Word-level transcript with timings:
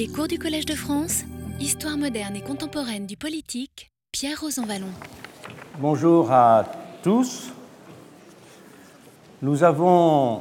Les 0.00 0.08
cours 0.08 0.28
du 0.28 0.38
Collège 0.38 0.64
de 0.64 0.74
France, 0.74 1.24
Histoire 1.60 1.98
moderne 1.98 2.34
et 2.34 2.40
contemporaine 2.40 3.04
du 3.04 3.18
politique, 3.18 3.90
Pierre 4.12 4.40
Rosanvallon. 4.40 4.88
Bonjour 5.78 6.32
à 6.32 6.64
tous. 7.02 7.52
Nous 9.42 9.62
avons 9.62 10.40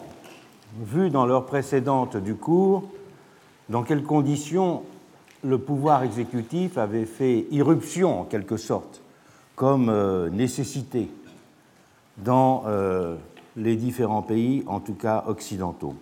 vu 0.81 1.09
dans 1.09 1.25
l'heure 1.25 1.45
précédente 1.45 2.15
du 2.15 2.35
cours 2.35 2.89
dans 3.67 3.83
quelles 3.83 4.03
conditions 4.03 4.83
le 5.43 5.57
pouvoir 5.57 6.03
exécutif 6.03 6.77
avait 6.77 7.03
fait 7.03 7.45
irruption 7.51 8.21
en 8.21 8.23
quelque 8.23 8.55
sorte 8.55 9.01
comme 9.57 9.89
euh, 9.89 10.29
nécessité 10.29 11.09
dans 12.15 12.63
euh, 12.65 13.17
les 13.57 13.75
différents 13.75 14.21
pays, 14.21 14.63
en 14.67 14.79
tout 14.79 14.95
cas 14.95 15.25
occidentaux. 15.27 15.95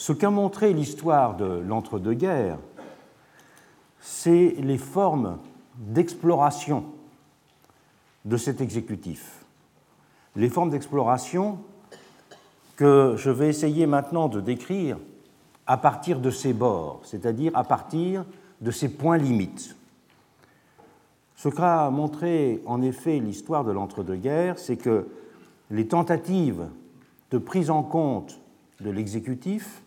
Ce 0.00 0.14
qu'a 0.14 0.30
montré 0.30 0.72
l'histoire 0.72 1.36
de 1.36 1.44
l'entre-deux-guerres, 1.44 2.56
c'est 4.00 4.54
les 4.58 4.78
formes 4.78 5.36
d'exploration 5.76 6.86
de 8.24 8.38
cet 8.38 8.62
exécutif. 8.62 9.44
Les 10.36 10.48
formes 10.48 10.70
d'exploration 10.70 11.58
que 12.76 13.12
je 13.18 13.28
vais 13.28 13.50
essayer 13.50 13.86
maintenant 13.86 14.28
de 14.28 14.40
décrire 14.40 14.96
à 15.66 15.76
partir 15.76 16.18
de 16.20 16.30
ses 16.30 16.54
bords, 16.54 17.00
c'est-à-dire 17.02 17.52
à 17.54 17.64
partir 17.64 18.24
de 18.62 18.70
ses 18.70 18.88
points 18.88 19.18
limites. 19.18 19.76
Ce 21.36 21.50
qu'a 21.50 21.90
montré 21.90 22.62
en 22.64 22.80
effet 22.80 23.18
l'histoire 23.18 23.64
de 23.64 23.72
l'entre-deux-guerres, 23.72 24.58
c'est 24.58 24.78
que 24.78 25.08
les 25.70 25.88
tentatives 25.88 26.68
de 27.30 27.36
prise 27.36 27.68
en 27.68 27.82
compte 27.82 28.40
de 28.80 28.88
l'exécutif, 28.88 29.82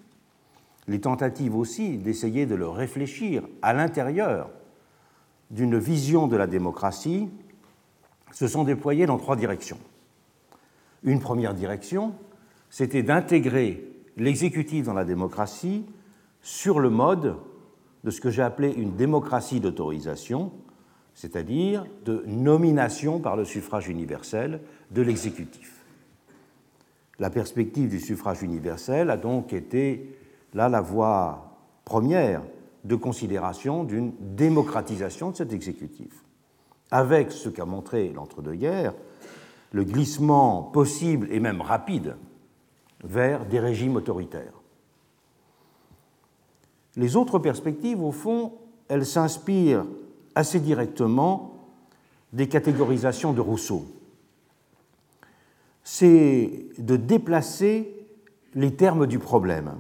les 0.88 1.00
tentatives 1.00 1.55
aussi 1.55 1.98
d'essayer 1.98 2.46
de 2.46 2.55
le 2.55 2.68
réfléchir 2.68 3.44
à 3.62 3.74
l'intérieur 3.74 4.50
d'une 5.52 5.77
vision 5.77 6.27
de 6.27 6.35
la 6.35 6.48
démocratie, 6.48 7.30
se 8.32 8.48
sont 8.48 8.63
déployées 8.63 9.05
dans 9.05 9.18
trois 9.18 9.35
directions. 9.35 9.77
Une 11.04 11.20
première 11.20 11.54
direction, 11.54 12.16
c'était 12.70 13.04
d'intégrer 13.04 13.88
l'exécutif 14.18 14.85
dans 14.85 14.94
la 14.94 15.05
démocratie 15.05 15.85
sur 16.41 16.80
le 16.80 16.90
mode 16.90 17.35
de 18.04 18.10
ce 18.10 18.20
que 18.20 18.29
j'ai 18.29 18.41
appelé 18.41 18.74
une 18.74 18.96
démocratie 18.96 19.60
d'autorisation, 19.60 20.52
c'est-à-dire 21.13 21.85
de 22.05 22.24
nomination 22.26 23.20
par 23.20 23.35
le 23.35 23.46
suffrage 23.46 23.88
universel 23.88 24.62
de 24.91 25.02
l'exécutif. 25.02 25.85
La 27.20 27.29
perspective 27.29 27.90
du 27.90 28.00
suffrage 28.00 28.41
universel 28.41 29.12
a 29.12 29.18
donc 29.18 29.54
été 29.54 30.18
là 30.54 30.70
la 30.70 30.82
voie 30.82 31.57
première 31.85 32.43
de 32.84 32.96
considération 32.96 33.84
d'une 33.84 34.13
démocratisation 34.20 35.32
de 35.32 35.35
cet 35.35 35.54
exécutif. 35.54 36.23
Avec 36.91 37.32
ce 37.32 37.49
qu'a 37.49 37.65
montré 37.65 38.12
l'entre-deux-guerres, 38.13 38.93
le 39.71 39.84
glissement 39.84 40.62
possible 40.62 41.27
et 41.32 41.40
même 41.40 41.62
rapide 41.62 42.15
vers 43.04 43.45
des 43.45 43.60
régimes 43.60 43.95
autoritaires. 43.95 44.54
Les 46.95 47.15
autres 47.15 47.40
perspectives, 47.40 48.01
au 48.01 48.12
fond, 48.12 48.54
elles 48.88 49.05
s'inspirent 49.05 49.85
assez 50.35 50.60
directement 50.60 51.67
des 52.34 52.48
catégorisations 52.48 53.34
de 53.34 53.41
Rousseau. 53.41 53.85
C'est 55.84 56.67
de 56.77 56.95
déplacer 56.95 58.07
les 58.54 58.76
termes 58.76 59.07
du 59.07 59.20
problème 59.20 59.73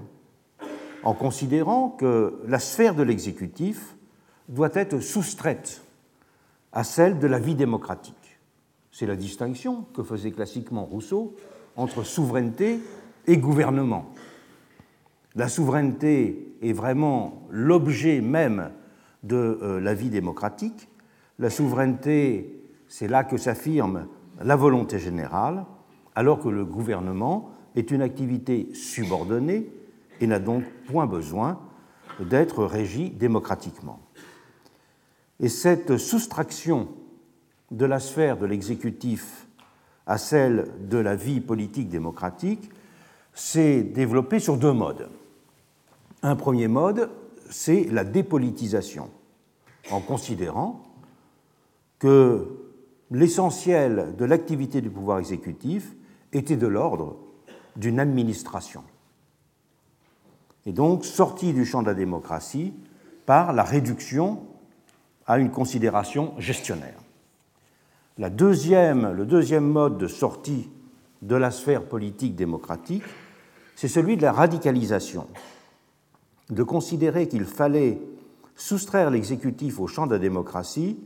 en 1.03 1.13
considérant 1.13 1.89
que 1.89 2.41
la 2.47 2.59
sphère 2.59 2.95
de 2.95 3.03
l'exécutif 3.03 3.95
doit 4.49 4.71
être 4.73 4.99
soustraite 4.99 5.81
à 6.71 6.83
celle 6.83 7.19
de 7.19 7.27
la 7.27 7.39
vie 7.39 7.55
démocratique. 7.55 8.39
C'est 8.91 9.05
la 9.05 9.15
distinction 9.15 9.85
que 9.93 10.03
faisait 10.03 10.31
classiquement 10.31 10.85
Rousseau 10.85 11.35
entre 11.75 12.03
souveraineté 12.03 12.79
et 13.27 13.37
gouvernement. 13.37 14.11
La 15.35 15.47
souveraineté 15.47 16.55
est 16.61 16.73
vraiment 16.73 17.47
l'objet 17.49 18.21
même 18.21 18.69
de 19.23 19.59
euh, 19.61 19.79
la 19.79 19.93
vie 19.93 20.09
démocratique. 20.09 20.87
La 21.39 21.49
souveraineté, 21.49 22.61
c'est 22.87 23.07
là 23.07 23.23
que 23.23 23.37
s'affirme 23.37 24.07
la 24.43 24.55
volonté 24.55 24.99
générale, 24.99 25.65
alors 26.15 26.39
que 26.39 26.49
le 26.49 26.65
gouvernement 26.65 27.49
est 27.75 27.89
une 27.89 28.01
activité 28.01 28.69
subordonnée 28.73 29.71
et 30.21 30.27
n'a 30.27 30.39
donc 30.39 30.63
point 30.87 31.05
besoin 31.05 31.59
d'être 32.19 32.63
régi 32.65 33.09
démocratiquement. 33.09 33.99
Et 35.39 35.49
cette 35.49 35.97
soustraction 35.97 36.89
de 37.71 37.85
la 37.85 37.99
sphère 37.99 38.37
de 38.37 38.45
l'exécutif 38.45 39.47
à 40.05 40.17
celle 40.17 40.67
de 40.87 40.97
la 40.97 41.15
vie 41.15 41.41
politique 41.41 41.89
démocratique 41.89 42.69
s'est 43.33 43.83
développée 43.83 44.39
sur 44.39 44.57
deux 44.57 44.73
modes. 44.73 45.09
Un 46.21 46.35
premier 46.35 46.67
mode, 46.67 47.09
c'est 47.49 47.85
la 47.85 48.03
dépolitisation, 48.03 49.09
en 49.91 50.01
considérant 50.01 50.83
que 51.99 52.47
l'essentiel 53.11 54.15
de 54.17 54.25
l'activité 54.25 54.81
du 54.81 54.89
pouvoir 54.89 55.19
exécutif 55.19 55.95
était 56.31 56.57
de 56.57 56.67
l'ordre 56.67 57.17
d'une 57.75 57.99
administration. 57.99 58.83
Et 60.65 60.71
donc 60.71 61.05
sorti 61.05 61.53
du 61.53 61.65
champ 61.65 61.81
de 61.81 61.87
la 61.87 61.93
démocratie 61.93 62.73
par 63.25 63.53
la 63.53 63.63
réduction 63.63 64.43
à 65.25 65.37
une 65.39 65.51
considération 65.51 66.33
gestionnaire. 66.37 66.97
La 68.17 68.29
deuxième, 68.29 69.11
le 69.11 69.25
deuxième 69.25 69.67
mode 69.67 69.97
de 69.97 70.07
sortie 70.07 70.69
de 71.21 71.35
la 71.35 71.51
sphère 71.51 71.83
politique 71.85 72.35
démocratique, 72.35 73.03
c'est 73.75 73.87
celui 73.87 74.17
de 74.17 74.21
la 74.21 74.31
radicalisation, 74.31 75.27
de 76.49 76.63
considérer 76.63 77.27
qu'il 77.27 77.45
fallait 77.45 77.99
soustraire 78.55 79.09
l'exécutif 79.09 79.79
au 79.79 79.87
champ 79.87 80.05
de 80.05 80.13
la 80.13 80.19
démocratie, 80.19 80.99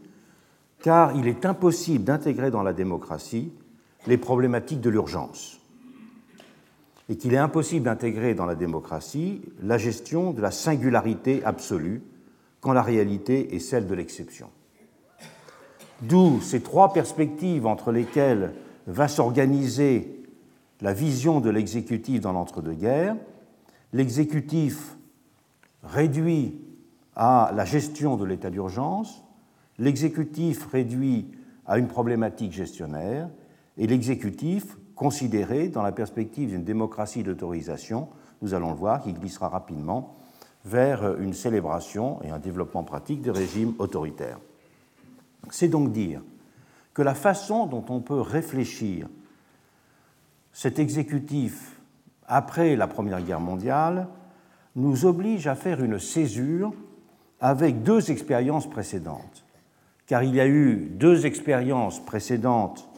car 0.82 1.16
il 1.16 1.28
est 1.28 1.46
impossible 1.46 2.04
d'intégrer 2.04 2.52
dans 2.52 2.64
la 2.64 2.74
démocratie 2.74 3.52
les 4.06 4.18
problématiques 4.18 4.82
de 4.82 4.90
l'urgence, 4.90 5.57
et 7.10 7.18
qu'il 7.18 7.34
est 7.34 7.38
impossible 7.38 7.86
d'intégrer 7.86 8.34
dans 8.34 8.46
la 8.46 8.56
démocratie 8.56 9.42
la 9.62 9.78
gestion 9.78 10.32
de 10.32 10.42
la 10.42 10.52
singularité 10.52 11.44
absolue, 11.46 12.02
quand 12.60 12.74
la 12.74 12.82
réalité 12.82 13.56
est 13.56 13.60
celle 13.60 13.88
de 13.88 13.96
l'exception. 13.96 14.50
D'où 16.02 16.42
ces 16.42 16.62
trois 16.62 16.94
perspectives 16.94 17.66
entre 17.66 17.92
lesquelles 17.92 18.54
va 18.88 19.08
s'organiser 19.08 20.18
la 20.82 20.94
vision 20.94 21.40
de 21.40 21.50
l'exécutif 21.50 22.22
dans 22.22 22.34
l'entre-deux-guerres. 22.34 23.16
L'exécutif 23.94 24.98
réduit 25.84 26.62
à 27.16 27.52
la 27.56 27.66
gestion 27.66 28.16
de 28.16 28.26
l'état 28.26 28.50
d'urgence, 28.50 29.24
l'exécutif 29.80 30.68
réduit 30.68 31.32
à 31.66 31.78
une 31.78 31.88
problématique 31.88 32.54
gestionnaire, 32.54 33.30
et 33.78 33.88
l'exécutif 33.88 34.78
considéré 34.98 35.70
dans 35.70 35.84
la 35.84 35.94
perspective 35.94 36.50
d'une 36.50 36.64
démocratie 36.66 37.24
d'autorisation, 37.24 38.10
nous 38.42 38.54
allons 38.54 38.72
le 38.72 38.76
voir, 38.76 39.02
qui 39.02 39.14
glissera 39.14 39.48
rapidement 39.48 40.16
vers 40.66 41.18
une 41.20 41.34
célébration 41.34 42.22
et 42.24 42.30
un 42.30 42.40
développement 42.40 42.84
pratique 42.84 43.22
des 43.22 43.32
régimes 43.32 43.74
autoritaires. 43.80 44.40
C'est 45.52 45.70
donc 45.70 45.94
dire 45.94 46.22
que 46.94 47.02
la 47.02 47.14
façon 47.14 47.68
dont 47.68 47.86
on 47.90 48.02
peut 48.02 48.20
réfléchir 48.20 49.08
cet 50.52 50.80
exécutif 50.80 51.80
après 52.28 52.76
la 52.76 52.88
Première 52.88 53.22
Guerre 53.22 53.40
mondiale 53.40 54.08
nous 54.76 55.06
oblige 55.06 55.48
à 55.48 55.56
faire 55.56 55.84
une 55.84 56.00
césure 56.00 56.74
avec 57.40 57.84
deux 57.84 58.12
expériences 58.12 58.70
précédentes. 58.70 59.46
Car 60.08 60.24
il 60.24 60.34
y 60.36 60.42
a 60.42 60.48
eu 60.48 60.90
deux 60.92 61.26
expériences 61.26 62.04
précédentes 62.04 62.90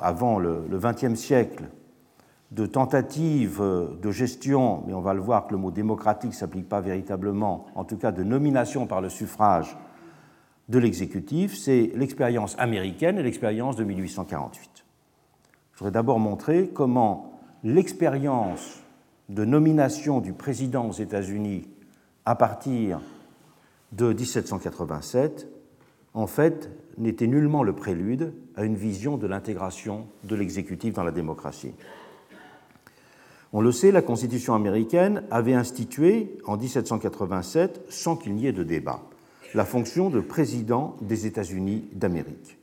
avant 0.00 0.38
le 0.38 0.66
XXe 0.70 1.14
siècle 1.14 1.64
de 2.52 2.66
tentatives 2.66 3.62
de 4.00 4.10
gestion, 4.10 4.84
mais 4.86 4.92
on 4.92 5.00
va 5.00 5.14
le 5.14 5.20
voir 5.20 5.46
que 5.46 5.52
le 5.52 5.58
mot 5.58 5.70
démocratique 5.70 6.32
ne 6.32 6.36
s'applique 6.36 6.68
pas 6.68 6.80
véritablement, 6.80 7.66
en 7.74 7.84
tout 7.84 7.96
cas 7.96 8.12
de 8.12 8.22
nomination 8.22 8.86
par 8.86 9.00
le 9.00 9.08
suffrage 9.08 9.76
de 10.68 10.78
l'exécutif, 10.78 11.56
c'est 11.56 11.90
l'expérience 11.94 12.54
américaine 12.58 13.18
et 13.18 13.22
l'expérience 13.22 13.76
de 13.76 13.84
1848. 13.84 14.84
Je 15.72 15.78
voudrais 15.78 15.92
d'abord 15.92 16.18
montrer 16.18 16.68
comment 16.68 17.40
l'expérience 17.64 18.80
de 19.28 19.44
nomination 19.44 20.20
du 20.20 20.32
président 20.32 20.88
aux 20.88 20.92
États-Unis 20.92 21.68
à 22.26 22.34
partir 22.34 23.00
de 23.92 24.12
1787, 24.12 25.48
en 26.14 26.26
fait, 26.26 26.70
n'était 26.98 27.26
nullement 27.26 27.62
le 27.62 27.72
prélude 27.72 28.34
à 28.56 28.64
une 28.64 28.76
vision 28.76 29.16
de 29.16 29.26
l'intégration 29.26 30.06
de 30.24 30.36
l'exécutif 30.36 30.94
dans 30.94 31.04
la 31.04 31.10
démocratie. 31.10 31.72
On 33.52 33.60
le 33.60 33.72
sait, 33.72 33.92
la 33.92 34.02
Constitution 34.02 34.54
américaine 34.54 35.24
avait 35.30 35.54
institué 35.54 36.38
en 36.46 36.56
1787, 36.56 37.82
sans 37.90 38.16
qu'il 38.16 38.34
n'y 38.34 38.46
ait 38.46 38.52
de 38.52 38.62
débat, 38.62 39.02
la 39.54 39.66
fonction 39.66 40.08
de 40.08 40.20
président 40.20 40.96
des 41.02 41.26
États-Unis 41.26 41.88
d'Amérique. 41.92 42.58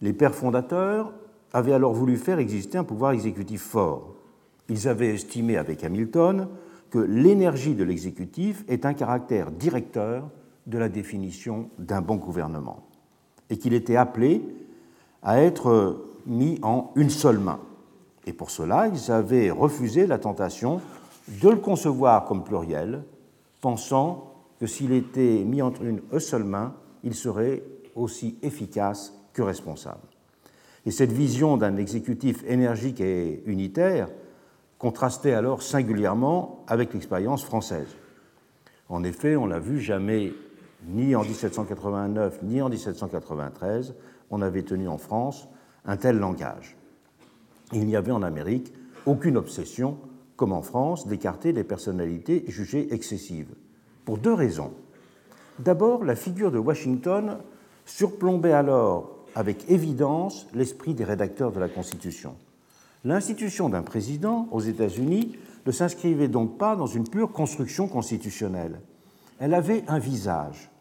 Les 0.00 0.12
pères 0.12 0.34
fondateurs 0.34 1.12
avaient 1.52 1.72
alors 1.72 1.94
voulu 1.94 2.16
faire 2.16 2.38
exister 2.38 2.78
un 2.78 2.84
pouvoir 2.84 3.12
exécutif 3.12 3.62
fort. 3.62 4.14
Ils 4.68 4.86
avaient 4.86 5.14
estimé 5.14 5.56
avec 5.56 5.82
Hamilton 5.82 6.48
que 6.90 6.98
l'énergie 6.98 7.74
de 7.74 7.84
l'exécutif 7.84 8.64
est 8.68 8.86
un 8.86 8.94
caractère 8.94 9.50
directeur 9.50 10.30
de 10.66 10.78
la 10.78 10.88
définition 10.88 11.70
d'un 11.78 12.00
bon 12.02 12.16
gouvernement 12.16 12.86
et 13.52 13.58
qu'il 13.58 13.74
était 13.74 13.96
appelé 13.96 14.42
à 15.22 15.42
être 15.42 16.02
mis 16.26 16.58
en 16.62 16.90
une 16.96 17.10
seule 17.10 17.38
main. 17.38 17.60
Et 18.26 18.32
pour 18.32 18.50
cela, 18.50 18.88
ils 18.88 19.12
avaient 19.12 19.50
refusé 19.50 20.06
la 20.06 20.18
tentation 20.18 20.80
de 21.28 21.50
le 21.50 21.56
concevoir 21.56 22.24
comme 22.24 22.44
pluriel, 22.44 23.04
pensant 23.60 24.32
que 24.58 24.66
s'il 24.66 24.92
était 24.92 25.44
mis 25.44 25.60
entre 25.60 25.82
une 25.82 26.00
seule 26.18 26.44
main, 26.44 26.72
il 27.04 27.14
serait 27.14 27.62
aussi 27.94 28.38
efficace 28.42 29.12
que 29.34 29.42
responsable. 29.42 30.00
Et 30.86 30.90
cette 30.90 31.12
vision 31.12 31.58
d'un 31.58 31.76
exécutif 31.76 32.42
énergique 32.48 33.02
et 33.02 33.42
unitaire 33.44 34.08
contrastait 34.78 35.34
alors 35.34 35.62
singulièrement 35.62 36.64
avec 36.68 36.94
l'expérience 36.94 37.44
française. 37.44 37.96
En 38.88 39.04
effet, 39.04 39.36
on 39.36 39.44
l'a 39.44 39.58
vu, 39.58 39.78
jamais, 39.78 40.32
ni 40.88 41.14
en 41.14 41.22
1789 41.22 42.42
ni 42.42 42.60
en 42.60 42.68
1793, 42.68 43.94
on 44.30 44.42
avait 44.42 44.62
tenu 44.62 44.88
en 44.88 44.98
France 44.98 45.48
un 45.84 45.96
tel 45.96 46.18
langage. 46.18 46.76
Il 47.72 47.86
n'y 47.86 47.96
avait 47.96 48.12
en 48.12 48.22
Amérique 48.22 48.72
aucune 49.06 49.36
obsession, 49.36 49.98
comme 50.36 50.52
en 50.52 50.62
France, 50.62 51.06
d'écarter 51.06 51.52
les 51.52 51.64
personnalités 51.64 52.44
jugées 52.48 52.92
excessives, 52.92 53.54
pour 54.04 54.18
deux 54.18 54.34
raisons. 54.34 54.72
D'abord, 55.58 56.04
la 56.04 56.16
figure 56.16 56.50
de 56.50 56.58
Washington 56.58 57.38
surplombait 57.84 58.52
alors 58.52 59.18
avec 59.34 59.70
évidence 59.70 60.46
l'esprit 60.54 60.94
des 60.94 61.04
rédacteurs 61.04 61.52
de 61.52 61.60
la 61.60 61.68
Constitution. 61.68 62.36
L'institution 63.04 63.68
d'un 63.68 63.82
président 63.82 64.48
aux 64.50 64.60
États-Unis 64.60 65.36
ne 65.66 65.72
s'inscrivait 65.72 66.28
donc 66.28 66.58
pas 66.58 66.76
dans 66.76 66.86
une 66.86 67.08
pure 67.08 67.32
construction 67.32 67.88
constitutionnelle. 67.88 68.80
Elle 69.38 69.54
avait 69.54 69.84
un 69.88 69.98
visage 69.98 70.71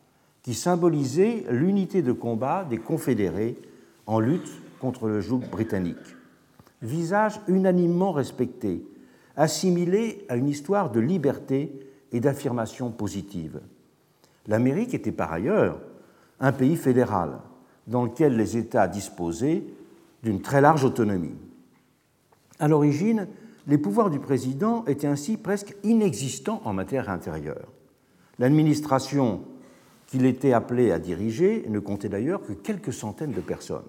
qui 0.43 0.53
symbolisait 0.53 1.45
l'unité 1.49 2.01
de 2.01 2.11
combat 2.11 2.65
des 2.69 2.77
confédérés 2.77 3.55
en 4.07 4.19
lutte 4.19 4.51
contre 4.79 5.07
le 5.07 5.21
joug 5.21 5.41
britannique. 5.51 5.97
Visage 6.81 7.39
unanimement 7.47 8.11
respecté, 8.11 8.83
assimilé 9.35 10.25
à 10.29 10.35
une 10.35 10.49
histoire 10.49 10.91
de 10.91 10.99
liberté 10.99 11.71
et 12.11 12.19
d'affirmation 12.19 12.89
positive. 12.89 13.61
L'Amérique 14.47 14.95
était 14.95 15.11
par 15.11 15.31
ailleurs 15.31 15.79
un 16.39 16.51
pays 16.51 16.75
fédéral 16.75 17.39
dans 17.87 18.05
lequel 18.05 18.35
les 18.35 18.57
États 18.57 18.87
disposaient 18.87 19.63
d'une 20.23 20.41
très 20.41 20.61
large 20.61 20.83
autonomie. 20.83 21.37
À 22.59 22.67
l'origine, 22.67 23.27
les 23.67 23.77
pouvoirs 23.77 24.09
du 24.09 24.19
président 24.19 24.83
étaient 24.85 25.07
ainsi 25.07 25.37
presque 25.37 25.75
inexistants 25.83 26.61
en 26.65 26.73
matière 26.73 27.09
intérieure. 27.09 27.67
L'administration 28.39 29.41
qu'il 30.11 30.25
était 30.25 30.51
appelé 30.51 30.91
à 30.91 30.99
diriger 30.99 31.63
ne 31.69 31.79
comptait 31.79 32.09
d'ailleurs 32.09 32.41
que 32.41 32.51
quelques 32.51 32.91
centaines 32.91 33.31
de 33.31 33.39
personnes. 33.39 33.87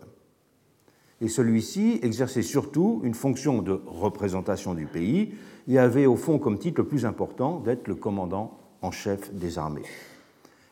Et 1.20 1.26
celui-ci 1.26 1.98
exerçait 2.02 2.42
surtout 2.42 3.00
une 3.02 3.14
fonction 3.14 3.60
de 3.60 3.82
représentation 3.86 4.74
du 4.74 4.86
pays 4.86 5.34
et 5.66 5.80
avait 5.80 6.06
au 6.06 6.14
fond 6.14 6.38
comme 6.38 6.60
titre 6.60 6.80
le 6.80 6.86
plus 6.86 7.06
important 7.06 7.58
d'être 7.58 7.88
le 7.88 7.96
commandant 7.96 8.56
en 8.82 8.92
chef 8.92 9.34
des 9.34 9.58
armées. 9.58 9.82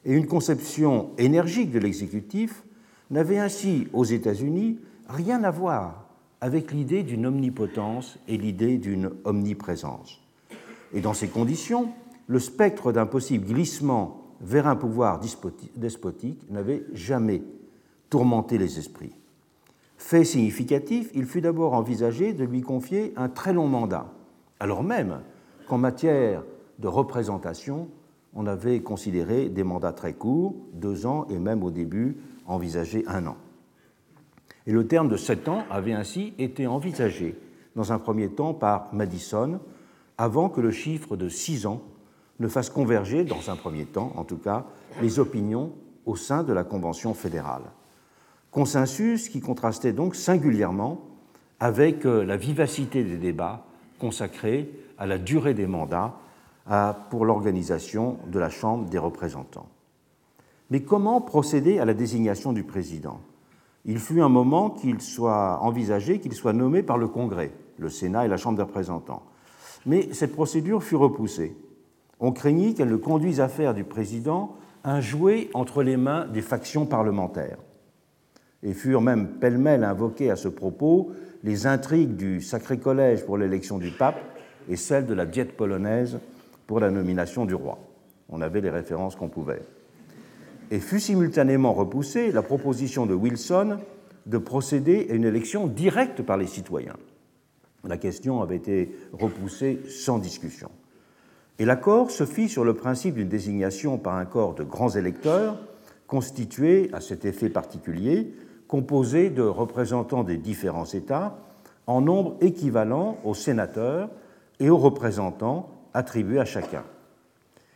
Et 0.04 0.14
une 0.14 0.28
conception 0.28 1.10
énergique 1.18 1.72
de 1.72 1.80
l'exécutif 1.80 2.62
n'avait 3.10 3.38
ainsi 3.38 3.88
aux 3.92 4.04
États-Unis 4.04 4.78
rien 5.08 5.42
à 5.42 5.50
voir 5.50 6.06
avec 6.40 6.70
l'idée 6.70 7.02
d'une 7.02 7.26
omnipotence 7.26 8.18
et 8.28 8.36
l'idée 8.36 8.78
d'une 8.78 9.10
omniprésence. 9.24 10.20
Et 10.94 11.00
dans 11.00 11.14
ces 11.14 11.28
conditions, 11.28 11.88
le 12.28 12.38
spectre 12.38 12.92
d'un 12.92 13.06
possible 13.06 13.46
glissement 13.52 14.29
vers 14.40 14.66
un 14.66 14.76
pouvoir 14.76 15.20
despotique 15.76 16.50
n'avait 16.50 16.84
jamais 16.92 17.42
tourmenté 18.08 18.58
les 18.58 18.78
esprits. 18.78 19.14
Fait 19.96 20.24
significatif, 20.24 21.10
il 21.14 21.26
fut 21.26 21.42
d'abord 21.42 21.74
envisagé 21.74 22.32
de 22.32 22.44
lui 22.44 22.62
confier 22.62 23.12
un 23.16 23.28
très 23.28 23.52
long 23.52 23.68
mandat, 23.68 24.12
alors 24.58 24.82
même 24.82 25.20
qu'en 25.68 25.78
matière 25.78 26.42
de 26.78 26.88
représentation, 26.88 27.88
on 28.34 28.46
avait 28.46 28.80
considéré 28.80 29.48
des 29.48 29.64
mandats 29.64 29.92
très 29.92 30.14
courts, 30.14 30.54
deux 30.72 31.04
ans 31.04 31.26
et 31.28 31.38
même 31.38 31.62
au 31.62 31.70
début 31.70 32.16
envisagé 32.46 33.04
un 33.06 33.26
an. 33.26 33.36
Et 34.66 34.72
le 34.72 34.86
terme 34.86 35.08
de 35.08 35.16
sept 35.16 35.48
ans 35.48 35.64
avait 35.70 35.92
ainsi 35.92 36.32
été 36.38 36.66
envisagé 36.66 37.36
dans 37.76 37.92
un 37.92 37.98
premier 37.98 38.28
temps 38.28 38.54
par 38.54 38.92
Madison, 38.94 39.60
avant 40.18 40.48
que 40.48 40.60
le 40.60 40.70
chiffre 40.70 41.16
de 41.16 41.28
six 41.28 41.66
ans 41.66 41.82
ne 42.40 42.48
fasse 42.48 42.70
converger, 42.70 43.24
dans 43.24 43.50
un 43.50 43.56
premier 43.56 43.84
temps 43.84 44.12
en 44.16 44.24
tout 44.24 44.38
cas, 44.38 44.64
les 45.00 45.18
opinions 45.18 45.72
au 46.06 46.16
sein 46.16 46.42
de 46.42 46.52
la 46.52 46.64
Convention 46.64 47.14
fédérale. 47.14 47.62
Consensus 48.50 49.28
qui 49.28 49.40
contrastait 49.40 49.92
donc 49.92 50.16
singulièrement 50.16 51.02
avec 51.60 52.04
euh, 52.04 52.24
la 52.24 52.36
vivacité 52.36 53.04
des 53.04 53.18
débats 53.18 53.64
consacrés 54.00 54.70
à 54.98 55.06
la 55.06 55.18
durée 55.18 55.54
des 55.54 55.66
mandats 55.66 56.14
pour 57.10 57.24
l'organisation 57.24 58.18
de 58.28 58.38
la 58.38 58.48
Chambre 58.48 58.88
des 58.88 58.98
représentants. 58.98 59.68
Mais 60.70 60.82
comment 60.82 61.20
procéder 61.20 61.80
à 61.80 61.84
la 61.84 61.94
désignation 61.94 62.52
du 62.52 62.62
président? 62.62 63.20
Il 63.84 63.98
fut 63.98 64.20
un 64.20 64.28
moment 64.28 64.70
qu'il 64.70 65.00
soit 65.00 65.58
envisagé 65.62 66.20
qu'il 66.20 66.32
soit 66.32 66.52
nommé 66.52 66.82
par 66.82 66.96
le 66.96 67.08
Congrès, 67.08 67.50
le 67.78 67.88
Sénat 67.88 68.24
et 68.24 68.28
la 68.28 68.36
Chambre 68.36 68.56
des 68.56 68.62
représentants. 68.62 69.22
Mais 69.84 70.12
cette 70.12 70.34
procédure 70.34 70.82
fut 70.82 70.96
repoussée. 70.96 71.56
On 72.20 72.32
craignit 72.32 72.76
qu'elle 72.76 72.90
ne 72.90 72.96
conduise 72.96 73.40
à 73.40 73.48
faire 73.48 73.74
du 73.74 73.84
président 73.84 74.56
un 74.84 75.00
jouet 75.00 75.50
entre 75.54 75.82
les 75.82 75.96
mains 75.96 76.26
des 76.26 76.42
factions 76.42 76.86
parlementaires. 76.86 77.58
Et 78.62 78.74
furent 78.74 79.00
même 79.00 79.38
pêle-mêle 79.38 79.84
invoquées 79.84 80.30
à 80.30 80.36
ce 80.36 80.48
propos 80.48 81.12
les 81.42 81.66
intrigues 81.66 82.16
du 82.16 82.42
Sacré 82.42 82.78
Collège 82.78 83.24
pour 83.24 83.38
l'élection 83.38 83.78
du 83.78 83.90
pape 83.90 84.20
et 84.68 84.76
celles 84.76 85.06
de 85.06 85.14
la 85.14 85.24
diète 85.24 85.56
polonaise 85.56 86.18
pour 86.66 86.78
la 86.78 86.90
nomination 86.90 87.46
du 87.46 87.54
roi. 87.54 87.78
On 88.28 88.42
avait 88.42 88.60
les 88.60 88.70
références 88.70 89.16
qu'on 89.16 89.28
pouvait 89.28 89.62
et 90.70 90.78
fut 90.78 91.00
simultanément 91.00 91.72
repoussée 91.72 92.32
la 92.32 92.42
proposition 92.42 93.06
de 93.06 93.14
Wilson 93.14 93.78
de 94.26 94.38
procéder 94.38 95.08
à 95.10 95.14
une 95.14 95.24
élection 95.24 95.66
directe 95.66 96.22
par 96.22 96.36
les 96.36 96.46
citoyens. 96.46 96.96
La 97.84 97.96
question 97.96 98.42
avait 98.42 98.56
été 98.56 98.94
repoussée 99.12 99.80
sans 99.88 100.18
discussion. 100.18 100.70
Et 101.60 101.66
l'accord 101.66 102.10
se 102.10 102.24
fit 102.24 102.48
sur 102.48 102.64
le 102.64 102.72
principe 102.72 103.16
d'une 103.16 103.28
désignation 103.28 103.98
par 103.98 104.16
un 104.16 104.24
corps 104.24 104.54
de 104.54 104.64
grands 104.64 104.88
électeurs, 104.88 105.58
constitué 106.06 106.88
à 106.94 107.02
cet 107.02 107.26
effet 107.26 107.50
particulier, 107.50 108.34
composé 108.66 109.28
de 109.28 109.42
représentants 109.42 110.24
des 110.24 110.38
différents 110.38 110.86
États, 110.86 111.36
en 111.86 112.00
nombre 112.00 112.38
équivalent 112.40 113.18
aux 113.24 113.34
sénateurs 113.34 114.08
et 114.58 114.70
aux 114.70 114.78
représentants 114.78 115.68
attribués 115.92 116.40
à 116.40 116.46
chacun. 116.46 116.82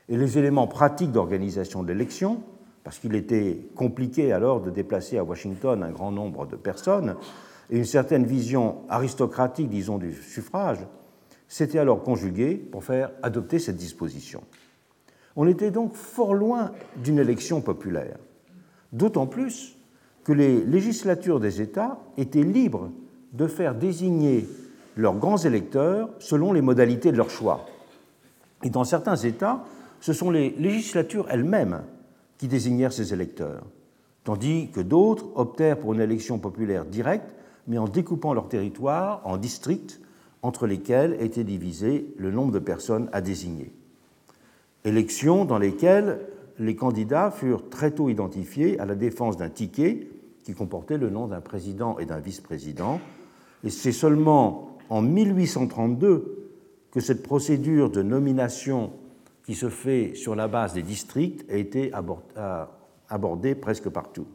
Et 0.09 0.17
les 0.17 0.39
éléments 0.39 0.67
pratiques 0.67 1.13
d'organisation 1.13 1.83
de 1.83 1.89
l'élection 1.89 2.41
parce 2.85 2.99
qu'il 2.99 3.15
était 3.15 3.69
compliqué 3.75 4.33
alors 4.33 4.63
de 4.63 4.71
déplacer 4.71 5.19
à 5.19 5.25
Washington 5.25 5.83
un 5.83 5.91
grand 5.91 6.11
nombre 6.11 6.47
de 6.47 6.57
personnes, 6.57 7.17
et 7.69 7.77
une 7.77 7.85
certaine 7.85 8.25
vision 8.25 8.77
aristocratique, 8.89 9.69
disons, 9.69 9.99
du 9.99 10.15
suffrage, 10.15 10.79
s'était 11.49 11.79
alors 11.79 12.03
conjuguée 12.03 12.55
pour 12.55 12.85
faire 12.85 13.11
adopter 13.23 13.59
cette 13.59 13.77
disposition. 13.77 14.43
On 15.37 15.47
était 15.47 15.71
donc 15.71 15.95
fort 15.95 16.35
loin 16.35 16.73
d'une 16.97 17.19
élection 17.19 17.61
populaire, 17.61 18.17
d'autant 18.93 19.27
plus 19.27 19.77
que 20.25 20.33
les 20.33 20.65
législatures 20.65 21.41
des 21.41 21.61
États 21.61 21.99
étaient 22.17 22.43
libres 22.43 22.91
de 23.33 23.47
faire 23.47 23.75
désigner 23.75 24.49
leurs 24.97 25.17
grands 25.17 25.37
électeurs 25.37 26.09
selon 26.19 26.53
les 26.53 26.63
modalités 26.63 27.13
de 27.13 27.17
leur 27.17 27.31
choix. 27.31 27.67
Et 28.63 28.71
dans 28.71 28.85
certains 28.85 29.17
États, 29.17 29.65
ce 30.01 30.13
sont 30.13 30.31
les 30.31 30.51
législatures 30.51 31.27
elles-mêmes 31.31 31.83
qui 32.39 32.49
désignèrent 32.49 32.93
ces 32.93 33.13
électeurs, 33.13 33.65
tandis 34.23 34.71
que 34.71 34.81
d'autres 34.81 35.27
optèrent 35.35 35.79
pour 35.79 35.95
une 35.95 36.01
élection 36.01 36.39
populaire 36.39 36.85
directe, 36.85 37.35
mais 37.67 37.79
en 37.79 37.89
découpant 37.89 38.35
leur 38.35 38.49
territoire 38.49 39.21
en 39.25 39.37
districts 39.37 40.01
entre 40.45 40.67
lesquels 40.67 41.17
était 41.21 41.43
divisé 41.43 42.15
le 42.19 42.31
nombre 42.31 42.53
de 42.53 42.59
personnes 42.59 43.09
à 43.13 43.23
désigner. 43.23 43.73
Élections 44.85 45.47
dans 45.47 45.57
lesquelles 45.57 46.21
les 46.59 46.77
candidats 46.77 47.31
furent 47.31 47.71
très 47.71 47.93
tôt 47.93 48.11
identifiés 48.11 48.79
à 48.79 48.85
la 48.85 48.95
défense 48.95 49.39
d'un 49.39 49.49
ticket 49.49 50.07
qui 50.45 50.53
comportait 50.53 50.99
le 50.99 51.09
nom 51.09 51.29
d'un 51.29 51.41
président 51.41 51.99
et 51.99 52.05
d'un 52.05 52.21
vice-président, 52.21 53.01
et 53.65 53.71
c'est 53.71 53.91
seulement 53.91 54.77
en 54.91 55.01
1832 55.01 56.51
que 56.91 57.01
cette 57.01 57.23
procédure 57.23 57.89
de 57.89 58.03
nomination 58.03 58.93
qui 59.47 59.55
se 59.55 59.71
fait 59.71 60.15
sur 60.15 60.35
la 60.35 60.47
base 60.47 60.75
des 60.75 60.83
districts 60.83 61.51
a 61.51 61.57
été 61.57 61.91
abordée 63.09 63.55
presque 63.55 63.89
partout. 63.89 64.27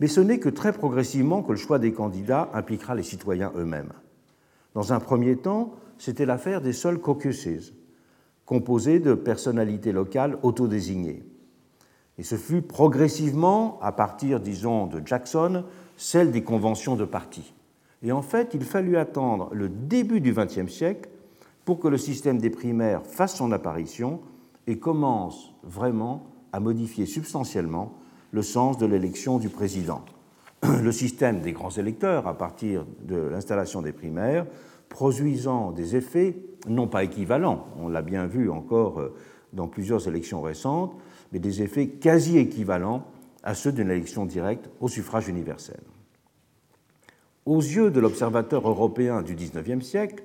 Mais 0.00 0.08
ce 0.08 0.20
n'est 0.20 0.38
que 0.38 0.48
très 0.48 0.72
progressivement 0.72 1.42
que 1.42 1.52
le 1.52 1.58
choix 1.58 1.78
des 1.78 1.92
candidats 1.92 2.48
impliquera 2.54 2.94
les 2.94 3.02
citoyens 3.02 3.52
eux-mêmes. 3.54 3.92
Dans 4.76 4.92
un 4.92 5.00
premier 5.00 5.36
temps, 5.36 5.72
c'était 5.96 6.26
l'affaire 6.26 6.60
des 6.60 6.74
seuls 6.74 6.98
caucuses, 6.98 7.72
composés 8.44 9.00
de 9.00 9.14
personnalités 9.14 9.90
locales 9.90 10.36
autodésignées. 10.42 11.24
Et 12.18 12.22
ce 12.22 12.34
fut 12.34 12.60
progressivement, 12.60 13.78
à 13.80 13.90
partir, 13.92 14.38
disons, 14.38 14.86
de 14.86 15.00
Jackson, 15.02 15.64
celle 15.96 16.30
des 16.30 16.42
conventions 16.42 16.94
de 16.94 17.06
parti. 17.06 17.54
Et 18.02 18.12
en 18.12 18.20
fait, 18.20 18.50
il 18.52 18.64
fallut 18.64 18.98
attendre 18.98 19.48
le 19.54 19.70
début 19.70 20.20
du 20.20 20.34
XXe 20.34 20.70
siècle 20.70 21.08
pour 21.64 21.80
que 21.80 21.88
le 21.88 21.96
système 21.96 22.36
des 22.36 22.50
primaires 22.50 23.06
fasse 23.06 23.36
son 23.36 23.52
apparition 23.52 24.20
et 24.66 24.78
commence 24.78 25.54
vraiment 25.62 26.26
à 26.52 26.60
modifier 26.60 27.06
substantiellement 27.06 27.94
le 28.30 28.42
sens 28.42 28.76
de 28.76 28.84
l'élection 28.84 29.38
du 29.38 29.48
président. 29.48 30.04
Le 30.82 30.90
système 30.90 31.40
des 31.40 31.52
grands 31.52 31.70
électeurs, 31.70 32.26
à 32.26 32.36
partir 32.36 32.86
de 33.02 33.16
l'installation 33.16 33.82
des 33.82 33.92
primaires, 33.92 34.46
produisant 34.96 35.72
des 35.72 35.94
effets 35.94 36.36
non 36.66 36.86
pas 36.88 37.04
équivalents, 37.04 37.66
on 37.78 37.88
l'a 37.88 38.00
bien 38.00 38.26
vu 38.26 38.48
encore 38.48 38.98
euh, 38.98 39.14
dans 39.52 39.68
plusieurs 39.68 40.08
élections 40.08 40.40
récentes, 40.40 40.96
mais 41.32 41.38
des 41.38 41.60
effets 41.60 41.88
quasi 41.88 42.38
équivalents 42.38 43.04
à 43.42 43.54
ceux 43.54 43.72
d'une 43.72 43.90
élection 43.90 44.24
directe 44.24 44.70
au 44.80 44.88
suffrage 44.88 45.28
universel. 45.28 45.80
Aux 47.44 47.60
yeux 47.60 47.90
de 47.90 48.00
l'observateur 48.00 48.66
européen 48.66 49.20
du 49.20 49.34
XIXe 49.34 49.84
siècle, 49.84 50.24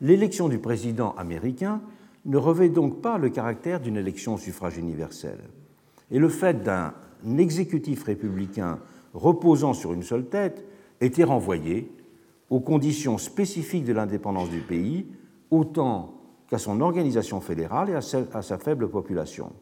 l'élection 0.00 0.48
du 0.48 0.58
président 0.58 1.16
américain 1.18 1.80
ne 2.24 2.36
revêt 2.36 2.68
donc 2.68 3.02
pas 3.02 3.18
le 3.18 3.28
caractère 3.28 3.80
d'une 3.80 3.96
élection 3.96 4.34
au 4.34 4.38
suffrage 4.38 4.78
universel. 4.78 5.38
Et 6.12 6.20
le 6.20 6.28
fait 6.28 6.62
d'un 6.62 6.94
exécutif 7.38 8.04
républicain 8.04 8.78
reposant 9.14 9.74
sur 9.74 9.92
une 9.92 10.04
seule 10.04 10.26
tête 10.26 10.64
était 11.00 11.24
renvoyé 11.24 11.90
aux 12.52 12.60
conditions 12.60 13.16
spécifiques 13.16 13.86
de 13.86 13.94
l'indépendance 13.94 14.50
du 14.50 14.60
pays, 14.60 15.06
autant 15.50 16.20
qu'à 16.50 16.58
son 16.58 16.82
organisation 16.82 17.40
fédérale 17.40 17.88
et 17.88 17.94
à 17.94 18.42
sa 18.42 18.58
faible 18.58 18.90
population. 18.90 19.52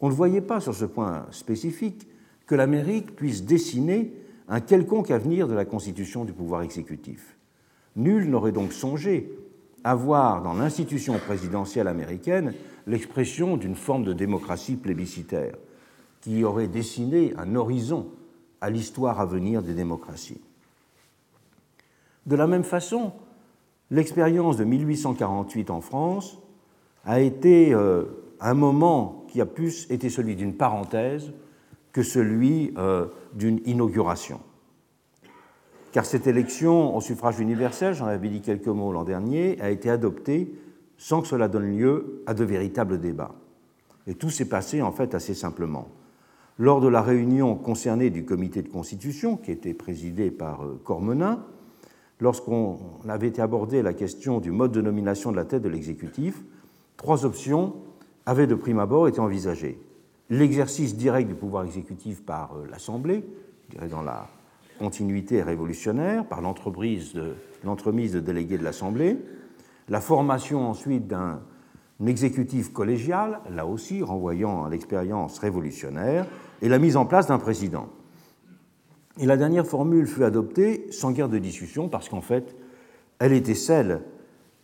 On 0.00 0.10
ne 0.10 0.14
voyait 0.14 0.42
pas 0.42 0.60
sur 0.60 0.74
ce 0.74 0.84
point 0.84 1.24
spécifique 1.30 2.06
que 2.46 2.54
l'Amérique 2.54 3.16
puisse 3.16 3.46
dessiner 3.46 4.12
un 4.48 4.60
quelconque 4.60 5.10
avenir 5.10 5.48
de 5.48 5.54
la 5.54 5.64
constitution 5.64 6.26
du 6.26 6.34
pouvoir 6.34 6.60
exécutif. 6.60 7.38
Nul 7.96 8.28
n'aurait 8.28 8.52
donc 8.52 8.74
songé 8.74 9.32
à 9.82 9.94
voir 9.94 10.42
dans 10.42 10.52
l'institution 10.52 11.18
présidentielle 11.18 11.88
américaine 11.88 12.52
l'expression 12.86 13.56
d'une 13.56 13.76
forme 13.76 14.04
de 14.04 14.12
démocratie 14.12 14.76
plébiscitaire 14.76 15.56
qui 16.20 16.44
aurait 16.44 16.68
dessiné 16.68 17.32
un 17.38 17.54
horizon 17.54 18.08
à 18.60 18.68
l'histoire 18.68 19.20
à 19.20 19.24
venir 19.24 19.62
des 19.62 19.72
démocraties. 19.72 20.42
De 22.26 22.36
la 22.36 22.46
même 22.46 22.64
façon, 22.64 23.12
l'expérience 23.90 24.56
de 24.56 24.64
1848 24.64 25.70
en 25.70 25.80
France 25.80 26.38
a 27.04 27.20
été 27.20 27.72
euh, 27.72 28.04
un 28.40 28.54
moment 28.54 29.24
qui 29.28 29.40
a 29.40 29.46
plus 29.46 29.86
été 29.90 30.10
celui 30.10 30.36
d'une 30.36 30.54
parenthèse 30.54 31.32
que 31.92 32.02
celui 32.02 32.72
euh, 32.78 33.06
d'une 33.34 33.60
inauguration. 33.64 34.40
Car 35.92 36.04
cette 36.04 36.26
élection 36.26 36.96
au 36.96 37.00
suffrage 37.00 37.40
universel, 37.40 37.94
j'en 37.94 38.06
avais 38.06 38.28
dit 38.28 38.42
quelques 38.42 38.68
mots 38.68 38.92
l'an 38.92 39.04
dernier, 39.04 39.60
a 39.60 39.70
été 39.70 39.90
adoptée 39.90 40.54
sans 40.96 41.22
que 41.22 41.28
cela 41.28 41.48
donne 41.48 41.76
lieu 41.76 42.22
à 42.26 42.34
de 42.34 42.44
véritables 42.44 43.00
débats. 43.00 43.34
Et 44.06 44.14
tout 44.14 44.30
s'est 44.30 44.48
passé 44.48 44.82
en 44.82 44.92
fait 44.92 45.14
assez 45.14 45.34
simplement. 45.34 45.88
Lors 46.58 46.80
de 46.80 46.88
la 46.88 47.00
réunion 47.00 47.56
concernée 47.56 48.10
du 48.10 48.24
comité 48.24 48.62
de 48.62 48.68
constitution, 48.68 49.36
qui 49.36 49.50
était 49.50 49.74
présidé 49.74 50.30
par 50.30 50.62
euh, 50.62 50.80
Cormenin, 50.84 51.44
lorsqu'on 52.20 52.78
avait 53.08 53.40
abordé 53.40 53.82
la 53.82 53.92
question 53.92 54.40
du 54.40 54.50
mode 54.50 54.72
de 54.72 54.80
nomination 54.80 55.30
de 55.30 55.36
la 55.36 55.44
tête 55.44 55.62
de 55.62 55.68
l'exécutif, 55.68 56.42
trois 56.96 57.24
options 57.24 57.74
avaient 58.26 58.46
de 58.46 58.54
prime 58.54 58.78
abord 58.78 59.08
été 59.08 59.20
envisagées. 59.20 59.80
L'exercice 60.28 60.96
direct 60.96 61.28
du 61.28 61.34
pouvoir 61.34 61.64
exécutif 61.64 62.24
par 62.24 62.54
euh, 62.54 62.66
l'Assemblée, 62.70 63.24
dans 63.90 64.02
la 64.02 64.28
continuité 64.78 65.42
révolutionnaire, 65.42 66.24
par 66.26 66.40
l'entremise 66.40 67.14
de, 67.14 67.34
de 67.64 68.20
délégués 68.20 68.58
de 68.58 68.64
l'Assemblée, 68.64 69.18
la 69.88 70.00
formation 70.00 70.68
ensuite 70.68 71.06
d'un 71.06 71.40
exécutif 72.06 72.72
collégial, 72.72 73.40
là 73.50 73.66
aussi 73.66 74.02
renvoyant 74.02 74.64
à 74.64 74.70
l'expérience 74.70 75.38
révolutionnaire, 75.38 76.26
et 76.62 76.68
la 76.68 76.78
mise 76.78 76.96
en 76.96 77.06
place 77.06 77.26
d'un 77.26 77.38
président. 77.38 77.88
Et 79.18 79.26
la 79.26 79.36
dernière 79.36 79.66
formule 79.66 80.06
fut 80.06 80.24
adoptée 80.24 80.86
sans 80.90 81.10
guerre 81.10 81.28
de 81.28 81.38
discussion 81.38 81.88
parce 81.88 82.08
qu'en 82.08 82.20
fait, 82.20 82.54
elle 83.18 83.32
était 83.32 83.54
celle 83.54 84.02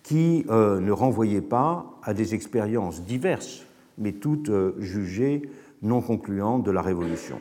qui 0.02 0.44
euh, 0.48 0.78
ne 0.80 0.92
renvoyait 0.92 1.40
pas 1.40 1.98
à 2.02 2.14
des 2.14 2.34
expériences 2.34 3.02
diverses, 3.02 3.66
mais 3.98 4.12
toutes 4.12 4.50
euh, 4.50 4.74
jugées 4.78 5.42
non 5.82 6.00
concluantes 6.00 6.62
de 6.62 6.70
la 6.70 6.80
Révolution. 6.80 7.38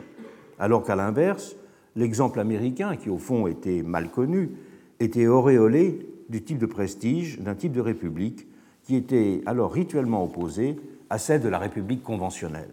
Alors 0.58 0.82
qu'à 0.82 0.96
l'inverse, 0.96 1.56
l'exemple 1.94 2.40
américain, 2.40 2.96
qui 2.96 3.08
au 3.08 3.18
fond 3.18 3.46
était 3.46 3.82
mal 3.82 4.10
connu, 4.10 4.50
était 4.98 5.26
auréolé 5.26 6.08
du 6.28 6.42
type 6.42 6.58
de 6.58 6.66
prestige 6.66 7.38
d'un 7.40 7.54
type 7.54 7.72
de 7.72 7.80
république 7.80 8.48
qui 8.82 8.96
était 8.96 9.42
alors 9.46 9.72
rituellement 9.72 10.24
opposé 10.24 10.76
à 11.08 11.18
celle 11.18 11.40
de 11.40 11.48
la 11.48 11.58
république 11.58 12.02
conventionnelle. 12.02 12.70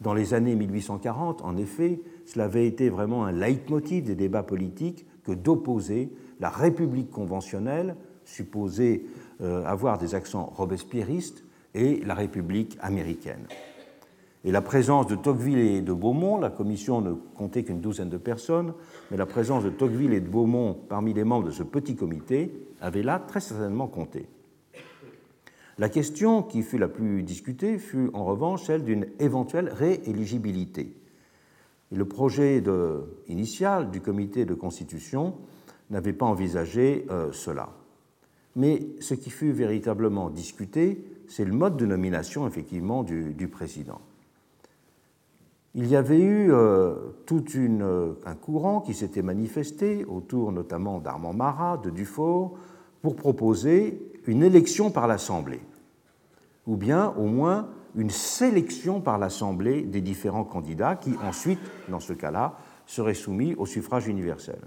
Dans 0.00 0.14
les 0.14 0.32
années 0.32 0.54
1840, 0.54 1.42
en 1.42 1.56
effet, 1.56 2.00
cela 2.28 2.44
avait 2.44 2.66
été 2.66 2.90
vraiment 2.90 3.24
un 3.24 3.32
leitmotiv 3.32 4.04
des 4.04 4.14
débats 4.14 4.42
politiques 4.42 5.06
que 5.24 5.32
d'opposer 5.32 6.12
la 6.40 6.50
République 6.50 7.10
conventionnelle, 7.10 7.96
supposée 8.26 9.06
euh, 9.40 9.64
avoir 9.64 9.96
des 9.96 10.14
accents 10.14 10.52
robespierristes, 10.54 11.42
et 11.74 12.02
la 12.04 12.14
République 12.14 12.76
américaine. 12.80 13.46
Et 14.44 14.52
la 14.52 14.60
présence 14.60 15.06
de 15.06 15.16
Tocqueville 15.16 15.58
et 15.58 15.80
de 15.80 15.92
Beaumont, 15.92 16.38
la 16.38 16.50
commission 16.50 17.00
ne 17.00 17.12
comptait 17.12 17.64
qu'une 17.64 17.80
douzaine 17.80 18.08
de 18.08 18.18
personnes, 18.18 18.74
mais 19.10 19.16
la 19.16 19.26
présence 19.26 19.64
de 19.64 19.70
Tocqueville 19.70 20.12
et 20.12 20.20
de 20.20 20.28
Beaumont 20.28 20.76
parmi 20.88 21.14
les 21.14 21.24
membres 21.24 21.46
de 21.46 21.50
ce 21.50 21.62
petit 21.62 21.96
comité 21.96 22.52
avait 22.80 23.02
là 23.02 23.18
très 23.18 23.40
certainement 23.40 23.86
compté. 23.86 24.26
La 25.78 25.88
question 25.88 26.42
qui 26.42 26.62
fut 26.62 26.78
la 26.78 26.88
plus 26.88 27.22
discutée 27.22 27.78
fut 27.78 28.10
en 28.12 28.24
revanche 28.24 28.64
celle 28.64 28.84
d'une 28.84 29.06
éventuelle 29.18 29.70
rééligibilité. 29.70 30.97
Le 31.90 32.04
projet 32.04 32.62
initial 33.28 33.90
du 33.90 34.00
comité 34.00 34.44
de 34.44 34.54
constitution 34.54 35.34
n'avait 35.90 36.12
pas 36.12 36.26
envisagé 36.26 37.06
euh, 37.10 37.32
cela. 37.32 37.70
Mais 38.56 38.88
ce 39.00 39.14
qui 39.14 39.30
fut 39.30 39.52
véritablement 39.52 40.30
discuté, 40.30 41.04
c'est 41.28 41.44
le 41.44 41.52
mode 41.52 41.76
de 41.76 41.86
nomination 41.86 42.46
effectivement 42.46 43.04
du, 43.04 43.48
président. 43.48 44.00
Il 45.74 45.86
y 45.86 45.96
avait 45.96 46.20
eu 46.20 46.52
euh, 46.52 46.94
tout 47.24 47.44
un 48.26 48.34
courant 48.34 48.80
qui 48.80 48.94
s'était 48.94 49.22
manifesté 49.22 50.04
autour 50.06 50.52
notamment 50.52 50.98
d'Armand 50.98 51.34
Marat, 51.34 51.78
de 51.78 51.90
Dufault, 51.90 52.54
pour 53.00 53.16
proposer 53.16 54.02
une 54.26 54.42
élection 54.42 54.90
par 54.90 55.06
l'Assemblée, 55.06 55.60
ou 56.66 56.76
bien 56.76 57.14
au 57.16 57.26
moins 57.26 57.68
une 57.98 58.10
sélection 58.10 59.00
par 59.00 59.18
l'Assemblée 59.18 59.82
des 59.82 60.00
différents 60.00 60.44
candidats 60.44 60.96
qui 60.96 61.14
ensuite, 61.22 61.58
dans 61.88 62.00
ce 62.00 62.12
cas-là, 62.12 62.56
seraient 62.86 63.14
soumis 63.14 63.54
au 63.56 63.66
suffrage 63.66 64.08
universel. 64.08 64.58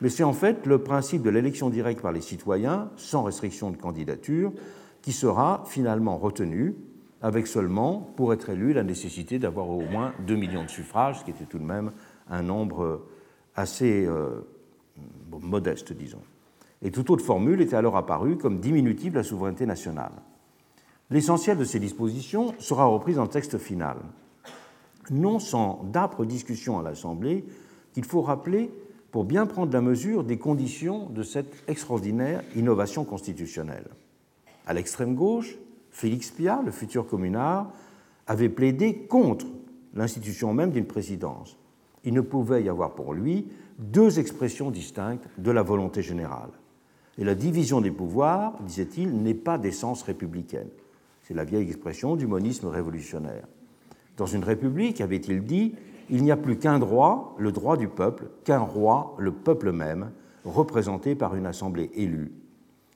Mais 0.00 0.08
c'est 0.08 0.24
en 0.24 0.32
fait 0.32 0.66
le 0.66 0.78
principe 0.78 1.22
de 1.22 1.30
l'élection 1.30 1.68
directe 1.68 2.00
par 2.00 2.12
les 2.12 2.20
citoyens, 2.20 2.90
sans 2.96 3.22
restriction 3.22 3.70
de 3.70 3.76
candidature, 3.76 4.52
qui 5.02 5.12
sera 5.12 5.64
finalement 5.66 6.16
retenu, 6.16 6.74
avec 7.20 7.46
seulement, 7.46 8.00
pour 8.16 8.32
être 8.32 8.50
élu, 8.50 8.72
la 8.72 8.82
nécessité 8.82 9.38
d'avoir 9.38 9.68
au 9.68 9.82
moins 9.82 10.12
2 10.26 10.34
millions 10.34 10.64
de 10.64 10.70
suffrages, 10.70 11.20
ce 11.20 11.24
qui 11.24 11.30
était 11.30 11.44
tout 11.44 11.58
de 11.58 11.64
même 11.64 11.92
un 12.30 12.42
nombre 12.42 13.06
assez 13.54 14.06
euh, 14.06 14.46
modeste, 15.40 15.92
disons 15.92 16.22
et 16.84 16.90
toute 16.90 17.08
autre 17.10 17.24
formule 17.24 17.62
était 17.62 17.76
alors 17.76 17.96
apparue 17.96 18.36
comme 18.36 18.60
diminutive 18.60 19.12
de 19.12 19.18
la 19.18 19.24
souveraineté 19.24 19.64
nationale. 19.64 20.12
L'essentiel 21.10 21.58
de 21.58 21.64
ces 21.64 21.78
dispositions 21.78 22.54
sera 22.58 22.86
repris 22.86 23.14
dans 23.14 23.22
le 23.22 23.28
texte 23.28 23.58
final, 23.58 23.98
non 25.10 25.38
sans 25.38 25.84
d'âpres 25.92 26.24
discussions 26.24 26.78
à 26.78 26.82
l'Assemblée 26.82 27.44
qu'il 27.92 28.04
faut 28.04 28.22
rappeler 28.22 28.70
pour 29.10 29.24
bien 29.24 29.46
prendre 29.46 29.72
la 29.72 29.80
mesure 29.80 30.24
des 30.24 30.38
conditions 30.38 31.08
de 31.10 31.22
cette 31.22 31.54
extraordinaire 31.68 32.42
innovation 32.56 33.04
constitutionnelle. 33.04 33.86
À 34.66 34.72
l'extrême 34.72 35.14
gauche, 35.14 35.56
Félix 35.90 36.30
Piat, 36.30 36.62
le 36.64 36.72
futur 36.72 37.06
communard, 37.06 37.70
avait 38.26 38.48
plaidé 38.48 39.06
contre 39.06 39.46
l'institution 39.94 40.54
même 40.54 40.70
d'une 40.70 40.86
présidence. 40.86 41.56
Il 42.02 42.14
ne 42.14 42.22
pouvait 42.22 42.64
y 42.64 42.68
avoir 42.68 42.94
pour 42.94 43.14
lui 43.14 43.46
deux 43.78 44.18
expressions 44.18 44.70
distinctes 44.70 45.28
de 45.38 45.50
la 45.50 45.62
volonté 45.62 46.02
générale 46.02 46.50
Et 47.18 47.24
la 47.24 47.34
division 47.34 47.80
des 47.80 47.90
pouvoirs, 47.90 48.54
disait-il, 48.62 49.22
n'est 49.22 49.34
pas 49.34 49.58
d'essence 49.58 50.02
républicaine. 50.02 50.68
C'est 51.24 51.34
la 51.34 51.44
vieille 51.44 51.68
expression 51.68 52.16
du 52.16 52.26
monisme 52.26 52.68
révolutionnaire. 52.68 53.46
Dans 54.16 54.26
une 54.26 54.44
république, 54.44 55.00
avait-il 55.00 55.42
dit, 55.42 55.74
il 56.10 56.22
n'y 56.22 56.30
a 56.30 56.36
plus 56.36 56.58
qu'un 56.58 56.78
droit, 56.78 57.34
le 57.38 57.50
droit 57.50 57.78
du 57.78 57.88
peuple, 57.88 58.26
qu'un 58.44 58.58
roi, 58.58 59.14
le 59.18 59.32
peuple 59.32 59.72
même, 59.72 60.10
représenté 60.44 61.14
par 61.14 61.34
une 61.34 61.46
assemblée 61.46 61.90
élue. 61.94 62.32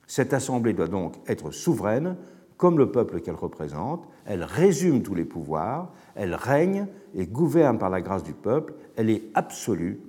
Cette 0.07 0.35
assemblée 0.35 0.75
doit 0.75 0.89
donc 0.89 1.15
être 1.27 1.51
souveraine, 1.51 2.17
comme 2.59 2.77
le 2.77 2.91
peuple 2.91 3.21
qu'elle 3.21 3.35
représente, 3.35 4.07
elle 4.27 4.43
résume 4.43 5.03
tous 5.03 5.15
les 5.15 5.25
pouvoirs, 5.25 5.91
elle 6.15 6.35
règne 6.35 6.87
et 7.15 7.27
gouverne 7.27 7.79
par 7.79 7.89
la 7.89 8.03
grâce 8.03 8.25
du 8.25 8.33
peuple, 8.35 8.75
elle 8.97 9.09
est 9.09 9.23
absolue, 9.35 10.01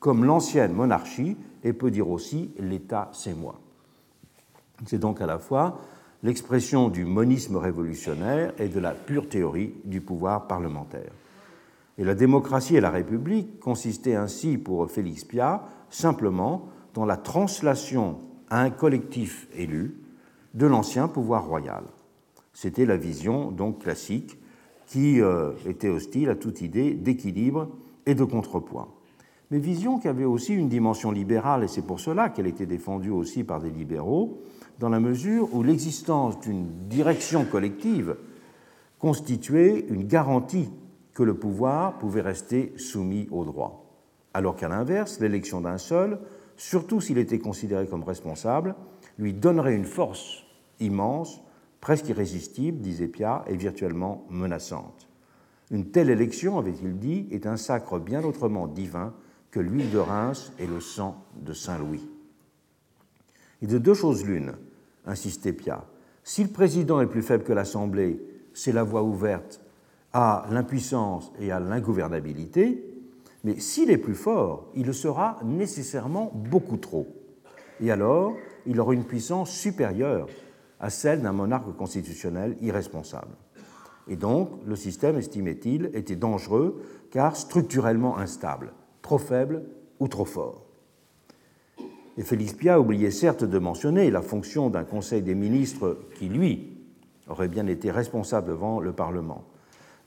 comme 0.00 0.24
l'ancienne 0.24 0.72
monarchie, 0.72 1.36
et 1.62 1.72
peut 1.72 1.90
dire 1.90 2.08
aussi 2.08 2.50
l'État 2.58 3.10
c'est 3.12 3.34
moi. 3.34 3.60
C'est 4.86 4.98
donc 4.98 5.20
à 5.20 5.26
la 5.26 5.38
fois 5.38 5.80
l'expression 6.22 6.88
du 6.88 7.04
monisme 7.04 7.56
révolutionnaire 7.56 8.52
et 8.58 8.68
de 8.68 8.80
la 8.80 8.92
pure 8.92 9.28
théorie 9.28 9.74
du 9.84 10.00
pouvoir 10.00 10.46
parlementaire. 10.46 11.12
Et 11.96 12.04
la 12.04 12.14
démocratie 12.14 12.76
et 12.76 12.80
la 12.80 12.90
République 12.90 13.58
consistaient 13.60 14.14
ainsi 14.14 14.56
pour 14.56 14.90
Félix 14.90 15.24
Piat 15.24 15.64
simplement 15.90 16.68
dans 16.94 17.04
la 17.04 17.16
translation 17.16 18.18
à 18.50 18.62
un 18.62 18.70
collectif 18.70 19.48
élu 19.56 19.96
de 20.54 20.66
l'ancien 20.66 21.08
pouvoir 21.08 21.46
royal. 21.46 21.84
C'était 22.52 22.86
la 22.86 22.96
vision 22.96 23.50
donc 23.50 23.82
classique 23.82 24.38
qui 24.86 25.20
euh, 25.20 25.52
était 25.66 25.88
hostile 25.88 26.30
à 26.30 26.34
toute 26.34 26.62
idée 26.62 26.94
d'équilibre 26.94 27.68
et 28.06 28.14
de 28.14 28.24
contrepoids. 28.24 28.88
Mais 29.50 29.58
vision 29.58 29.98
qui 29.98 30.08
avait 30.08 30.24
aussi 30.24 30.54
une 30.54 30.68
dimension 30.68 31.10
libérale, 31.10 31.64
et 31.64 31.68
c'est 31.68 31.86
pour 31.86 32.00
cela 32.00 32.28
qu'elle 32.28 32.46
était 32.46 32.66
défendue 32.66 33.10
aussi 33.10 33.44
par 33.44 33.60
des 33.60 33.70
libéraux, 33.70 34.42
dans 34.78 34.88
la 34.88 35.00
mesure 35.00 35.52
où 35.54 35.62
l'existence 35.62 36.38
d'une 36.40 36.68
direction 36.88 37.44
collective 37.44 38.16
constituait 38.98 39.86
une 39.88 40.06
garantie 40.06 40.70
que 41.14 41.22
le 41.22 41.34
pouvoir 41.34 41.98
pouvait 41.98 42.20
rester 42.20 42.72
soumis 42.76 43.28
au 43.30 43.44
droit. 43.44 43.84
Alors 44.34 44.56
qu'à 44.56 44.68
l'inverse, 44.68 45.20
l'élection 45.20 45.60
d'un 45.60 45.78
seul, 45.78 46.20
surtout 46.56 47.00
s'il 47.00 47.18
était 47.18 47.38
considéré 47.38 47.86
comme 47.86 48.04
responsable, 48.04 48.74
lui 49.18 49.32
donnerait 49.32 49.74
une 49.74 49.84
force 49.84 50.44
immense, 50.80 51.42
presque 51.80 52.08
irrésistible, 52.08 52.78
disait 52.78 53.08
Pia, 53.08 53.44
et 53.48 53.56
virtuellement 53.56 54.26
menaçante. 54.30 55.08
Une 55.70 55.90
telle 55.90 56.10
élection, 56.10 56.58
avait-il 56.58 56.98
dit, 56.98 57.26
est 57.30 57.46
un 57.46 57.56
sacre 57.56 57.98
bien 57.98 58.22
autrement 58.24 58.66
divin 58.66 59.12
que 59.50 59.60
l'huile 59.60 59.90
de 59.90 59.98
Reims 59.98 60.52
et 60.58 60.66
le 60.66 60.80
sang 60.80 61.24
de 61.36 61.52
Saint 61.52 61.78
Louis. 61.78 62.08
Et 63.60 63.66
de 63.66 63.78
deux 63.78 63.94
choses 63.94 64.24
l'une, 64.24 64.52
insistait 65.08 65.52
Pia. 65.52 65.84
Si 66.22 66.44
le 66.44 66.50
président 66.50 67.00
est 67.00 67.06
plus 67.06 67.22
faible 67.22 67.42
que 67.42 67.52
l'Assemblée, 67.52 68.20
c'est 68.52 68.72
la 68.72 68.84
voie 68.84 69.02
ouverte 69.02 69.60
à 70.12 70.46
l'impuissance 70.50 71.32
et 71.40 71.50
à 71.50 71.58
l'ingouvernabilité, 71.58 72.84
mais 73.44 73.58
s'il 73.60 73.90
est 73.90 73.98
plus 73.98 74.14
fort, 74.14 74.70
il 74.74 74.86
le 74.86 74.92
sera 74.92 75.38
nécessairement 75.44 76.30
beaucoup 76.34 76.76
trop. 76.76 77.06
Et 77.80 77.90
alors, 77.90 78.34
il 78.66 78.80
aura 78.80 78.94
une 78.94 79.04
puissance 79.04 79.50
supérieure 79.50 80.28
à 80.80 80.90
celle 80.90 81.22
d'un 81.22 81.32
monarque 81.32 81.74
constitutionnel 81.76 82.56
irresponsable. 82.60 83.36
Et 84.08 84.16
donc, 84.16 84.50
le 84.66 84.76
système, 84.76 85.16
estimait-il, 85.16 85.90
était 85.94 86.16
dangereux 86.16 86.82
car 87.10 87.36
structurellement 87.36 88.18
instable, 88.18 88.72
trop 89.02 89.18
faible 89.18 89.64
ou 90.00 90.08
trop 90.08 90.24
fort. 90.24 90.67
Et 92.18 92.24
Félix 92.24 92.52
Pia 92.52 92.80
oubliait 92.80 93.12
certes 93.12 93.44
de 93.44 93.58
mentionner 93.60 94.10
la 94.10 94.22
fonction 94.22 94.70
d'un 94.70 94.82
Conseil 94.82 95.22
des 95.22 95.36
ministres 95.36 95.96
qui, 96.16 96.28
lui, 96.28 96.76
aurait 97.28 97.46
bien 97.46 97.68
été 97.68 97.92
responsable 97.92 98.48
devant 98.48 98.80
le 98.80 98.92
Parlement. 98.92 99.44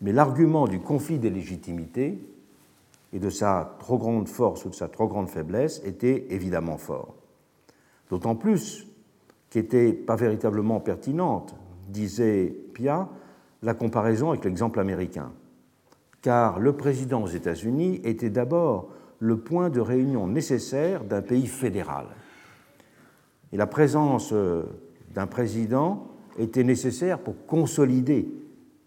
Mais 0.02 0.12
l'argument 0.12 0.68
du 0.68 0.82
conflit 0.82 1.20
des 1.20 1.30
légitimités 1.30 2.20
et 3.14 3.20
de 3.20 3.30
sa 3.30 3.78
trop 3.80 3.98
grande 3.98 4.28
force 4.28 4.66
ou 4.66 4.70
de 4.70 4.76
sa 4.76 4.90
trop 4.90 5.08
grande 5.08 5.30
faiblesse 5.30 5.82
était 5.86 6.26
évidemment 6.32 6.78
fort. 6.78 7.16
D'autant 8.10 8.36
plus 8.36 8.88
qu'était 9.50 9.94
pas 9.94 10.18
véritablement 10.18 10.82
pertinente, 10.82 11.56
disait 11.88 12.54
Pia, 12.74 13.08
la 13.62 13.74
comparaison 13.74 14.32
avec 14.32 14.44
l'exemple 14.44 14.82
américain. 14.82 15.32
Car 16.22 16.60
le 16.60 16.74
président 16.74 17.24
aux 17.24 17.28
États-Unis 17.28 18.02
était 18.04 18.30
d'abord 18.30 18.90
le 19.22 19.38
point 19.38 19.70
de 19.70 19.80
réunion 19.80 20.26
nécessaire 20.26 21.04
d'un 21.04 21.22
pays 21.22 21.46
fédéral. 21.46 22.08
Et 23.54 23.58
la 23.58 23.68
présence 23.68 24.32
euh, 24.34 24.64
d'un 25.14 25.28
président 25.28 26.08
était 26.40 26.64
nécessaire 26.64 27.20
pour 27.20 27.46
consolider 27.46 28.28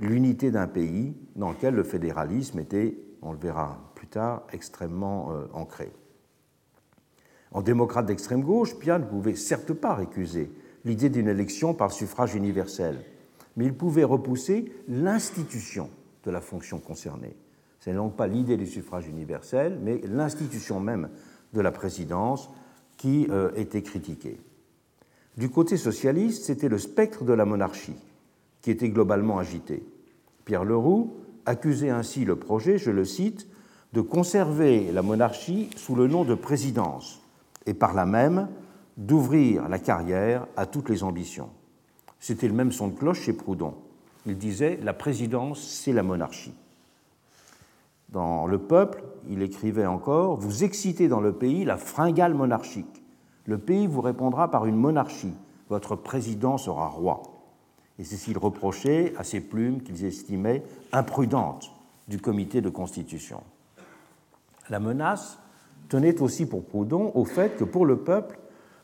l'unité 0.01 0.51
d'un 0.51 0.67
pays 0.67 1.15
dans 1.37 1.51
lequel 1.51 1.75
le 1.75 1.85
fédéralisme 1.85 2.59
était, 2.59 2.99
on 3.23 3.31
le 3.31 3.39
verra 3.39 3.93
plus 3.95 4.09
tard, 4.09 4.43
extrêmement 4.53 5.31
euh, 5.31 5.47
ancré. 5.53 5.93
En 7.53 7.63
démocrate 7.63 8.07
d'extrême 8.07 8.43
gauche, 8.43 8.77
Pia 8.77 8.99
ne 8.99 9.05
pouvait 9.05 9.37
certes 9.37 9.73
pas 9.73 9.95
récuser 9.95 10.51
l'idée 10.85 11.11
d'une 11.11 11.29
élection 11.29 11.75
par 11.75 11.93
suffrage 11.93 12.35
universel, 12.35 13.05
mais 13.57 13.67
il 13.67 13.75
pouvait 13.75 14.03
repousser 14.03 14.73
l'institution 14.89 15.91
de 16.25 16.33
la 16.33 16.41
fonction 16.41 16.81
concernée. 16.81 17.37
Ce 17.85 17.91
n'est 17.91 17.97
donc 17.97 18.17
pas 18.17 18.27
l'idée 18.27 18.57
du 18.57 18.67
suffrage 18.67 19.09
universel, 19.09 19.79
mais 19.83 20.01
l'institution 20.09 20.81
même 20.81 21.11
de 21.53 21.61
la 21.61 21.71
présidence 21.71 22.49
qui 22.97 23.27
euh, 23.29 23.51
était 23.57 23.83
critiquée. 23.83 24.41
Du 25.37 25.51
côté 25.51 25.77
socialiste, 25.77 26.45
c'était 26.45 26.71
le 26.71 26.79
spectre 26.79 27.25
de 27.25 27.35
la 27.35 27.45
monarchie 27.45 27.99
qui 28.63 28.71
était 28.71 28.89
globalement 28.89 29.39
agité. 29.39 29.85
Pierre 30.47 30.65
Leroux 30.65 31.15
accusait 31.45 31.91
ainsi 31.91 32.25
le 32.25 32.37
projet, 32.37 32.79
je 32.79 32.91
le 32.91 33.05
cite, 33.05 33.47
de 33.93 34.01
conserver 34.01 34.91
la 34.91 35.03
monarchie 35.03 35.69
sous 35.77 35.95
le 35.95 36.09
nom 36.09 36.25
de 36.25 36.35
présidence 36.35 37.21
et 37.67 37.75
par 37.75 37.93
là 37.93 38.07
même 38.07 38.49
d'ouvrir 38.97 39.69
la 39.69 39.79
carrière 39.79 40.47
à 40.57 40.65
toutes 40.65 40.89
les 40.89 41.03
ambitions. 41.03 41.51
C'était 42.19 42.49
le 42.49 42.55
même 42.55 42.73
son 42.73 42.89
de 42.89 42.99
cloche 42.99 43.21
chez 43.21 43.35
Proudhon. 43.35 43.75
Il 44.25 44.39
disait 44.39 44.79
La 44.83 44.95
présidence, 44.95 45.61
c'est 45.61 45.93
la 45.93 46.03
monarchie. 46.03 46.55
Dans 48.11 48.47
Le 48.47 48.59
Peuple, 48.59 49.05
il 49.29 49.43
écrivait 49.43 49.87
encore 49.87 50.37
Vous 50.37 50.65
excitez 50.65 51.09
dans 51.09 51.21
le 51.21 51.33
pays 51.33 51.65
la 51.65 51.77
fringale 51.77 52.35
monarchique. 52.35 53.03
Le 53.47 53.59
pays 53.59 53.87
vous 53.87 54.01
répondra 54.01 54.51
par 54.51 54.67
une 54.67 54.77
monarchie. 54.77 55.35
Votre 55.69 55.97
président 55.97 56.59
sera 56.59 56.89
roi. 56.89 57.23
Et 57.99 58.05
c'est 58.05 58.17
ce 58.17 58.27
qu'il 58.27 58.39
reprochait 58.39 59.15
à 59.17 59.25
ces 59.25 59.41
plumes 59.41 59.83
qu'ils 59.83 60.05
estimaient 60.05 60.63
imprudentes 60.93 61.71
du 62.09 62.19
comité 62.19 62.61
de 62.61 62.69
constitution. 62.69 63.43
La 64.71 64.81
menace 64.81 65.39
tenait 65.89 66.21
aussi 66.21 66.47
pour 66.47 66.65
Proudhon 66.65 67.13
au 67.15 67.25
fait 67.25 67.57
que 67.57 67.65
pour 67.65 67.87
le 67.87 67.99
peuple, 67.99 68.39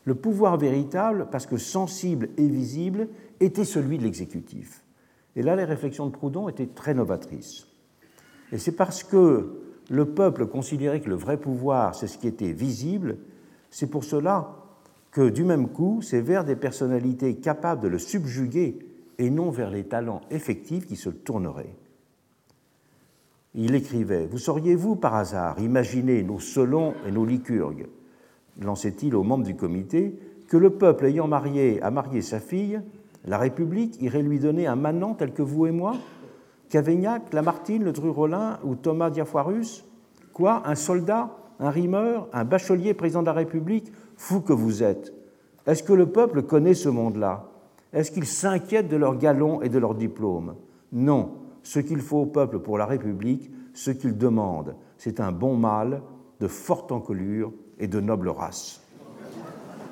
le 0.04 0.14
pouvoir 0.14 0.56
véritable, 0.56 1.28
parce 1.30 1.46
que 1.46 1.56
sensible 1.56 2.30
et 2.36 2.48
visible, 2.48 3.08
était 3.40 3.64
celui 3.64 3.98
de 3.98 4.04
l'exécutif. 4.04 4.84
Et 5.36 5.42
là, 5.42 5.56
les 5.56 5.64
réflexions 5.64 6.06
de 6.06 6.12
Proudhon 6.12 6.48
étaient 6.48 6.66
très 6.66 6.94
novatrices. 6.94 7.66
Et 8.52 8.58
c'est 8.58 8.72
parce 8.72 9.02
que 9.02 9.60
le 9.90 10.04
peuple 10.06 10.46
considérait 10.46 11.00
que 11.00 11.08
le 11.08 11.16
vrai 11.16 11.36
pouvoir, 11.36 11.94
c'est 11.94 12.06
ce 12.06 12.18
qui 12.18 12.28
était 12.28 12.52
visible, 12.52 13.18
c'est 13.70 13.88
pour 13.88 14.04
cela 14.04 14.56
que, 15.10 15.28
du 15.28 15.44
même 15.44 15.68
coup, 15.68 16.00
c'est 16.02 16.20
vers 16.20 16.44
des 16.44 16.56
personnalités 16.56 17.36
capables 17.36 17.82
de 17.82 17.88
le 17.88 17.98
subjuguer 17.98 18.78
et 19.18 19.30
non 19.30 19.50
vers 19.50 19.70
les 19.70 19.84
talents 19.84 20.20
effectifs 20.30 20.86
qui 20.86 20.96
se 20.96 21.10
tourneraient. 21.10 21.74
Il 23.54 23.74
écrivait 23.74 24.26
Vous 24.26 24.38
sauriez-vous 24.38 24.96
par 24.96 25.16
hasard 25.16 25.60
imaginer 25.60 26.22
nos 26.22 26.38
Solons 26.38 26.94
et 27.06 27.10
nos 27.10 27.24
Lycurgues 27.24 27.88
lançait-il 28.60 29.14
aux 29.14 29.22
membres 29.22 29.44
du 29.44 29.56
comité, 29.56 30.18
que 30.48 30.56
le 30.56 30.70
peuple 30.70 31.06
ayant 31.06 31.28
marié, 31.28 31.80
a 31.82 31.90
marié 31.90 32.22
sa 32.22 32.40
fille, 32.40 32.80
la 33.24 33.38
République 33.38 34.00
irait 34.00 34.22
lui 34.22 34.38
donner 34.38 34.66
un 34.66 34.76
manant 34.76 35.14
tel 35.14 35.32
que 35.32 35.42
vous 35.42 35.66
et 35.66 35.70
moi? 35.70 35.94
Cavaignac, 36.70 37.32
Lamartine, 37.32 37.82
le 37.82 37.92
Drurolin 37.92 38.60
ou 38.64 38.76
Thomas 38.76 39.10
Diafoirus 39.10 39.84
Quoi 40.32 40.62
Un 40.64 40.76
soldat 40.76 41.36
Un 41.58 41.70
rimeur 41.70 42.28
Un 42.32 42.44
bachelier 42.44 42.94
président 42.94 43.22
de 43.22 43.26
la 43.26 43.32
République 43.32 43.92
Fou 44.16 44.40
que 44.40 44.52
vous 44.52 44.82
êtes 44.84 45.12
Est-ce 45.66 45.82
que 45.82 45.92
le 45.92 46.06
peuple 46.06 46.42
connaît 46.42 46.74
ce 46.74 46.88
monde-là? 46.88 47.48
Est-ce 47.92 48.12
qu'il 48.12 48.24
s'inquiète 48.24 48.88
de 48.88 48.96
leurs 48.96 49.16
galons 49.16 49.60
et 49.62 49.68
de 49.68 49.78
leurs 49.78 49.96
diplômes? 49.96 50.54
Non. 50.92 51.32
Ce 51.64 51.80
qu'il 51.80 52.00
faut 52.00 52.18
au 52.18 52.26
peuple 52.26 52.60
pour 52.60 52.78
la 52.78 52.86
République, 52.86 53.50
ce 53.74 53.90
qu'il 53.90 54.16
demande, 54.16 54.76
c'est 54.96 55.18
un 55.18 55.32
bon 55.32 55.56
mâle 55.56 56.00
de 56.38 56.46
forte 56.46 56.92
encolure 56.92 57.52
et 57.80 57.88
de 57.88 58.00
noble 58.00 58.28
race. 58.28 58.80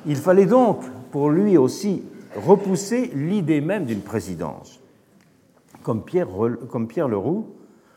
Il 0.06 0.16
fallait 0.16 0.46
donc, 0.46 0.80
pour 1.10 1.28
lui 1.28 1.58
aussi, 1.58 2.04
repousser 2.36 3.10
l'idée 3.14 3.60
même 3.60 3.84
d'une 3.84 4.00
présidence 4.00 4.77
comme 5.82 6.04
Pierre, 6.04 7.08
Leroux, 7.08 7.46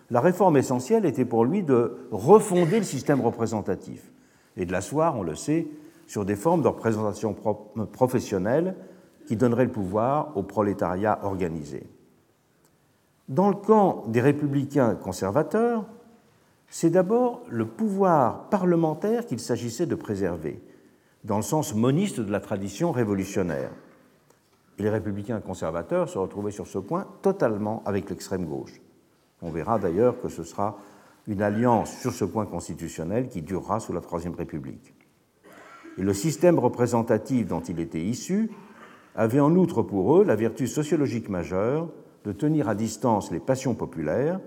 la 0.10 0.22
réforme 0.22 0.58
essentielle 0.58 1.06
était 1.06 1.26
pour 1.26 1.46
lui 1.46 1.64
de 1.64 2.08
refonder 2.12 2.78
le 2.78 2.86
système 2.86 3.22
représentatif 3.22 4.12
et 4.58 4.66
de 4.66 4.72
l'asseoir, 4.72 5.18
on 5.18 5.24
le 5.24 5.36
sait, 5.36 5.68
sur 6.08 6.26
des 6.26 6.36
formes 6.36 6.62
de 6.62 6.68
représentation 6.68 7.36
professionnelle 7.94 8.76
qui 9.26 9.38
donneraient 9.38 9.66
le 9.66 9.72
pouvoir 9.72 10.36
au 10.36 10.44
prolétariat 10.44 11.20
organisé. 11.24 11.88
Dans 13.30 13.48
le 13.48 13.56
camp 13.56 14.04
des 14.08 14.20
républicains 14.20 14.96
conservateurs, 14.96 15.86
c'est 16.68 16.90
d'abord 16.90 17.44
le 17.50 17.66
pouvoir 17.66 18.50
parlementaire 18.50 19.26
qu'il 19.26 19.40
s'agissait 19.40 19.86
de 19.86 19.96
préserver, 19.96 20.62
dans 21.24 21.38
le 21.38 21.44
sens 21.44 21.74
moniste 21.76 22.20
de 22.20 22.32
la 22.32 22.42
tradition 22.42 22.92
révolutionnaire. 22.92 23.72
Les 24.82 24.90
républicains 24.90 25.42
conservateurs 25.42 26.10
se 26.10 26.18
retrouvaient 26.18 26.50
sur 26.50 26.66
ce 26.66 26.80
point 26.80 27.06
totalement 27.22 27.84
avec 27.86 28.10
l'extrême 28.10 28.48
gauche. 28.48 28.82
On 29.44 29.52
verra 29.52 29.78
d'ailleurs 29.78 30.20
que 30.20 30.28
ce 30.28 30.42
sera 30.42 30.80
une 31.28 31.44
alliance 31.44 31.96
sur 32.00 32.12
ce 32.12 32.26
point 32.26 32.48
constitutionnel 32.48 33.30
qui 33.30 33.44
durera 33.44 33.80
sous 33.80 33.94
la 33.94 34.02
Troisième 34.02 34.34
République. 34.34 34.96
Et 36.00 36.02
le 36.02 36.16
système 36.16 36.58
représentatif 36.58 37.46
dont 37.46 37.60
il 37.60 37.80
était 37.80 38.02
issu 38.02 38.50
avait 39.14 39.40
en 39.40 39.56
outre 39.56 39.84
pour 39.84 40.18
eux 40.18 40.24
la 40.24 40.36
vertu 40.36 40.66
sociologique 40.66 41.30
majeure 41.30 41.88
de 42.26 42.32
tenir 42.32 42.68
à 42.68 42.74
distance 42.74 43.30
les 43.30 43.40
passions 43.40 43.76
populaires 43.76 44.40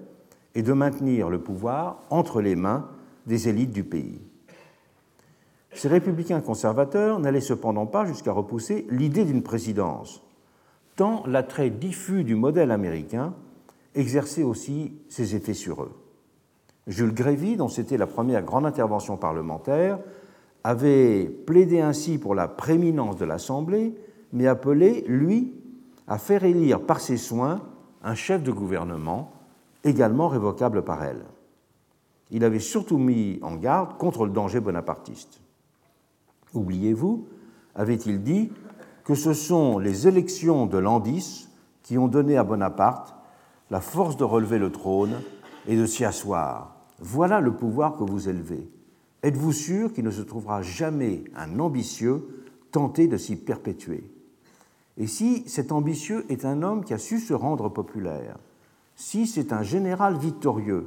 et 0.57 0.63
de 0.63 0.73
maintenir 0.73 1.31
le 1.31 1.39
pouvoir 1.39 2.03
entre 2.11 2.41
les 2.41 2.57
mains 2.57 2.89
des 3.29 3.49
élites 3.49 3.73
du 3.73 3.85
pays. 3.85 4.21
Ces 5.75 5.87
républicains 5.87 6.41
conservateurs 6.41 7.21
n'allaient 7.21 7.41
cependant 7.41 7.87
pas 7.87 8.05
jusqu'à 8.05 8.33
repousser 8.33 8.85
l'idée 8.91 9.25
d'une 9.25 9.45
présidence, 9.45 10.24
tant 10.97 11.25
l'attrait 11.27 11.71
diffus 11.71 12.25
du 12.25 12.35
modèle 12.35 12.71
américain 12.71 13.35
exerçait 13.95 14.43
aussi 14.43 14.93
ses 15.09 15.37
effets 15.37 15.55
sur 15.55 15.83
eux. 15.83 15.93
Jules 16.87 17.15
Grévy, 17.15 17.57
dont 17.57 17.69
c'était 17.69 17.97
la 17.97 18.07
première 18.07 18.43
grande 18.43 18.67
intervention 18.67 19.17
parlementaire, 19.17 19.99
avait 20.65 21.27
plaidé 21.27 21.81
ainsi 21.81 22.19
pour 22.19 22.35
la 22.35 22.49
prééminence 22.49 23.17
de 23.17 23.25
l'Assemblée, 23.25 23.95
mais 24.33 24.47
appelé, 24.47 25.05
lui, 25.07 25.53
à 26.07 26.19
faire 26.19 26.45
élire 26.45 26.81
par 26.81 27.01
ses 27.01 27.17
soins 27.17 27.63
un 28.03 28.15
chef 28.15 28.43
de 28.43 28.53
gouvernement, 28.53 29.33
également 29.85 30.29
révocable 30.29 30.83
par 30.83 31.03
elle. 31.05 31.25
Il 32.31 32.45
avait 32.45 32.59
surtout 32.59 32.99
mis 32.99 33.39
en 33.43 33.57
garde 33.57 33.97
contre 33.97 34.25
le 34.25 34.33
danger 34.33 34.61
bonapartiste. 34.61 35.41
Oubliez-vous, 36.53 37.27
avait-il 37.75 38.23
dit, 38.23 38.51
que 39.05 39.15
ce 39.15 39.35
sont 39.35 39.79
les 39.79 40.09
élections 40.09 40.67
de 40.67 40.79
l'an 40.79 41.03
qui 41.83 41.99
ont 41.99 42.09
donné 42.09 42.39
à 42.39 42.45
Bonaparte 42.45 43.15
la 43.71 43.81
force 43.81 44.17
de 44.17 44.25
relever 44.25 44.59
le 44.59 44.73
trône 44.73 45.21
et 45.67 45.77
de 45.77 45.87
s'y 45.87 46.05
asseoir. 46.05 46.75
Voilà 47.01 47.41
le 47.41 47.55
pouvoir 47.55 47.97
que 47.97 48.05
vous 48.05 48.29
élevez. 48.29 48.69
Êtes-vous 49.23 49.53
sûr 49.53 49.93
qu'il 49.93 50.05
ne 50.05 50.11
se 50.11 50.23
trouvera 50.23 50.63
jamais 50.63 51.25
un 51.37 51.59
ambitieux 51.59 52.45
tenté 52.71 53.07
de 53.07 53.17
s'y 53.17 53.37
perpétuer? 53.37 54.11
Et 54.97 55.07
si 55.07 55.45
cet 55.47 55.73
ambitieux 55.73 56.25
est 56.29 56.45
un 56.45 56.63
homme 56.63 56.85
qui 56.85 56.95
a 56.95 56.99
su 56.99 57.19
se 57.19 57.35
rendre 57.35 57.69
populaire, 57.69 58.39
si 58.97 59.27
c'est 59.27 59.53
un 59.53 59.63
général 59.63 60.17
victorieux, 60.17 60.87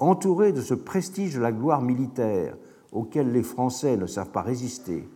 entouré 0.00 0.52
de 0.52 0.60
ce 0.60 0.74
prestige 0.74 1.34
de 1.34 1.40
la 1.40 1.52
gloire 1.52 1.82
militaire 1.82 2.56
auquel 2.92 3.32
les 3.32 3.42
Français 3.42 3.96
ne 3.96 4.06
savent 4.06 4.30
pas 4.30 4.42
résister, 4.42 5.08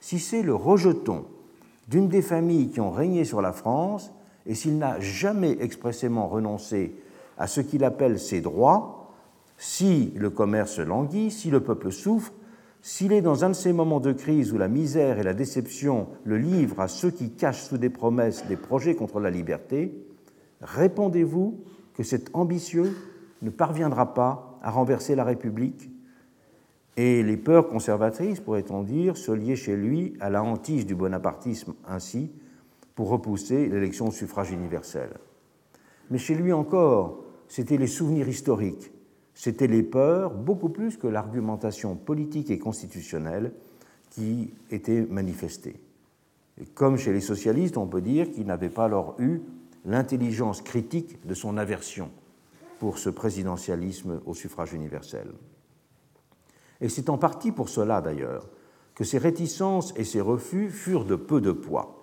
si 0.00 0.18
c'est 0.18 0.42
le 0.42 0.54
rejeton 0.54 1.24
d'une 1.88 2.08
des 2.08 2.22
familles 2.22 2.68
qui 2.68 2.80
ont 2.80 2.90
régné 2.90 3.24
sur 3.24 3.40
la 3.40 3.52
France, 3.52 4.12
et 4.46 4.54
s'il 4.54 4.78
n'a 4.78 5.00
jamais 5.00 5.56
expressément 5.60 6.28
renoncé 6.28 6.94
à 7.36 7.46
ce 7.46 7.60
qu'il 7.60 7.84
appelle 7.84 8.18
ses 8.18 8.40
droits, 8.40 9.14
si 9.56 10.12
le 10.16 10.30
commerce 10.30 10.78
languit, 10.78 11.30
si 11.30 11.50
le 11.50 11.60
peuple 11.60 11.90
souffre, 11.90 12.32
s'il 12.80 13.12
est 13.12 13.22
dans 13.22 13.44
un 13.44 13.50
de 13.50 13.54
ces 13.54 13.72
moments 13.72 14.00
de 14.00 14.12
crise 14.12 14.52
où 14.52 14.58
la 14.58 14.68
misère 14.68 15.18
et 15.18 15.24
la 15.24 15.34
déception 15.34 16.06
le 16.24 16.38
livrent 16.38 16.80
à 16.80 16.88
ceux 16.88 17.10
qui 17.10 17.30
cachent 17.30 17.64
sous 17.64 17.78
des 17.78 17.90
promesses 17.90 18.46
des 18.46 18.56
projets 18.56 18.94
contre 18.94 19.18
la 19.18 19.30
liberté, 19.30 19.92
répondez-vous 20.60 21.60
que 21.94 22.02
cet 22.02 22.30
ambitieux 22.34 22.96
ne 23.42 23.50
parviendra 23.50 24.14
pas 24.14 24.58
à 24.62 24.70
renverser 24.70 25.16
la 25.16 25.24
République 25.24 25.90
Et 26.98 27.22
les 27.22 27.38
peurs 27.38 27.68
conservatrices, 27.68 28.40
pourrait-on 28.40 28.82
dire, 28.82 29.16
se 29.16 29.32
liaient 29.32 29.56
chez 29.56 29.76
lui 29.76 30.12
à 30.20 30.28
la 30.28 30.42
hantise 30.42 30.84
du 30.84 30.94
bonapartisme 30.94 31.74
ainsi 31.86 32.30
pour 32.94 33.08
repousser 33.08 33.68
l'élection 33.68 34.08
au 34.08 34.10
suffrage 34.10 34.50
universel. 34.50 35.08
Mais 36.10 36.18
chez 36.18 36.34
lui 36.34 36.52
encore, 36.52 37.24
c'étaient 37.46 37.78
les 37.78 37.86
souvenirs 37.86 38.28
historiques 38.28 38.92
c'était 39.38 39.68
les 39.68 39.84
peurs 39.84 40.34
beaucoup 40.34 40.68
plus 40.68 40.96
que 40.96 41.06
l'argumentation 41.06 41.94
politique 41.94 42.50
et 42.50 42.58
constitutionnelle 42.58 43.52
qui 44.10 44.52
étaient 44.72 45.02
manifestées. 45.02 45.78
Et 46.60 46.64
comme 46.64 46.96
chez 46.96 47.12
les 47.12 47.20
socialistes, 47.20 47.76
on 47.76 47.86
peut 47.86 48.00
dire 48.00 48.32
qu'ils 48.32 48.46
n'avaient 48.46 48.68
pas 48.68 48.86
alors 48.86 49.14
eu 49.20 49.42
l'intelligence 49.84 50.60
critique 50.60 51.24
de 51.24 51.34
son 51.34 51.56
aversion 51.56 52.10
pour 52.80 52.98
ce 52.98 53.10
présidentialisme 53.10 54.20
au 54.26 54.34
suffrage 54.34 54.72
universel. 54.72 55.28
Et 56.80 56.88
c'est 56.88 57.10
en 57.10 57.18
partie 57.18 57.52
pour 57.52 57.68
cela, 57.68 58.00
d'ailleurs, 58.00 58.48
que 58.94 59.04
ces 59.04 59.18
réticences 59.18 59.92
et 59.96 60.04
ces 60.04 60.20
refus 60.20 60.70
furent 60.70 61.04
de 61.04 61.16
peu 61.16 61.40
de 61.40 61.52
poids. 61.52 61.94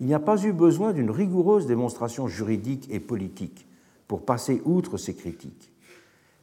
Il 0.00 0.06
n'y 0.06 0.14
a 0.14 0.20
pas 0.20 0.42
eu 0.42 0.52
besoin 0.52 0.92
d'une 0.92 1.10
rigoureuse 1.10 1.66
démonstration 1.66 2.26
juridique 2.26 2.88
et 2.90 3.00
politique 3.00 3.66
pour 4.08 4.24
passer 4.24 4.60
outre 4.64 4.96
ces 4.96 5.14
critiques 5.14 5.72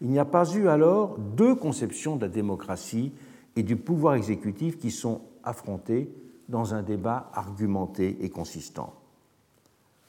il 0.01 0.09
n'y 0.09 0.19
a 0.19 0.25
pas 0.25 0.49
eu 0.53 0.67
alors 0.67 1.17
deux 1.17 1.55
conceptions 1.55 2.15
de 2.15 2.21
la 2.21 2.29
démocratie 2.29 3.11
et 3.55 3.63
du 3.63 3.75
pouvoir 3.75 4.15
exécutif 4.15 4.79
qui 4.79 4.91
sont 4.91 5.21
affrontées 5.43 6.09
dans 6.47 6.73
un 6.73 6.81
débat 6.81 7.29
argumenté 7.33 8.17
et 8.21 8.29
consistant. 8.29 8.93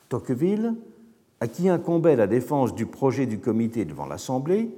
Tocqueville, 0.08 0.74
à 1.40 1.48
qui 1.48 1.68
incombait 1.68 2.16
la 2.16 2.26
défense 2.26 2.74
du 2.74 2.86
projet 2.86 3.26
du 3.26 3.38
comité 3.38 3.84
devant 3.84 4.06
l'Assemblée, 4.06 4.70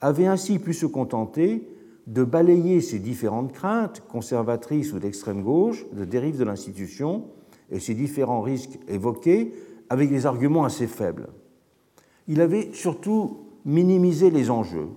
avait 0.00 0.26
ainsi 0.26 0.58
pu 0.58 0.74
se 0.74 0.86
contenter 0.86 1.66
de 2.10 2.24
balayer 2.24 2.80
ces 2.80 2.98
différentes 2.98 3.52
craintes, 3.52 4.02
conservatrices 4.08 4.92
ou 4.92 4.98
d'extrême 4.98 5.42
gauche, 5.42 5.86
de 5.92 6.04
dérive 6.04 6.38
de 6.38 6.44
l'institution, 6.44 7.28
et 7.70 7.78
ces 7.78 7.94
différents 7.94 8.40
risques 8.40 8.80
évoqués 8.88 9.54
avec 9.88 10.10
des 10.10 10.26
arguments 10.26 10.64
assez 10.64 10.88
faibles. 10.88 11.28
Il 12.26 12.40
avait 12.40 12.70
surtout 12.72 13.46
minimiser 13.64 14.30
les 14.30 14.50
enjeux 14.50 14.88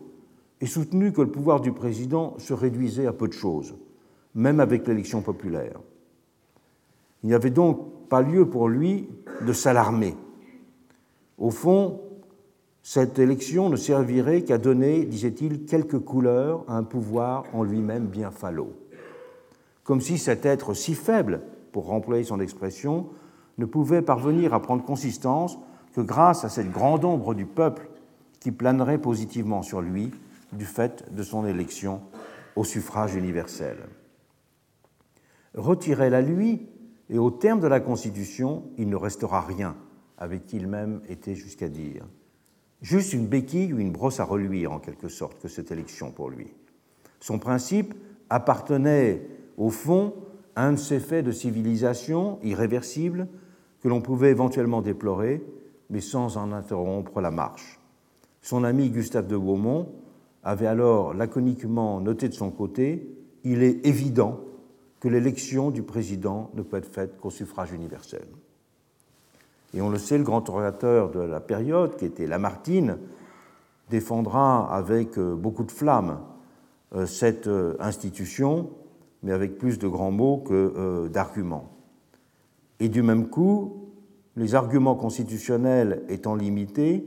et 0.59 0.65
soutenu 0.65 1.11
que 1.11 1.21
le 1.21 1.29
pouvoir 1.29 1.61
du 1.61 1.71
président 1.71 2.33
se 2.39 2.53
réduisait 2.53 3.05
à 3.05 3.13
peu 3.13 3.27
de 3.27 3.33
choses, 3.33 3.75
même 4.33 4.59
avec 4.59 4.87
l'élection 4.87 5.21
populaire. 5.21 5.79
Il 7.21 7.27
n'y 7.27 7.35
avait 7.35 7.51
donc 7.51 8.07
pas 8.09 8.23
lieu 8.23 8.49
pour 8.49 8.67
lui 8.69 9.07
de 9.45 9.53
s'alarmer. 9.53 10.15
Au 11.37 11.51
fond, 11.51 12.01
cette 12.83 13.17
élection 13.17 13.69
ne 13.69 13.77
servirait 13.77 14.41
qu'à 14.41 14.57
donner, 14.57 15.05
disait-il, 15.05 15.63
quelques 15.63 15.99
couleurs 15.99 16.65
à 16.67 16.75
un 16.75 16.83
pouvoir 16.83 17.45
en 17.53 17.63
lui-même 17.63 18.07
bien 18.07 18.29
falot. 18.29 18.73
Comme 19.85 20.01
si 20.01 20.17
cet 20.17 20.45
être 20.45 20.73
si 20.73 20.93
faible, 20.93 21.41
pour 21.71 21.85
remplir 21.85 22.25
son 22.25 22.41
expression, 22.41 23.07
ne 23.57 23.65
pouvait 23.65 24.01
parvenir 24.01 24.53
à 24.53 24.61
prendre 24.61 24.83
consistance 24.83 25.57
que 25.93 26.01
grâce 26.01 26.43
à 26.43 26.49
cette 26.49 26.71
grande 26.71 27.05
ombre 27.05 27.33
du 27.33 27.45
peuple 27.45 27.87
qui 28.41 28.51
planerait 28.51 28.97
positivement 28.97 29.61
sur 29.61 29.81
lui 29.81 30.11
du 30.51 30.65
fait 30.65 31.05
de 31.15 31.23
son 31.23 31.45
élection 31.45 32.01
au 32.57 32.65
suffrage 32.65 33.15
universel. 33.15 33.77
Retirez-la 35.55 36.21
lui, 36.21 36.67
et 37.09 37.17
au 37.17 37.31
terme 37.31 37.61
de 37.61 37.67
la 37.67 37.79
Constitution, 37.79 38.63
il 38.77 38.89
ne 38.89 38.95
restera 38.95 39.39
rien, 39.39 39.75
avait-il 40.17 40.67
même 40.67 41.01
été 41.07 41.35
jusqu'à 41.35 41.69
dire. 41.69 42.03
Juste 42.83 43.13
une 43.13 43.27
béquille 43.27 43.73
ou 43.73 43.79
une 43.79 43.93
brosse 43.93 44.19
à 44.19 44.25
reluire, 44.25 44.73
en 44.73 44.79
quelque 44.79 45.07
sorte, 45.07 45.41
que 45.41 45.47
cette 45.47 45.71
élection 45.71 46.11
pour 46.11 46.29
lui. 46.29 46.53
Son 47.21 47.39
principe 47.39 47.93
appartenait, 48.29 49.25
au 49.57 49.69
fond, 49.69 50.13
à 50.57 50.67
un 50.67 50.73
de 50.73 50.77
ces 50.77 50.99
faits 50.99 51.25
de 51.25 51.31
civilisation 51.31 52.39
irréversibles 52.43 53.29
que 53.81 53.87
l'on 53.87 54.01
pouvait 54.01 54.31
éventuellement 54.31 54.81
déplorer, 54.81 55.41
mais 55.89 56.01
sans 56.01 56.35
en 56.35 56.51
interrompre 56.51 57.21
la 57.21 57.31
marche. 57.31 57.79
Son 58.41 58.65
ami 58.65 58.89
Gustave 58.89 59.27
de 59.27 59.37
Beaumont 59.37 59.87
avait 60.43 60.67
alors 60.67 61.13
laconiquement 61.13 62.01
noté 62.01 62.27
de 62.27 62.33
son 62.33 62.51
côté 62.51 63.07
Il 63.45 63.63
est 63.63 63.85
évident 63.85 64.41
que 64.99 65.07
l'élection 65.07 65.71
du 65.71 65.83
président 65.83 66.51
ne 66.53 66.61
peut 66.61 66.77
être 66.77 66.93
faite 66.93 67.17
qu'au 67.17 67.29
suffrage 67.29 67.71
universel. 67.71 68.25
Et 69.73 69.81
on 69.81 69.89
le 69.89 69.97
sait, 69.97 70.17
le 70.17 70.23
grand 70.23 70.47
orateur 70.49 71.09
de 71.09 71.19
la 71.19 71.39
période, 71.39 71.95
qui 71.95 72.05
était 72.05 72.27
Lamartine, 72.27 72.97
défendra 73.89 74.73
avec 74.73 75.17
euh, 75.17 75.35
beaucoup 75.35 75.63
de 75.63 75.71
flamme 75.71 76.19
euh, 76.95 77.05
cette 77.05 77.47
euh, 77.47 77.75
institution, 77.79 78.69
mais 79.23 79.31
avec 79.31 79.57
plus 79.57 79.79
de 79.79 79.87
grands 79.87 80.11
mots 80.11 80.37
que 80.37 81.07
d'arguments. 81.07 81.69
Et 82.79 82.89
du 82.89 83.01
même 83.01 83.29
coup, 83.29 83.91
les 84.35 84.53
arguments 84.53 84.95
constitutionnels 84.95 86.03
étant 86.09 86.35
limités, 86.35 87.05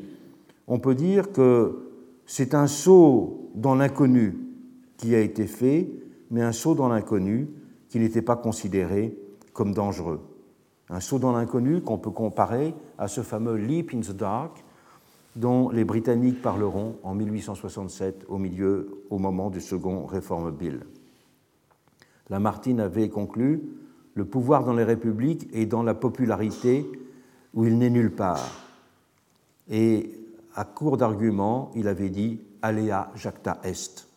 on 0.66 0.78
peut 0.78 0.94
dire 0.94 1.32
que 1.32 1.90
c'est 2.24 2.54
un 2.54 2.66
saut 2.66 3.50
dans 3.54 3.74
l'inconnu 3.74 4.38
qui 4.96 5.14
a 5.14 5.20
été 5.20 5.46
fait, 5.46 5.90
mais 6.30 6.40
un 6.40 6.52
saut 6.52 6.74
dans 6.74 6.88
l'inconnu 6.88 7.48
qui 7.90 7.98
n'étaient 7.98 8.22
pas 8.22 8.36
considérés 8.36 9.18
comme 9.52 9.74
dangereux. 9.74 10.20
Un 10.88 11.00
saut 11.00 11.18
dans 11.18 11.32
l'inconnu 11.32 11.80
qu'on 11.80 11.98
peut 11.98 12.10
comparer 12.10 12.74
à 12.98 13.08
ce 13.08 13.22
fameux 13.22 13.56
Leap 13.56 13.92
in 13.92 14.00
the 14.00 14.12
Dark 14.12 14.64
dont 15.34 15.68
les 15.68 15.84
Britanniques 15.84 16.40
parleront 16.40 16.96
en 17.02 17.14
1867 17.14 18.24
au 18.28 18.38
milieu, 18.38 19.02
au 19.10 19.18
moment 19.18 19.50
du 19.50 19.60
second 19.60 20.06
Reform 20.06 20.50
Bill. 20.50 20.80
Lamartine 22.30 22.80
avait 22.80 23.08
conclu 23.08 23.62
Le 24.14 24.24
pouvoir 24.24 24.64
dans 24.64 24.72
les 24.72 24.84
républiques 24.84 25.48
est 25.52 25.66
dans 25.66 25.82
la 25.82 25.94
popularité 25.94 26.86
où 27.54 27.64
il 27.64 27.76
n'est 27.78 27.90
nulle 27.90 28.14
part. 28.14 28.48
Et 29.68 30.18
à 30.54 30.64
court 30.64 30.96
d'arguments, 30.96 31.70
il 31.74 31.86
avait 31.86 32.08
dit 32.08 32.40
Alea 32.62 33.10
jacta 33.14 33.58
est. 33.62 34.08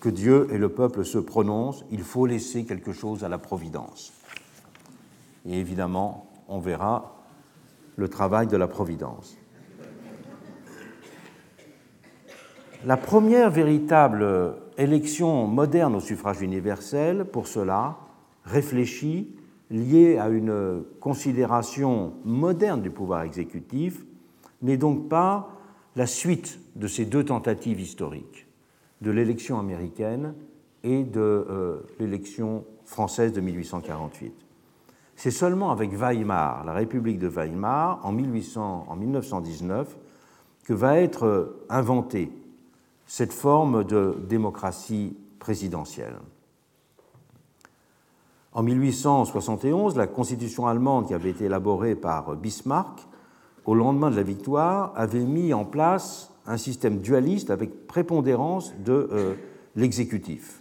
Que 0.00 0.08
Dieu 0.08 0.46
et 0.52 0.58
le 0.58 0.68
peuple 0.68 1.04
se 1.04 1.18
prononcent, 1.18 1.84
il 1.90 2.02
faut 2.02 2.26
laisser 2.26 2.64
quelque 2.64 2.92
chose 2.92 3.24
à 3.24 3.28
la 3.28 3.38
providence. 3.38 4.12
Et 5.46 5.58
évidemment, 5.58 6.30
on 6.48 6.58
verra 6.58 7.24
le 7.96 8.08
travail 8.08 8.46
de 8.46 8.56
la 8.56 8.68
providence. 8.68 9.36
La 12.84 12.96
première 12.96 13.50
véritable 13.50 14.54
élection 14.76 15.48
moderne 15.48 15.96
au 15.96 16.00
suffrage 16.00 16.40
universel, 16.40 17.24
pour 17.24 17.48
cela, 17.48 17.98
réfléchie, 18.44 19.34
liée 19.70 20.16
à 20.16 20.28
une 20.28 20.84
considération 21.00 22.14
moderne 22.24 22.80
du 22.80 22.90
pouvoir 22.90 23.22
exécutif, 23.22 24.04
n'est 24.62 24.76
donc 24.76 25.08
pas 25.08 25.50
la 25.96 26.06
suite 26.06 26.60
de 26.76 26.86
ces 26.86 27.04
deux 27.04 27.24
tentatives 27.24 27.80
historiques, 27.80 28.46
de 29.00 29.10
l'élection 29.10 29.58
américaine 29.58 30.34
et 30.84 31.02
de 31.02 31.20
euh, 31.20 31.80
l'élection 31.98 32.64
française 32.84 33.32
de 33.32 33.40
1848. 33.40 34.32
C'est 35.18 35.32
seulement 35.32 35.72
avec 35.72 35.92
Weimar, 35.92 36.64
la 36.64 36.72
République 36.72 37.18
de 37.18 37.26
Weimar, 37.26 37.98
en, 38.04 38.12
1800, 38.12 38.86
en 38.88 38.94
1919, 38.94 39.96
que 40.62 40.72
va 40.72 41.00
être 41.00 41.56
inventée 41.68 42.30
cette 43.04 43.32
forme 43.32 43.82
de 43.82 44.16
démocratie 44.28 45.16
présidentielle. 45.40 46.14
En 48.52 48.62
1871, 48.62 49.96
la 49.96 50.06
constitution 50.06 50.68
allemande 50.68 51.08
qui 51.08 51.14
avait 51.14 51.30
été 51.30 51.46
élaborée 51.46 51.96
par 51.96 52.36
Bismarck 52.36 53.08
au 53.64 53.74
lendemain 53.74 54.12
de 54.12 54.16
la 54.16 54.22
victoire 54.22 54.92
avait 54.94 55.24
mis 55.24 55.52
en 55.52 55.64
place 55.64 56.30
un 56.46 56.58
système 56.58 57.00
dualiste 57.00 57.50
avec 57.50 57.88
prépondérance 57.88 58.72
de 58.84 59.08
euh, 59.10 59.34
l'exécutif. 59.74 60.57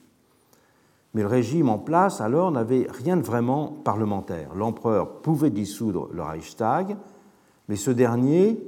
Mais 1.17 1.23
le 1.23 1.29
régime 1.29 1.69
en 1.69 1.79
place 1.79 2.21
alors 2.21 2.51
n'avait 2.51 2.85
rien 2.91 3.17
de 3.17 3.23
vraiment 3.23 3.69
parlementaire. 3.83 4.53
L'empereur 4.53 5.13
pouvait 5.23 5.49
dissoudre 5.49 6.09
le 6.13 6.21
Reichstag, 6.21 6.95
mais 7.67 7.75
ce 7.75 7.89
dernier 7.89 8.63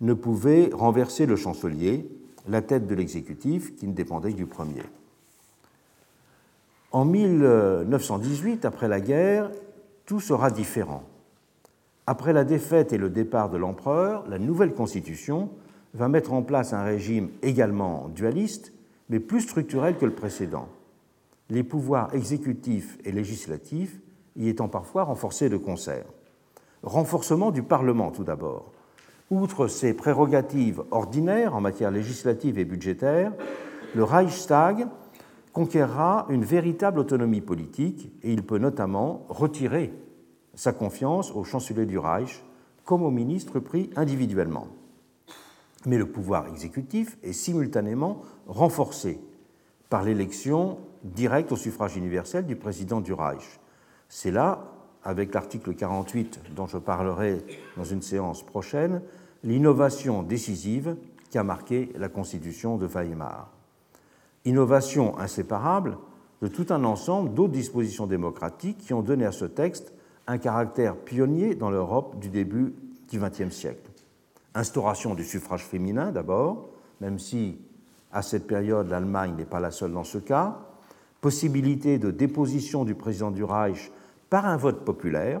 ne 0.00 0.12
pouvait 0.12 0.70
renverser 0.72 1.26
le 1.26 1.36
chancelier, 1.36 2.10
la 2.48 2.60
tête 2.60 2.88
de 2.88 2.96
l'exécutif 2.96 3.76
qui 3.76 3.86
ne 3.86 3.92
dépendait 3.92 4.32
du 4.32 4.46
premier. 4.46 4.82
En 6.90 7.04
1918, 7.04 8.64
après 8.64 8.88
la 8.88 9.00
guerre, 9.00 9.52
tout 10.04 10.18
sera 10.18 10.50
différent. 10.50 11.04
Après 12.08 12.32
la 12.32 12.42
défaite 12.42 12.92
et 12.92 12.98
le 12.98 13.10
départ 13.10 13.48
de 13.48 13.58
l'empereur, 13.58 14.24
la 14.28 14.40
nouvelle 14.40 14.74
constitution 14.74 15.50
va 15.94 16.08
mettre 16.08 16.32
en 16.32 16.42
place 16.42 16.72
un 16.72 16.82
régime 16.82 17.28
également 17.42 18.08
dualiste, 18.12 18.72
mais 19.08 19.20
plus 19.20 19.42
structurel 19.42 19.96
que 19.96 20.04
le 20.04 20.14
précédent, 20.14 20.66
les 21.52 21.62
pouvoirs 21.62 22.14
exécutifs 22.14 22.98
et 23.04 23.12
législatifs 23.12 24.00
y 24.36 24.48
étant 24.48 24.68
parfois 24.68 25.04
renforcés 25.04 25.50
de 25.50 25.58
concert. 25.58 26.06
Renforcement 26.82 27.50
du 27.50 27.62
Parlement 27.62 28.10
tout 28.10 28.24
d'abord, 28.24 28.72
Outre 29.30 29.66
ses 29.66 29.94
prérogatives 29.94 30.82
ordinaires 30.90 31.54
en 31.54 31.62
matière 31.62 31.90
législative 31.90 32.58
et 32.58 32.66
budgétaire, 32.66 33.32
le 33.94 34.04
Reichstag 34.04 34.86
conquérera 35.54 36.26
une 36.28 36.44
véritable 36.44 36.98
autonomie 36.98 37.40
politique 37.40 38.12
et 38.22 38.32
il 38.32 38.42
peut 38.42 38.58
notamment 38.58 39.24
retirer 39.30 39.90
sa 40.54 40.72
confiance 40.72 41.30
au 41.32 41.44
chancelier 41.44 41.86
du 41.86 41.96
Reich 41.96 42.44
comme 42.84 43.02
au 43.02 43.10
ministre 43.10 43.58
pris 43.58 43.88
individuellement. 43.96 44.68
Mais 45.86 45.96
le 45.96 46.10
pouvoir 46.10 46.48
exécutif 46.48 47.16
est 47.22 47.32
simultanément 47.32 48.20
renforcé 48.46 49.18
par 49.88 50.02
l'élection 50.02 50.76
directe 51.04 51.52
au 51.52 51.56
suffrage 51.56 51.96
universel 51.96 52.46
du 52.46 52.56
président 52.56 53.00
du 53.00 53.12
Reich. 53.12 53.60
C'est 54.08 54.30
là, 54.30 54.72
avec 55.04 55.34
l'article 55.34 55.74
48 55.74 56.54
dont 56.54 56.66
je 56.66 56.78
parlerai 56.78 57.44
dans 57.76 57.84
une 57.84 58.02
séance 58.02 58.44
prochaine, 58.44 59.02
l'innovation 59.42 60.22
décisive 60.22 60.96
qui 61.30 61.38
a 61.38 61.44
marqué 61.44 61.90
la 61.96 62.08
constitution 62.08 62.76
de 62.76 62.86
Weimar. 62.86 63.50
Innovation 64.44 65.18
inséparable 65.18 65.98
de 66.40 66.48
tout 66.48 66.66
un 66.70 66.84
ensemble 66.84 67.34
d'autres 67.34 67.52
dispositions 67.52 68.06
démocratiques 68.06 68.78
qui 68.78 68.94
ont 68.94 69.02
donné 69.02 69.24
à 69.24 69.32
ce 69.32 69.44
texte 69.44 69.92
un 70.26 70.38
caractère 70.38 70.96
pionnier 70.96 71.54
dans 71.54 71.70
l'Europe 71.70 72.18
du 72.18 72.28
début 72.28 72.74
du 73.10 73.18
XXe 73.18 73.54
siècle. 73.54 73.90
Instauration 74.54 75.14
du 75.14 75.24
suffrage 75.24 75.64
féminin 75.64 76.12
d'abord, 76.12 76.68
même 77.00 77.18
si 77.18 77.58
à 78.12 78.22
cette 78.22 78.46
période 78.46 78.88
l'Allemagne 78.88 79.34
n'est 79.36 79.44
pas 79.44 79.60
la 79.60 79.70
seule 79.70 79.92
dans 79.92 80.04
ce 80.04 80.18
cas, 80.18 80.58
possibilité 81.22 81.98
de 81.98 82.10
déposition 82.10 82.84
du 82.84 82.94
président 82.94 83.30
du 83.30 83.44
Reich 83.44 83.90
par 84.28 84.44
un 84.44 84.56
vote 84.56 84.84
populaire, 84.84 85.40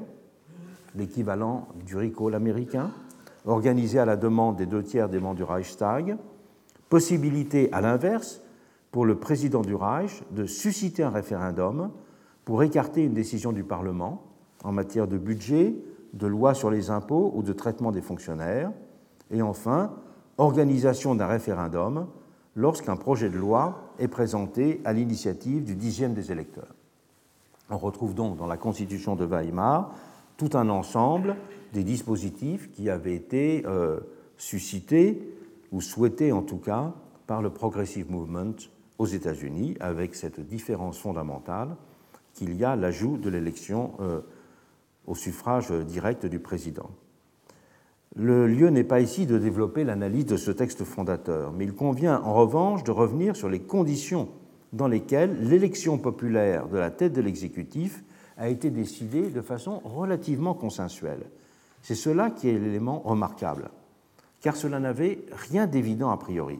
l'équivalent 0.94 1.68
du 1.84 1.96
recall 1.96 2.34
américain, 2.34 2.92
organisé 3.44 3.98
à 3.98 4.04
la 4.04 4.16
demande 4.16 4.56
des 4.56 4.66
deux 4.66 4.84
tiers 4.84 5.08
des 5.08 5.18
membres 5.18 5.36
du 5.36 5.42
Reichstag, 5.42 6.16
possibilité 6.88 7.68
à 7.72 7.80
l'inverse 7.80 8.40
pour 8.92 9.04
le 9.04 9.16
président 9.16 9.62
du 9.62 9.74
Reich 9.74 10.22
de 10.30 10.46
susciter 10.46 11.02
un 11.02 11.10
référendum 11.10 11.90
pour 12.44 12.62
écarter 12.62 13.04
une 13.04 13.14
décision 13.14 13.50
du 13.50 13.64
Parlement 13.64 14.22
en 14.62 14.70
matière 14.70 15.08
de 15.08 15.18
budget, 15.18 15.74
de 16.12 16.26
loi 16.28 16.54
sur 16.54 16.70
les 16.70 16.90
impôts 16.90 17.32
ou 17.34 17.42
de 17.42 17.52
traitement 17.52 17.90
des 17.90 18.02
fonctionnaires, 18.02 18.70
et 19.32 19.42
enfin, 19.42 19.94
organisation 20.38 21.16
d'un 21.16 21.26
référendum 21.26 22.06
lorsqu'un 22.56 22.96
projet 22.96 23.30
de 23.30 23.38
loi 23.38 23.92
est 23.98 24.08
présenté 24.08 24.80
à 24.84 24.92
l'initiative 24.92 25.64
du 25.64 25.74
dixième 25.74 26.14
des 26.14 26.32
électeurs. 26.32 26.74
On 27.70 27.78
retrouve 27.78 28.14
donc 28.14 28.36
dans 28.36 28.46
la 28.46 28.56
Constitution 28.56 29.16
de 29.16 29.24
Weimar 29.24 29.94
tout 30.36 30.50
un 30.54 30.68
ensemble 30.68 31.36
des 31.72 31.84
dispositifs 31.84 32.70
qui 32.72 32.90
avaient 32.90 33.14
été 33.14 33.64
euh, 33.66 34.00
suscités, 34.36 35.36
ou 35.70 35.80
souhaités 35.80 36.32
en 36.32 36.42
tout 36.42 36.58
cas, 36.58 36.92
par 37.26 37.40
le 37.40 37.50
Progressive 37.50 38.10
Movement 38.10 38.56
aux 38.98 39.06
États-Unis, 39.06 39.76
avec 39.80 40.14
cette 40.14 40.40
différence 40.40 40.98
fondamentale 40.98 41.76
qu'il 42.34 42.54
y 42.54 42.64
a 42.64 42.76
l'ajout 42.76 43.16
de 43.16 43.30
l'élection 43.30 43.92
euh, 44.00 44.20
au 45.06 45.14
suffrage 45.14 45.70
direct 45.70 46.26
du 46.26 46.38
président. 46.38 46.90
Le 48.14 48.46
lieu 48.46 48.68
n'est 48.68 48.84
pas 48.84 49.00
ici 49.00 49.24
de 49.24 49.38
développer 49.38 49.84
l'analyse 49.84 50.26
de 50.26 50.36
ce 50.36 50.50
texte 50.50 50.84
fondateur, 50.84 51.52
mais 51.52 51.64
il 51.64 51.74
convient 51.74 52.20
en 52.20 52.34
revanche 52.34 52.84
de 52.84 52.90
revenir 52.90 53.36
sur 53.36 53.48
les 53.48 53.60
conditions 53.60 54.28
dans 54.74 54.86
lesquelles 54.86 55.48
l'élection 55.48 55.96
populaire 55.96 56.68
de 56.68 56.76
la 56.76 56.90
tête 56.90 57.14
de 57.14 57.22
l'exécutif 57.22 58.04
a 58.36 58.48
été 58.48 58.70
décidée 58.70 59.30
de 59.30 59.40
façon 59.40 59.80
relativement 59.84 60.52
consensuelle. 60.52 61.24
C'est 61.82 61.94
cela 61.94 62.30
qui 62.30 62.50
est 62.50 62.58
l'élément 62.58 63.00
remarquable, 63.00 63.70
car 64.42 64.56
cela 64.56 64.78
n'avait 64.78 65.24
rien 65.32 65.66
d'évident 65.66 66.10
a 66.10 66.18
priori. 66.18 66.58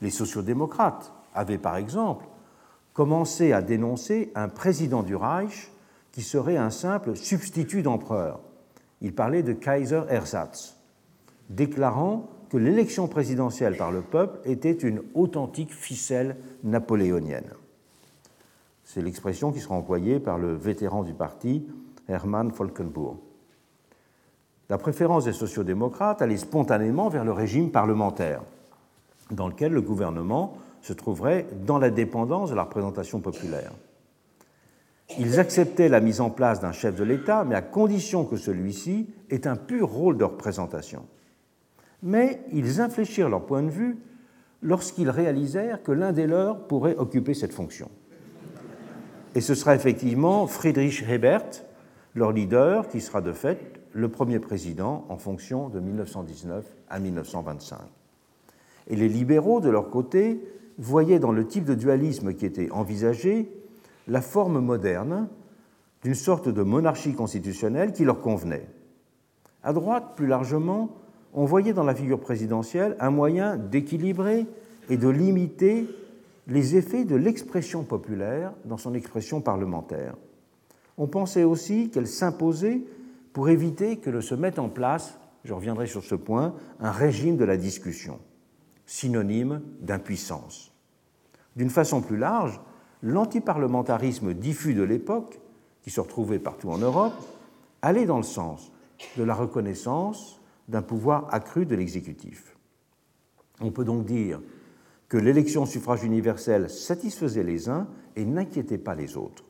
Les 0.00 0.10
sociodémocrates 0.10 1.12
avaient 1.34 1.58
par 1.58 1.76
exemple 1.76 2.24
commencé 2.94 3.52
à 3.52 3.60
dénoncer 3.60 4.32
un 4.34 4.48
président 4.48 5.02
du 5.02 5.16
Reich 5.16 5.70
qui 6.12 6.22
serait 6.22 6.56
un 6.56 6.70
simple 6.70 7.14
substitut 7.14 7.82
d'empereur. 7.82 8.40
Ils 9.02 9.14
parlaient 9.14 9.42
de 9.42 9.52
Kaiser 9.52 10.02
Ersatz, 10.08 10.77
déclarant 11.48 12.28
que 12.50 12.56
l'élection 12.56 13.08
présidentielle 13.08 13.76
par 13.76 13.92
le 13.92 14.00
peuple 14.00 14.38
était 14.44 14.72
une 14.72 15.02
authentique 15.14 15.72
ficelle 15.72 16.36
napoléonienne. 16.64 17.50
C'est 18.84 19.02
l'expression 19.02 19.52
qui 19.52 19.60
sera 19.60 19.74
employée 19.74 20.18
par 20.18 20.38
le 20.38 20.54
vétéran 20.54 21.02
du 21.02 21.12
parti, 21.12 21.66
Hermann 22.08 22.48
Volkenburg 22.48 23.18
la 24.68 24.78
préférence 24.78 25.24
des 25.24 25.32
sociodémocrates 25.32 26.20
allait 26.20 26.36
spontanément 26.36 27.08
vers 27.08 27.24
le 27.24 27.32
régime 27.32 27.70
parlementaire, 27.70 28.42
dans 29.30 29.48
lequel 29.48 29.72
le 29.72 29.80
gouvernement 29.80 30.58
se 30.82 30.92
trouverait 30.92 31.46
dans 31.64 31.78
la 31.78 31.90
dépendance 31.90 32.50
de 32.50 32.54
la 32.54 32.64
représentation 32.64 33.20
populaire. 33.20 33.72
Ils 35.18 35.40
acceptaient 35.40 35.88
la 35.88 36.00
mise 36.00 36.20
en 36.20 36.28
place 36.28 36.60
d'un 36.60 36.72
chef 36.72 36.94
de 36.94 37.04
l'État, 37.04 37.44
mais 37.44 37.54
à 37.54 37.62
condition 37.62 38.24
que 38.24 38.36
celui-ci 38.36 39.08
ait 39.30 39.46
un 39.46 39.56
pur 39.56 39.88
rôle 39.88 40.18
de 40.18 40.24
représentation. 40.24 41.06
Mais 42.02 42.40
ils 42.52 42.80
infléchirent 42.80 43.28
leur 43.28 43.46
point 43.46 43.62
de 43.62 43.70
vue 43.70 43.98
lorsqu'ils 44.62 45.10
réalisèrent 45.10 45.82
que 45.82 45.92
l'un 45.92 46.12
des 46.12 46.26
leurs 46.26 46.66
pourrait 46.66 46.96
occuper 46.96 47.34
cette 47.34 47.52
fonction. 47.52 47.90
Et 49.34 49.40
ce 49.40 49.54
sera 49.54 49.74
effectivement 49.74 50.46
Friedrich 50.46 51.04
Hebert, 51.08 51.64
leur 52.14 52.32
leader, 52.32 52.88
qui 52.88 53.00
sera 53.00 53.20
de 53.20 53.32
fait 53.32 53.80
le 53.92 54.08
premier 54.08 54.38
président 54.38 55.04
en 55.08 55.16
fonction 55.16 55.68
de 55.68 55.80
1919 55.80 56.64
à 56.88 56.98
1925. 56.98 57.78
Et 58.88 58.96
les 58.96 59.08
libéraux, 59.08 59.60
de 59.60 59.68
leur 59.68 59.90
côté, 59.90 60.40
voyaient 60.78 61.18
dans 61.18 61.32
le 61.32 61.46
type 61.46 61.64
de 61.64 61.74
dualisme 61.74 62.34
qui 62.34 62.46
était 62.46 62.70
envisagé 62.70 63.50
la 64.06 64.22
forme 64.22 64.60
moderne 64.60 65.28
d'une 66.02 66.14
sorte 66.14 66.48
de 66.48 66.62
monarchie 66.62 67.14
constitutionnelle 67.14 67.92
qui 67.92 68.04
leur 68.04 68.20
convenait. 68.20 68.66
À 69.62 69.72
droite, 69.72 70.12
plus 70.16 70.26
largement, 70.26 70.96
on 71.38 71.44
voyait 71.44 71.72
dans 71.72 71.84
la 71.84 71.94
figure 71.94 72.18
présidentielle 72.18 72.96
un 72.98 73.10
moyen 73.10 73.56
d'équilibrer 73.56 74.44
et 74.90 74.96
de 74.96 75.08
limiter 75.08 75.86
les 76.48 76.74
effets 76.74 77.04
de 77.04 77.14
l'expression 77.14 77.84
populaire 77.84 78.52
dans 78.64 78.76
son 78.76 78.92
expression 78.92 79.40
parlementaire. 79.40 80.16
On 80.96 81.06
pensait 81.06 81.44
aussi 81.44 81.90
qu'elle 81.90 82.08
s'imposait 82.08 82.82
pour 83.32 83.50
éviter 83.50 83.98
que 83.98 84.10
ne 84.10 84.20
se 84.20 84.34
mette 84.34 84.58
en 84.58 84.68
place, 84.68 85.16
je 85.44 85.54
reviendrai 85.54 85.86
sur 85.86 86.02
ce 86.02 86.16
point, 86.16 86.54
un 86.80 86.90
régime 86.90 87.36
de 87.36 87.44
la 87.44 87.56
discussion, 87.56 88.18
synonyme 88.84 89.62
d'impuissance. 89.80 90.72
D'une 91.54 91.70
façon 91.70 92.00
plus 92.00 92.18
large, 92.18 92.60
l'antiparlementarisme 93.00 94.34
diffus 94.34 94.74
de 94.74 94.82
l'époque, 94.82 95.38
qui 95.82 95.90
se 95.90 96.00
retrouvait 96.00 96.40
partout 96.40 96.70
en 96.70 96.78
Europe, 96.78 97.14
allait 97.80 98.06
dans 98.06 98.16
le 98.16 98.24
sens 98.24 98.72
de 99.16 99.22
la 99.22 99.34
reconnaissance 99.34 100.37
d'un 100.68 100.82
pouvoir 100.82 101.32
accru 101.32 101.66
de 101.66 101.74
l'exécutif. 101.74 102.56
On 103.60 103.70
peut 103.70 103.84
donc 103.84 104.04
dire 104.04 104.40
que 105.08 105.16
l'élection 105.16 105.62
au 105.62 105.66
suffrage 105.66 106.04
universel 106.04 106.68
satisfaisait 106.68 107.42
les 107.42 107.68
uns 107.68 107.88
et 108.14 108.24
n'inquiétait 108.24 108.78
pas 108.78 108.94
les 108.94 109.16
autres. 109.16 109.44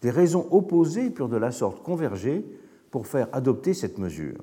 Des 0.00 0.10
raisons 0.10 0.46
opposées 0.50 1.10
purent 1.10 1.28
de 1.28 1.36
la 1.36 1.50
sorte 1.50 1.82
converger 1.82 2.44
pour 2.90 3.06
faire 3.06 3.28
adopter 3.32 3.74
cette 3.74 3.98
mesure. 3.98 4.38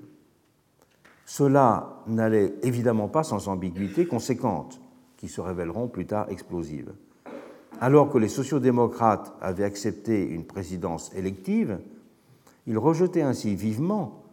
Cela 1.25 2.03
n'allait 2.07 2.53
évidemment 2.61 3.07
pas 3.07 3.23
sans 3.23 3.47
ambiguïté 3.47 4.05
conséquente, 4.05 4.79
qui 5.17 5.27
se 5.27 5.41
révéleront 5.41 5.87
plus 5.87 6.05
tard 6.05 6.29
explosives. 6.29 6.93
Alors 7.79 8.11
que 8.11 8.17
les 8.17 8.27
sociodémocrates 8.27 9.33
avaient 9.41 9.63
accepté 9.63 10.27
une 10.27 10.45
présidence 10.45 11.11
élective, 11.15 11.79
ils 12.67 12.77
rejetaient 12.77 13.21
ainsi 13.21 13.55
vivement 13.55 14.24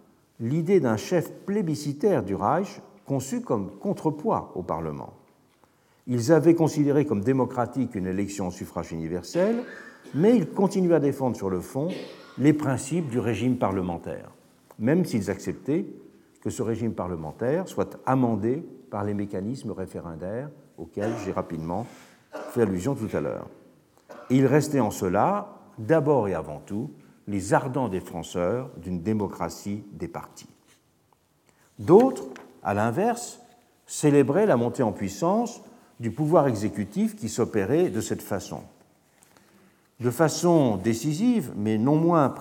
l'idée 0.43 0.81
d'un 0.81 0.97
chef 0.97 1.33
plébiscitaire 1.47 2.25
du 2.25 2.35
Reich 2.35 2.83
conçu 3.07 3.41
comme 3.41 3.71
contrepoids 3.79 4.53
au 4.57 4.63
Parlement. 4.63 5.15
Ils 6.09 6.33
avaient 6.33 6.57
considéré 6.57 7.07
comme 7.07 7.23
démocratique 7.23 7.95
une 7.95 8.09
élection 8.09 8.49
au 8.49 8.51
suffrage 8.51 8.91
universel, 8.91 9.63
mais 10.15 10.37
ils 10.37 10.51
continuaient 10.51 10.97
à 10.97 11.01
défendre 11.01 11.37
sur 11.37 11.49
le 11.49 11.61
fond 11.61 11.89
les 12.39 12.53
principes 12.53 13.09
du 13.09 13.21
régime 13.21 13.57
parlementaire, 13.57 14.33
même 14.81 15.05
s'ils 15.05 15.31
acceptaient 15.31 15.87
que 16.43 16.51
ce 16.51 16.63
régime 16.63 16.93
parlementaire 16.93 17.69
soit 17.69 18.01
amendé 18.05 18.65
par 18.91 19.05
les 19.05 19.15
mécanismes 19.15 19.71
référendaires 19.71 20.51
auxquels 20.77 21.13
j'ai 21.25 21.31
rapidement 21.31 21.87
fait 22.51 22.63
allusion 22.63 22.97
tout 22.97 23.17
à 23.17 23.21
l'heure. 23.21 23.47
Ils 24.29 24.47
restaient 24.47 24.81
en 24.81 24.91
cela, 24.91 25.55
d'abord 25.79 26.27
et 26.27 26.35
avant 26.35 26.61
tout, 26.67 26.91
les 27.33 27.55
ardents 27.55 27.89
défenseurs 27.89 28.71
d'une 28.77 29.01
démocratie 29.01 29.85
des 29.95 30.07
partis. 30.07 30.51
D'autres, 31.79 32.27
à 32.63 32.75
l'inverse, 32.75 33.41
célébraient 33.87 34.45
la 34.45 34.59
montée 34.59 34.83
en 34.83 34.93
puissance 34.93 35.63
du 35.99 36.11
pouvoir 36.11 36.47
exécutif 36.47 37.17
qui 37.17 37.31
s'opérait 37.31 37.89
de 37.89 38.03
cette 38.03 38.21
façon. 38.21 38.61
De 40.01 40.11
façon 40.11 40.77
décisive, 40.77 41.53
mais 41.57 41.79
non 41.79 41.97
moins, 41.97 42.35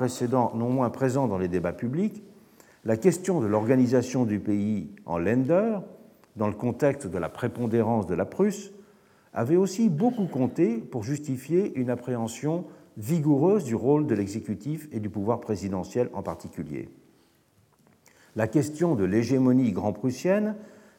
non 0.55 0.69
moins 0.69 0.89
présent 0.89 1.27
dans 1.27 1.37
les 1.37 1.47
débats 1.47 1.71
publics, 1.71 2.21
la 2.83 2.97
question 2.97 3.39
de 3.39 3.45
l'organisation 3.45 4.25
du 4.25 4.39
pays 4.39 4.89
en 5.05 5.19
Länder, 5.19 5.77
dans 6.35 6.47
le 6.47 6.53
contexte 6.53 7.07
de 7.07 7.17
la 7.17 7.29
prépondérance 7.29 8.07
de 8.07 8.15
la 8.15 8.25
Prusse, 8.25 8.71
avait 9.33 9.55
aussi 9.55 9.87
beaucoup 9.87 10.25
compté 10.25 10.77
pour 10.77 11.03
justifier 11.03 11.73
une 11.79 11.89
appréhension 11.89 12.65
vigoureuse 12.97 13.63
du 13.63 13.75
rôle 13.75 14.07
de 14.07 14.15
l'exécutif 14.15 14.87
et 14.91 14.99
du 14.99 15.09
pouvoir 15.09 15.41
présidentiel 15.41 16.09
en 16.13 16.23
particulier. 16.23 16.89
La 18.35 18.47
question 18.47 18.95
de 18.95 19.03
l'hégémonie 19.03 19.71
grand-prussienne 19.71 20.55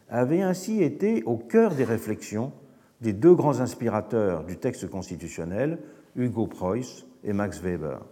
avait 0.08 0.42
ainsi 0.42 0.82
été 0.82 1.22
au 1.24 1.36
cœur 1.36 1.74
des 1.74 1.84
réflexions 1.84 2.52
des 3.00 3.12
deux 3.12 3.34
grands 3.34 3.60
inspirateurs 3.60 4.44
du 4.44 4.56
texte 4.56 4.88
constitutionnel, 4.88 5.78
Hugo 6.14 6.46
Preuss 6.46 7.06
et 7.24 7.32
Max 7.32 7.60
Weber. 7.60 8.04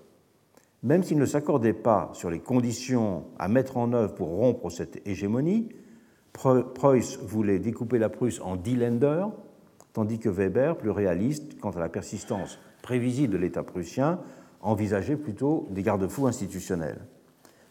Même 0.83 1.03
s'ils 1.03 1.19
ne 1.19 1.27
s'accordaient 1.27 1.75
pas 1.75 2.11
sur 2.15 2.31
les 2.31 2.41
conditions 2.41 3.25
à 3.39 3.49
mettre 3.49 3.77
en 3.77 3.93
œuvre 3.93 4.15
pour 4.15 4.29
rompre 4.29 4.71
cette 4.71 5.07
hégémonie, 5.07 5.69
Preuss 6.33 7.19
voulait 7.23 7.59
découper 7.59 7.99
la 7.99 8.09
Prusse 8.09 8.41
en 8.41 8.57
dix 8.57 8.77
Länder, 8.77 9.27
tandis 9.93 10.19
que 10.19 10.29
Weber, 10.29 10.77
plus 10.77 10.91
réaliste 10.91 11.61
quant 11.61 11.71
à 11.71 11.81
la 11.81 11.89
persistance 11.89 12.59
prévisible 12.83 13.33
de 13.33 13.39
l'État 13.39 13.63
prussien, 13.63 14.19
envisageait 14.61 15.17
plutôt 15.17 15.67
des 15.71 15.83
garde-fous 15.83 16.27
institutionnels. 16.27 17.01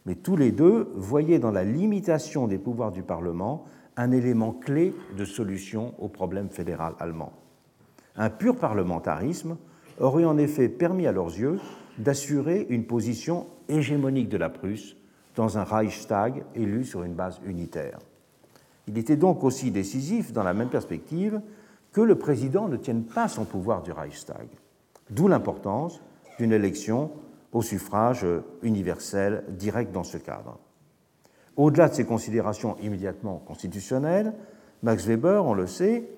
Mais 0.05 0.15
tous 0.15 0.35
les 0.35 0.51
deux 0.51 0.91
voyaient 0.95 1.39
dans 1.39 1.51
la 1.51 1.63
limitation 1.63 2.47
des 2.47 2.57
pouvoirs 2.57 2.91
du 2.91 3.03
Parlement 3.03 3.65
un 3.97 4.11
élément 4.11 4.53
clé 4.53 4.93
de 5.17 5.25
solution 5.25 5.93
au 5.99 6.07
problème 6.07 6.49
fédéral 6.49 6.93
allemand. 6.99 7.33
Un 8.15 8.29
pur 8.29 8.55
parlementarisme 8.55 9.57
aurait 9.99 10.25
en 10.25 10.37
effet 10.37 10.69
permis 10.69 11.05
à 11.05 11.11
leurs 11.11 11.37
yeux 11.37 11.59
d'assurer 11.97 12.65
une 12.69 12.85
position 12.85 13.45
hégémonique 13.67 14.29
de 14.29 14.37
la 14.37 14.49
Prusse 14.49 14.95
dans 15.35 15.57
un 15.57 15.63
Reichstag 15.63 16.43
élu 16.55 16.85
sur 16.85 17.03
une 17.03 17.13
base 17.13 17.39
unitaire. 17.45 17.99
Il 18.87 18.97
était 18.97 19.17
donc 19.17 19.43
aussi 19.43 19.69
décisif, 19.69 20.33
dans 20.33 20.43
la 20.43 20.53
même 20.53 20.69
perspective, 20.69 21.41
que 21.91 22.01
le 22.01 22.15
président 22.15 22.67
ne 22.67 22.77
tienne 22.77 23.03
pas 23.03 23.27
son 23.27 23.45
pouvoir 23.45 23.83
du 23.83 23.91
Reichstag, 23.91 24.47
d'où 25.09 25.27
l'importance 25.27 26.01
d'une 26.37 26.51
élection 26.51 27.11
au 27.51 27.61
suffrage 27.61 28.25
universel 28.61 29.43
direct 29.49 29.91
dans 29.91 30.03
ce 30.03 30.17
cadre. 30.17 30.59
Au-delà 31.57 31.89
de 31.89 31.95
ces 31.95 32.05
considérations 32.05 32.77
immédiatement 32.77 33.41
constitutionnelles, 33.45 34.33
Max 34.83 35.05
Weber, 35.05 35.45
on 35.45 35.53
le 35.53 35.67
sait, 35.67 36.09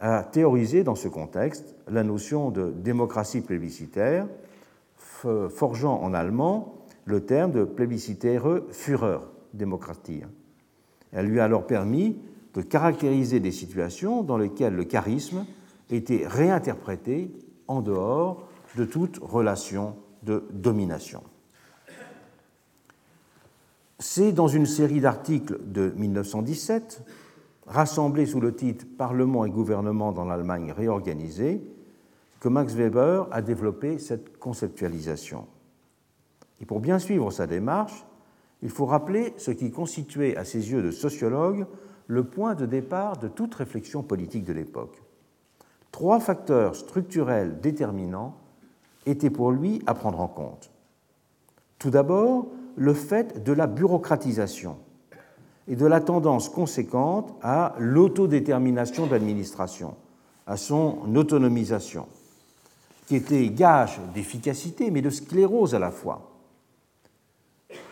a 0.00 0.22
théorisé 0.22 0.82
dans 0.82 0.94
ce 0.94 1.08
contexte 1.08 1.76
la 1.88 2.02
notion 2.02 2.50
de 2.50 2.70
démocratie 2.70 3.40
plébiscitaire, 3.40 4.26
forgeant 4.96 6.00
en 6.00 6.14
allemand 6.14 6.74
le 7.04 7.24
terme 7.24 7.52
de 7.52 7.64
plébiscitäre 7.64 8.60
Führer, 8.70 9.20
démocratie. 9.54 10.22
Elle 11.12 11.26
lui 11.26 11.40
a 11.40 11.44
alors 11.44 11.66
permis 11.66 12.18
de 12.54 12.62
caractériser 12.62 13.40
des 13.40 13.52
situations 13.52 14.22
dans 14.22 14.36
lesquelles 14.36 14.74
le 14.74 14.84
charisme 14.84 15.46
était 15.90 16.26
réinterprété 16.26 17.30
en 17.68 17.80
dehors 17.80 18.48
de 18.76 18.84
toute 18.84 19.18
relation 19.18 19.96
de 20.22 20.44
domination. 20.50 21.22
C'est 23.98 24.32
dans 24.32 24.48
une 24.48 24.66
série 24.66 25.00
d'articles 25.00 25.58
de 25.64 25.92
1917, 25.96 27.02
rassemblés 27.66 28.26
sous 28.26 28.40
le 28.40 28.54
titre 28.54 28.86
Parlement 28.96 29.44
et 29.44 29.50
gouvernement 29.50 30.12
dans 30.12 30.24
l'Allemagne 30.24 30.72
réorganisée, 30.72 31.60
que 32.40 32.48
Max 32.48 32.74
Weber 32.74 33.26
a 33.30 33.42
développé 33.42 33.98
cette 33.98 34.38
conceptualisation. 34.38 35.46
Et 36.60 36.64
pour 36.64 36.80
bien 36.80 36.98
suivre 36.98 37.30
sa 37.30 37.46
démarche, 37.46 38.06
il 38.62 38.70
faut 38.70 38.86
rappeler 38.86 39.34
ce 39.36 39.50
qui 39.50 39.70
constituait 39.70 40.36
à 40.36 40.44
ses 40.44 40.70
yeux 40.70 40.82
de 40.82 40.90
sociologue 40.90 41.66
le 42.06 42.24
point 42.24 42.54
de 42.54 42.66
départ 42.66 43.18
de 43.18 43.28
toute 43.28 43.54
réflexion 43.54 44.02
politique 44.02 44.44
de 44.44 44.52
l'époque. 44.52 45.02
Trois 45.92 46.20
facteurs 46.20 46.76
structurels 46.76 47.60
déterminants 47.60 48.34
étaient 49.06 49.30
pour 49.30 49.50
lui 49.50 49.82
à 49.86 49.94
prendre 49.94 50.20
en 50.20 50.28
compte. 50.28 50.70
Tout 51.78 51.90
d'abord, 51.90 52.46
le 52.76 52.94
fait 52.94 53.42
de 53.42 53.52
la 53.52 53.66
bureaucratisation 53.66 54.76
et 55.66 55.76
de 55.76 55.86
la 55.86 56.00
tendance 56.00 56.48
conséquente 56.48 57.34
à 57.42 57.74
l'autodétermination 57.78 59.06
de 59.06 59.12
l'administration, 59.12 59.94
à 60.46 60.56
son 60.56 61.14
autonomisation, 61.14 62.06
qui 63.06 63.16
était 63.16 63.48
gage 63.48 64.00
d'efficacité 64.14 64.90
mais 64.90 65.02
de 65.02 65.10
sclérose 65.10 65.74
à 65.74 65.78
la 65.78 65.90
fois. 65.90 66.30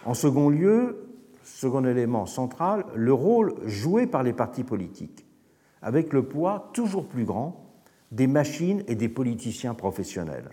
En 0.04 0.14
second 0.14 0.48
lieu, 0.48 1.06
second 1.44 1.84
élément 1.84 2.26
central, 2.26 2.84
le 2.94 3.12
rôle 3.12 3.54
joué 3.66 4.06
par 4.06 4.22
les 4.22 4.32
partis 4.32 4.64
politiques, 4.64 5.26
avec 5.82 6.12
le 6.12 6.22
poids 6.22 6.70
toujours 6.72 7.06
plus 7.06 7.24
grand 7.24 7.65
des 8.12 8.26
machines 8.26 8.82
et 8.86 8.94
des 8.94 9.08
politiciens 9.08 9.74
professionnels. 9.74 10.48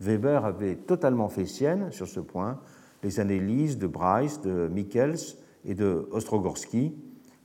Weber 0.00 0.44
avait 0.44 0.76
totalement 0.76 1.28
fait 1.28 1.46
sienne, 1.46 1.90
sur 1.90 2.06
ce 2.06 2.20
point, 2.20 2.60
les 3.02 3.20
analyses 3.20 3.78
de 3.78 3.86
Bryce, 3.86 4.40
de 4.40 4.68
Michels 4.68 5.36
et 5.64 5.74
de 5.74 6.08
Ostrogorsky 6.10 6.94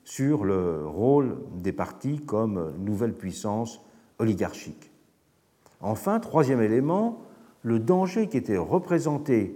sur 0.04 0.44
le 0.44 0.86
rôle 0.86 1.38
des 1.56 1.72
partis 1.72 2.20
comme 2.20 2.74
nouvelle 2.80 3.14
puissance 3.14 3.82
oligarchique. 4.20 4.92
Enfin, 5.80 6.20
troisième 6.20 6.62
élément, 6.62 7.22
le 7.64 7.80
danger 7.80 8.28
qui 8.28 8.38
était 8.38 8.58
représenté 8.58 9.56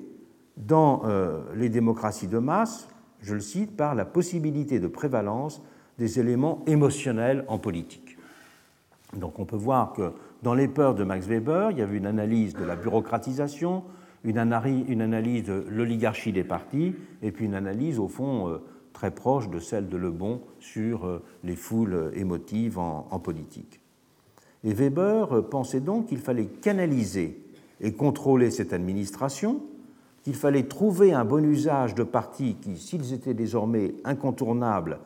dans 0.57 1.01
euh, 1.05 1.41
les 1.55 1.69
démocraties 1.69 2.28
de 2.28 2.38
masse, 2.38 2.88
je 3.21 3.34
le 3.34 3.41
cite, 3.41 3.76
par 3.76 3.95
la 3.95 4.05
possibilité 4.05 4.80
de 4.80 4.88
prévalence 4.88 5.61
des 5.97 6.19
éléments 6.19 6.63
émotionnels 6.67 7.45
en 7.47 7.57
politique. 7.57 8.05
Donc 9.16 9.39
on 9.39 9.45
peut 9.45 9.55
voir 9.55 9.93
que 9.93 10.11
dans 10.43 10.53
les 10.53 10.68
peurs 10.68 10.95
de 10.95 11.03
Max 11.03 11.26
Weber, 11.28 11.72
il 11.72 11.78
y 11.78 11.82
avait 11.82 11.97
une 11.97 12.05
analyse 12.05 12.53
de 12.53 12.63
la 12.63 12.76
bureaucratisation, 12.76 13.84
une 14.24 14.38
analyse 14.38 15.43
de 15.43 15.66
l'oligarchie 15.70 16.32
des 16.32 16.43
partis, 16.43 16.95
et 17.22 17.32
puis 17.32 17.45
une 17.45 17.53
analyse, 17.53 17.99
au 17.99 18.07
fond, 18.07 18.49
euh, 18.49 18.57
très 18.93 19.11
proche 19.11 19.49
de 19.49 19.59
celle 19.59 19.88
de 19.88 19.97
Lebon 19.97 20.41
sur 20.59 21.05
euh, 21.05 21.22
les 21.43 21.55
foules 21.55 22.11
émotives 22.16 22.80
en, 22.80 23.20
politique. 23.20 23.80
Et 24.63 24.74
Weber 24.74 25.47
pensait 25.49 25.80
donc 25.80 26.07
qu'il 26.07 26.18
fallait 26.18 26.47
canaliser 26.47 27.39
et 27.82 27.93
contrôler 27.93 28.49
cette 28.51 28.74
administration, 28.74 29.61
qu'il 30.24 30.36
fallait 30.36 30.63
trouver 30.63 31.13
un 31.13 31.24
bon 31.24 31.45
usage 31.45 31.93
de 31.93 32.03
partis 32.03 32.55
qui, 32.59 32.78
s'ils 32.78 33.13
étaient 33.13 33.36
désormais 33.36 33.93
incontournables, 34.05 34.99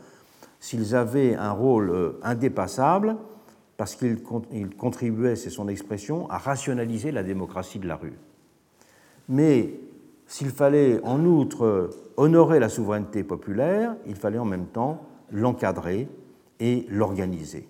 s'ils 0.62 0.96
avaient 0.96 1.36
un 1.36 1.52
rôle 1.52 1.90
euh, 1.90 2.20
indépassable, 2.24 3.18
parce 3.80 3.96
qu'ils 3.96 4.20
contribuaient, 4.78 5.38
c'est 5.38 5.50
son 5.50 5.70
expression, 5.70 6.30
à 6.30 6.38
rationaliser 6.38 7.14
la 7.14 7.24
démocratie 7.24 7.80
de 7.80 7.88
la 7.88 7.96
rue. 7.96 8.20
Mais 9.30 9.70
s'il 10.28 10.50
fallait 10.50 11.00
en 11.06 11.24
outre 11.24 11.90
honorer 12.18 12.60
la 12.60 12.68
souveraineté 12.68 13.24
populaire, 13.24 13.96
il 14.06 14.16
fallait 14.16 14.38
en 14.38 14.44
même 14.44 14.66
temps 14.66 15.02
l'encadrer 15.32 16.10
et 16.60 16.88
l'organiser. 16.90 17.70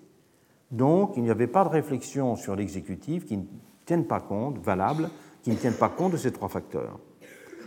Donc 0.72 1.12
il 1.16 1.22
n'y 1.22 1.30
avait 1.30 1.46
pas 1.46 1.62
de 1.62 1.68
réflexion 1.68 2.34
sur 2.34 2.56
l'exécutif 2.56 3.24
qui 3.24 3.36
ne 3.36 3.44
tienne 3.86 4.04
pas 4.04 4.18
compte, 4.18 4.58
valable, 4.58 5.10
qui 5.44 5.50
ne 5.50 5.56
tienne 5.56 5.74
pas 5.74 5.90
compte 5.90 6.10
de 6.10 6.16
ces 6.16 6.32
trois 6.32 6.48
facteurs. 6.48 6.98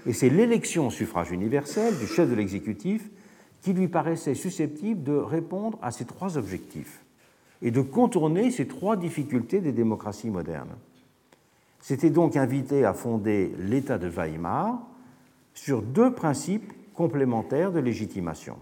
Et 0.06 0.12
c'est 0.12 0.30
l'élection 0.30 0.88
au 0.88 0.92
suffrage 0.92 1.32
universel 1.32 1.98
du 1.98 2.08
chef 2.08 2.30
de 2.30 2.36
l'exécutif 2.36 3.10
qui 3.62 3.72
lui 3.72 3.88
paraissait 3.88 4.36
susceptible 4.36 5.02
de 5.02 5.16
répondre 5.16 5.80
à 5.82 5.92
ces 5.92 6.04
trois 6.04 6.38
objectifs 6.38 7.03
et 7.64 7.72
de 7.72 7.82
contourner 7.82 8.52
ces 8.52 8.68
trois 8.68 8.98
difficultés 8.98 9.62
des 9.62 9.72
démocraties 9.72 10.30
modernes. 10.30 10.76
C'était 11.80 12.10
donc 12.10 12.36
invité 12.36 12.86
à 12.86 12.94
fonder 12.94 13.54
l'État 13.58 13.98
de 13.98 14.08
Weimar 14.08 14.80
sur 15.54 15.82
deux 15.82 16.14
principes 16.14 16.72
complémentaires 16.94 17.72
de 17.72 17.80
légitimation. 17.80 18.58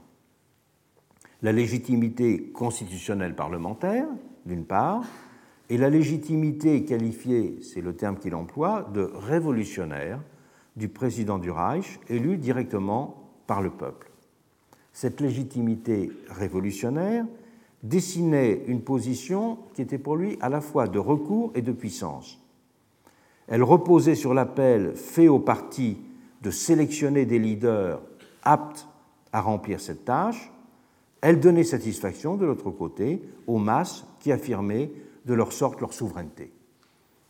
La 1.41 1.51
légitimité 1.51 2.51
constitutionnelle 2.53 3.35
parlementaire, 3.35 4.07
d'une 4.45 4.65
part, 4.65 5.03
et 5.69 5.77
la 5.77 5.89
légitimité 5.89 6.83
qualifiée, 6.83 7.57
c'est 7.61 7.81
le 7.81 7.95
terme 7.95 8.17
qu'il 8.17 8.35
emploie, 8.35 8.89
de 8.93 9.11
révolutionnaire 9.15 10.19
du 10.75 10.89
président 10.89 11.39
du 11.39 11.49
Reich, 11.49 11.99
élu 12.09 12.37
directement 12.37 13.31
par 13.47 13.61
le 13.61 13.71
peuple. 13.71 14.11
Cette 14.93 15.21
légitimité 15.21 16.11
révolutionnaire 16.29 17.25
dessinait 17.83 18.63
une 18.67 18.81
position 18.81 19.57
qui 19.73 19.81
était 19.81 19.97
pour 19.97 20.15
lui 20.15 20.37
à 20.41 20.49
la 20.49 20.61
fois 20.61 20.87
de 20.87 20.99
recours 20.99 21.51
et 21.55 21.61
de 21.61 21.71
puissance. 21.71 22.39
Elle 23.47 23.63
reposait 23.63 24.15
sur 24.15 24.33
l'appel 24.33 24.95
fait 24.95 25.27
au 25.27 25.39
parti 25.39 25.97
de 26.41 26.51
sélectionner 26.51 27.25
des 27.25 27.39
leaders 27.39 28.01
aptes 28.43 28.87
à 29.33 29.41
remplir 29.41 29.79
cette 29.79 30.05
tâche. 30.05 30.51
Elle 31.21 31.39
donnait 31.39 31.63
satisfaction, 31.63 32.35
de 32.35 32.45
l'autre 32.45 32.71
côté, 32.71 33.21
aux 33.47 33.59
masses 33.59 34.05
qui 34.19 34.31
affirmaient 34.31 34.91
de 35.25 35.33
leur 35.33 35.53
sorte 35.53 35.81
leur 35.81 35.93
souveraineté. 35.93 36.51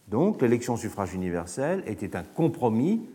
Donc 0.08 0.42
l'élection 0.42 0.78
suffrage 0.78 1.14
universel 1.14 1.84
était 1.88 2.16
un 2.16 2.24
compromis 2.24 3.10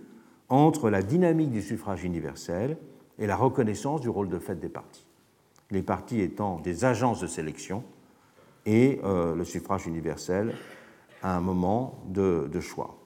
entre 0.48 0.90
la 0.90 1.02
dynamique 1.02 1.50
du 1.50 1.62
suffrage 1.62 2.04
universel 2.04 2.76
et 3.18 3.26
la 3.26 3.36
reconnaissance 3.36 4.00
du 4.00 4.08
rôle 4.08 4.28
de 4.28 4.38
fait 4.38 4.56
des 4.56 4.68
partis. 4.68 5.05
Les 5.70 5.82
partis 5.82 6.20
étant 6.20 6.58
des 6.60 6.84
agences 6.84 7.20
de 7.20 7.26
sélection 7.26 7.82
et 8.66 9.00
euh, 9.04 9.34
le 9.34 9.44
suffrage 9.44 9.86
universel 9.86 10.54
un 11.22 11.40
moment 11.40 11.98
de, 12.08 12.48
choix. 12.60 12.96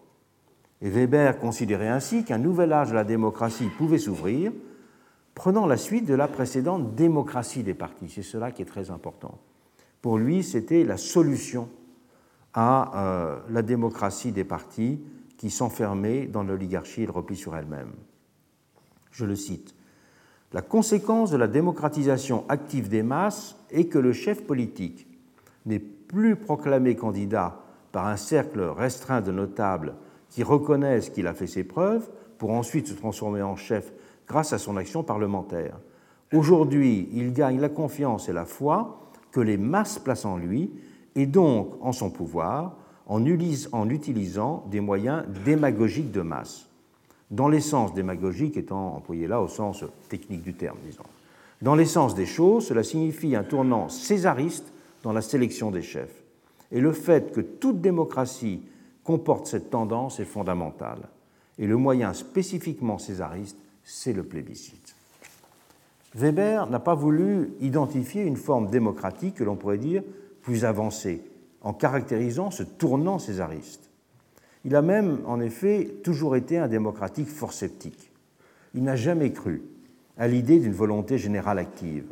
Et 0.83 0.91
Weber 0.91 1.39
considérait 1.39 1.89
ainsi 1.89 2.25
qu'un 2.25 2.39
nouvel 2.39 2.73
âge 2.73 2.91
de 2.91 2.95
la 2.95 3.05
démocratie 3.05 3.69
pouvait 3.79 3.99
s'ouvrir, 3.99 4.53
prenant 5.35 5.67
la 5.67 5.77
suite 5.77 6.07
de 6.07 6.15
la 6.15 6.29
précédente 6.29 6.95
démocratie 6.95 7.63
des 7.63 7.75
partis. 7.75 8.09
C'est 8.09 8.23
cela 8.23 8.51
qui 8.51 8.63
est 8.63 8.67
très 8.67 8.91
important. 8.91 9.39
Pour 10.03 10.19
lui, 10.19 10.43
c'était 10.43 10.85
la 10.85 10.97
solution 10.97 11.69
à 12.55 13.05
euh, 13.05 13.39
la 13.49 13.63
démocratie 13.63 14.33
des 14.33 14.45
partis 14.45 15.01
qui 15.37 15.51
s'enfermait 15.51 16.27
dans 16.27 16.43
l'oligarchie 16.43 17.03
et 17.03 17.07
le 17.07 17.13
repli 17.13 17.37
sur 17.37 17.57
elle-même. 17.57 17.93
Je 19.13 19.25
le 19.25 19.37
cite. 19.37 19.75
La 20.53 20.63
conséquence 20.63 21.31
de 21.31 21.37
la 21.37 21.47
démocratisation 21.47 22.45
active 22.49 22.89
des 22.89 23.03
masses 23.03 23.57
est 23.71 23.85
que 23.85 23.99
le 23.99 24.13
chef 24.13 24.45
politique 24.45 25.07
n'est 25.65 25.79
plus 25.79 26.35
proclamé 26.35 26.97
candidat 26.97 27.61
par 27.93 28.07
un 28.07 28.17
cercle 28.17 28.61
restreint 28.63 29.21
de 29.21 29.31
notables 29.31 29.95
qui 30.29 30.43
reconnaissent 30.43 31.11
qu'il 31.11 31.27
a 31.27 31.35
fait 31.35 31.47
ses 31.47 31.65
preuves 31.65 32.09
pour 32.39 32.51
ensuite 32.51 32.89
se 32.89 32.95
transformer 32.95 33.43
en 33.43 33.55
chef 33.57 33.93
grâce 34.27 34.53
à 34.53 34.59
son 34.59 34.77
action 34.77 35.03
parlementaire. 35.03 35.79
Aujourd'hui, 36.33 37.09
il 37.13 37.33
gagne 37.33 37.61
la 37.61 37.69
confiance 37.69 38.29
et 38.29 38.33
la 38.33 38.45
foi 38.45 39.01
que 39.33 39.41
les 39.41 39.57
masses 39.57 39.99
placent 39.99 40.25
en 40.25 40.37
lui 40.37 40.73
et 41.15 41.27
donc 41.27 41.75
en 41.81 41.93
son 41.93 42.11
pouvoir 42.11 42.77
en 43.07 43.25
utilisant 43.91 44.65
des 44.71 44.81
moyens 44.81 45.25
démagogiques 45.45 46.13
de 46.13 46.21
masse, 46.21 46.70
dans 47.31 47.49
l'essence 47.49 47.95
démagogique 47.95 48.57
étant 48.57 48.97
employé 48.97 49.27
là 49.27 49.41
au 49.41 49.49
sens 49.49 49.85
technique 50.09 50.43
du 50.43 50.55
terme, 50.55 50.79
disons. 50.85 51.05
Dans 51.63 51.75
l'essence 51.75 52.15
des 52.15 52.27
choses, 52.27 52.67
cela 52.67 52.83
signifie 52.83 53.37
un 53.37 53.45
tournant 53.45 53.89
césariste 53.89 54.73
dans 55.03 55.13
la 55.13 55.23
sélection 55.23 55.71
des 55.71 55.83
chefs. 55.83 56.23
Et 56.73 56.81
le 56.81 56.93
fait 56.93 57.33
que 57.33 57.41
toute 57.41 57.81
démocratie 57.81 58.63
comporte 59.05 59.47
cette 59.47 59.71
tendance 59.71 60.21
est 60.21 60.25
fondamental. 60.25 60.99
Et 61.59 61.67
le 61.67 61.77
moyen 61.77 62.15
spécifiquement 62.15 62.99
césariste, 62.99 63.59
c'est 63.85 64.13
le 64.13 64.23
plébiscite. 64.23 64.95
Weber 66.15 66.69
n'a 66.69 66.81
pas 66.81 66.95
voulu 66.95 67.53
identifier 67.61 68.23
une 68.23 68.37
forme 68.37 68.69
démocratique 68.71 69.37
que 69.37 69.45
l'on 69.45 69.57
pourrait 69.57 69.79
dire 69.79 70.03
plus 70.43 70.65
avancée, 70.65 71.23
en 71.61 71.73
caractérisant 71.73 72.51
ce 72.51 72.63
tournant 72.63 73.19
césariste. 73.19 73.90
Il 74.65 74.77
a 74.77 74.83
même, 74.83 75.21
en 75.27 75.41
effet, 75.41 76.01
toujours 76.05 76.37
été 76.37 76.59
un 76.59 76.69
démocratique 76.69 77.29
fort 77.29 77.53
sceptique. 77.53 78.13
Il 78.75 78.85
n'a 78.85 78.97
jamais 78.97 79.33
cru 79.33 79.63
à 80.19 80.29
l'idée 80.29 80.59
d'une 80.59 80.73
volonté 80.73 81.17
générale 81.19 81.59
active. 81.59 82.07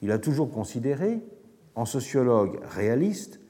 Il 0.00 0.10
a 0.10 0.18
toujours 0.18 0.50
considéré, 0.50 1.20
en 1.74 1.84
sociologue 1.84 2.60
réaliste, 2.70 3.40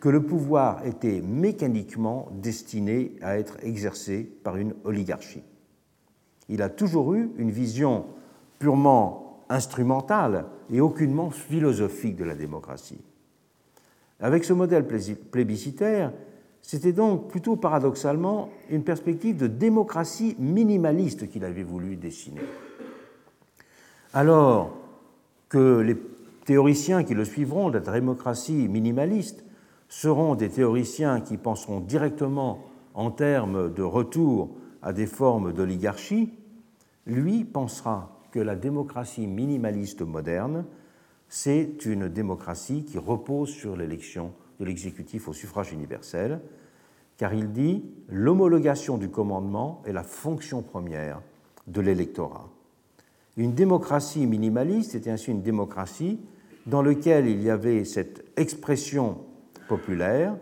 que 0.00 0.08
le 0.08 0.22
pouvoir 0.22 0.84
était 0.86 1.22
mécaniquement 1.22 2.28
destiné 2.42 3.16
à 3.22 3.38
être 3.38 3.56
exercé 3.62 4.22
par 4.42 4.56
une 4.56 4.74
oligarchie. 4.84 5.44
Il 6.48 6.60
a 6.62 6.68
toujours 6.68 7.14
eu 7.14 7.30
une 7.38 7.50
vision 7.50 8.04
purement 8.58 9.44
instrumentale 9.48 10.46
et 10.70 10.80
aucunement 10.80 11.30
philosophique 11.30 12.16
de 12.16 12.24
la 12.24 12.34
démocratie. 12.34 13.00
Avec 14.20 14.44
ce 14.44 14.52
modèle 14.52 14.86
plébiscitaire, 14.86 16.12
c'était 16.64 16.94
donc 16.94 17.28
plutôt 17.28 17.56
paradoxalement 17.56 18.48
une 18.70 18.84
perspective 18.84 19.36
de 19.36 19.46
démocratie 19.46 20.34
minimaliste 20.38 21.28
qu'il 21.28 21.44
avait 21.44 21.62
voulu 21.62 21.96
dessiner. 21.96 22.40
Alors 24.14 24.74
que 25.50 25.80
les 25.80 25.94
théoriciens 26.46 27.04
qui 27.04 27.12
le 27.12 27.26
suivront 27.26 27.68
la 27.68 27.80
démocratie 27.80 28.66
minimaliste 28.66 29.44
seront 29.90 30.36
des 30.36 30.48
théoriciens 30.48 31.20
qui 31.20 31.36
penseront 31.36 31.80
directement 31.80 32.64
en 32.94 33.10
termes 33.10 33.70
de 33.70 33.82
retour 33.82 34.48
à 34.80 34.94
des 34.94 35.06
formes 35.06 35.52
d'oligarchie, 35.52 36.32
lui 37.06 37.44
pensera 37.44 38.22
que 38.32 38.40
la 38.40 38.56
démocratie 38.56 39.26
minimaliste 39.26 40.00
moderne 40.00 40.64
c'est 41.28 41.84
une 41.84 42.08
démocratie 42.08 42.84
qui 42.84 42.96
repose 42.96 43.50
sur 43.50 43.76
l'élection 43.76 44.32
de 44.60 44.64
l'exécutif 44.64 45.28
au 45.28 45.32
suffrage 45.32 45.72
universel, 45.72 46.40
car 47.16 47.34
il 47.34 47.52
dit 47.52 47.84
l'homologation 48.08 48.98
du 48.98 49.08
commandement 49.08 49.82
est 49.86 49.92
la 49.92 50.02
fonction 50.02 50.62
première 50.62 51.20
de 51.66 51.80
l'électorat. 51.80 52.48
Une 53.36 53.54
démocratie 53.54 54.26
minimaliste 54.26 54.94
était 54.94 55.10
ainsi 55.10 55.30
une 55.30 55.42
démocratie 55.42 56.20
dans 56.66 56.82
laquelle 56.82 57.26
il 57.26 57.42
y 57.42 57.50
avait 57.50 57.84
cette 57.84 58.24
expression 58.36 59.18
populaire, 59.68 60.36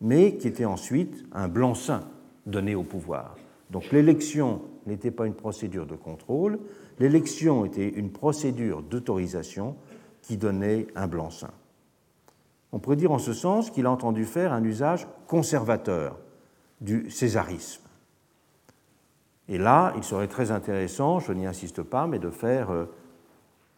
mais 0.00 0.36
qui 0.36 0.48
était 0.48 0.64
ensuite 0.64 1.24
un 1.32 1.48
blanc-seing 1.48 2.02
donné 2.46 2.74
au 2.74 2.82
pouvoir. 2.82 3.36
Donc 3.70 3.90
l'élection 3.90 4.62
n'était 4.86 5.10
pas 5.10 5.26
une 5.26 5.34
procédure 5.34 5.86
de 5.86 5.96
contrôle, 5.96 6.58
l'élection 6.98 7.64
était 7.64 7.88
une 7.88 8.10
procédure 8.10 8.82
d'autorisation 8.82 9.76
qui 10.22 10.36
donnait 10.36 10.86
un 10.94 11.06
blanc-seing. 11.06 11.50
On 12.74 12.80
pourrait 12.80 12.96
dire 12.96 13.12
en 13.12 13.20
ce 13.20 13.32
sens 13.32 13.70
qu'il 13.70 13.86
a 13.86 13.90
entendu 13.92 14.24
faire 14.24 14.52
un 14.52 14.64
usage 14.64 15.06
conservateur 15.28 16.18
du 16.80 17.08
césarisme. 17.08 17.84
Et 19.48 19.58
là, 19.58 19.92
il 19.96 20.02
serait 20.02 20.26
très 20.26 20.50
intéressant, 20.50 21.20
je 21.20 21.32
n'y 21.32 21.46
insiste 21.46 21.84
pas, 21.84 22.08
mais 22.08 22.18
de 22.18 22.30
faire 22.30 22.72
euh, 22.72 22.86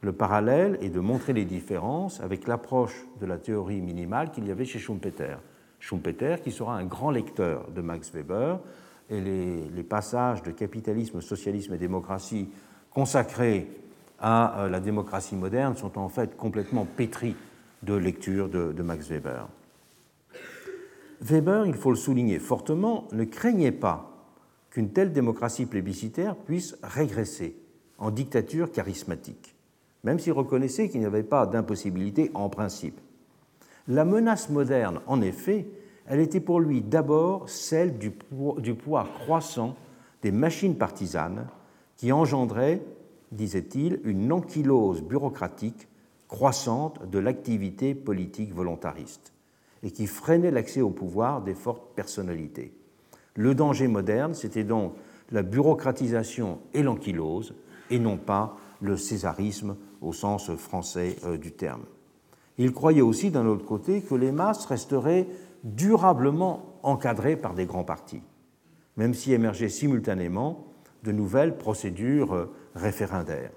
le 0.00 0.14
parallèle 0.14 0.78
et 0.80 0.88
de 0.88 0.98
montrer 0.98 1.34
les 1.34 1.44
différences 1.44 2.22
avec 2.22 2.46
l'approche 2.46 3.06
de 3.20 3.26
la 3.26 3.36
théorie 3.36 3.82
minimale 3.82 4.30
qu'il 4.30 4.46
y 4.46 4.50
avait 4.50 4.64
chez 4.64 4.78
Schumpeter. 4.78 5.36
Schumpeter, 5.78 6.36
qui 6.42 6.50
sera 6.50 6.74
un 6.74 6.86
grand 6.86 7.10
lecteur 7.10 7.68
de 7.68 7.82
Max 7.82 8.10
Weber, 8.14 8.60
et 9.10 9.20
les, 9.20 9.82
passages 9.82 10.42
de 10.42 10.52
capitalisme, 10.52 11.20
socialisme 11.20 11.74
et 11.74 11.78
démocratie 11.78 12.48
consacrés 12.90 13.68
à 14.18 14.62
euh, 14.62 14.68
la 14.70 14.80
démocratie 14.80 15.36
moderne 15.36 15.76
sont 15.76 15.98
en 15.98 16.08
fait 16.08 16.34
complètement 16.38 16.86
pétris 16.86 17.36
de 17.86 17.94
lecture 17.94 18.48
de, 18.48 18.82
Max 18.82 19.08
Weber. 19.08 19.48
Weber, 21.22 21.66
il 21.66 21.74
faut 21.74 21.90
le 21.90 21.96
souligner 21.96 22.38
fortement, 22.38 23.06
ne 23.12 23.24
craignait 23.24 23.72
pas 23.72 24.12
qu'une 24.70 24.90
telle 24.90 25.12
démocratie 25.12 25.64
plébiscitaire 25.64 26.36
puisse 26.36 26.76
régresser 26.82 27.56
en 27.98 28.10
dictature 28.10 28.70
charismatique, 28.72 29.54
même 30.04 30.18
s'il 30.18 30.32
reconnaissait 30.32 30.90
qu'il 30.90 31.00
n'y 31.00 31.06
avait 31.06 31.22
pas 31.22 31.46
d'impossibilité 31.46 32.30
en 32.34 32.50
principe. 32.50 33.00
La 33.88 34.04
menace 34.04 34.50
moderne, 34.50 35.00
en 35.06 35.22
effet, 35.22 35.66
elle 36.06 36.20
était 36.20 36.40
pour 36.40 36.60
lui 36.60 36.82
d'abord 36.82 37.48
celle 37.48 37.98
du 37.98 38.10
poids, 38.10 39.08
croissant 39.20 39.76
des 40.22 40.32
machines 40.32 40.76
partisanes 40.76 41.46
qui 41.96 42.12
engendraient, 42.12 42.82
disait-il, 43.32 44.00
une 44.04 44.30
ankylose 44.32 45.02
bureaucratique 45.02 45.88
croissante 46.28 47.08
de 47.08 47.18
l'activité 47.18 47.94
politique 47.94 48.54
volontariste 48.54 49.32
et 49.82 49.90
qui 49.90 50.06
freinait 50.06 50.50
l'accès 50.50 50.80
au 50.80 50.90
pouvoir 50.90 51.42
des 51.42 51.54
fortes 51.54 51.94
personnalités. 51.94 52.72
Le 53.34 53.54
danger 53.54 53.86
moderne, 53.86 54.34
c'était 54.34 54.64
donc 54.64 54.94
la 55.30 55.42
bureaucratisation 55.42 56.60
et 56.74 56.82
l'ankylose, 56.82 57.54
et 57.90 57.98
non 57.98 58.16
pas 58.16 58.56
le 58.80 58.96
césarisme 58.96 59.76
au 60.00 60.12
sens 60.12 60.54
français 60.56 61.16
euh, 61.24 61.36
du 61.36 61.52
terme. 61.52 61.84
Il 62.58 62.72
croyait 62.72 63.02
aussi, 63.02 63.30
d'un 63.30 63.46
autre 63.46 63.64
côté, 63.64 64.02
que 64.02 64.14
les 64.14 64.32
masses 64.32 64.66
resteraient 64.66 65.26
durablement 65.62 66.78
encadrées 66.82 67.36
par 67.36 67.54
des 67.54 67.66
grands 67.66 67.84
partis, 67.84 68.22
même 68.96 69.14
si 69.14 69.32
émergeaient 69.32 69.68
simultanément 69.68 70.66
de 71.02 71.12
nouvelles 71.12 71.56
procédures 71.56 72.34
euh, 72.34 72.52
référendaires. 72.74 73.52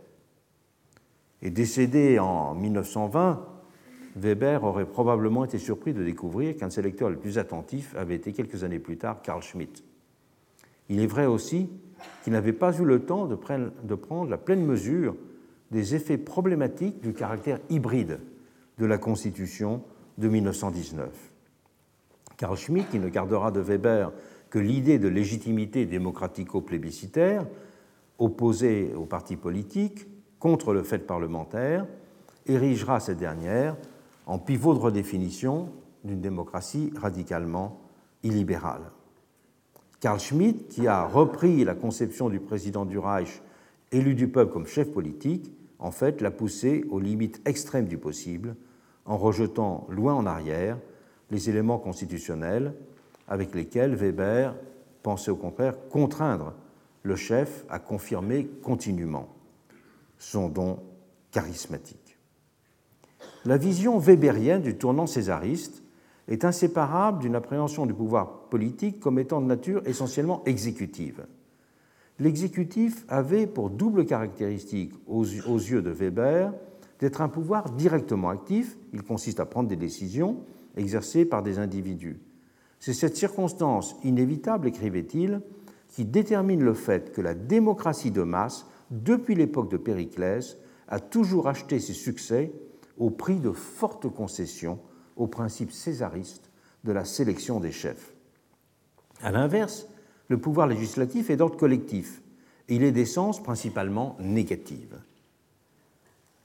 Et 1.42 1.50
décédé 1.50 2.20
en 2.20 2.54
1920, 2.54 3.46
Weber 4.16 4.64
aurait 4.64 4.86
probablement 4.86 5.46
été 5.46 5.58
surpris 5.58 5.94
de 5.94 6.04
découvrir 6.04 6.58
qu'un 6.58 6.68
de 6.68 6.72
ses 6.72 6.82
lecteurs 6.82 7.10
les 7.10 7.16
plus 7.16 7.38
attentifs 7.38 7.96
avait 7.96 8.16
été 8.16 8.34
quelques 8.34 8.64
années 8.64 8.80
plus 8.80 8.98
tard 8.98 9.22
Carl 9.22 9.42
Schmitt. 9.42 9.84
Il 10.90 11.00
est 11.00 11.08
vrai 11.08 11.26
aussi 11.26 11.70
qu'il 12.24 12.34
n'avait 12.34 12.54
pas 12.54 12.78
eu 12.78 12.84
le 12.84 13.06
temps 13.06 13.28
de 13.28 13.36
prendre 13.36 14.30
la 14.30 14.38
pleine 14.38 14.66
mesure 14.66 15.16
des 15.72 15.96
effets 15.96 16.18
problématiques 16.18 17.02
du 17.02 17.14
caractère 17.14 17.60
hybride 17.70 18.20
de 18.78 18.86
la 18.86 18.98
Constitution 18.98 19.84
de 20.18 20.28
1919. 20.28 21.10
Carl 22.38 22.58
Schmitt, 22.58 22.90
qui 22.90 23.00
ne 23.00 23.10
gardera 23.10 23.52
de 23.52 23.60
Weber 23.60 24.12
que 24.50 24.60
l'idée 24.60 24.98
de 24.98 25.08
légitimité 25.08 25.86
démocratico-plébiscitaire, 25.86 27.46
opposée 28.18 28.94
au 28.96 29.06
parti 29.06 29.36
politique, 29.36 30.08
contre 30.40 30.74
le 30.74 30.84
fait 30.84 31.00
parlementaire, 31.00 31.86
érigera 32.46 33.00
cette 33.00 33.18
dernière 33.18 33.76
en 34.26 34.40
pivot 34.40 34.74
de 34.74 34.80
redéfinition 34.80 35.70
d'une 36.04 36.22
démocratie 36.22 36.92
radicalement 36.96 37.82
illibérale. 38.24 38.92
Carl 40.00 40.20
Schmitt, 40.20 40.70
qui 40.70 40.88
a 40.88 41.06
repris 41.06 41.64
la 41.64 41.76
conception 41.76 42.30
du 42.30 42.40
président 42.40 42.86
du 42.86 42.98
Reich 42.98 43.42
élu 43.92 44.16
du 44.16 44.28
peuple 44.28 44.54
comme 44.54 44.68
chef 44.68 44.92
politique, 44.92 45.54
en 45.80 45.92
fait 45.92 46.22
l'a 46.22 46.32
poussé 46.32 46.86
aux 46.90 47.00
limites 47.00 47.42
extrêmes 47.46 47.88
du 47.88 47.98
possible 47.98 48.56
en 49.06 49.18
rejetant 49.18 49.88
loin 49.90 50.14
en 50.14 50.26
arrière 50.26 50.78
les 51.32 51.50
éléments 51.50 51.80
constitutionnels 51.80 52.74
avec 53.28 53.54
lesquels 53.56 53.96
Weber 53.96 54.56
pensait 55.04 55.32
au 55.32 55.36
contraire 55.36 55.76
contraindre 55.90 56.54
le 57.04 57.16
chef 57.16 57.66
à 57.70 57.80
confirmer 57.80 58.46
continuellement 58.62 59.30
son 60.20 60.50
don 60.50 60.80
charismatique. 61.32 62.18
La 63.46 63.58
vision 63.58 63.98
weberienne 63.98 64.62
du 64.62 64.76
tournant 64.76 65.08
césariste 65.08 65.82
est 66.28 66.46
inséparable 66.46 67.20
d'une 67.20 67.36
appréhension 67.36 67.86
du 67.86 67.94
pouvoir 67.94 68.50
politique 68.50 69.00
comme 69.00 69.18
étant 69.18 69.42
de 69.42 69.48
nature 69.48 69.82
essentiellement 69.86 70.44
exécutive. 70.46 71.26
L'exécutif 72.20 73.06
avait 73.08 73.48
pour 73.48 73.70
double 73.70 74.06
caractéristique 74.06 74.94
aux, 75.08 75.24
yeux 75.24 75.82
de 75.82 75.90
Weber 75.90 76.54
d'être 77.00 77.22
un 77.22 77.30
pouvoir 77.30 77.72
directement 77.72 78.30
actif, 78.30 78.78
il 78.92 79.04
consiste 79.04 79.40
à 79.40 79.46
prendre 79.46 79.70
des 79.70 79.78
décisions 79.78 80.44
exercées 80.76 81.24
par 81.24 81.44
des 81.44 81.58
individus. 81.60 82.20
C'est 82.80 82.94
cette 82.94 83.16
circonstance 83.16 83.96
inévitable, 84.04 84.68
écrivait-il, 84.68 85.42
qui 85.88 86.06
détermine 86.06 86.62
le 86.62 86.74
fait 86.74 87.12
que 87.14 87.22
la 87.22 87.34
démocratie 87.34 88.12
de 88.12 88.22
masse, 88.22 88.66
depuis 88.92 89.36
l'époque 89.36 89.70
de 89.70 89.78
Périclès, 89.78 90.58
a 90.88 91.00
toujours 91.00 91.48
acheté 91.48 91.80
ses 91.80 91.94
succès 91.94 92.52
au 92.98 93.10
prix 93.10 93.40
de 93.40 93.52
fortes 93.52 94.10
concessions 94.10 94.80
au 95.16 95.28
principe 95.28 95.72
césariste 95.72 96.50
de 96.84 96.92
la 96.92 97.06
sélection 97.06 97.60
des 97.60 97.72
chefs. 97.72 98.14
A 99.22 99.32
l'inverse, 99.32 99.88
le 100.28 100.38
pouvoir 100.38 100.68
législatif 100.68 101.30
est 101.30 101.36
d'ordre 101.36 101.58
collectif 101.58 102.22
et 102.68 102.76
il 102.76 102.84
est 102.84 102.92
d'essence 102.92 103.42
principalement 103.42 104.18
négative. 104.20 105.00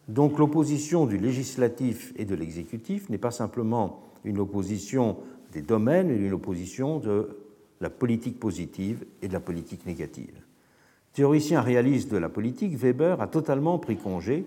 Donc 0.08 0.38
l'opposition 0.38 1.06
du 1.06 1.16
législatif 1.16 2.12
et 2.16 2.24
de 2.24 2.34
l'exécutif 2.34 3.08
n'est 3.08 3.18
pas 3.18 3.30
simplement 3.30 4.02
une 4.24 4.38
opposition 4.38 5.16
des 5.52 5.62
domaines, 5.62 6.08
mais 6.08 6.16
une 6.16 6.32
opposition 6.32 6.98
de 6.98 7.38
la 7.80 7.90
politique 7.90 8.38
positive 8.38 9.04
et 9.22 9.28
de 9.28 9.32
la 9.32 9.40
politique 9.40 9.86
négative. 9.86 10.43
Théoricien 11.14 11.60
réaliste 11.60 12.10
de 12.10 12.16
la 12.16 12.28
politique, 12.28 12.76
Weber 12.76 13.20
a 13.20 13.28
totalement 13.28 13.78
pris 13.78 13.96
congé, 13.96 14.44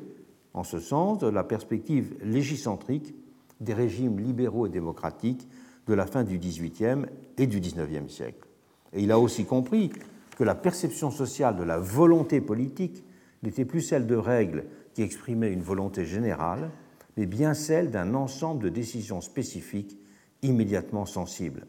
en 0.53 0.65
ce 0.65 0.79
sens, 0.79 1.17
de 1.17 1.27
la 1.27 1.45
perspective 1.45 2.13
légicentrique 2.21 3.15
des 3.61 3.73
régimes 3.73 4.19
libéraux 4.19 4.67
et 4.67 4.69
démocratiques 4.69 5.47
de 5.87 5.93
la 5.93 6.05
fin 6.05 6.25
du 6.25 6.37
XVIIIe 6.37 7.05
et 7.37 7.47
du 7.47 7.61
XIXe 7.61 8.11
siècle. 8.11 8.45
Et 8.91 9.01
il 9.01 9.13
a 9.13 9.19
aussi 9.19 9.45
compris 9.45 9.91
que 10.37 10.43
la 10.43 10.55
perception 10.55 11.09
sociale 11.09 11.55
de 11.55 11.63
la 11.63 11.79
volonté 11.79 12.41
politique 12.41 13.01
n'était 13.43 13.65
plus 13.65 13.81
celle 13.81 14.05
de 14.05 14.17
règles 14.17 14.65
qui 14.93 15.03
exprimaient 15.03 15.53
une 15.53 15.61
volonté 15.61 16.05
générale, 16.05 16.69
mais 17.15 17.27
bien 17.27 17.53
celle 17.53 17.91
d'un 17.91 18.13
ensemble 18.13 18.61
de 18.61 18.69
décisions 18.69 19.21
spécifiques 19.21 19.97
immédiatement 20.41 21.05
sensibles. 21.05 21.65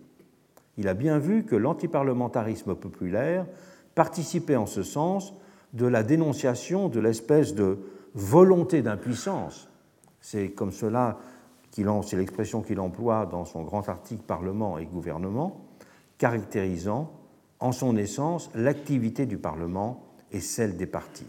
Il 0.76 0.88
a 0.88 0.94
bien 0.94 1.18
vu 1.18 1.44
que 1.44 1.54
l'antiparlementarisme 1.54 2.74
populaire 2.74 3.46
participait 3.98 4.54
en 4.54 4.66
ce 4.66 4.84
sens 4.84 5.34
de 5.72 5.84
la 5.84 6.04
dénonciation 6.04 6.88
de 6.88 7.00
l'espèce 7.00 7.56
de 7.56 7.80
volonté 8.14 8.80
d'impuissance. 8.80 9.68
C'est 10.20 10.50
comme 10.50 10.70
cela 10.70 11.18
c'est 12.02 12.16
l'expression 12.16 12.62
qu'il 12.62 12.80
emploie 12.80 13.26
dans 13.26 13.44
son 13.44 13.62
grand 13.62 13.88
article 13.88 14.22
Parlement 14.26 14.78
et 14.78 14.86
gouvernement, 14.86 15.60
caractérisant 16.18 17.12
en 17.60 17.72
son 17.72 17.96
essence 17.96 18.50
l'activité 18.54 19.26
du 19.26 19.38
Parlement 19.38 20.02
et 20.32 20.40
celle 20.40 20.76
des 20.76 20.86
partis. 20.86 21.26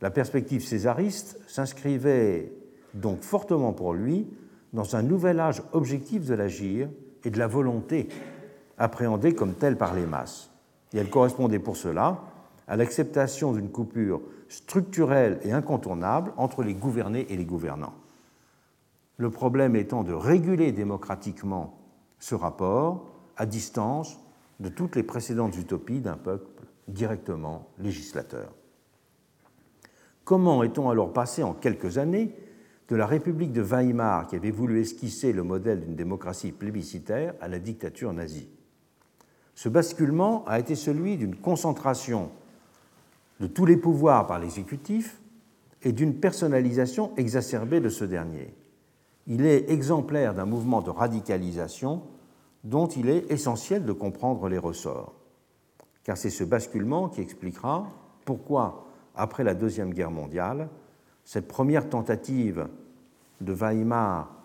La 0.00 0.10
perspective 0.10 0.64
césariste 0.64 1.40
s'inscrivait 1.48 2.52
donc 2.94 3.22
fortement 3.22 3.72
pour 3.72 3.94
lui 3.94 4.28
dans 4.72 4.94
un 4.94 5.02
nouvel 5.02 5.40
âge 5.40 5.62
objectif 5.72 6.26
de 6.26 6.34
l'agir 6.34 6.88
et 7.24 7.30
de 7.30 7.38
la 7.38 7.46
volonté 7.46 8.08
appréhendée 8.78 9.34
comme 9.34 9.54
telle 9.54 9.76
par 9.76 9.94
les 9.94 10.06
masses. 10.06 10.51
Et 10.94 10.98
elle 10.98 11.10
correspondait 11.10 11.58
pour 11.58 11.76
cela 11.76 12.20
à 12.68 12.76
l'acceptation 12.76 13.52
d'une 13.52 13.70
coupure 13.70 14.20
structurelle 14.48 15.40
et 15.42 15.52
incontournable 15.52 16.32
entre 16.36 16.62
les 16.62 16.74
gouvernés 16.74 17.26
et 17.30 17.36
les 17.36 17.44
gouvernants 17.44 17.94
le 19.22 19.30
problème 19.30 19.76
étant 19.76 20.02
de 20.02 20.12
réguler 20.12 20.72
démocratiquement 20.72 21.78
ce 22.18 22.34
rapport 22.34 23.08
à 23.36 23.46
distance 23.46 24.18
de 24.60 24.68
toutes 24.68 24.96
les 24.96 25.02
précédentes 25.02 25.56
utopies 25.56 26.00
d'un 26.00 26.16
peuple 26.16 26.64
directement 26.88 27.68
législateur. 27.78 28.52
Comment 30.24 30.62
est-on 30.62 30.90
alors 30.90 31.12
passé 31.12 31.42
en 31.42 31.54
quelques 31.54 31.98
années 31.98 32.34
de 32.88 32.96
la 32.96 33.06
République 33.06 33.52
de 33.52 33.62
Weimar, 33.62 34.26
qui 34.26 34.36
avait 34.36 34.50
voulu 34.50 34.80
esquisser 34.80 35.32
le 35.32 35.42
modèle 35.42 35.80
d'une 35.80 35.96
démocratie 35.96 36.52
plébiscitaire, 36.52 37.34
à 37.40 37.48
la 37.48 37.58
dictature 37.58 38.12
nazie? 38.12 38.48
Ce 39.54 39.68
basculement 39.68 40.44
a 40.46 40.58
été 40.58 40.74
celui 40.74 41.16
d'une 41.16 41.36
concentration 41.36 42.30
de 43.40 43.46
tous 43.46 43.66
les 43.66 43.76
pouvoirs 43.76 44.26
par 44.26 44.38
l'exécutif 44.38 45.20
et 45.82 45.92
d'une 45.92 46.14
personnalisation 46.14 47.12
exacerbée 47.16 47.80
de 47.80 47.88
ce 47.88 48.04
dernier 48.04 48.54
il 49.26 49.46
est 49.46 49.70
exemplaire 49.70 50.34
d'un 50.34 50.46
mouvement 50.46 50.82
de 50.82 50.90
radicalisation 50.90 52.02
dont 52.64 52.86
il 52.86 53.08
est 53.08 53.30
essentiel 53.30 53.84
de 53.84 53.92
comprendre 53.92 54.48
les 54.48 54.58
ressorts. 54.58 55.14
car 56.04 56.16
c'est 56.16 56.30
ce 56.30 56.44
basculement 56.44 57.08
qui 57.08 57.20
expliquera 57.20 57.88
pourquoi, 58.24 58.86
après 59.14 59.44
la 59.44 59.54
Deuxième 59.54 59.94
Guerre 59.94 60.10
mondiale, 60.10 60.68
cette 61.24 61.46
première 61.46 61.88
tentative 61.88 62.68
de 63.40 63.52
Weimar 63.52 64.41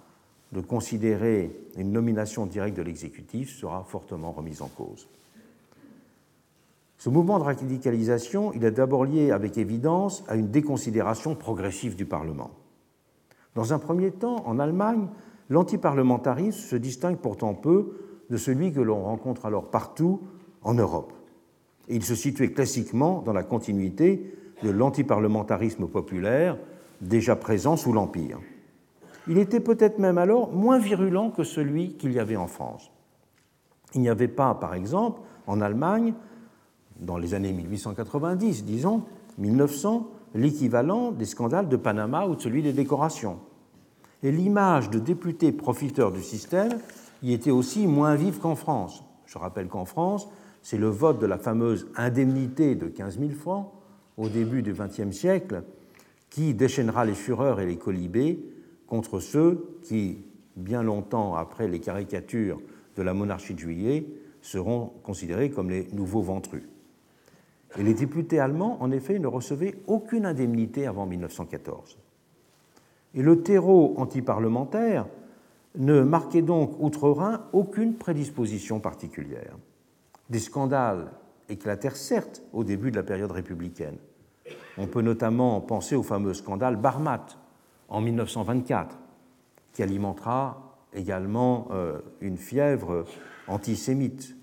de 0.51 0.61
considérer 0.61 1.51
une 1.75 1.91
nomination 1.91 2.45
directe 2.45 2.77
de 2.77 2.81
l'exécutif 2.81 3.55
sera 3.55 3.83
fortement 3.83 4.31
remise 4.31 4.61
en 4.61 4.67
cause. 4.67 5.07
Ce 6.97 7.09
mouvement 7.09 7.37
de 7.37 7.43
radicalisation, 7.43 8.53
il 8.53 8.63
est 8.63 8.71
d'abord 8.71 9.05
lié 9.05 9.31
avec 9.31 9.57
évidence 9.57 10.23
à 10.27 10.35
une 10.35 10.49
déconsidération 10.49 11.35
progressive 11.35 11.95
du 11.95 12.05
Parlement. 12.05 12.51
Dans 13.55 13.73
un 13.73 13.79
premier 13.79 14.11
temps, 14.11 14.47
en 14.47 14.57
Allemagne, 14.57 15.07
l'antiparlementarisme 15.49 16.59
se 16.59 16.75
distingue 16.75 17.17
pourtant 17.17 17.53
peu 17.53 17.93
de 18.29 18.37
celui 18.37 18.73
que 18.73 18.81
l'on 18.81 19.03
rencontre 19.03 19.45
alors 19.45 19.69
partout 19.69 20.21
en 20.63 20.73
Europe. 20.73 21.13
Il 21.87 22.03
se 22.03 22.15
situait 22.15 22.51
classiquement 22.51 23.21
dans 23.21 23.33
la 23.33 23.43
continuité 23.43 24.33
de 24.63 24.69
l'antiparlementarisme 24.69 25.87
populaire 25.87 26.57
déjà 27.01 27.35
présent 27.35 27.77
sous 27.77 27.93
l'Empire. 27.93 28.39
Il 29.29 29.37
était 29.37 29.59
peut-être 29.59 29.99
même 29.99 30.17
alors 30.17 30.51
moins 30.51 30.79
virulent 30.79 31.31
que 31.31 31.43
celui 31.43 31.93
qu'il 31.93 32.13
y 32.13 32.19
avait 32.19 32.37
en 32.37 32.47
France. 32.47 32.91
Il 33.93 34.01
n'y 34.01 34.09
avait 34.09 34.27
pas, 34.27 34.53
par 34.55 34.73
exemple, 34.73 35.21
en 35.47 35.61
Allemagne, 35.61 36.13
dans 36.99 37.17
les 37.17 37.33
années 37.33 37.53
1890, 37.53 38.65
disons, 38.65 39.03
1900, 39.37 40.07
l'équivalent 40.33 41.11
des 41.11 41.25
scandales 41.25 41.69
de 41.69 41.77
Panama 41.77 42.25
ou 42.27 42.35
de 42.35 42.41
celui 42.41 42.63
des 42.63 42.73
décorations. 42.73 43.39
Et 44.23 44.31
l'image 44.31 44.89
de 44.89 44.99
députés 44.99 45.51
profiteurs 45.51 46.11
du 46.11 46.21
système 46.21 46.79
y 47.21 47.33
était 47.33 47.51
aussi 47.51 47.87
moins 47.87 48.15
vive 48.15 48.39
qu'en 48.39 48.55
France. 48.55 49.03
Je 49.25 49.37
rappelle 49.37 49.67
qu'en 49.67 49.85
France, 49.85 50.27
c'est 50.61 50.77
le 50.77 50.87
vote 50.87 51.19
de 51.19 51.25
la 51.25 51.37
fameuse 51.37 51.87
indemnité 51.95 52.75
de 52.75 52.87
15 52.87 53.19
000 53.19 53.31
francs 53.31 53.71
au 54.17 54.29
début 54.29 54.63
du 54.63 54.73
XXe 54.73 55.11
siècle 55.11 55.63
qui 56.29 56.53
déchaînera 56.53 57.05
les 57.05 57.13
fureurs 57.13 57.59
et 57.59 57.65
les 57.65 57.77
colibés 57.77 58.43
contre 58.87 59.19
ceux 59.19 59.77
qui, 59.83 60.25
bien 60.55 60.81
longtemps 60.81 61.35
après 61.35 61.67
les 61.67 61.79
caricatures 61.79 62.59
de 62.95 63.03
la 63.03 63.13
monarchie 63.13 63.53
de 63.53 63.59
juillet, 63.59 64.07
seront 64.41 64.93
considérés 65.03 65.49
comme 65.49 65.69
les 65.69 65.87
nouveaux 65.91 66.21
ventrus. 66.21 66.63
Et 67.77 67.83
les 67.83 67.93
députés 67.93 68.39
allemands, 68.39 68.77
en 68.81 68.91
effet, 68.91 69.19
ne 69.19 69.27
recevaient 69.27 69.75
aucune 69.87 70.25
indemnité 70.25 70.87
avant 70.87 71.05
1914. 71.05 71.97
Et 73.13 73.21
le 73.21 73.43
terreau 73.43 73.93
antiparlementaire 73.97 75.05
ne 75.77 76.01
marquait 76.01 76.41
donc 76.41 76.75
outre-Rhin 76.79 77.43
aucune 77.53 77.95
prédisposition 77.95 78.79
particulière. 78.79 79.57
Des 80.29 80.39
scandales 80.39 81.11
éclatèrent 81.49 81.95
certes 81.95 82.41
au 82.53 82.63
début 82.63 82.91
de 82.91 82.95
la 82.95 83.03
période 83.03 83.31
républicaine. 83.31 83.97
On 84.77 84.87
peut 84.87 85.01
notamment 85.01 85.61
penser 85.61 85.95
au 85.95 86.03
fameux 86.03 86.33
scandale 86.33 86.75
Barmat 86.75 87.25
en 87.89 88.01
1924, 88.01 88.97
qui 89.73 89.83
alimentera 89.83 90.77
également 90.93 91.67
euh, 91.71 91.99
une 92.21 92.37
fièvre 92.37 93.05
antisémite. 93.47 94.35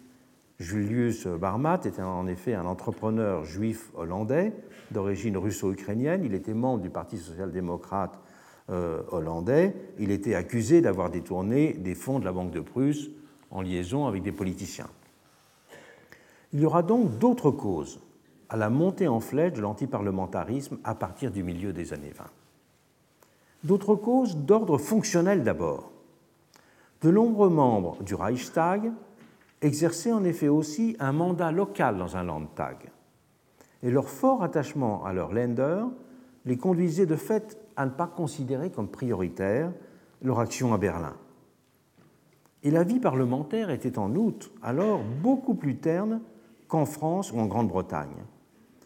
Julius 0.58 1.26
Barmat 1.26 1.80
était 1.84 2.02
en 2.02 2.26
effet 2.26 2.54
un 2.54 2.64
entrepreneur 2.64 3.44
juif 3.44 3.90
hollandais 3.94 4.52
d'origine 4.90 5.36
russo-ukrainienne. 5.36 6.24
Il 6.24 6.34
était 6.34 6.54
membre 6.54 6.82
du 6.82 6.90
Parti 6.90 7.18
social-démocrate 7.18 8.18
euh, 8.70 9.02
hollandais. 9.10 9.74
Il 9.98 10.10
était 10.10 10.34
accusé 10.34 10.80
d'avoir 10.80 11.10
détourné 11.10 11.74
des 11.74 11.94
fonds 11.94 12.18
de 12.18 12.24
la 12.24 12.32
Banque 12.32 12.52
de 12.52 12.60
Prusse 12.60 13.10
en 13.50 13.62
liaison 13.62 14.06
avec 14.06 14.22
des 14.22 14.32
politiciens. 14.32 14.88
Il 16.52 16.60
y 16.60 16.66
aura 16.66 16.82
donc 16.82 17.18
d'autres 17.18 17.50
causes 17.50 18.00
à 18.48 18.56
la 18.56 18.70
montée 18.70 19.08
en 19.08 19.18
flèche 19.18 19.54
de 19.54 19.60
l'antiparlementarisme 19.60 20.78
à 20.84 20.94
partir 20.94 21.32
du 21.32 21.42
milieu 21.42 21.72
des 21.72 21.92
années 21.92 22.12
20. 22.16 22.24
D'autres 23.64 23.96
causes 23.96 24.36
d'ordre 24.36 24.76
fonctionnel 24.76 25.42
d'abord. 25.42 25.90
De 27.00 27.10
nombreux 27.10 27.48
membres 27.48 28.02
du 28.02 28.14
Reichstag 28.14 28.92
exerçaient 29.62 30.12
en 30.12 30.22
effet 30.24 30.48
aussi 30.48 30.96
un 31.00 31.12
mandat 31.12 31.50
local 31.50 31.96
dans 31.96 32.16
un 32.16 32.24
Landtag. 32.24 32.76
Et 33.82 33.90
leur 33.90 34.08
fort 34.10 34.42
attachement 34.42 35.04
à 35.04 35.14
leur 35.14 35.32
Länder 35.32 35.84
les 36.44 36.58
conduisait 36.58 37.06
de 37.06 37.16
fait 37.16 37.58
à 37.76 37.86
ne 37.86 37.90
pas 37.90 38.06
considérer 38.06 38.70
comme 38.70 38.88
prioritaire 38.88 39.72
leur 40.20 40.40
action 40.40 40.74
à 40.74 40.78
Berlin. 40.78 41.16
Et 42.62 42.70
la 42.70 42.82
vie 42.82 43.00
parlementaire 43.00 43.70
était 43.70 43.98
en 43.98 44.14
outre 44.14 44.50
alors 44.62 45.00
beaucoup 45.22 45.54
plus 45.54 45.76
terne 45.76 46.20
qu'en 46.68 46.84
France 46.84 47.32
ou 47.32 47.38
en 47.38 47.46
Grande-Bretagne. 47.46 48.24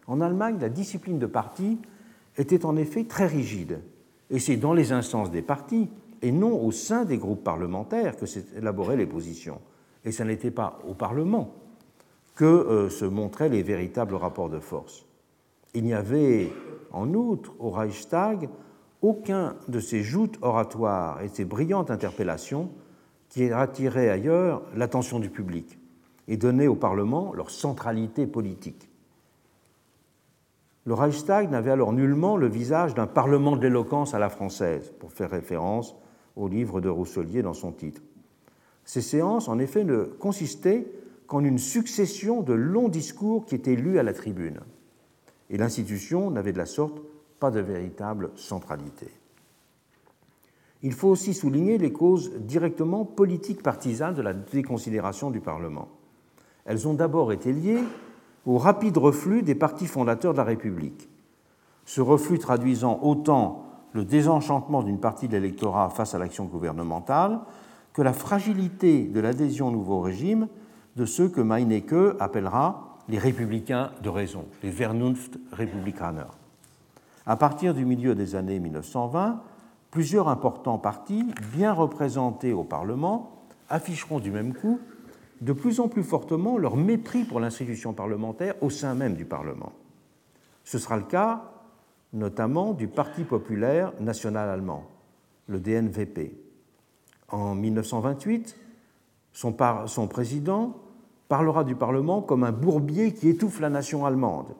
En 0.07 0.21
Allemagne, 0.21 0.59
la 0.61 0.69
discipline 0.69 1.19
de 1.19 1.27
parti 1.27 1.79
était 2.37 2.65
en 2.65 2.77
effet 2.77 3.05
très 3.05 3.27
rigide 3.27 3.81
et 4.31 4.39
c'est 4.39 4.57
dans 4.57 4.75
les 4.75 4.93
instances 4.93 5.31
des 5.31 5.43
partis 5.43 5.89
et 6.23 6.33
non 6.33 6.61
au 6.63 6.71
sein 6.73 7.05
des 7.05 7.19
groupes 7.19 7.45
parlementaires 7.45 8.17
que 8.17 8.27
s'élaboraient 8.27 8.97
les 8.97 9.07
positions. 9.07 9.61
Et 10.05 10.13
ce 10.13 10.23
n'était 10.23 10.51
pas 10.51 10.79
au 10.87 10.95
Parlement 10.95 11.55
que 12.35 12.45
euh, 12.45 12.89
se 12.89 13.05
montraient 13.05 13.49
les 13.49 13.63
véritables 13.63 14.15
rapports 14.15 14.51
de 14.51 14.61
force. 14.61 15.07
Il 15.75 15.85
n'y 15.85 15.95
avait 15.95 16.53
en 16.93 17.13
outre 17.15 17.53
au 17.59 17.71
Reichstag 17.71 18.49
aucun 19.03 19.57
de 19.69 19.81
ces 19.81 20.03
joutes 20.03 20.39
oratoires 20.43 21.23
et 21.23 21.29
ces 21.29 21.45
brillantes 21.45 21.91
interpellations 21.91 22.71
qui 23.29 23.51
attiraient 23.51 24.09
ailleurs 24.09 24.63
l'attention 24.75 25.21
du 25.21 25.31
public 25.31 25.79
et 26.27 26.37
donnaient 26.37 26.67
au 26.67 26.75
Parlement 26.75 27.33
leur 27.35 27.51
centralité 27.51 28.27
politique. 28.27 28.88
Le 30.89 30.95
Reichstag 30.95 31.51
n'avait 31.51 31.71
alors 31.71 31.93
nullement 31.93 32.39
le 32.39 32.49
visage 32.49 32.95
d'un 32.95 33.07
parlement 33.07 33.57
d'éloquence 33.57 34.15
à 34.15 34.19
la 34.19 34.31
française, 34.31 34.91
pour 34.99 35.13
faire 35.13 35.29
référence 35.29 35.95
au 36.35 36.49
livre 36.49 36.81
de 36.81 36.89
Rousselier 36.89 37.43
dans 37.43 37.53
son 37.53 37.73
titre. 37.73 38.01
Ces 38.87 39.03
séances, 39.03 39.51
en 39.51 39.59
effet, 39.59 39.85
ne 39.85 40.05
consistaient 40.05 40.87
qu'en 41.27 41.45
une 41.45 41.59
succession 41.59 42.41
de 42.41 42.55
longs 42.55 42.89
discours 42.89 43.45
qui 43.45 43.55
étaient 43.55 43.77
lus 43.77 43.99
à 43.99 44.03
la 44.03 44.15
tribune. 44.15 44.61
Et 45.51 45.59
l'institution 45.59 46.31
n'avait 46.31 46.55
de 46.55 46.59
la 46.59 46.65
sorte 46.65 47.03
pas 47.39 47.51
de 47.51 47.61
véritable 47.61 48.31
centralité. 48.35 49.09
Il 50.83 50.95
faut 50.95 51.09
aussi 51.09 51.35
souligner 51.35 51.77
les 51.77 51.93
causes 51.93 52.33
directement 52.39 53.05
politiques 53.05 53.63
partisanes 53.63 54.15
de 54.15 54.23
la 54.23 54.33
déconsidération 54.33 55.31
du 55.31 55.41
Parlement. 55.41 55.89
Elles 56.65 56.89
ont 56.89 56.95
d'abord 56.95 57.31
été 57.31 57.53
liées 57.53 57.85
au 58.49 58.57
rapide 58.57 58.97
reflux 58.97 59.43
des 59.43 59.55
partis 59.55 59.87
fondateurs 59.87 60.33
de 60.33 60.39
la 60.39 60.45
République. 60.45 61.11
Ce 61.85 62.01
reflux 62.01 62.39
traduisant 62.39 62.99
autant 63.03 63.67
le 63.93 64.07
désenchantement 64.07 64.83
d'une 64.83 64.99
partie 64.99 65.29
de 65.29 65.33
l'électorat 65.33 65.91
face 65.91 66.15
à 66.15 66.19
l'action 66.19 66.47
gouvernementale 66.47 67.41
que 67.93 68.01
la 68.01 68.15
fragilité 68.15 69.03
de 69.03 69.21
l'adhésion 69.21 69.69
au 69.69 69.71
nouveau 69.71 70.01
régime 70.01 70.49
de 70.97 71.05
ceux 71.05 71.29
que 71.29 71.43
Meinecke 71.43 72.17
appellera 72.21 72.97
les 73.11 73.19
républicains 73.19 73.91
de 74.03 74.09
raison, 74.09 74.47
les 74.63 74.71
Vernunft 74.71 75.39
Republikaner. 75.53 76.25
À 77.27 77.37
partir 77.37 77.75
du 77.75 77.85
milieu 77.85 78.15
des 78.15 78.35
années 78.35 78.61
1920, 78.61 79.43
plusieurs 79.91 80.29
importants 80.29 80.79
partis, 80.79 81.27
bien 81.53 81.75
représentés 81.75 82.55
au 82.55 82.65
Parlement, 82.65 83.45
afficheront 83.69 84.21
du 84.21 84.31
même 84.31 84.55
coup 84.55 84.81
de 85.41 85.53
plus 85.53 85.81
en 85.81 85.89
plus 85.89 86.03
fortement 86.03 86.59
leur 86.59 86.77
mépris 86.77 87.25
pour 87.25 87.41
l'institution 87.41 87.93
parlementaire 87.93 88.55
au 88.63 88.71
sein 88.71 88.95
même 88.95 89.15
du 89.15 89.25
Parlement. 89.25 89.73
Ce 90.65 90.79
sera 90.79 90.97
le 90.97 91.05
cas 91.05 91.53
notamment 92.13 92.73
du 92.73 92.89
Parti 92.89 93.25
populaire 93.25 93.93
national 94.01 94.49
allemand, 94.49 94.85
le 95.47 95.61
DNVP. 95.61 96.35
En 97.29 97.55
1928, 97.55 98.57
son, 99.33 100.09
président 100.09 100.77
parlera 101.29 101.65
du 101.65 101.75
Parlement 101.75 102.23
comme 102.23 102.45
un 102.45 102.53
bourbier 102.53 103.13
qui 103.13 103.29
étouffe 103.29 103.61
la 103.61 103.69
nation 103.69 104.07
allemande. 104.07 104.55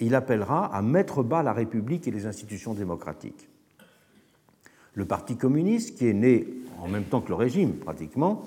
Il 0.00 0.14
appellera 0.14 0.66
à 0.66 0.82
mettre 0.82 1.22
bas 1.22 1.42
la 1.42 1.52
République 1.52 2.06
et 2.06 2.10
les 2.10 2.26
institutions 2.26 2.74
démocratiques. 2.74 3.48
Le 4.94 5.04
Parti 5.04 5.36
communiste, 5.36 5.96
qui 5.96 6.06
est 6.06 6.12
né 6.12 6.46
en 6.80 6.88
même 6.88 7.04
temps 7.04 7.20
que 7.20 7.28
le 7.28 7.34
régime 7.34 7.72
pratiquement, 7.74 8.44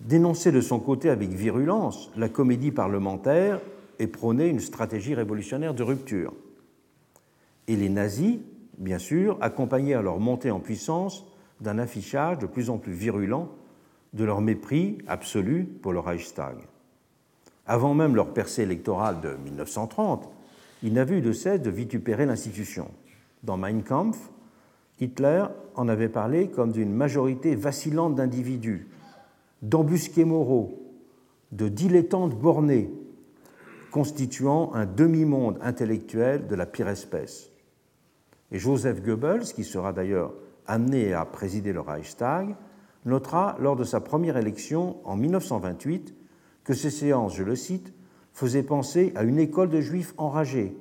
dénonçait 0.00 0.52
de 0.52 0.60
son 0.60 0.78
côté 0.78 1.10
avec 1.10 1.30
virulence 1.30 2.10
la 2.16 2.28
comédie 2.28 2.70
parlementaire 2.70 3.60
et 3.98 4.06
prônait 4.06 4.48
une 4.48 4.60
stratégie 4.60 5.14
révolutionnaire 5.14 5.74
de 5.74 5.82
rupture. 5.82 6.32
Et 7.66 7.76
les 7.76 7.88
nazis, 7.88 8.38
bien 8.78 8.98
sûr, 8.98 9.36
accompagnèrent 9.40 10.02
leur 10.02 10.20
montée 10.20 10.50
en 10.50 10.60
puissance 10.60 11.26
d'un 11.60 11.78
affichage 11.78 12.38
de 12.38 12.46
plus 12.46 12.70
en 12.70 12.78
plus 12.78 12.92
virulent 12.92 13.48
de 14.14 14.24
leur 14.24 14.40
mépris 14.40 14.98
absolu 15.06 15.64
pour 15.64 15.92
le 15.92 15.98
Reichstag. 15.98 16.56
Avant 17.66 17.92
même 17.92 18.14
leur 18.14 18.32
percée 18.32 18.62
électorale 18.62 19.20
de 19.20 19.36
1930, 19.44 20.28
ils 20.82 20.92
n'avaient 20.92 21.18
eu 21.18 21.22
de 21.22 21.32
cesse 21.32 21.60
de 21.60 21.70
vitupérer 21.70 22.24
l'institution. 22.24 22.88
Dans 23.42 23.56
Mein 23.56 23.82
Kampf, 23.82 24.30
Hitler 25.00 25.44
en 25.74 25.88
avait 25.88 26.08
parlé 26.08 26.48
comme 26.48 26.72
d'une 26.72 26.92
majorité 26.92 27.54
vacillante 27.54 28.14
d'individus 28.14 28.86
d'embusqués 29.62 30.24
moraux, 30.24 30.82
de 31.52 31.68
dilettantes 31.68 32.38
bornés, 32.38 32.90
constituant 33.90 34.72
un 34.74 34.86
demi-monde 34.86 35.58
intellectuel 35.62 36.46
de 36.46 36.54
la 36.54 36.66
pire 36.66 36.88
espèce. 36.88 37.50
Et 38.52 38.58
Joseph 38.58 39.02
Goebbels, 39.02 39.52
qui 39.54 39.64
sera 39.64 39.92
d'ailleurs 39.92 40.34
amené 40.66 41.12
à 41.12 41.24
présider 41.24 41.72
le 41.72 41.80
Reichstag, 41.80 42.54
notera 43.04 43.56
lors 43.60 43.76
de 43.76 43.84
sa 43.84 44.00
première 44.00 44.36
élection 44.36 44.96
en 45.04 45.16
1928 45.16 46.14
que 46.64 46.74
ces 46.74 46.90
séances, 46.90 47.34
je 47.34 47.42
le 47.42 47.56
cite, 47.56 47.92
faisaient 48.32 48.62
penser 48.62 49.12
à 49.16 49.24
une 49.24 49.38
école 49.38 49.70
de 49.70 49.80
juifs 49.80 50.14
enragés. 50.18 50.76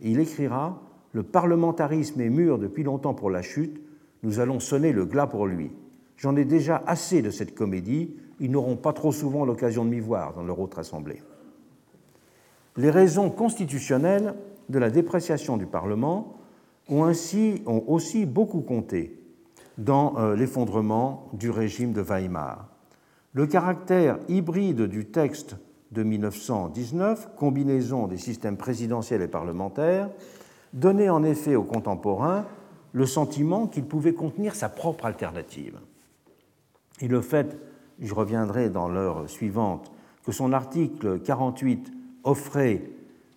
Et 0.00 0.10
il 0.10 0.20
écrira 0.20 0.82
Le 1.12 1.22
parlementarisme 1.22 2.20
est 2.20 2.30
mûr 2.30 2.58
depuis 2.58 2.82
longtemps 2.82 3.14
pour 3.14 3.30
la 3.30 3.42
chute, 3.42 3.80
nous 4.22 4.40
allons 4.40 4.60
sonner 4.60 4.92
le 4.92 5.04
glas 5.04 5.26
pour 5.26 5.46
lui. 5.46 5.70
J'en 6.16 6.36
ai 6.36 6.44
déjà 6.44 6.82
assez 6.86 7.22
de 7.22 7.30
cette 7.30 7.54
comédie, 7.54 8.14
ils 8.40 8.50
n'auront 8.50 8.76
pas 8.76 8.92
trop 8.92 9.12
souvent 9.12 9.44
l'occasion 9.44 9.84
de 9.84 9.90
m'y 9.90 10.00
voir 10.00 10.34
dans 10.34 10.42
leur 10.42 10.58
autre 10.60 10.78
assemblée. 10.78 11.22
Les 12.76 12.90
raisons 12.90 13.30
constitutionnelles 13.30 14.34
de 14.68 14.78
la 14.78 14.90
dépréciation 14.90 15.56
du 15.56 15.66
Parlement 15.66 16.36
ont 16.88 17.04
ainsi 17.04 17.62
aussi 17.66 18.26
beaucoup 18.26 18.60
compté 18.60 19.20
dans 19.78 20.16
euh, 20.18 20.36
l'effondrement 20.36 21.28
du 21.32 21.50
régime 21.50 21.92
de 21.92 22.00
Weimar. 22.00 22.68
Le 23.32 23.46
caractère 23.46 24.18
hybride 24.28 24.82
du 24.82 25.06
texte 25.06 25.56
de 25.92 26.02
1919, 26.02 27.30
combinaison 27.36 28.06
des 28.06 28.16
systèmes 28.16 28.56
présidentiels 28.56 29.22
et 29.22 29.28
parlementaires, 29.28 30.10
donnait 30.72 31.08
en 31.08 31.22
effet 31.22 31.54
aux 31.54 31.64
contemporains 31.64 32.46
le 32.92 33.06
sentiment 33.06 33.66
qu'il 33.66 33.84
pouvait 33.84 34.14
contenir 34.14 34.54
sa 34.54 34.68
propre 34.68 35.06
alternative. 35.06 35.78
Et 37.00 37.08
le 37.08 37.20
fait, 37.20 37.58
je 38.00 38.14
reviendrai 38.14 38.70
dans 38.70 38.88
l'heure 38.88 39.28
suivante, 39.28 39.92
que 40.24 40.32
son 40.32 40.52
article 40.52 41.20
48 41.20 41.92
offrait 42.24 42.82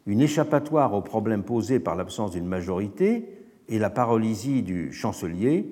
une 0.06 0.22
échappatoire 0.22 0.94
aux 0.94 1.02
problèmes 1.02 1.44
posés 1.44 1.80
par 1.80 1.96
l'absence 1.96 2.32
d'une 2.32 2.46
majorité 2.46 3.46
et 3.68 3.80
la 3.80 3.90
paralysie 3.90 4.64
du 4.64 4.94
chancelier, 4.94 5.70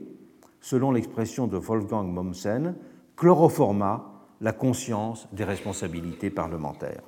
selon 0.60 0.92
l'expression 0.92 1.48
de 1.48 1.58
Wolfgang 1.58 2.12
Mommsen, 2.12 2.76
chloroforma 3.16 4.12
la 4.42 4.52
conscience 4.52 5.28
des 5.32 5.46
responsabilités 5.46 6.30
parlementaires. 6.30 7.04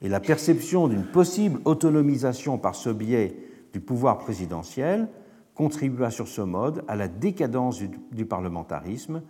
Et 0.00 0.08
la 0.08 0.20
perception 0.20 0.86
d'une 0.86 1.06
possible 1.06 1.60
autonomisation 1.64 2.58
par 2.58 2.74
ce 2.74 2.90
biais 2.90 3.36
du 3.72 3.80
pouvoir 3.80 4.18
présidentiel 4.18 5.08
contribua 5.54 6.10
sur 6.10 6.28
ce 6.28 6.42
mode 6.42 6.84
à 6.88 6.96
la 6.96 7.08
décadence 7.08 7.82
du, 8.12 8.26
parlementarisme, 8.26 9.22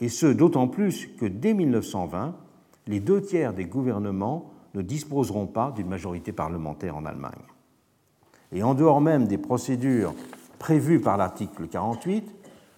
et 0.00 0.08
ce 0.08 0.26
d'autant 0.26 0.68
plus 0.68 1.06
que 1.18 1.26
dès 1.26 1.54
1920, 1.54 2.34
les 2.86 3.00
deux 3.00 3.20
tiers 3.20 3.52
des 3.52 3.64
gouvernements 3.64 4.52
ne 4.74 4.82
disposeront 4.82 5.46
pas 5.46 5.72
d'une 5.74 5.88
majorité 5.88 6.32
parlementaire 6.32 6.96
en 6.96 7.04
Allemagne. 7.04 7.32
Et 8.52 8.62
en 8.62 8.74
dehors 8.74 9.00
même 9.00 9.26
des 9.26 9.38
procédures 9.38 10.14
prévues 10.58 11.00
par 11.00 11.16
l'article 11.16 11.68
48, 11.68 12.24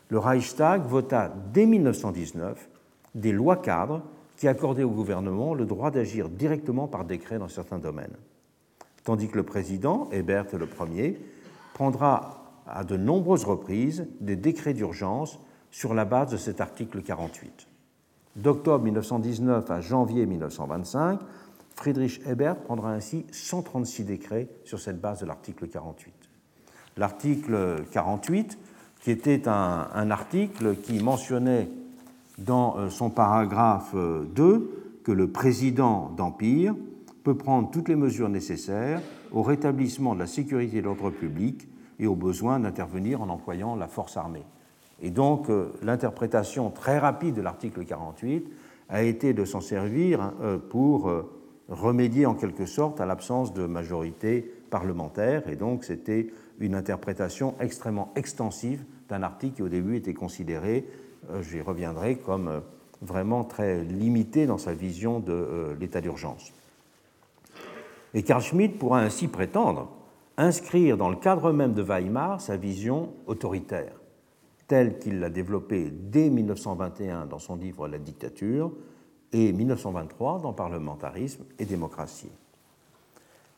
le 0.08 0.18
Reichstag 0.18 0.82
vota 0.86 1.32
dès 1.52 1.66
1919 1.66 2.68
des 3.14 3.32
lois 3.32 3.56
cadres 3.56 4.02
qui 4.36 4.48
accordaient 4.48 4.82
au 4.82 4.90
gouvernement 4.90 5.54
le 5.54 5.66
droit 5.66 5.90
d'agir 5.90 6.28
directement 6.28 6.88
par 6.88 7.04
décret 7.04 7.38
dans 7.38 7.48
certains 7.48 7.78
domaines. 7.78 8.16
Tandis 9.04 9.28
que 9.28 9.36
le 9.36 9.42
président, 9.42 10.08
Hébert 10.12 10.46
le 10.52 10.68
Ier, 10.92 11.20
prendra 11.74 12.44
à 12.66 12.84
de 12.84 12.96
nombreuses 12.96 13.44
reprises 13.44 14.06
des 14.20 14.36
décrets 14.36 14.74
d'urgence 14.74 15.38
sur 15.70 15.94
la 15.94 16.04
base 16.04 16.30
de 16.30 16.36
cet 16.36 16.60
article 16.60 17.02
48. 17.02 17.66
D'octobre 18.36 18.84
1919 18.84 19.70
à 19.70 19.80
janvier 19.80 20.26
1925, 20.26 21.20
Friedrich 21.74 22.20
Ebert 22.26 22.56
prendra 22.56 22.92
ainsi 22.92 23.26
136 23.32 24.04
décrets 24.04 24.48
sur 24.64 24.78
cette 24.78 25.00
base 25.00 25.20
de 25.20 25.26
l'article 25.26 25.68
48. 25.68 26.12
L'article 26.96 27.84
48, 27.90 28.58
qui 29.00 29.10
était 29.10 29.48
un, 29.48 30.10
article 30.10 30.76
qui 30.76 31.02
mentionnait 31.02 31.68
dans 32.38 32.76
euh, 32.76 32.90
son 32.90 33.10
paragraphe 33.10 33.94
2 33.94 34.42
euh, 34.42 35.00
que 35.04 35.12
le 35.12 35.30
président 35.30 36.10
d'Empire 36.16 36.74
peut 37.24 37.36
prendre 37.36 37.70
toutes 37.70 37.88
les 37.88 37.96
mesures 37.96 38.28
nécessaires 38.28 39.00
au 39.32 39.42
rétablissement 39.42 40.14
de 40.14 40.20
la 40.20 40.26
sécurité 40.26 40.80
de 40.80 40.86
l'ordre 40.86 41.10
public 41.10 41.68
et 41.98 42.06
au 42.06 42.14
besoin 42.14 42.60
d'intervenir 42.60 43.22
en 43.22 43.28
employant 43.28 43.76
la 43.76 43.88
force 43.88 44.16
armée. 44.16 44.44
Et 45.02 45.10
donc 45.10 45.48
euh, 45.48 45.72
l'interprétation 45.82 46.70
très 46.70 46.98
rapide 46.98 47.34
de 47.34 47.42
l'article 47.42 47.84
48 47.84 48.48
a 48.88 49.02
été 49.02 49.32
de 49.32 49.44
s'en 49.44 49.60
servir 49.60 50.20
hein, 50.20 50.34
pour 50.68 51.08
remédier 51.68 52.26
en 52.26 52.34
quelque 52.34 52.66
sorte 52.66 53.00
à 53.00 53.06
l'absence 53.06 53.54
de 53.54 53.64
majorité 53.66 54.52
parlementaire, 54.70 55.48
et 55.48 55.56
donc 55.56 55.84
c'était 55.84 56.30
une 56.58 56.74
interprétation 56.74 57.54
extrêmement 57.60 58.12
extensive 58.16 58.84
d'un 59.08 59.22
article 59.22 59.56
qui 59.56 59.62
au 59.62 59.68
début 59.68 59.96
était 59.96 60.14
considéré, 60.14 60.86
euh, 61.30 61.42
j'y 61.42 61.60
reviendrai, 61.60 62.16
comme 62.16 62.48
euh, 62.48 62.60
vraiment 63.02 63.44
très 63.44 63.82
limité 63.82 64.46
dans 64.46 64.58
sa 64.58 64.74
vision 64.74 65.20
de 65.20 65.32
euh, 65.32 65.74
l'état 65.80 66.00
d'urgence. 66.00 66.52
Et 68.14 68.22
Carl 68.22 68.42
Schmitt 68.42 68.78
pourra 68.78 69.00
ainsi 69.00 69.28
prétendre 69.28 69.90
inscrire 70.36 70.96
dans 70.96 71.10
le 71.10 71.16
cadre 71.16 71.52
même 71.52 71.74
de 71.74 71.82
Weimar 71.82 72.40
sa 72.40 72.56
vision 72.56 73.10
autoritaire, 73.26 73.99
telle 74.70 75.00
qu'il 75.00 75.18
l'a 75.18 75.30
développée 75.30 75.90
dès 75.90 76.30
1921 76.30 77.26
dans 77.26 77.40
son 77.40 77.56
livre 77.56 77.88
La 77.88 77.98
dictature, 77.98 78.70
et 79.32 79.52
1923 79.52 80.38
dans 80.42 80.52
Parlementarisme 80.52 81.42
et 81.58 81.64
démocratie. 81.64 82.30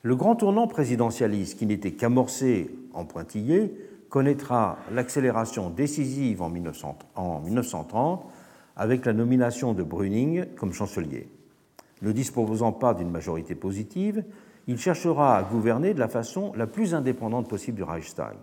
Le 0.00 0.16
grand 0.16 0.36
tournant 0.36 0.66
présidentialiste, 0.66 1.58
qui 1.58 1.66
n'était 1.66 1.92
qu'amorcé 1.92 2.70
en 2.94 3.04
pointillé, 3.04 3.76
connaîtra 4.08 4.78
l'accélération 4.90 5.68
décisive 5.68 6.40
en, 6.40 6.48
1930 6.48 8.24
avec 8.74 9.04
la 9.04 9.12
nomination 9.12 9.74
de 9.74 9.82
Brüning 9.82 10.46
comme 10.56 10.72
chancelier. 10.72 11.28
Ne 12.00 12.12
disposant 12.12 12.72
pas 12.72 12.94
d'une 12.94 13.10
majorité 13.10 13.54
positive, 13.54 14.24
il 14.66 14.78
cherchera 14.78 15.36
à 15.36 15.42
gouverner 15.42 15.92
de 15.92 16.00
la 16.00 16.08
façon 16.08 16.54
la 16.56 16.66
plus 16.66 16.94
indépendante 16.94 17.50
possible 17.50 17.76
du 17.76 17.82
Reichstag. 17.82 18.36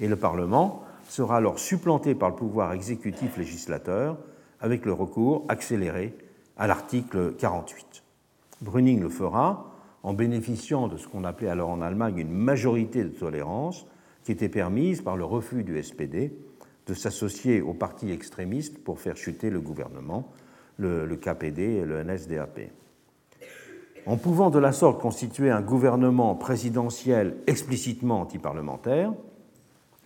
Et 0.00 0.06
le 0.06 0.16
Parlement 0.16 0.82
sera 1.08 1.36
alors 1.36 1.58
supplanté 1.58 2.14
par 2.14 2.30
le 2.30 2.36
pouvoir 2.36 2.72
exécutif 2.72 3.36
législateur 3.36 4.18
avec 4.60 4.84
le 4.84 4.92
recours 4.92 5.44
accéléré 5.48 6.14
à 6.56 6.66
l'article 6.66 7.34
48. 7.34 8.02
Brüning 8.62 9.00
le 9.00 9.08
fera 9.08 9.72
en 10.02 10.12
bénéficiant 10.12 10.88
de 10.88 10.96
ce 10.96 11.08
qu'on 11.08 11.24
appelait 11.24 11.48
alors 11.48 11.70
en 11.70 11.82
Allemagne 11.82 12.18
une 12.18 12.32
majorité 12.32 13.02
de 13.02 13.08
tolérance 13.08 13.86
qui 14.22 14.32
était 14.32 14.48
permise 14.48 15.02
par 15.02 15.16
le 15.16 15.24
refus 15.24 15.64
du 15.64 15.82
SPD 15.82 16.32
de 16.86 16.94
s'associer 16.94 17.60
aux 17.60 17.74
partis 17.74 18.10
extrémistes 18.10 18.82
pour 18.82 19.00
faire 19.00 19.16
chuter 19.16 19.50
le 19.50 19.60
gouvernement, 19.60 20.32
le, 20.76 21.06
le 21.06 21.16
KPD 21.16 21.62
et 21.62 21.84
le 21.84 22.02
NSDAP. 22.02 22.60
En 24.06 24.18
pouvant 24.18 24.50
de 24.50 24.58
la 24.58 24.72
sorte 24.72 25.00
constituer 25.00 25.50
un 25.50 25.62
gouvernement 25.62 26.34
présidentiel 26.34 27.36
explicitement 27.46 28.20
antiparlementaire, 28.20 29.14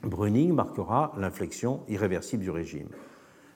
Brüning 0.03 0.53
marquera 0.53 1.13
l'inflexion 1.19 1.81
irréversible 1.89 2.43
du 2.43 2.51
régime. 2.51 2.89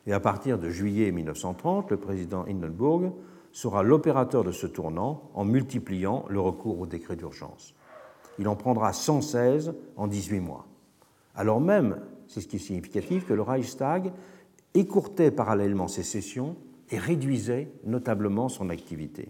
Et 0.06 0.12
à 0.12 0.20
partir 0.20 0.58
de 0.58 0.68
juillet 0.68 1.12
1930, 1.12 1.90
le 1.90 1.96
président 1.96 2.44
Hindenburg 2.48 3.12
sera 3.52 3.82
l'opérateur 3.82 4.42
de 4.42 4.50
ce 4.50 4.66
tournant 4.66 5.30
en 5.34 5.44
multipliant 5.44 6.24
le 6.28 6.40
recours 6.40 6.80
au 6.80 6.86
décret 6.86 7.16
d'urgence. 7.16 7.74
Il 8.38 8.48
en 8.48 8.56
prendra 8.56 8.92
116 8.92 9.74
en 9.96 10.06
18 10.06 10.40
mois. 10.40 10.66
Alors 11.36 11.60
même, 11.60 12.00
c'est 12.26 12.40
ce 12.40 12.48
qui 12.48 12.56
est 12.56 12.60
significatif, 12.60 13.26
que 13.26 13.34
le 13.34 13.42
Reichstag 13.42 14.12
écourtait 14.74 15.30
parallèlement 15.30 15.86
ses 15.86 16.02
sessions 16.02 16.56
et 16.90 16.98
réduisait 16.98 17.70
notablement 17.84 18.48
son 18.48 18.70
activité. 18.70 19.28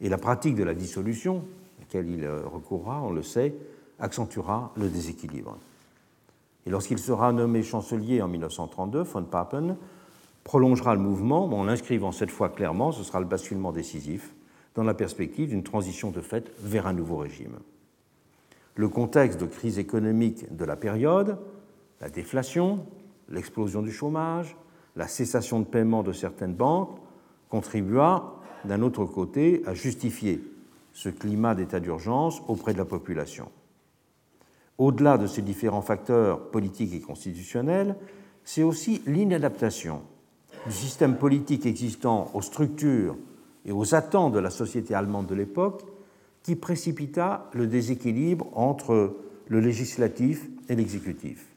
Et 0.00 0.08
la 0.08 0.18
pratique 0.18 0.54
de 0.54 0.64
la 0.64 0.74
dissolution, 0.74 1.44
à 1.78 1.80
laquelle 1.80 2.08
il 2.08 2.26
recourra, 2.26 3.02
on 3.02 3.12
le 3.12 3.22
sait, 3.22 3.54
accentuera 3.98 4.72
le 4.76 4.88
déséquilibre. 4.88 5.58
Et 6.66 6.70
lorsqu'il 6.70 6.98
sera 6.98 7.32
nommé 7.32 7.62
chancelier 7.62 8.22
en 8.22 8.28
1932, 8.28 9.02
von 9.02 9.24
Papen 9.24 9.76
prolongera 10.44 10.94
le 10.94 11.00
mouvement 11.00 11.44
en 11.46 11.64
l'inscrivant 11.64 12.12
cette 12.12 12.30
fois 12.30 12.48
clairement, 12.48 12.92
ce 12.92 13.02
sera 13.02 13.20
le 13.20 13.26
basculement 13.26 13.72
décisif, 13.72 14.34
dans 14.74 14.82
la 14.82 14.94
perspective 14.94 15.48
d'une 15.48 15.62
transition 15.62 16.10
de 16.10 16.20
fait 16.20 16.52
vers 16.58 16.86
un 16.86 16.92
nouveau 16.92 17.18
régime. 17.18 17.58
Le 18.76 18.88
contexte 18.88 19.40
de 19.40 19.46
crise 19.46 19.78
économique 19.78 20.54
de 20.54 20.64
la 20.64 20.76
période, 20.76 21.38
la 22.00 22.08
déflation, 22.08 22.86
l'explosion 23.28 23.82
du 23.82 23.92
chômage, 23.92 24.56
la 24.96 25.06
cessation 25.06 25.60
de 25.60 25.64
paiement 25.64 26.02
de 26.02 26.12
certaines 26.12 26.54
banques, 26.54 26.98
contribua 27.48 28.40
d'un 28.64 28.82
autre 28.82 29.04
côté 29.04 29.62
à 29.66 29.74
justifier 29.74 30.42
ce 30.92 31.08
climat 31.08 31.54
d'état 31.54 31.80
d'urgence 31.80 32.42
auprès 32.48 32.72
de 32.72 32.78
la 32.78 32.84
population. 32.84 33.50
Au-delà 34.78 35.18
de 35.18 35.26
ces 35.26 35.42
différents 35.42 35.82
facteurs 35.82 36.50
politiques 36.50 36.94
et 36.94 37.00
constitutionnels, 37.00 37.96
c'est 38.42 38.62
aussi 38.62 39.02
l'inadaptation 39.06 40.02
du 40.66 40.72
système 40.72 41.16
politique 41.16 41.66
existant 41.66 42.30
aux 42.34 42.42
structures 42.42 43.16
et 43.64 43.72
aux 43.72 43.94
attentes 43.94 44.32
de 44.32 44.38
la 44.38 44.50
société 44.50 44.94
allemande 44.94 45.26
de 45.26 45.34
l'époque 45.34 45.82
qui 46.42 46.56
précipita 46.56 47.48
le 47.52 47.66
déséquilibre 47.66 48.46
entre 48.54 49.16
le 49.48 49.60
législatif 49.60 50.48
et 50.68 50.74
l'exécutif. 50.74 51.54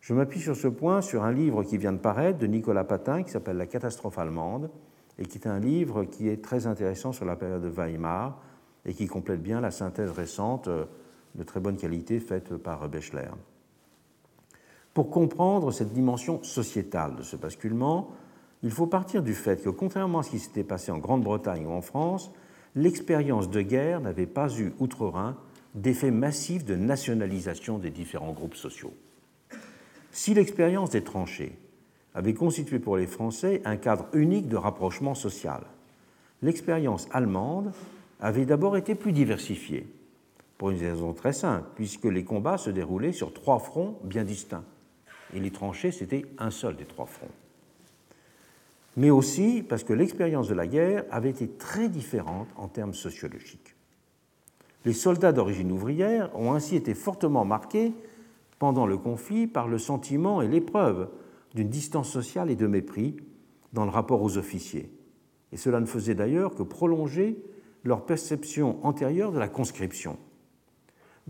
Je 0.00 0.14
m'appuie 0.14 0.40
sur 0.40 0.56
ce 0.56 0.68
point 0.68 1.02
sur 1.02 1.24
un 1.24 1.32
livre 1.32 1.62
qui 1.62 1.76
vient 1.76 1.92
de 1.92 1.98
paraître 1.98 2.38
de 2.38 2.46
Nicolas 2.46 2.84
Patin 2.84 3.22
qui 3.22 3.30
s'appelle 3.30 3.58
La 3.58 3.66
catastrophe 3.66 4.18
allemande 4.18 4.70
et 5.18 5.26
qui 5.26 5.38
est 5.38 5.46
un 5.46 5.58
livre 5.58 6.04
qui 6.04 6.28
est 6.28 6.42
très 6.42 6.66
intéressant 6.66 7.12
sur 7.12 7.26
la 7.26 7.36
période 7.36 7.62
de 7.62 7.68
Weimar 7.68 8.40
et 8.86 8.94
qui 8.94 9.06
complète 9.06 9.42
bien 9.42 9.60
la 9.60 9.70
synthèse 9.70 10.10
récente 10.10 10.68
euh, 10.68 10.86
de 11.34 11.42
très 11.42 11.60
bonne 11.60 11.76
qualité 11.76 12.20
faite 12.20 12.56
par 12.56 12.88
Bechler. 12.88 13.30
Pour 14.94 15.10
comprendre 15.10 15.70
cette 15.70 15.92
dimension 15.92 16.42
sociétale 16.42 17.16
de 17.16 17.22
ce 17.22 17.36
basculement, 17.36 18.10
il 18.62 18.70
faut 18.70 18.86
partir 18.86 19.22
du 19.22 19.34
fait 19.34 19.62
que, 19.62 19.70
contrairement 19.70 20.18
à 20.18 20.22
ce 20.22 20.30
qui 20.30 20.38
s'était 20.38 20.64
passé 20.64 20.90
en 20.90 20.98
Grande-Bretagne 20.98 21.66
ou 21.66 21.70
en 21.70 21.80
France, 21.80 22.30
l'expérience 22.74 23.48
de 23.48 23.62
guerre 23.62 24.00
n'avait 24.00 24.26
pas 24.26 24.52
eu 24.58 24.72
outre-Rhin 24.78 25.36
d'effet 25.74 26.10
massif 26.10 26.64
de 26.64 26.74
nationalisation 26.74 27.78
des 27.78 27.90
différents 27.90 28.32
groupes 28.32 28.56
sociaux. 28.56 28.92
Si 30.10 30.34
l'expérience 30.34 30.90
des 30.90 31.04
tranchées 31.04 31.56
avait 32.14 32.34
constitué 32.34 32.80
pour 32.80 32.96
les 32.96 33.06
Français 33.06 33.62
un 33.64 33.76
cadre 33.76 34.06
unique 34.12 34.48
de 34.48 34.56
rapprochement 34.56 35.14
social, 35.14 35.62
l'expérience 36.42 37.06
allemande 37.12 37.72
avait 38.20 38.46
d'abord 38.46 38.76
été 38.76 38.96
plus 38.96 39.12
diversifiée, 39.12 39.86
pour 40.60 40.68
une 40.68 40.78
raison 40.78 41.14
très 41.14 41.32
simple, 41.32 41.70
puisque 41.74 42.04
les 42.04 42.22
combats 42.22 42.58
se 42.58 42.68
déroulaient 42.68 43.12
sur 43.12 43.32
trois 43.32 43.58
fronts 43.58 43.98
bien 44.04 44.24
distincts, 44.24 44.66
et 45.32 45.40
les 45.40 45.50
tranchées, 45.50 45.90
c'était 45.90 46.26
un 46.36 46.50
seul 46.50 46.76
des 46.76 46.84
trois 46.84 47.06
fronts. 47.06 47.30
Mais 48.98 49.08
aussi 49.08 49.64
parce 49.66 49.84
que 49.84 49.94
l'expérience 49.94 50.48
de 50.48 50.54
la 50.54 50.66
guerre 50.66 51.06
avait 51.10 51.30
été 51.30 51.48
très 51.48 51.88
différente 51.88 52.46
en 52.56 52.68
termes 52.68 52.92
sociologiques. 52.92 53.74
Les 54.84 54.92
soldats 54.92 55.32
d'origine 55.32 55.72
ouvrière 55.72 56.28
ont 56.38 56.52
ainsi 56.52 56.76
été 56.76 56.92
fortement 56.92 57.46
marqués 57.46 57.94
pendant 58.58 58.84
le 58.84 58.98
conflit 58.98 59.46
par 59.46 59.66
le 59.66 59.78
sentiment 59.78 60.42
et 60.42 60.48
l'épreuve 60.48 61.08
d'une 61.54 61.70
distance 61.70 62.10
sociale 62.10 62.50
et 62.50 62.56
de 62.56 62.66
mépris 62.66 63.16
dans 63.72 63.86
le 63.86 63.90
rapport 63.90 64.20
aux 64.20 64.36
officiers. 64.36 64.92
Et 65.52 65.56
cela 65.56 65.80
ne 65.80 65.86
faisait 65.86 66.14
d'ailleurs 66.14 66.54
que 66.54 66.62
prolonger 66.62 67.42
leur 67.82 68.04
perception 68.04 68.76
antérieure 68.84 69.32
de 69.32 69.38
la 69.38 69.48
conscription. 69.48 70.18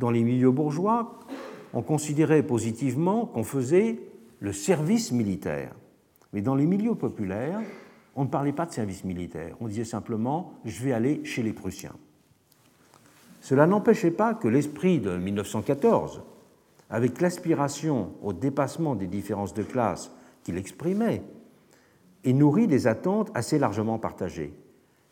Dans 0.01 0.11
les 0.11 0.25
milieux 0.25 0.51
bourgeois, 0.51 1.21
on 1.75 1.83
considérait 1.83 2.43
positivement 2.43 3.27
qu'on 3.27 3.45
faisait 3.45 4.01
le 4.39 4.51
service 4.51 5.13
militaire. 5.13 5.75
Mais 6.33 6.41
dans 6.41 6.55
les 6.55 6.65
milieux 6.65 6.95
populaires, 6.95 7.61
on 8.17 8.25
ne 8.25 8.31
parlait 8.31 8.55
pas 8.55 8.65
de 8.65 8.73
service 8.73 9.05
militaire. 9.05 9.57
On 9.61 9.69
disait 9.69 9.85
simplement 9.85 10.55
je 10.65 10.83
vais 10.83 10.93
aller 10.93 11.23
chez 11.25 11.43
les 11.43 11.53
Prussiens. 11.53 11.93
Cela 13.43 13.67
n'empêchait 13.67 14.11
pas 14.11 14.33
que 14.33 14.49
l'esprit 14.49 15.01
de 15.01 15.19
1914, 15.19 16.23
avec 16.89 17.21
l'aspiration 17.21 18.15
au 18.23 18.33
dépassement 18.33 18.95
des 18.95 19.07
différences 19.07 19.53
de 19.53 19.63
classe 19.63 20.11
qu'il 20.45 20.57
exprimait, 20.57 21.23
ait 22.25 22.33
nourri 22.33 22.67
des 22.67 22.87
attentes 22.87 23.31
assez 23.35 23.59
largement 23.59 23.99
partagées. 23.99 24.55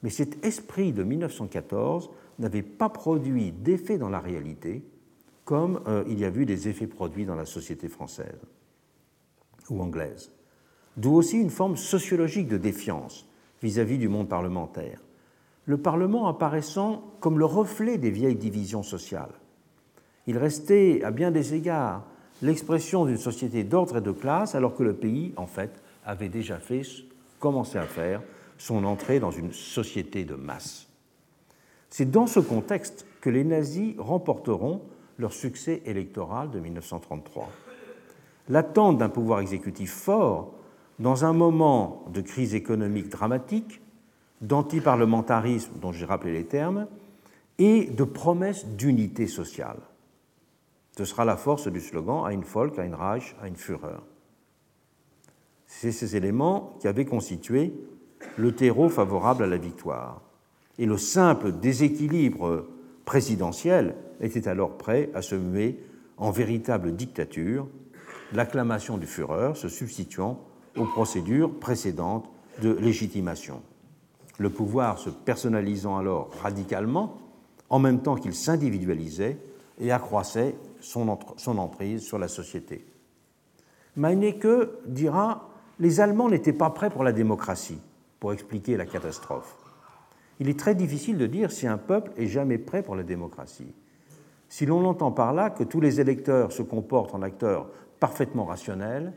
Mais 0.03 0.09
cet 0.09 0.43
esprit 0.47 0.95
de 0.95 1.03
1914 1.03 2.09
n'avait 2.39 2.63
pas 2.63 2.89
produit 2.89 3.53
d'effet 3.53 3.99
dans 3.99 4.09
la 4.09 4.21
réalité, 4.21 4.83
comme 5.45 5.81
euh, 5.87 6.05
il 6.09 6.19
y 6.19 6.25
a 6.25 6.31
vu 6.31 6.47
des 6.47 6.69
effets 6.69 6.87
produits 6.87 7.25
dans 7.25 7.35
la 7.35 7.47
société 7.47 7.89
française 7.89 8.39
ou 9.71 9.83
anglaise. 9.83 10.31
D'où 10.97 11.15
aussi 11.15 11.39
une 11.39 11.51
forme 11.51 11.77
sociologique 11.77 12.49
de 12.49 12.57
défiance 12.57 13.27
vis-à-vis 13.63 13.97
-vis 13.97 14.01
du 14.01 14.09
monde 14.09 14.29
parlementaire. 14.29 15.01
Le 15.65 15.79
Parlement 15.79 16.29
apparaissant 16.29 17.03
comme 17.21 17.39
le 17.39 17.45
reflet 17.45 17.99
des 17.99 18.11
vieilles 18.11 18.37
divisions 18.37 18.83
sociales. 18.83 19.35
Il 20.27 20.39
restait, 20.39 21.03
à 21.05 21.11
bien 21.11 21.31
des 21.31 21.55
égards, 21.55 22.05
l'expression 22.43 23.07
d'une 23.07 23.19
société 23.19 23.65
d'ordre 23.65 23.99
et 23.99 24.01
de 24.01 24.13
classe, 24.13 24.55
alors 24.55 24.75
que 24.75 24.83
le 24.83 24.95
pays, 24.95 25.33
en 25.37 25.47
fait, 25.47 25.83
avait 26.05 26.29
déjà 26.29 26.59
fait, 26.59 26.83
commencé 27.39 27.79
à 27.79 27.87
faire 27.87 28.23
son 28.57 28.85
entrée 28.85 29.21
dans 29.21 29.31
une 29.31 29.53
société 29.53 30.25
de 30.25 30.35
masse. 30.35 30.88
C'est 31.91 32.11
dans 32.11 32.27
ce 32.27 32.41
contexte 32.41 33.07
que 33.21 33.31
les 33.31 33.45
nazis 33.45 33.95
remporteront 33.99 34.83
leur 35.19 35.33
succès 35.33 35.83
électoral 35.85 36.51
de 36.51 36.61
1933. 36.61 37.49
L'attente 38.49 38.99
d'un 38.99 39.09
pouvoir 39.09 39.41
exécutif 39.41 39.93
fort 39.93 40.55
dans 40.99 41.25
un 41.25 41.33
moment 41.33 42.05
de 42.13 42.21
crise 42.21 42.55
économique 42.55 43.09
dramatique, 43.09 43.81
d'antiparlementarisme 44.41 45.73
dont 45.81 45.93
j'ai 45.93 46.05
rappelé 46.05 46.33
les 46.33 46.45
termes, 46.45 46.87
et 47.59 47.87
de 47.87 48.05
promesses 48.05 48.67
d'unité 48.67 49.27
sociale. 49.27 49.81
Ce 50.97 51.05
sera 51.05 51.25
la 51.25 51.37
force 51.37 51.69
du 51.69 51.81
slogan 51.81 52.25
Ein 52.27 52.43
Volk, 52.43 52.79
ein 52.79 52.95
Reich, 52.95 53.35
ein 53.43 53.55
Führer. 53.55 54.01
C'est 55.67 55.93
ces 55.93 56.17
éléments 56.17 56.77
qui 56.81 56.89
avaient 56.89 57.05
constitué 57.05 57.73
le 58.37 58.53
terreau 58.53 58.89
favorable 58.89 59.45
à 59.45 59.47
la 59.47 59.59
victoire. 59.59 60.23
Et 60.79 60.87
le 60.87 60.97
simple 60.97 61.53
déséquilibre 61.53 62.67
présidentiel 63.05 63.95
était 64.21 64.49
alors 64.49 64.77
prêt 64.77 65.11
à 65.15 65.23
se 65.23 65.35
muer 65.35 65.81
en 66.17 66.31
véritable 66.31 66.95
dictature, 66.95 67.67
l'acclamation 68.33 68.99
du 68.99 69.07
Führer 69.07 69.55
se 69.55 69.69
substituant 69.69 70.41
aux 70.77 70.85
procédures 70.85 71.59
précédentes 71.59 72.29
de 72.63 72.73
légitimation. 72.73 73.63
Le 74.39 74.51
pouvoir 74.51 74.99
se 74.99 75.11
personnalisant 75.11 75.97
alors 75.97 76.31
radicalement, 76.43 77.19
en 77.71 77.79
même 77.79 78.03
temps 78.03 78.17
qu'il 78.17 78.35
s'individualisait 78.35 79.39
et 79.81 79.93
accroissait 79.93 80.55
son, 80.81 81.09
emprise 81.47 82.03
sur 82.03 82.19
la 82.19 82.29
société. 82.29 82.85
Meinecke 83.97 84.47
dira 84.87 85.51
Les 85.79 86.01
Allemands 86.01 86.29
n'étaient 86.29 86.53
pas 86.53 86.71
prêts 86.71 86.91
pour 86.91 87.05
la 87.05 87.13
démocratie 87.13 87.81
pour 88.21 88.33
expliquer 88.33 88.77
la 88.77 88.87
catastrophe. 88.87 89.57
Il 90.41 90.49
est 90.49 90.59
très 90.59 90.75
difficile 90.75 91.19
de 91.19 91.27
dire 91.27 91.51
si 91.51 91.67
un 91.67 91.79
peuple 91.79 92.13
est 92.17 92.27
jamais 92.27 92.59
prêt 92.59 92.83
pour 92.83 92.97
la 92.97 93.03
démocratie. 93.03 93.75
Si 94.49 94.67
l'on 94.67 94.85
entend 94.85 95.13
par 95.13 95.33
là 95.33 95.51
que 95.51 95.65
tous 95.65 95.81
les 95.81 96.01
électeurs 96.01 96.53
se 96.53 96.63
comportent 96.63 97.15
en 97.15 97.23
acteurs 97.23 97.71
parfaitement 98.01 98.45
rationnels 98.45 99.13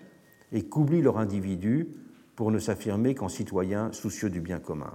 et 0.51 0.63
qu'oublient 0.63 1.01
leur 1.01 1.17
individu 1.17 1.89
pour 2.35 2.51
ne 2.51 2.59
s'affirmer 2.59 3.15
qu'en 3.15 3.29
citoyens 3.29 3.91
soucieux 3.91 4.29
du 4.29 4.41
bien 4.41 4.59
commun. 4.59 4.93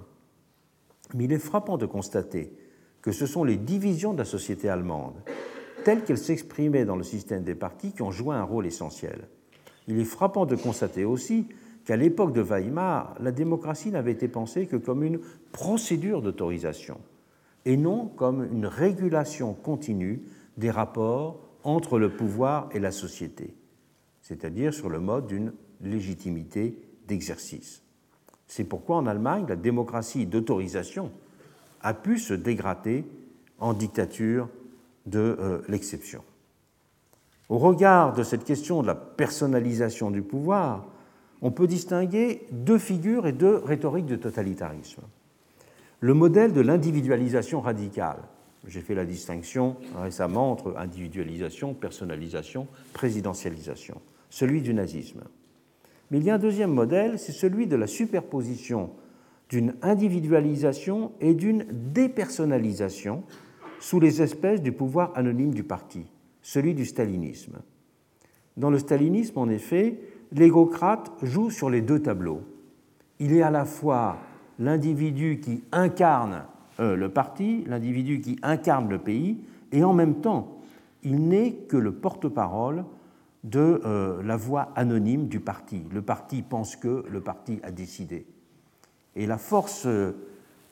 Mais 1.14 1.24
il 1.24 1.32
est 1.32 1.38
frappant 1.38 1.78
de 1.78 1.86
constater 1.86 2.52
que 3.00 3.12
ce 3.12 3.26
sont 3.26 3.44
les 3.44 3.56
divisions 3.56 4.12
de 4.12 4.18
la 4.18 4.24
société 4.24 4.68
allemande, 4.68 5.14
telles 5.84 6.02
qu'elles 6.02 6.18
s'exprimaient 6.18 6.84
dans 6.84 6.96
le 6.96 7.04
système 7.04 7.44
des 7.44 7.54
partis, 7.54 7.92
qui 7.92 8.02
ont 8.02 8.10
joué 8.10 8.34
un 8.34 8.42
rôle 8.42 8.66
essentiel. 8.66 9.28
Il 9.86 10.00
est 10.00 10.04
frappant 10.04 10.44
de 10.44 10.56
constater 10.56 11.04
aussi 11.04 11.46
qu'à 11.86 11.96
l'époque 11.96 12.34
de 12.34 12.42
Weimar, 12.42 13.14
la 13.20 13.32
démocratie 13.32 13.90
n'avait 13.90 14.12
été 14.12 14.28
pensée 14.28 14.66
que 14.66 14.76
comme 14.76 15.04
une 15.04 15.20
procédure 15.52 16.20
d'autorisation 16.20 16.98
et 17.64 17.76
non 17.76 18.06
comme 18.06 18.44
une 18.52 18.66
régulation 18.66 19.54
continue 19.54 20.20
des 20.56 20.70
rapports 20.70 21.38
entre 21.62 21.98
le 21.98 22.10
pouvoir 22.10 22.68
et 22.72 22.80
la 22.80 22.90
société, 22.90 23.54
c'est-à-dire 24.20 24.74
sur 24.74 24.88
le 24.88 25.00
mode 25.00 25.28
d'une 25.28 25.52
légitimité 25.80 26.76
d'exercice. 27.06 27.82
C'est 28.48 28.64
pourquoi 28.64 28.96
en 28.96 29.06
Allemagne, 29.06 29.46
la 29.48 29.56
démocratie 29.56 30.26
d'autorisation 30.26 31.12
a 31.82 31.94
pu 31.94 32.18
se 32.18 32.34
dégrader 32.34 33.04
en 33.58 33.72
dictature 33.72 34.48
de 35.06 35.36
euh, 35.40 35.62
l'exception. 35.68 36.22
Au 37.48 37.58
regard 37.58 38.12
de 38.12 38.24
cette 38.24 38.44
question 38.44 38.82
de 38.82 38.88
la 38.88 38.96
personnalisation 38.96 40.10
du 40.10 40.22
pouvoir, 40.22 40.86
on 41.42 41.50
peut 41.50 41.66
distinguer 41.66 42.46
deux 42.50 42.78
figures 42.78 43.26
et 43.26 43.32
deux 43.32 43.56
rhétoriques 43.56 44.06
de 44.06 44.16
totalitarisme. 44.16 45.02
Le 46.00 46.14
modèle 46.14 46.52
de 46.52 46.60
l'individualisation 46.60 47.60
radicale. 47.60 48.22
J'ai 48.66 48.80
fait 48.80 48.94
la 48.94 49.04
distinction 49.04 49.76
récemment 49.96 50.50
entre 50.50 50.76
individualisation, 50.76 51.72
personnalisation, 51.74 52.66
présidentialisation, 52.92 54.00
celui 54.28 54.60
du 54.60 54.74
nazisme. 54.74 55.22
Mais 56.10 56.18
il 56.18 56.24
y 56.24 56.30
a 56.30 56.34
un 56.34 56.38
deuxième 56.38 56.72
modèle, 56.72 57.18
c'est 57.18 57.32
celui 57.32 57.66
de 57.66 57.76
la 57.76 57.86
superposition 57.86 58.90
d'une 59.48 59.74
individualisation 59.82 61.12
et 61.20 61.34
d'une 61.34 61.64
dépersonnalisation 61.70 63.22
sous 63.78 64.00
les 64.00 64.22
espèces 64.22 64.62
du 64.62 64.72
pouvoir 64.72 65.12
anonyme 65.14 65.54
du 65.54 65.62
parti, 65.62 66.06
celui 66.42 66.74
du 66.74 66.84
stalinisme. 66.84 67.58
Dans 68.56 68.70
le 68.70 68.78
stalinisme, 68.78 69.38
en 69.38 69.48
effet, 69.48 70.00
l'égocrate 70.32 71.12
joue 71.22 71.50
sur 71.50 71.70
les 71.70 71.80
deux 71.80 72.00
tableaux. 72.00 72.42
Il 73.18 73.32
est 73.32 73.42
à 73.42 73.50
la 73.50 73.64
fois 73.64 74.18
l'individu 74.58 75.40
qui 75.40 75.62
incarne 75.72 76.44
euh, 76.80 76.96
le 76.96 77.08
parti, 77.08 77.64
l'individu 77.66 78.20
qui 78.20 78.38
incarne 78.42 78.88
le 78.88 78.98
pays, 78.98 79.38
et 79.72 79.84
en 79.84 79.92
même 79.92 80.20
temps, 80.20 80.58
il 81.02 81.28
n'est 81.28 81.52
que 81.52 81.76
le 81.76 81.92
porte-parole 81.92 82.84
de 83.44 83.80
euh, 83.84 84.22
la 84.22 84.36
voix 84.36 84.72
anonyme 84.74 85.28
du 85.28 85.40
parti. 85.40 85.84
Le 85.92 86.02
parti 86.02 86.42
pense 86.42 86.76
que 86.76 87.04
le 87.08 87.20
parti 87.20 87.60
a 87.62 87.70
décidé. 87.70 88.26
Et 89.14 89.26
la 89.26 89.38
force 89.38 89.86
euh, 89.86 90.12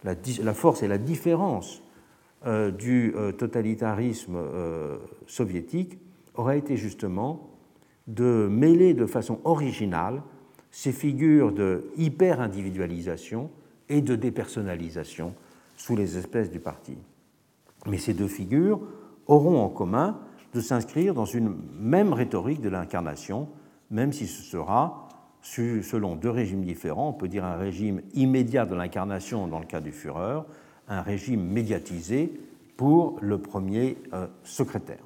la, 0.03 0.55
force 0.55 0.83
et 0.83 0.89
la 0.89 0.99
différence 0.99 1.83
du 2.79 3.15
totalitarisme 3.39 4.37
soviétique 5.27 5.99
aurait 6.35 6.59
été 6.59 6.77
justement 6.77 7.54
de 8.07 8.49
mêler 8.51 8.95
de 8.95 9.07
façon 9.07 9.41
originale 9.45 10.23
ces 10.71 10.93
figures 10.93 11.53
de 11.53 11.91
hyper-individualisation 11.97 13.51
et 13.89 14.03
de 14.03 14.17
dépersonnalisation 14.17 15.35
sous 15.77 15.97
les 15.97 16.19
espèces 16.19 16.51
du 16.51 16.61
parti. 16.61 16.97
Mais 17.87 17.99
ces 17.99 18.15
deux 18.15 18.29
figures 18.29 18.81
auront 19.27 19.63
en 19.63 19.69
commun 19.69 20.19
de 20.53 20.61
s'inscrire 20.61 21.15
dans 21.15 21.25
une 21.25 21.55
même 21.79 22.13
rhétorique 22.13 22.61
de 22.61 22.69
l'incarnation, 22.69 23.49
même 23.91 24.13
si 24.13 24.27
ce 24.27 24.43
sera, 24.43 25.09
selon 25.43 26.17
deux 26.17 26.31
régimes 26.31 26.65
différents, 26.65 27.11
on 27.11 27.13
peut 27.13 27.29
dire 27.29 27.45
un 27.45 27.57
régime 27.57 28.01
immédiat 28.15 28.67
de 28.67 28.75
l'incarnation 28.75 29.47
dans 29.47 29.59
le 29.59 29.67
cas 29.67 29.81
du 29.81 29.93
Führer, 29.93 30.43
un 30.89 31.03
régime 31.03 31.43
médiatisé 31.43 32.33
pour 32.77 33.19
le 33.21 33.39
premier 33.39 33.97
euh, 34.13 34.27
secrétaire. 34.43 35.05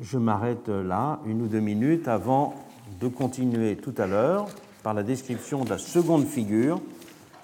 Je 0.00 0.16
m'arrête 0.16 0.68
là 0.68 1.18
une 1.26 1.42
ou 1.42 1.46
deux 1.46 1.60
minutes 1.60 2.06
avant 2.06 2.54
de 3.00 3.08
continuer 3.08 3.76
tout 3.76 3.94
à 3.98 4.06
l'heure 4.06 4.46
par 4.84 4.94
la 4.94 5.02
description 5.02 5.64
de 5.64 5.70
la 5.70 5.78
seconde 5.78 6.24
figure 6.24 6.80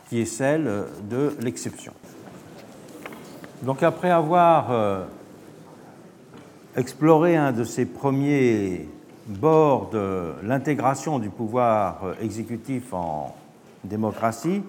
qui 0.08 0.20
est 0.20 0.24
celle 0.24 0.84
de 1.10 1.34
l'exception. 1.40 1.92
Donc 3.62 3.82
après 3.82 4.10
avoir 4.10 4.70
euh, 4.70 5.04
exploré 6.76 7.34
un 7.34 7.50
de 7.50 7.64
ces 7.64 7.86
premiers 7.86 8.88
bords 9.26 9.90
de 9.90 10.34
l'intégration 10.42 11.18
du 11.18 11.30
pouvoir 11.30 12.04
euh, 12.04 12.14
exécutif 12.20 12.92
en 12.92 13.34
démocratie, 13.82 14.62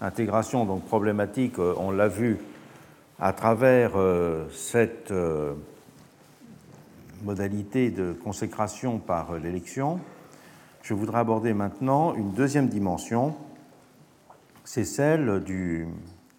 intégration 0.00 0.64
donc 0.64 0.84
problématique, 0.86 1.58
euh, 1.58 1.74
on 1.76 1.90
l'a 1.90 2.08
vu 2.08 2.38
à 3.20 3.32
travers 3.32 3.92
cette 4.50 5.12
modalité 7.22 7.90
de 7.90 8.12
consécration 8.12 8.98
par 8.98 9.38
l'élection, 9.38 10.00
je 10.82 10.94
voudrais 10.94 11.20
aborder 11.20 11.54
maintenant 11.54 12.14
une 12.14 12.32
deuxième 12.32 12.68
dimension, 12.68 13.36
c'est 14.64 14.84
celle 14.84 15.42
du, 15.44 15.86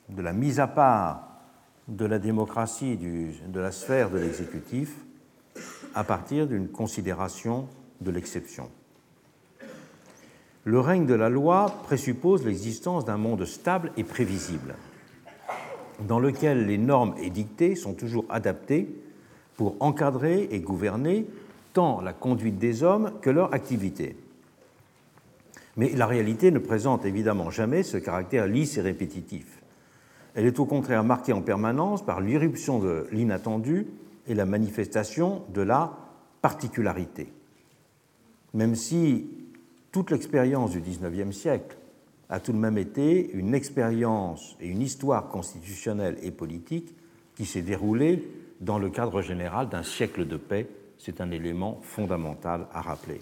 de 0.09 0.21
la 0.21 0.33
mise 0.33 0.59
à 0.59 0.67
part 0.67 1.29
de 1.87 2.05
la 2.05 2.19
démocratie 2.19 2.97
de 2.97 3.59
la 3.59 3.71
sphère 3.71 4.09
de 4.09 4.17
l'exécutif 4.17 4.95
à 5.95 6.03
partir 6.03 6.47
d'une 6.47 6.69
considération 6.69 7.67
de 8.01 8.11
l'exception. 8.11 8.69
Le 10.65 10.79
règne 10.79 11.05
de 11.05 11.13
la 11.13 11.29
loi 11.29 11.73
présuppose 11.83 12.45
l'existence 12.45 13.03
d'un 13.03 13.17
monde 13.17 13.43
stable 13.45 13.91
et 13.97 14.05
prévisible, 14.05 14.75
dans 16.07 16.19
lequel 16.19 16.65
les 16.67 16.77
normes 16.77 17.15
édictées 17.21 17.75
sont 17.75 17.93
toujours 17.93 18.25
adaptées 18.29 19.02
pour 19.57 19.75
encadrer 19.79 20.47
et 20.51 20.59
gouverner 20.59 21.25
tant 21.73 22.01
la 22.01 22.13
conduite 22.13 22.57
des 22.57 22.83
hommes 22.83 23.11
que 23.21 23.29
leur 23.29 23.53
activité. 23.53 24.15
Mais 25.75 25.89
la 25.89 26.05
réalité 26.05 26.51
ne 26.51 26.59
présente 26.59 27.05
évidemment 27.05 27.49
jamais 27.49 27.83
ce 27.83 27.97
caractère 27.97 28.47
lisse 28.47 28.77
et 28.77 28.81
répétitif. 28.81 29.61
Elle 30.35 30.45
est 30.45 30.59
au 30.59 30.65
contraire 30.65 31.03
marquée 31.03 31.33
en 31.33 31.41
permanence 31.41 32.05
par 32.05 32.21
l'irruption 32.21 32.79
de 32.79 33.07
l'inattendu 33.11 33.87
et 34.27 34.35
la 34.35 34.45
manifestation 34.45 35.43
de 35.53 35.61
la 35.61 35.97
particularité. 36.41 37.31
Même 38.53 38.75
si 38.75 39.27
toute 39.91 40.11
l'expérience 40.11 40.71
du 40.71 40.81
XIXe 40.81 41.35
siècle 41.35 41.77
a 42.29 42.39
tout 42.39 42.51
de 42.51 42.57
même 42.57 42.77
été 42.77 43.31
une 43.31 43.53
expérience 43.53 44.55
et 44.59 44.67
une 44.67 44.81
histoire 44.81 45.29
constitutionnelle 45.29 46.17
et 46.21 46.31
politique 46.31 46.95
qui 47.35 47.45
s'est 47.45 47.61
déroulée 47.61 48.23
dans 48.61 48.79
le 48.79 48.89
cadre 48.89 49.21
général 49.21 49.69
d'un 49.69 49.83
siècle 49.83 50.25
de 50.27 50.37
paix, 50.37 50.67
c'est 50.97 51.21
un 51.21 51.31
élément 51.31 51.79
fondamental 51.81 52.67
à 52.71 52.81
rappeler. 52.81 53.21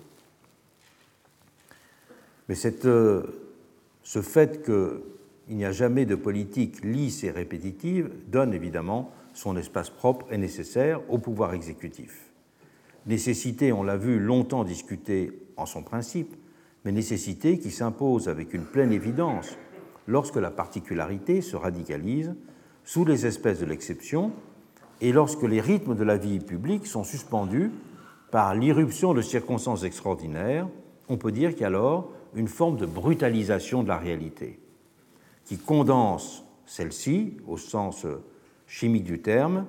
Mais 2.48 2.56
euh, 2.86 3.24
ce 4.04 4.22
fait 4.22 4.64
qu'il 4.64 5.56
n'y 5.56 5.66
a 5.66 5.72
jamais 5.72 6.06
de 6.06 6.16
politique 6.16 6.84
lisse 6.84 7.24
et 7.24 7.32
répétitive 7.32 8.12
donne 8.28 8.54
évidemment 8.54 9.12
son 9.34 9.56
espace 9.58 9.90
propre 9.90 10.28
et 10.32 10.38
nécessaire 10.38 11.02
au 11.10 11.18
pouvoir 11.18 11.54
exécutif. 11.54 12.30
Nécessité, 13.06 13.72
on 13.72 13.84
l'a 13.84 13.98
vu, 13.98 14.20
longtemps 14.20 14.64
discutée 14.64 15.32
en 15.58 15.66
son 15.66 15.82
principe, 15.82 16.36
mais 16.84 16.92
nécessité 16.92 17.58
qui 17.58 17.72
s'impose 17.72 18.28
avec 18.30 18.54
une 18.54 18.66
pleine 18.66 18.92
évidence 18.92 19.58
lorsque 20.08 20.36
la 20.36 20.52
particularité 20.52 21.42
se 21.42 21.56
radicalise 21.56 22.36
sous 22.84 23.06
les 23.06 23.26
espèces 23.26 23.60
de 23.60 23.66
l'exception 23.66 24.34
et 25.02 25.12
lorsque 25.12 25.44
les 25.44 25.60
rythmes 25.60 25.96
de 25.96 26.04
la 26.04 26.18
vie 26.18 26.40
publique 26.40 26.86
sont 26.86 27.04
suspendus 27.04 27.72
par 28.30 28.54
l'irruption 28.54 29.14
de 29.14 29.22
circonstances 29.22 29.84
extraordinaires, 29.84 30.68
on 31.10 31.18
peut 31.18 31.32
dire 31.32 31.56
qu'alors 31.56 32.12
une 32.36 32.48
forme 32.48 32.78
de 32.78 32.86
brutalisation 32.86 33.84
de 33.84 33.90
la 33.90 33.98
réalité, 33.98 34.60
qui 35.44 35.58
condense 35.58 36.46
celle-ci 36.66 37.38
au 37.48 37.58
sens 37.58 38.06
chimique 38.68 39.04
du 39.04 39.22
terme 39.22 39.66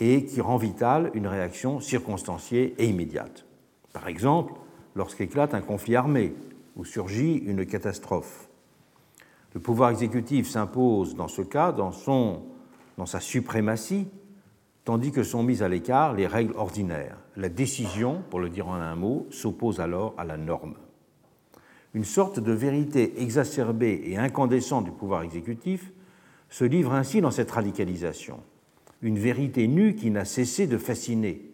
et 0.00 0.26
qui 0.26 0.40
rend 0.40 0.58
vitale 0.58 1.10
une 1.14 1.26
réaction 1.26 1.80
circonstanciée 1.80 2.74
et 2.78 2.86
immédiate. 2.86 3.46
Par 3.92 4.08
exemple, 4.08 4.52
lorsqu'éclate 4.94 5.54
un 5.54 5.60
conflit 5.62 5.96
armé 5.96 6.34
ou 6.76 6.84
surgit 6.84 7.36
une 7.36 7.64
catastrophe. 7.64 8.48
Le 9.54 9.60
pouvoir 9.60 9.90
exécutif 9.90 10.48
s'impose 10.48 11.14
dans 11.14 11.28
ce 11.28 11.42
cas 11.42 11.72
dans, 11.72 11.90
son, 11.90 12.42
dans 12.98 13.06
sa 13.06 13.18
suprématie, 13.18 14.08
tandis 14.88 15.12
que 15.12 15.22
sont 15.22 15.42
mises 15.42 15.62
à 15.62 15.68
l'écart 15.68 16.14
les 16.14 16.26
règles 16.26 16.54
ordinaires. 16.56 17.18
La 17.36 17.50
décision, 17.50 18.22
pour 18.30 18.40
le 18.40 18.48
dire 18.48 18.68
en 18.68 18.76
un 18.76 18.94
mot, 18.96 19.26
s'oppose 19.30 19.80
alors 19.80 20.14
à 20.16 20.24
la 20.24 20.38
norme 20.38 20.76
une 21.92 22.04
sorte 22.04 22.40
de 22.40 22.52
vérité 22.52 23.20
exacerbée 23.20 24.00
et 24.04 24.16
incandescente 24.16 24.84
du 24.84 24.90
pouvoir 24.90 25.24
exécutif 25.24 25.90
se 26.48 26.64
livre 26.64 26.92
ainsi 26.92 27.20
dans 27.20 27.30
cette 27.30 27.50
radicalisation, 27.50 28.40
une 29.02 29.18
vérité 29.18 29.68
nue 29.68 29.94
qui 29.94 30.10
n'a 30.10 30.24
cessé 30.24 30.66
de 30.66 30.78
fasciner, 30.78 31.50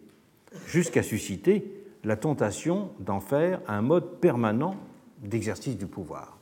jusqu'à 0.67 1.03
susciter 1.03 1.83
la 2.03 2.15
tentation 2.15 2.91
d'en 2.99 3.19
faire 3.19 3.59
un 3.67 3.81
mode 3.81 4.19
permanent 4.19 4.75
d'exercice 5.23 5.77
du 5.77 5.87
pouvoir. 5.87 6.37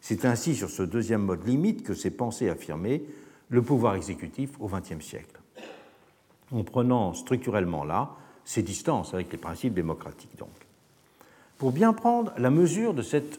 C'est 0.00 0.24
ainsi 0.24 0.56
sur 0.56 0.70
ce 0.70 0.82
deuxième 0.82 1.22
mode 1.22 1.46
limite 1.46 1.84
que 1.84 1.94
s'est 1.94 2.10
pensé 2.10 2.48
affirmer 2.48 3.04
le 3.50 3.62
pouvoir 3.62 3.94
exécutif 3.94 4.50
au 4.58 4.68
XXe 4.68 5.04
siècle, 5.04 5.41
en 6.52 6.64
prenant 6.64 7.14
structurellement 7.14 7.84
là 7.84 8.10
ses 8.44 8.62
distances 8.62 9.14
avec 9.14 9.32
les 9.32 9.38
principes 9.38 9.74
démocratiques 9.74 10.36
donc. 10.38 10.50
Pour 11.58 11.72
bien 11.72 11.92
prendre 11.92 12.32
la 12.38 12.50
mesure 12.50 12.92
de 12.92 13.02
cette 13.02 13.38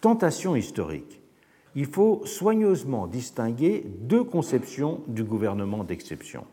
tentation 0.00 0.56
historique, 0.56 1.20
il 1.74 1.86
faut 1.86 2.22
soigneusement 2.24 3.06
distinguer 3.06 3.84
deux 4.00 4.24
conceptions 4.24 5.00
du 5.06 5.24
gouvernement 5.24 5.84
d'exception. 5.84 6.44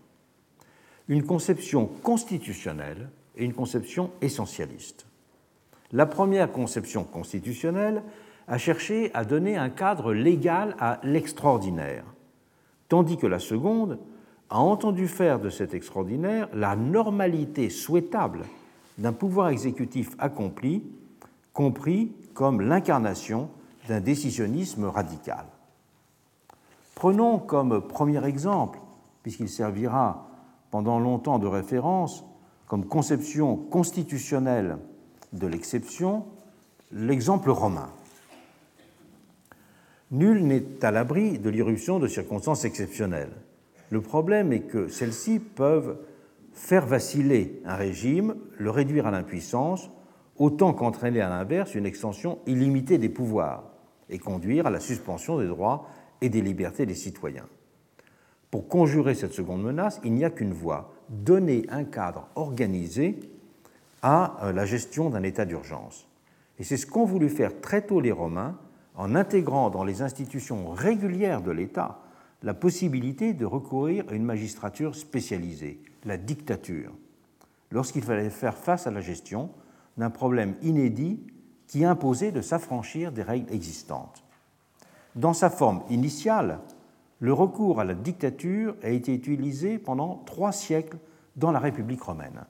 Une 1.07 1.23
conception 1.23 1.87
constitutionnelle 1.87 3.09
et 3.35 3.43
une 3.43 3.53
conception 3.53 4.11
essentialiste. 4.21 5.07
La 5.91 6.05
première 6.05 6.51
conception 6.51 7.03
constitutionnelle 7.03 8.03
a 8.47 8.57
cherché 8.57 9.11
à 9.13 9.25
donner 9.25 9.57
un 9.57 9.69
cadre 9.69 10.13
légal 10.13 10.75
à 10.79 10.99
l'extraordinaire, 11.03 12.05
tandis 12.87 13.17
que 13.17 13.27
la 13.27 13.39
seconde 13.39 13.97
a 14.49 14.59
entendu 14.59 15.07
faire 15.07 15.39
de 15.39 15.49
cet 15.49 15.73
extraordinaire 15.73 16.49
la 16.53 16.75
normalité 16.75 17.69
souhaitable 17.69 18.45
d'un 18.97 19.13
pouvoir 19.13 19.49
exécutif 19.49 20.11
accompli 20.17 20.83
compris 21.53 22.11
comme 22.33 22.61
l'incarnation 22.61 23.49
d'un 23.87 24.01
décisionnisme 24.01 24.85
radical. 24.85 25.45
Prenons 26.95 27.39
comme 27.39 27.81
premier 27.87 28.25
exemple, 28.25 28.79
puisqu'il 29.23 29.49
servira 29.49 30.27
pendant 30.71 30.99
longtemps 30.99 31.39
de 31.39 31.47
référence, 31.47 32.23
comme 32.67 32.85
conception 32.85 33.55
constitutionnelle 33.55 34.77
de 35.33 35.47
l'exception, 35.47 36.25
l'exemple 36.91 37.49
romain. 37.49 37.89
Nul 40.11 40.45
n'est 40.45 40.83
à 40.83 40.91
l'abri 40.91 41.39
de 41.39 41.49
l'irruption 41.49 41.99
de 41.99 42.07
circonstances 42.07 42.65
exceptionnelles. 42.65 43.31
Le 43.89 44.01
problème 44.01 44.53
est 44.53 44.61
que 44.61 44.87
celles-ci 44.87 45.39
peuvent 45.39 45.97
faire 46.53 46.85
vaciller 46.85 47.61
un 47.65 47.75
régime, 47.75 48.35
le 48.57 48.69
réduire 48.69 49.07
à 49.07 49.11
l'impuissance 49.11 49.89
autant 50.37 50.73
qu'entraîner 50.73 51.21
à 51.21 51.29
l'inverse 51.29 51.75
une 51.75 51.85
extension 51.85 52.39
illimitée 52.47 52.97
des 52.97 53.09
pouvoirs 53.09 53.63
et 54.09 54.19
conduire 54.19 54.67
à 54.67 54.69
la 54.69 54.79
suspension 54.79 55.37
des 55.37 55.47
droits 55.47 55.87
et 56.21 56.29
des 56.29 56.41
libertés 56.41 56.85
des 56.85 56.95
citoyens. 56.95 57.47
Pour 58.51 58.67
conjurer 58.67 59.13
cette 59.13 59.33
seconde 59.33 59.61
menace, 59.61 59.99
il 60.03 60.13
n'y 60.13 60.25
a 60.25 60.29
qu'une 60.29 60.53
voie, 60.53 60.93
donner 61.09 61.65
un 61.69 61.83
cadre 61.83 62.27
organisé 62.35 63.19
à 64.01 64.37
euh, 64.43 64.53
la 64.53 64.65
gestion 64.65 65.09
d'un 65.09 65.23
état 65.23 65.45
d'urgence. 65.45 66.07
Et 66.57 66.63
c'est 66.63 66.77
ce 66.77 66.87
qu'ont 66.87 67.05
voulu 67.05 67.29
faire 67.29 67.61
très 67.61 67.83
tôt 67.83 67.99
les 67.99 68.11
Romains 68.11 68.57
en 68.95 69.15
intégrant 69.15 69.69
dans 69.69 69.83
les 69.83 70.01
institutions 70.01 70.71
régulières 70.71 71.41
de 71.41 71.51
l'État 71.51 71.99
la 72.43 72.53
possibilité 72.53 73.33
de 73.33 73.45
recourir 73.45 74.05
à 74.09 74.13
une 74.13 74.23
magistrature 74.23 74.95
spécialisée, 74.95 75.81
la 76.05 76.17
dictature, 76.17 76.93
lorsqu'il 77.71 78.03
fallait 78.03 78.29
faire 78.29 78.57
face 78.57 78.87
à 78.87 78.91
la 78.91 79.01
gestion 79.01 79.49
d'un 79.97 80.09
problème 80.09 80.55
inédit 80.61 81.19
qui 81.67 81.85
imposait 81.85 82.31
de 82.31 82.41
s'affranchir 82.41 83.11
des 83.11 83.21
règles 83.21 83.53
existantes. 83.53 84.23
Dans 85.15 85.33
sa 85.33 85.49
forme 85.49 85.83
initiale, 85.89 86.59
le 87.19 87.33
recours 87.33 87.81
à 87.81 87.83
la 87.83 87.93
dictature 87.93 88.75
a 88.81 88.89
été 88.89 89.13
utilisé 89.13 89.77
pendant 89.77 90.23
trois 90.25 90.53
siècles 90.53 90.97
dans 91.35 91.51
la 91.51 91.59
République 91.59 92.01
romaine, 92.01 92.45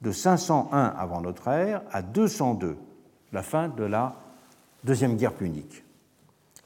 de 0.00 0.12
501 0.12 0.86
avant 0.86 1.20
notre 1.20 1.48
ère 1.48 1.82
à 1.90 2.02
202, 2.02 2.76
la 3.32 3.42
fin 3.42 3.68
de 3.68 3.84
la 3.84 4.14
Deuxième 4.84 5.16
Guerre 5.16 5.34
punique. 5.34 5.82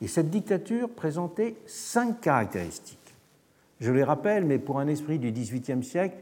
Et 0.01 0.09
cette 0.09 0.31
dictature 0.31 0.89
présentait 0.89 1.57
cinq 1.67 2.21
caractéristiques. 2.21 2.99
Je 3.81 3.93
les 3.93 4.05
rappelle, 4.05 4.45
mais 4.45 4.59
pour 4.59 4.79
un 4.79 4.89
esprit 4.89 5.19
du 5.19 5.33
XVIIIe 5.33 5.85
siècle, 5.85 6.17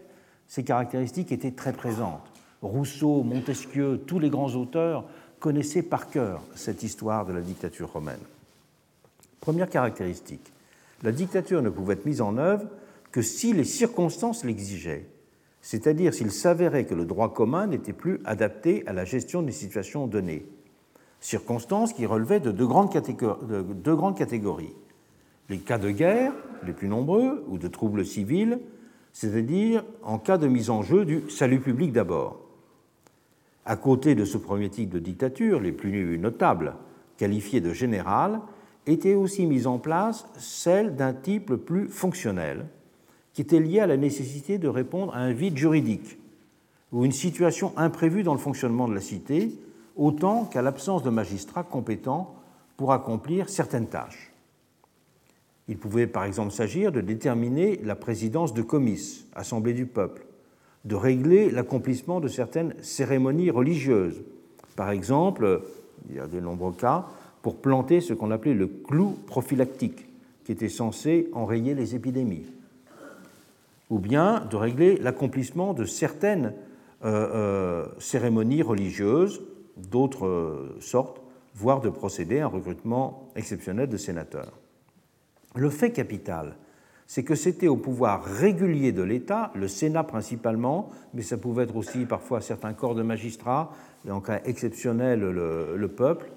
ces 0.49 0.65
caractéristiques 0.65 1.33
étaient 1.33 1.51
très 1.51 1.73
présentes. 1.73 2.27
Rousseau, 2.63 3.23
Montesquieu, 3.23 4.01
tous 4.07 4.19
les 4.19 4.31
grands 4.31 4.55
auteurs 4.55 5.05
connaissaient 5.41 5.83
par 5.83 6.11
cœur 6.11 6.43
cette 6.55 6.83
histoire 6.83 7.27
de 7.27 7.33
la 7.33 7.41
dictature 7.41 7.93
romaine. 7.93 8.21
Première 9.41 9.69
caractéristique, 9.69 10.53
la 11.03 11.13
dictature 11.13 11.63
ne 11.63 11.69
pouvait 11.69 11.95
être 11.95 12.07
mise 12.07 12.21
en 12.21 12.39
œuvre 12.39 12.67
que 13.13 13.23
si 13.23 13.53
les 13.53 13.65
circonstances 13.65 14.45
l'exigeaient, 14.45 15.07
c'est-à-dire 15.61 16.15
s'il 16.15 16.31
s'avérait 16.31 16.85
que 16.85 16.95
le 16.95 17.05
droit 17.05 17.33
commun 17.33 17.67
n'était 17.67 17.93
plus 17.93 18.21
adapté 18.25 18.87
à 18.87 18.93
la 18.93 19.05
gestion 19.05 19.43
d'une 19.43 19.53
situation 19.53 20.07
donnée 20.07 20.47
circonstances 21.21 21.93
qui 21.93 22.07
relevaient 22.07 22.41
de 22.41 22.51
deux 22.51 22.67
grandes, 22.67 22.93
catégories, 22.93 24.75
Les 25.49 25.59
cas 25.59 25.79
de 25.79 25.91
guerre, 25.91 26.33
les 26.65 26.73
plus 26.73 26.89
nombreux, 26.89 27.45
ou 27.49 27.59
de 27.59 27.69
troubles 27.69 28.05
civils, 28.05 28.59
c'est-à-dire 29.13 29.85
en 30.03 30.19
cas 30.19 30.39
de 30.39 30.49
mise 30.49 30.71
en 30.71 30.83
jeu 30.83 31.05
du 31.05 31.31
salut 31.31 31.61
public 31.61 31.93
d'abord. 31.93 32.41
À 33.65 33.77
côté 33.77 34.15
de 34.15 34.25
ce 34.25 34.39
premier 34.39 34.69
type 34.69 34.91
de 34.91 34.99
dictature, 34.99 35.61
les 35.61 35.73
plus 35.73 36.19
notables, 36.19 36.75
qualifiés 37.17 37.61
de 37.61 37.73
général, 37.73 38.41
étaient 38.87 39.15
aussi 39.15 39.47
mises 39.47 39.67
en 39.67 39.79
place 39.79 40.27
celles 40.39 40.95
d'un 40.95 41.13
type 41.13 41.55
plus 41.55 41.89
fonctionnel, 41.89 42.67
qui 43.33 43.43
était 43.43 43.61
lié 43.61 43.81
à 43.81 43.87
la 43.87 43.97
nécessité 43.97 44.59
de 44.59 44.69
répondre 44.69 45.15
à 45.15 45.19
un 45.19 45.33
vide 45.33 45.57
juridique 45.57 46.19
ou 46.93 47.05
une 47.05 47.13
situation 47.13 47.73
imprévue 47.77 48.23
dans 48.23 48.33
le 48.33 48.39
fonctionnement 48.39 48.89
de 48.89 48.95
la 48.95 49.01
cité, 49.01 49.53
autant 49.97 50.45
qu'à 50.45 50.63
l'absence 50.63 51.03
de 51.03 51.11
magistrats 51.11 51.65
compétents 51.65 52.35
pour 52.77 52.93
accomplir 52.93 53.49
certaines 53.49 53.89
tâches. 53.89 54.33
Il 55.69 55.79
pouvait 55.79 56.07
par 56.07 56.25
exemple 56.25 56.53
s'agir 56.53 56.93
de 56.93 57.01
déterminer 57.01 57.81
la 57.83 57.97
présidence 57.97 58.55
de 58.55 58.63
comices, 58.63 59.27
assemblée 59.35 59.73
du 59.73 59.87
peuple, 59.87 60.27
de 60.85 60.95
régler 60.95 61.51
l'accomplissement 61.51 62.21
de 62.21 62.29
certaines 62.29 62.75
cérémonies 62.83 63.51
religieuses, 63.51 64.23
par 64.77 64.91
exemple, 64.91 65.63
il 66.09 66.17
y 66.17 66.21
a 66.21 66.27
de 66.27 66.39
nombreux 66.39 66.73
cas, 66.73 67.07
pour 67.43 67.57
planter 67.57 68.01
ce 68.01 68.13
qu'on 68.13 68.31
appelait 68.31 68.55
le 68.55 68.67
clou 68.67 69.17
prophylactique, 69.27 70.07
qui 70.45 70.53
était 70.53 70.69
censé 70.69 71.29
enrayer 71.33 71.75
les 71.75 71.97
épidémies, 71.97 72.47
ou 73.91 73.99
bien 73.99 74.45
de 74.51 74.57
régler 74.57 74.99
l'accomplissement 74.99 75.73
de 75.73 75.85
certaines 75.85 76.53
euh, 77.05 77.29
euh, 77.35 77.87
cérémonies 77.99 78.63
religieuses, 78.63 79.43
d'autres 79.77 80.27
euh, 80.27 80.77
sortes, 80.81 81.21
voire 81.55 81.81
de 81.81 81.89
procéder 81.89 82.41
à 82.41 82.45
un 82.45 82.49
recrutement 82.49 83.31
exceptionnel 83.37 83.89
de 83.89 83.97
sénateurs. 83.97 84.53
Le 85.55 85.71
fait 85.71 85.91
capital, 85.91 86.57
c'est 87.07 87.23
que 87.23 87.35
c'était 87.35 87.69
au 87.69 87.77
pouvoir 87.77 88.25
régulier 88.25 88.93
de 88.93 89.03
l'État, 89.03 89.53
le 89.55 89.69
Sénat 89.69 90.05
principalement, 90.05 90.91
mais 91.15 91.23
ça 91.23 91.39
pouvait 91.39 91.65
être 91.65 91.77
aussi 91.77 92.05
parfois 92.05 92.41
certains 92.41 92.75
corps 92.75 92.95
de 92.95 93.03
magistrats, 93.03 93.73
et 94.07 94.11
en 94.11 94.21
cas 94.21 94.41
exceptionnel 94.45 95.21
le, 95.21 95.77
le 95.77 95.89
peuple, 95.89 96.31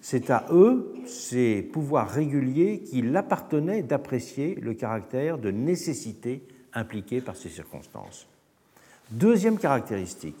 c'est 0.00 0.30
à 0.30 0.46
eux, 0.50 0.92
ces 1.06 1.62
pouvoirs 1.62 2.10
réguliers, 2.10 2.80
qu'il 2.80 3.16
appartenait 3.16 3.82
d'apprécier 3.82 4.56
le 4.56 4.74
caractère 4.74 5.38
de 5.38 5.50
nécessité 5.50 6.46
impliqué 6.74 7.20
par 7.20 7.36
ces 7.36 7.48
circonstances. 7.48 8.26
Deuxième 9.12 9.58
caractéristique, 9.58 10.36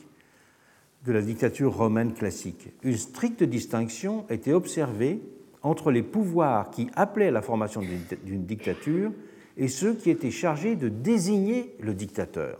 de 1.04 1.12
la 1.12 1.22
dictature 1.22 1.76
romaine 1.76 2.12
classique. 2.12 2.68
Une 2.82 2.96
stricte 2.96 3.42
distinction 3.42 4.24
était 4.30 4.52
observée 4.52 5.20
entre 5.62 5.90
les 5.90 6.02
pouvoirs 6.02 6.70
qui 6.70 6.88
appelaient 6.94 7.28
à 7.28 7.32
la 7.32 7.42
formation 7.42 7.82
d'une 8.24 8.44
dictature 8.44 9.12
et 9.56 9.68
ceux 9.68 9.94
qui 9.94 10.10
étaient 10.10 10.30
chargés 10.30 10.76
de 10.76 10.88
désigner 10.88 11.74
le 11.80 11.94
dictateur. 11.94 12.58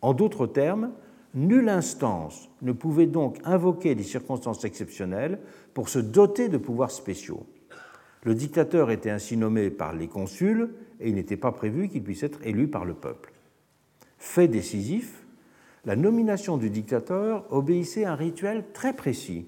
En 0.00 0.12
d'autres 0.14 0.46
termes, 0.46 0.92
nulle 1.34 1.68
instance 1.68 2.48
ne 2.62 2.72
pouvait 2.72 3.06
donc 3.06 3.38
invoquer 3.44 3.94
des 3.94 4.04
circonstances 4.04 4.64
exceptionnelles 4.64 5.38
pour 5.72 5.88
se 5.88 5.98
doter 5.98 6.48
de 6.48 6.58
pouvoirs 6.58 6.90
spéciaux. 6.90 7.46
Le 8.22 8.34
dictateur 8.34 8.90
était 8.90 9.10
ainsi 9.10 9.36
nommé 9.36 9.70
par 9.70 9.94
les 9.94 10.08
consuls 10.08 10.70
et 11.00 11.08
il 11.08 11.14
n'était 11.14 11.36
pas 11.36 11.52
prévu 11.52 11.88
qu'il 11.88 12.02
puisse 12.02 12.22
être 12.22 12.40
élu 12.44 12.68
par 12.68 12.84
le 12.84 12.94
peuple. 12.94 13.32
Fait 14.18 14.48
décisif, 14.48 15.23
la 15.86 15.96
nomination 15.96 16.56
du 16.56 16.70
dictateur 16.70 17.44
obéissait 17.50 18.04
à 18.04 18.12
un 18.12 18.16
rituel 18.16 18.64
très 18.72 18.94
précis, 18.94 19.46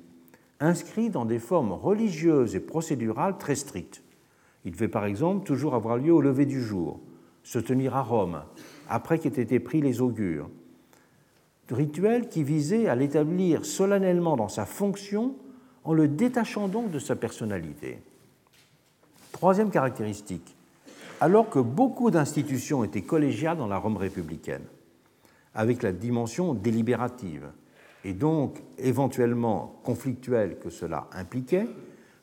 inscrit 0.60 1.10
dans 1.10 1.24
des 1.24 1.38
formes 1.38 1.72
religieuses 1.72 2.54
et 2.54 2.60
procédurales 2.60 3.38
très 3.38 3.54
strictes. 3.54 4.02
Il 4.64 4.72
devait 4.72 4.88
par 4.88 5.06
exemple 5.06 5.46
toujours 5.46 5.74
avoir 5.74 5.96
lieu 5.96 6.12
au 6.12 6.20
lever 6.20 6.46
du 6.46 6.62
jour, 6.62 7.00
se 7.42 7.58
tenir 7.58 7.96
à 7.96 8.02
Rome, 8.02 8.42
après 8.88 9.18
qu'aient 9.18 9.40
été 9.40 9.60
pris 9.60 9.80
les 9.80 10.00
augures. 10.00 10.50
Rituel 11.70 12.28
qui 12.28 12.42
visait 12.42 12.86
à 12.86 12.94
l'établir 12.94 13.64
solennellement 13.64 14.36
dans 14.36 14.48
sa 14.48 14.66
fonction 14.66 15.34
en 15.84 15.94
le 15.94 16.08
détachant 16.08 16.68
donc 16.68 16.90
de 16.90 16.98
sa 16.98 17.16
personnalité. 17.16 17.98
Troisième 19.32 19.70
caractéristique, 19.70 20.56
alors 21.20 21.48
que 21.48 21.58
beaucoup 21.58 22.10
d'institutions 22.10 22.84
étaient 22.84 23.02
collégiales 23.02 23.56
dans 23.56 23.66
la 23.66 23.78
Rome 23.78 23.96
républicaine, 23.96 24.64
avec 25.56 25.82
la 25.82 25.90
dimension 25.90 26.54
délibérative 26.54 27.48
et 28.04 28.12
donc 28.12 28.62
éventuellement 28.78 29.80
conflictuelle 29.82 30.58
que 30.58 30.70
cela 30.70 31.08
impliquait, 31.12 31.66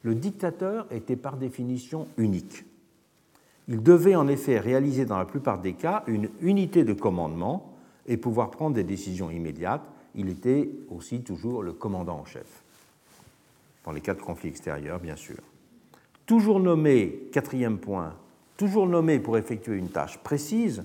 le 0.03 0.15
dictateur 0.15 0.87
était 0.91 1.17
par 1.17 1.35
définition 1.35 2.07
unique. 2.17 2.63
Il 3.67 3.81
devait 3.81 4.15
en 4.15 4.27
effet 4.27 4.59
réaliser 4.59 5.05
dans 5.05 5.17
la 5.17 5.25
plupart 5.25 5.59
des 5.59 5.73
cas 5.73 6.03
une 6.07 6.29
unité 6.41 6.83
de 6.83 6.93
commandement 6.93 7.73
et 8.07 8.17
pouvoir 8.17 8.51
prendre 8.51 8.75
des 8.75 8.83
décisions 8.83 9.31
immédiates. 9.31 9.83
Il 10.15 10.29
était 10.29 10.69
aussi 10.89 11.21
toujours 11.21 11.63
le 11.63 11.73
commandant 11.73 12.19
en 12.19 12.25
chef, 12.25 12.63
dans 13.83 13.91
les 13.91 14.01
cas 14.01 14.13
de 14.13 14.21
conflit 14.21 14.49
extérieur, 14.49 14.99
bien 14.99 15.15
sûr. 15.15 15.39
Toujours 16.25 16.59
nommé, 16.59 17.29
quatrième 17.31 17.79
point, 17.79 18.13
toujours 18.57 18.87
nommé 18.87 19.19
pour 19.19 19.37
effectuer 19.37 19.77
une 19.77 19.89
tâche 19.89 20.19
précise, 20.19 20.83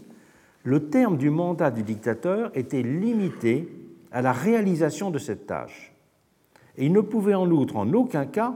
le 0.69 0.91
terme 0.91 1.17
du 1.17 1.31
mandat 1.31 1.71
du 1.71 1.83
dictateur 1.83 2.51
était 2.55 2.83
limité 2.83 3.73
à 4.13 4.21
la 4.21 4.33
réalisation 4.33 5.11
de 5.11 5.17
cette 5.17 5.47
tâche. 5.47 5.95
Et 6.77 6.85
il 6.85 6.93
ne 6.93 7.01
pouvait 7.01 7.35
en 7.35 7.51
outre 7.51 7.77
en 7.77 7.91
aucun 7.95 8.27
cas, 8.27 8.55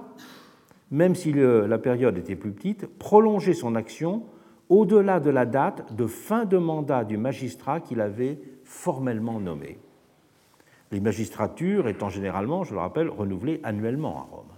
même 0.90 1.14
si 1.14 1.32
la 1.32 1.78
période 1.78 2.18
était 2.18 2.36
plus 2.36 2.52
petite, 2.52 2.86
prolonger 2.98 3.54
son 3.54 3.74
action 3.74 4.24
au-delà 4.68 5.20
de 5.20 5.30
la 5.30 5.46
date 5.46 5.94
de 5.96 6.06
fin 6.06 6.44
de 6.44 6.58
mandat 6.58 7.04
du 7.04 7.16
magistrat 7.16 7.80
qu'il 7.80 8.02
avait 8.02 8.38
formellement 8.62 9.40
nommé. 9.40 9.78
Les 10.90 11.00
magistratures 11.00 11.88
étant 11.88 12.10
généralement, 12.10 12.62
je 12.62 12.74
le 12.74 12.80
rappelle, 12.80 13.08
renouvelées 13.08 13.60
annuellement 13.64 14.18
à 14.18 14.26
Rome. 14.30 14.52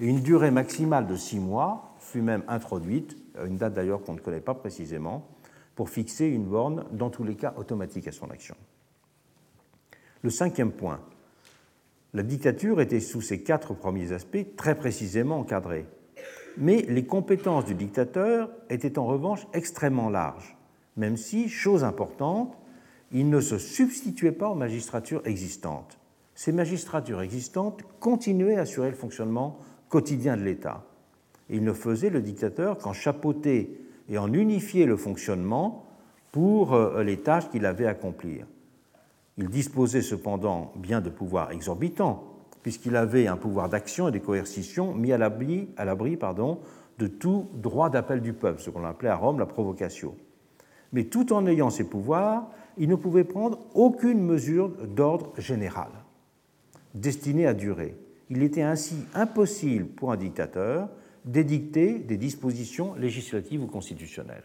une 0.00 0.20
durée 0.20 0.50
maximale 0.50 1.06
de 1.06 1.16
six 1.16 1.40
mois 1.40 1.94
fut 1.98 2.20
même 2.20 2.42
introduite, 2.46 3.16
une 3.42 3.56
date 3.56 3.72
d'ailleurs 3.72 4.02
qu'on 4.02 4.12
ne 4.12 4.20
connaît 4.20 4.40
pas 4.40 4.54
précisément, 4.54 5.26
pour 5.76 5.90
fixer 5.90 6.26
une 6.26 6.46
borne, 6.46 6.84
dans 6.90 7.10
tous 7.10 7.22
les 7.22 7.36
cas 7.36 7.54
automatique 7.56 8.08
à 8.08 8.12
son 8.12 8.30
action. 8.30 8.56
Le 10.22 10.30
cinquième 10.30 10.72
point, 10.72 11.00
la 12.14 12.22
dictature 12.22 12.80
était 12.80 12.98
sous 12.98 13.20
ses 13.20 13.42
quatre 13.42 13.74
premiers 13.74 14.12
aspects 14.12 14.56
très 14.56 14.74
précisément 14.74 15.38
encadrée, 15.38 15.86
mais 16.56 16.82
les 16.88 17.04
compétences 17.04 17.66
du 17.66 17.74
dictateur 17.74 18.50
étaient 18.70 18.98
en 18.98 19.06
revanche 19.06 19.46
extrêmement 19.52 20.08
larges, 20.08 20.56
même 20.96 21.18
si, 21.18 21.48
chose 21.48 21.84
importante, 21.84 22.56
il 23.12 23.28
ne 23.28 23.40
se 23.40 23.58
substituait 23.58 24.32
pas 24.32 24.48
aux 24.48 24.54
magistratures 24.54 25.26
existantes. 25.26 25.98
Ces 26.34 26.52
magistratures 26.52 27.20
existantes 27.20 27.82
continuaient 28.00 28.56
à 28.56 28.62
assurer 28.62 28.90
le 28.90 28.96
fonctionnement 28.96 29.58
quotidien 29.90 30.36
de 30.36 30.42
l'État. 30.42 30.84
Il 31.50 31.62
ne 31.62 31.72
faisait 31.72 32.10
le 32.10 32.22
dictateur 32.22 32.78
qu'en 32.78 32.92
chapeauter 32.92 33.85
et 34.08 34.18
en 34.18 34.32
unifier 34.32 34.86
le 34.86 34.96
fonctionnement 34.96 35.86
pour 36.32 36.74
euh, 36.74 37.02
les 37.02 37.18
tâches 37.18 37.48
qu'il 37.50 37.66
avait 37.66 37.86
à 37.86 37.90
accomplir. 37.90 38.46
Il 39.38 39.48
disposait 39.48 40.02
cependant 40.02 40.72
bien 40.76 41.00
de 41.00 41.10
pouvoirs 41.10 41.50
exorbitants, 41.52 42.24
puisqu'il 42.62 42.96
avait 42.96 43.26
un 43.26 43.36
pouvoir 43.36 43.68
d'action 43.68 44.08
et 44.08 44.12
de 44.12 44.18
coercition 44.18 44.94
mis 44.94 45.12
à 45.12 45.18
l'abri, 45.18 45.68
à 45.76 45.84
l'abri 45.84 46.16
pardon, 46.16 46.60
de 46.98 47.06
tout 47.06 47.48
droit 47.54 47.90
d'appel 47.90 48.20
du 48.20 48.32
peuple, 48.32 48.60
ce 48.60 48.70
qu'on 48.70 48.84
appelait 48.84 49.10
à 49.10 49.16
Rome 49.16 49.38
la 49.38 49.46
provocation. 49.46 50.14
Mais 50.92 51.04
tout 51.04 51.32
en 51.32 51.46
ayant 51.46 51.70
ces 51.70 51.84
pouvoirs, 51.84 52.48
il 52.78 52.88
ne 52.88 52.94
pouvait 52.94 53.24
prendre 53.24 53.58
aucune 53.74 54.22
mesure 54.22 54.68
d'ordre 54.68 55.32
général 55.38 55.88
destinée 56.96 57.46
à 57.46 57.54
durer. 57.54 57.96
Il 58.30 58.42
était 58.42 58.62
ainsi 58.62 58.96
impossible 59.14 59.86
pour 59.86 60.10
un 60.10 60.16
dictateur 60.16 60.88
d'édicter 61.26 61.98
des 61.98 62.16
dispositions 62.16 62.94
législatives 62.94 63.62
ou 63.62 63.66
constitutionnelles. 63.66 64.44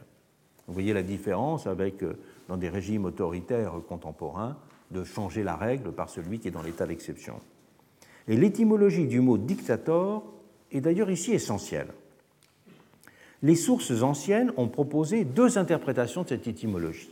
Vous 0.68 0.74
voyez 0.74 0.94
la 0.94 1.04
différence 1.04 1.68
avec, 1.68 2.04
euh, 2.04 2.18
dans 2.48 2.58
des 2.58 2.70
régimes 2.70 3.06
autoritaires 3.06 3.74
contemporains, 3.88 4.58
de 4.90 5.04
changer 5.04 5.44
la 5.44 5.56
règle 5.56 5.92
par 5.92 6.10
celui 6.10 6.40
qui 6.40 6.50
est 6.50 6.52
dans 6.52 6.62
l'état 6.62 6.86
d'exception. 6.86 7.40
Et 8.28 8.36
l'étymologie 8.36 9.08
du 9.08 9.22
mot 9.22 9.38
dictator 9.38 10.24
est 10.72 10.82
d'ailleurs 10.82 11.10
ici 11.10 11.32
essentielle. 11.32 11.88
Les 13.42 13.56
sources 13.56 14.02
anciennes 14.02 14.52
ont 14.58 14.68
proposé 14.68 15.24
deux 15.24 15.58
interprétations 15.58 16.24
de 16.24 16.30
cette 16.30 16.48
étymologie. 16.48 17.10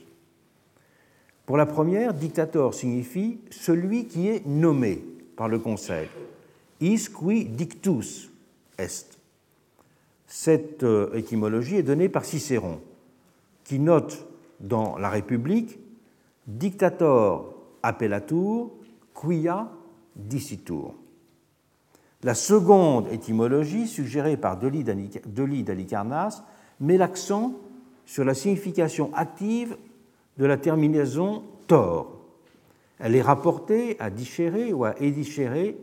Pour 1.45 1.57
la 1.57 1.65
première, 1.65 2.13
dictator 2.13 2.75
signifie 2.75 3.39
celui 3.49 4.05
qui 4.05 4.27
est 4.27 4.45
nommé 4.45 5.03
par 5.35 5.47
le 5.47 5.57
Conseil. 5.57 6.07
Is 6.79 7.07
qui 7.09 7.45
dictus 7.45 8.29
est. 8.77 9.18
Cette 10.31 10.83
euh, 10.83 11.11
étymologie 11.15 11.77
est 11.77 11.83
donnée 11.83 12.07
par 12.07 12.23
Cicéron, 12.23 12.79
qui 13.63 13.79
note 13.79 14.27
dans 14.59 14.95
La 14.99 15.09
République 15.09 15.79
dictator 16.45 17.55
appellatur 17.81 18.69
quia 19.15 19.71
dicitur. 20.15 20.93
La 22.21 22.35
seconde 22.35 23.07
étymologie, 23.11 23.87
suggérée 23.87 24.37
par 24.37 24.59
Delis 24.59 24.83
d'Alicarnasse, 24.83 26.43
met 26.79 26.97
l'accent 26.97 27.53
sur 28.05 28.23
la 28.23 28.35
signification 28.35 29.11
active 29.15 29.77
de 30.37 30.45
la 30.45 30.57
terminaison 30.57 31.43
tor. 31.65 32.19
Elle 32.99 33.15
est 33.15 33.21
rapportée 33.21 33.99
à 33.99 34.11
dischérer 34.11 34.73
ou 34.73 34.85
à 34.85 34.99
édischérer, 35.01 35.75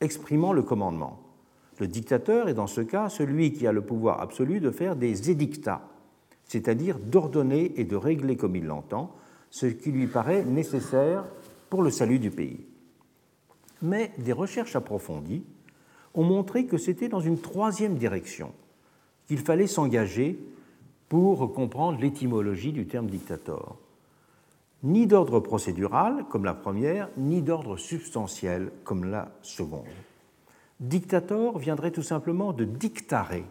exprimant 0.00 0.52
le 0.52 0.62
commandement. 0.62 1.23
Le 1.78 1.86
dictateur 1.88 2.48
est 2.48 2.54
dans 2.54 2.66
ce 2.66 2.80
cas 2.80 3.08
celui 3.08 3.52
qui 3.52 3.66
a 3.66 3.72
le 3.72 3.82
pouvoir 3.82 4.20
absolu 4.20 4.60
de 4.60 4.70
faire 4.70 4.96
des 4.96 5.30
édictats, 5.30 5.82
c'est-à-dire 6.46 6.98
d'ordonner 6.98 7.72
et 7.76 7.84
de 7.84 7.96
régler 7.96 8.36
comme 8.36 8.56
il 8.56 8.64
l'entend, 8.64 9.14
ce 9.50 9.66
qui 9.66 9.90
lui 9.90 10.06
paraît 10.06 10.44
nécessaire 10.44 11.24
pour 11.70 11.82
le 11.82 11.90
salut 11.90 12.18
du 12.18 12.30
pays. 12.30 12.64
Mais 13.82 14.12
des 14.18 14.32
recherches 14.32 14.76
approfondies 14.76 15.44
ont 16.14 16.24
montré 16.24 16.66
que 16.66 16.78
c'était 16.78 17.08
dans 17.08 17.20
une 17.20 17.40
troisième 17.40 17.96
direction 17.96 18.52
qu'il 19.26 19.38
fallait 19.38 19.66
s'engager 19.66 20.38
pour 21.08 21.52
comprendre 21.52 22.00
l'étymologie 22.00 22.72
du 22.72 22.86
terme 22.86 23.08
dictator. 23.08 23.76
Ni 24.82 25.06
d'ordre 25.06 25.40
procédural, 25.40 26.24
comme 26.28 26.44
la 26.44 26.54
première, 26.54 27.08
ni 27.16 27.42
d'ordre 27.42 27.76
substantiel, 27.76 28.70
comme 28.84 29.04
la 29.04 29.32
seconde. 29.42 29.84
Dictator 30.80 31.58
viendrait 31.58 31.92
tout 31.92 32.02
simplement 32.02 32.52
de 32.52 32.64
dictarer. 32.64 33.44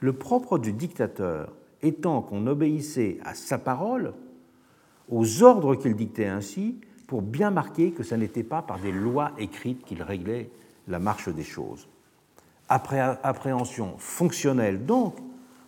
Le 0.00 0.12
propre 0.12 0.58
du 0.58 0.72
dictateur 0.72 1.52
étant 1.82 2.22
qu'on 2.22 2.46
obéissait 2.46 3.18
à 3.24 3.34
sa 3.34 3.58
parole, 3.58 4.14
aux 5.08 5.42
ordres 5.42 5.74
qu'il 5.74 5.96
dictait 5.96 6.26
ainsi, 6.26 6.80
pour 7.06 7.22
bien 7.22 7.50
marquer 7.50 7.90
que 7.90 8.02
ce 8.02 8.14
n'était 8.14 8.42
pas 8.44 8.62
par 8.62 8.78
des 8.78 8.92
lois 8.92 9.32
écrites 9.38 9.84
qu'il 9.84 10.02
réglait 10.02 10.50
la 10.86 10.98
marche 10.98 11.28
des 11.28 11.42
choses. 11.42 11.88
Appréhension 12.68 13.94
fonctionnelle 13.96 14.84
donc 14.84 15.16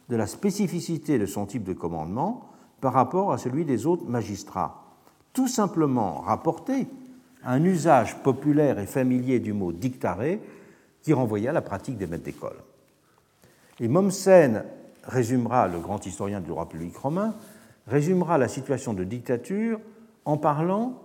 de 0.09 0.17
la 0.17 0.27
spécificité 0.27 1.19
de 1.19 1.27
son 1.27 1.47
type 1.47 1.65
de 1.65 1.73
commandement 1.73 2.51
par 2.81 2.93
rapport 2.93 3.33
à 3.33 3.39
celui 3.39 3.65
des 3.65 3.87
autres 3.87 4.07
magistrats, 4.07 4.85
tout 5.33 5.49
simplement 5.49 6.21
rapporté 6.21 6.87
à 7.43 7.55
un 7.55 7.65
usage 7.65 8.23
populaire 8.23 8.79
et 8.79 8.87
familier 8.87 9.41
du 9.41 9.53
mot 9.53 9.73
dictare 9.73 10.23
qui 11.03 11.13
renvoyait 11.13 11.49
à 11.49 11.53
la 11.53 11.63
pratique 11.63 11.97
des 11.97 12.07
maîtres 12.07 12.25
d'école. 12.25 12.57
Et 13.79 13.89
Mommsen 13.89 14.65
résumera, 15.05 15.69
le 15.69 15.81
grand 15.81 16.05
historien 16.05 16.41
du 16.41 16.49
droit 16.49 16.69
public 16.69 16.97
romain, 16.97 17.35
résumera 17.87 18.39
la 18.39 18.49
situation 18.49 18.93
de 18.93 19.05
dictature 19.05 19.81
en 20.25 20.37
parlant 20.37 21.03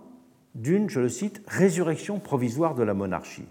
d'une, 0.54 0.88
je 0.88 1.00
le 1.00 1.08
cite, 1.08 1.42
résurrection 1.46 2.18
provisoire 2.18 2.74
de 2.74 2.82
la 2.82 2.94
monarchie. 2.94 3.48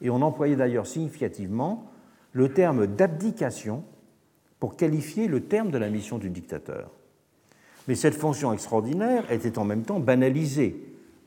Et 0.00 0.10
on 0.10 0.22
employait 0.22 0.56
d'ailleurs 0.56 0.86
significativement 0.86 1.90
le 2.32 2.52
terme 2.52 2.86
d'abdication 2.86 3.84
pour 4.60 4.76
qualifier 4.76 5.26
le 5.26 5.42
terme 5.44 5.70
de 5.70 5.78
la 5.78 5.88
mission 5.88 6.18
du 6.18 6.30
dictateur. 6.30 6.90
Mais 7.88 7.94
cette 7.94 8.14
fonction 8.14 8.52
extraordinaire 8.52 9.30
était 9.30 9.58
en 9.58 9.64
même 9.64 9.82
temps 9.82 10.00
banalisée 10.00 10.76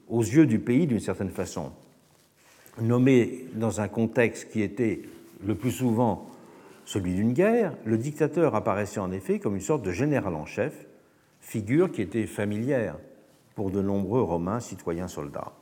aux 0.07 0.21
yeux 0.21 0.45
du 0.45 0.59
pays 0.59 0.87
d'une 0.87 0.99
certaine 0.99 1.29
façon. 1.29 1.71
Nommé 2.81 3.45
dans 3.53 3.81
un 3.81 3.87
contexte 3.87 4.51
qui 4.51 4.61
était 4.61 5.01
le 5.45 5.55
plus 5.55 5.71
souvent 5.71 6.29
celui 6.89 7.13
d'une 7.13 7.33
guerre, 7.33 7.75
le 7.85 7.99
dictateur 7.99 8.55
apparaissait 8.55 8.99
en 8.99 9.11
effet 9.11 9.37
comme 9.37 9.55
une 9.55 9.61
sorte 9.61 9.83
de 9.83 9.91
général 9.91 10.33
en 10.33 10.47
chef, 10.47 10.87
figure 11.39 11.91
qui 11.91 12.01
était 12.01 12.25
familière 12.25 12.97
pour 13.53 13.69
de 13.69 13.79
nombreux 13.79 14.21
Romains 14.21 14.59
citoyens 14.59 15.07
soldats. 15.07 15.53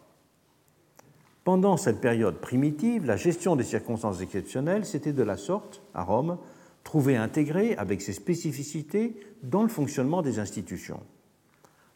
Pendant 1.43 1.75
cette 1.75 1.99
période 1.99 2.37
primitive, 2.37 3.05
la 3.05 3.17
gestion 3.17 3.57
des 3.57 3.65
circonstances 3.65 4.21
exceptionnelles 4.21 4.85
s'était 4.85 5.11
de 5.11 5.23
la 5.23 5.35
sorte, 5.35 5.81
à 5.93 6.03
Rome, 6.03 6.37
trouvée 6.85 7.17
intégrée 7.17 7.75
avec 7.75 8.01
ses 8.01 8.13
spécificités 8.13 9.19
dans 9.43 9.63
le 9.63 9.69
fonctionnement 9.69 10.21
des 10.21 10.39
institutions. 10.39 11.01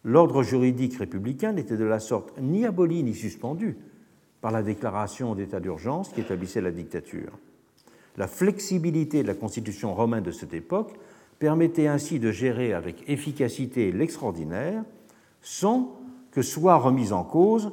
L'ordre 0.03 0.43
juridique 0.43 0.97
républicain 0.97 1.53
n'était 1.53 1.77
de 1.77 1.85
la 1.85 1.99
sorte 1.99 2.33
ni 2.37 2.65
aboli 2.65 3.01
ni 3.03 3.13
suspendu 3.13 3.77
par 4.41 4.51
la 4.51 4.63
déclaration 4.63 5.35
d'état 5.35 5.59
d'urgence 5.59 6.09
qui 6.09 6.21
établissait 6.21 6.61
la 6.61 6.71
dictature. 6.71 7.31
La 8.17 8.27
flexibilité 8.27 9.23
de 9.23 9.27
la 9.27 9.35
constitution 9.35 9.93
romaine 9.93 10.23
de 10.23 10.31
cette 10.31 10.53
époque 10.53 10.93
permettait 11.39 11.87
ainsi 11.87 12.19
de 12.19 12.31
gérer 12.31 12.73
avec 12.73 13.07
efficacité 13.07 13.91
l'extraordinaire 13.91 14.83
sans 15.41 15.97
que 16.31 16.41
soient 16.41 16.75
remises 16.75 17.13
en 17.13 17.23
cause 17.23 17.71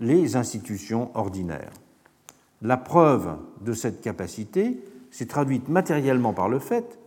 les 0.00 0.36
institutions 0.36 1.10
ordinaires. 1.14 1.72
La 2.62 2.76
preuve 2.76 3.36
de 3.60 3.72
cette 3.72 4.00
capacité 4.00 4.82
s'est 5.10 5.26
traduite 5.26 5.68
matériellement 5.68 6.32
par 6.32 6.48
le 6.48 6.58
fait 6.58 6.98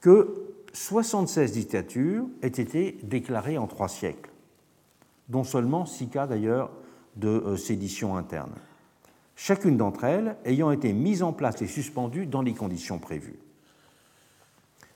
que 0.00 0.46
76 0.72 1.52
dictatures 1.52 2.26
aient 2.42 2.48
été 2.48 2.98
déclarées 3.02 3.58
en 3.58 3.66
trois 3.66 3.88
siècles, 3.88 4.30
dont 5.28 5.44
seulement 5.44 5.86
six 5.86 6.08
cas 6.08 6.26
d'ailleurs 6.26 6.70
de 7.16 7.28
euh, 7.28 7.56
sédition 7.56 8.16
interne, 8.16 8.52
chacune 9.36 9.76
d'entre 9.76 10.04
elles 10.04 10.36
ayant 10.44 10.70
été 10.70 10.92
mise 10.92 11.22
en 11.22 11.32
place 11.32 11.60
et 11.62 11.66
suspendue 11.66 12.26
dans 12.26 12.42
les 12.42 12.54
conditions 12.54 12.98
prévues. 12.98 13.38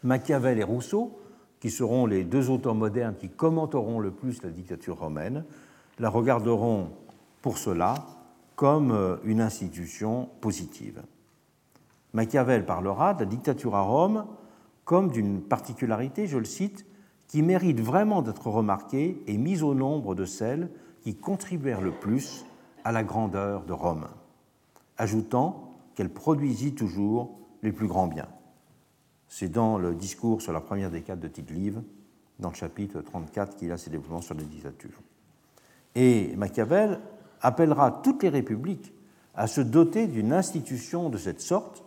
Machiavel 0.03 0.59
et 0.59 0.65
Rousseau, 0.65 1.19
qui 1.61 1.71
seront 1.71 2.07
les 2.07 2.25
deux 2.25 2.51
auteurs 2.51 2.75
modernes 2.75 3.15
qui 3.19 3.31
commenteront 3.31 3.99
le 3.99 4.11
plus 4.11 4.43
la 4.43 4.51
dictature 4.51 4.99
romaine, 4.99 5.45
la 5.99 6.11
regarderont 6.11 6.91
pour 7.41 7.59
cela 7.59 7.95
comme 8.57 8.93
euh, 8.93 9.17
une 9.25 9.41
institution 9.41 10.29
positive. 10.41 11.03
Machiavel 12.13 12.65
parlera 12.65 13.15
de 13.15 13.21
la 13.21 13.27
dictature 13.27 13.75
à 13.75 13.81
Rome 13.81 14.27
comme 14.85 15.11
d'une 15.11 15.41
particularité, 15.41 16.27
je 16.27 16.39
le 16.39 16.45
cite, 16.45 16.87
qui 17.29 17.43
mérite 17.43 17.81
vraiment 17.81 18.23
d'être 18.23 18.47
remarquée 18.47 19.23
et 19.27 19.37
mise 19.39 19.63
au 19.63 19.75
nombre 19.75 20.15
de 20.15 20.25
celles 20.25 20.69
qui 21.05 21.15
contribuèrent 21.15 21.83
le 21.83 21.93
plus 21.93 22.47
à 22.83 22.91
la 22.91 23.05
grandeur 23.05 23.65
de 23.65 23.75
Rome, 23.75 24.09
ajoutant 24.97 25.75
qu'elle 25.95 26.09
produisit 26.09 26.75
toujours 26.75 27.39
les 27.63 27.73
plus 27.73 27.87
grands 27.87 28.07
biens. 28.07 28.29
C'est 29.29 29.51
dans 29.51 29.77
le 29.79 29.95
discours 29.95 30.41
sur 30.41 30.53
la 30.53 30.61
première 30.61 30.91
décade 30.91 31.21
de 31.21 31.29
Tite-Live, 31.29 31.83
dans 32.39 32.49
le 32.49 32.55
chapitre 32.55 33.03
34, 33.03 33.57
qu'il 33.57 33.71
a 33.71 33.77
ses 33.77 33.91
développements 33.91 34.23
sur 34.23 34.35
les 34.35 34.45
dictatures. 34.45 35.03
Et 35.95 36.35
Machiavel 36.37 37.01
appellera 37.43 38.01
toutes 38.03 38.23
les 38.23 38.31
républiques 38.31 38.93
à 39.35 39.47
se 39.47 39.61
doter 39.61 40.07
d'une 40.07 40.33
institution 40.33 41.11
de 41.11 41.19
cette 41.19 41.41
sorte, 41.41 41.85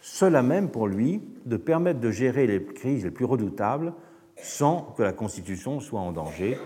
seule 0.00 0.34
à 0.34 0.42
même 0.42 0.70
pour 0.70 0.88
lui 0.88 1.22
de 1.46 1.56
permettre 1.56 2.00
de 2.00 2.10
gérer 2.10 2.46
les 2.48 2.64
crises 2.64 3.04
les 3.04 3.10
plus 3.10 3.24
redoutables 3.24 3.94
sans 4.36 4.82
que 4.96 5.04
la 5.04 5.12
Constitution 5.12 5.78
soit 5.78 6.00
en 6.00 6.12
danger, 6.12 6.58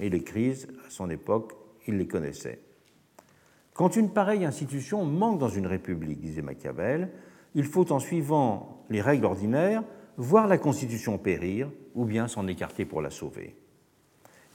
et 0.00 0.10
les 0.10 0.22
crises, 0.22 0.68
à 0.86 0.90
son 0.90 1.10
époque, 1.10 1.52
il 1.86 1.98
les 1.98 2.06
connaissait. 2.06 2.60
Quand 3.74 3.96
une 3.96 4.10
pareille 4.10 4.44
institution 4.44 5.04
manque 5.04 5.38
dans 5.38 5.48
une 5.48 5.66
république, 5.66 6.20
disait 6.20 6.42
Machiavel, 6.42 7.10
il 7.54 7.64
faut, 7.64 7.92
en 7.92 7.98
suivant 7.98 8.84
les 8.88 9.00
règles 9.00 9.26
ordinaires, 9.26 9.82
voir 10.16 10.46
la 10.46 10.58
Constitution 10.58 11.18
périr 11.18 11.70
ou 11.94 12.04
bien 12.04 12.28
s'en 12.28 12.46
écarter 12.46 12.84
pour 12.84 13.02
la 13.02 13.10
sauver. 13.10 13.56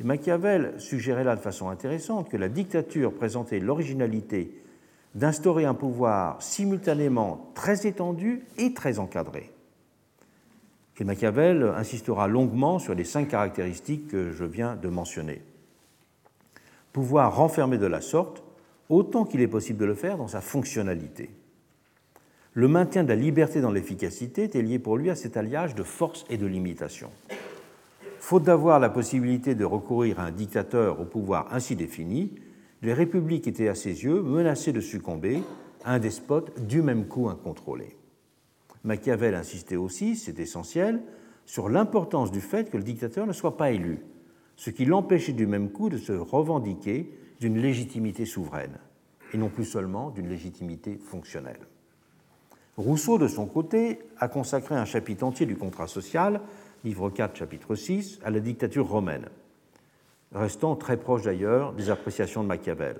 Machiavel 0.03 0.73
suggérait 0.79 1.23
là 1.23 1.35
de 1.35 1.41
façon 1.41 1.69
intéressante 1.69 2.29
que 2.29 2.37
la 2.37 2.49
dictature 2.49 3.13
présentait 3.13 3.59
l'originalité 3.59 4.59
d'instaurer 5.13 5.65
un 5.65 5.75
pouvoir 5.75 6.41
simultanément 6.41 7.51
très 7.53 7.85
étendu 7.85 8.43
et 8.57 8.73
très 8.73 8.97
encadré. 8.97 9.51
Machiavel 11.03 11.63
insistera 11.75 12.27
longuement 12.27 12.79
sur 12.79 12.93
les 12.93 13.03
cinq 13.03 13.29
caractéristiques 13.29 14.07
que 14.07 14.31
je 14.31 14.45
viens 14.45 14.75
de 14.75 14.87
mentionner. 14.87 15.41
Pouvoir 16.93 17.35
renfermer 17.35 17.77
de 17.77 17.87
la 17.87 18.01
sorte 18.01 18.43
autant 18.89 19.23
qu'il 19.23 19.41
est 19.41 19.47
possible 19.47 19.79
de 19.79 19.85
le 19.85 19.95
faire 19.95 20.17
dans 20.17 20.27
sa 20.27 20.41
fonctionnalité. 20.41 21.31
Le 22.53 22.67
maintien 22.67 23.03
de 23.03 23.09
la 23.09 23.15
liberté 23.15 23.61
dans 23.61 23.71
l'efficacité 23.71 24.43
était 24.43 24.61
lié 24.61 24.77
pour 24.77 24.97
lui 24.97 25.09
à 25.09 25.15
cet 25.15 25.37
alliage 25.37 25.73
de 25.73 25.83
force 25.83 26.25
et 26.29 26.37
de 26.37 26.45
limitation. 26.45 27.09
Faute 28.19 28.43
d'avoir 28.43 28.79
la 28.79 28.89
possibilité 28.89 29.55
de 29.55 29.63
recourir 29.63 30.19
à 30.19 30.25
un 30.25 30.31
dictateur 30.31 30.99
au 30.99 31.05
pouvoir 31.05 31.47
ainsi 31.53 31.77
défini, 31.77 32.35
les 32.81 32.93
républiques 32.93 33.47
étaient 33.47 33.69
à 33.69 33.75
ses 33.75 34.03
yeux 34.03 34.21
menacées 34.21 34.73
de 34.73 34.81
succomber 34.81 35.41
à 35.85 35.93
un 35.93 35.99
despote 35.99 36.65
du 36.65 36.81
même 36.81 37.07
coup 37.07 37.29
incontrôlé. 37.29 37.95
Machiavel 38.83 39.35
insistait 39.35 39.75
aussi, 39.77 40.17
c'est 40.17 40.39
essentiel, 40.39 41.01
sur 41.45 41.69
l'importance 41.69 42.31
du 42.31 42.41
fait 42.41 42.69
que 42.69 42.77
le 42.77 42.83
dictateur 42.83 43.25
ne 43.27 43.33
soit 43.33 43.57
pas 43.57 43.71
élu, 43.71 43.99
ce 44.55 44.69
qui 44.69 44.85
l'empêchait 44.85 45.33
du 45.33 45.47
même 45.47 45.71
coup 45.71 45.89
de 45.89 45.97
se 45.97 46.11
revendiquer 46.11 47.11
d'une 47.39 47.57
légitimité 47.57 48.25
souveraine, 48.25 48.77
et 49.33 49.37
non 49.37 49.49
plus 49.49 49.65
seulement 49.65 50.11
d'une 50.11 50.29
légitimité 50.29 50.97
fonctionnelle. 50.97 51.59
Rousseau, 52.77 53.17
de 53.17 53.27
son 53.27 53.45
côté, 53.47 53.99
a 54.17 54.27
consacré 54.27 54.75
un 54.75 54.85
chapitre 54.85 55.23
entier 55.23 55.45
du 55.45 55.55
contrat 55.55 55.87
social, 55.87 56.41
livre 56.83 57.09
4, 57.09 57.35
chapitre 57.35 57.75
6, 57.75 58.19
à 58.23 58.31
la 58.31 58.39
dictature 58.39 58.87
romaine, 58.87 59.27
restant 60.31 60.75
très 60.75 60.97
proche 60.97 61.23
d'ailleurs 61.23 61.73
des 61.73 61.89
appréciations 61.89 62.43
de 62.43 62.47
Machiavel. 62.47 62.97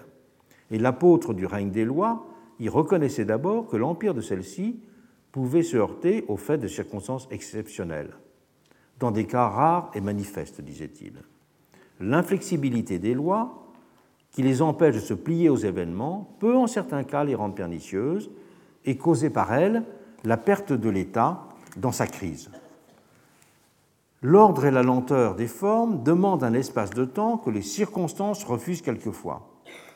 Et 0.72 0.78
l'apôtre 0.78 1.34
du 1.34 1.46
règne 1.46 1.72
des 1.72 1.86
lois 1.86 2.28
y 2.60 2.70
reconnaissait 2.70 3.26
d'abord 3.26 3.68
que 3.68 3.78
l'empire 3.78 4.14
de 4.14 4.22
celle-ci 4.22 4.80
pouvait 5.32 5.64
se 5.64 5.78
heurter 5.78 6.26
au 6.28 6.38
fait 6.38 6.58
de 6.58 6.68
circonstances 6.68 7.28
exceptionnelles, 7.32 8.12
dans 9.00 9.12
des 9.12 9.26
cas 9.26 9.48
rares 9.48 9.90
et 9.96 10.02
manifestes, 10.02 10.62
disait-il. 10.62 11.14
L'inflexibilité 12.02 13.00
des 13.00 13.14
lois, 13.14 13.68
qui 14.32 14.42
les 14.42 14.62
empêche 14.62 14.96
de 14.96 15.00
se 15.00 15.14
plier 15.14 15.50
aux 15.50 15.58
événements, 15.58 16.36
peut 16.40 16.56
en 16.56 16.68
certains 16.68 17.04
cas 17.04 17.24
les 17.24 17.36
rendre 17.36 17.56
pernicieuses 17.56 18.32
et 18.86 18.98
causer 18.98 19.30
par 19.30 19.54
elles 19.54 19.84
la 20.24 20.38
perte 20.38 20.74
de 20.74 20.90
l'État 20.90 21.44
dans 21.78 21.92
sa 21.92 22.08
crise. 22.08 22.50
L'ordre 24.24 24.66
et 24.66 24.72
la 24.72 24.84
lenteur 24.84 25.36
des 25.36 25.48
formes 25.48 26.04
demandent 26.04 26.44
un 26.44 26.54
espace 26.54 26.92
de 26.92 27.06
temps 27.06 27.38
que 27.38 27.50
les 27.50 27.62
circonstances 27.62 28.44
refusent 28.44 28.82
quelquefois. 28.82 29.50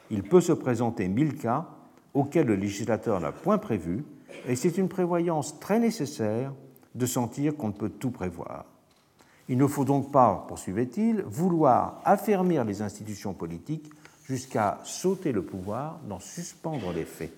Il 0.10 0.23
peut 0.23 0.41
se 0.41 0.53
présenter 0.53 1.07
mille 1.07 1.38
cas 1.38 1.68
auxquels 2.14 2.48
le 2.48 2.56
législateur 2.56 3.19
n'a 3.19 3.32
point 3.32 3.57
prévu 3.57 4.03
et 4.48 4.56
c'est 4.56 4.77
une 4.77 4.90
prévoyance 4.90 5.60
très 5.60 5.80
nécessaire 5.80 6.53
de 6.95 7.06
sentir 7.06 7.56
qu'on 7.56 7.68
ne 7.68 7.73
peut 7.73 7.90
tout 7.90 8.11
prévoir. 8.11 8.65
Il 9.48 9.58
ne 9.58 9.68
faut 9.68 9.86
donc 9.86 10.12
pas, 10.12 10.46
poursuivait-il, 10.48 11.22
vouloir 11.22 12.02
affermir 12.04 12.64
les 12.64 12.82
institutions 12.82 13.34
politiques 13.34 13.92
jusqu'à 14.26 14.80
sauter 14.84 15.32
le 15.32 15.44
pouvoir, 15.44 16.00
d'en 16.08 16.20
suspendre 16.20 16.92
les 16.92 17.06
faits. 17.06 17.34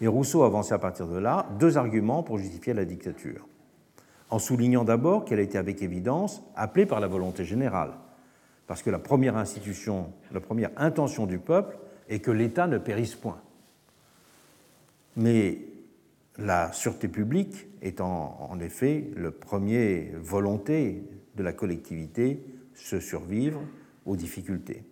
Et 0.00 0.06
Rousseau 0.06 0.44
avançait 0.44 0.74
à 0.74 0.78
partir 0.78 1.06
de 1.06 1.18
là 1.18 1.46
deux 1.58 1.76
arguments 1.76 2.22
pour 2.22 2.38
justifier 2.38 2.72
la 2.72 2.84
dictature, 2.84 3.46
en 4.30 4.38
soulignant 4.38 4.84
d'abord 4.84 5.24
qu'elle 5.24 5.40
a 5.40 5.42
été 5.42 5.58
avec 5.58 5.82
évidence 5.82 6.42
appelée 6.56 6.86
par 6.86 7.00
la 7.00 7.08
volonté 7.08 7.44
générale, 7.44 7.92
parce 8.66 8.82
que 8.82 8.90
la 8.90 8.98
première 8.98 9.36
institution, 9.36 10.12
la 10.32 10.40
première 10.40 10.70
intention 10.76 11.26
du 11.26 11.38
peuple 11.38 11.78
est 12.08 12.20
que 12.20 12.30
l'État 12.30 12.66
ne 12.66 12.78
périsse 12.78 13.16
point. 13.16 13.40
Mais 15.16 15.58
la 16.38 16.72
sûreté 16.72 17.08
publique 17.08 17.67
étant 17.82 18.36
en 18.50 18.60
effet 18.60 19.10
la 19.16 19.30
première 19.30 20.18
volonté 20.20 21.04
de 21.36 21.42
la 21.42 21.52
collectivité 21.52 22.44
se 22.74 23.00
survivre 23.00 23.60
aux 24.06 24.16
difficultés. 24.16 24.84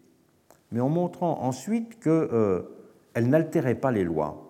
Mais 0.73 0.81
en 0.81 0.89
montrant 0.89 1.43
ensuite 1.43 2.01
qu'elle 2.01 2.29
euh, 2.33 2.63
n'altérait 3.17 3.77
pas 3.77 3.93
les 3.93 4.05
lois, 4.05 4.43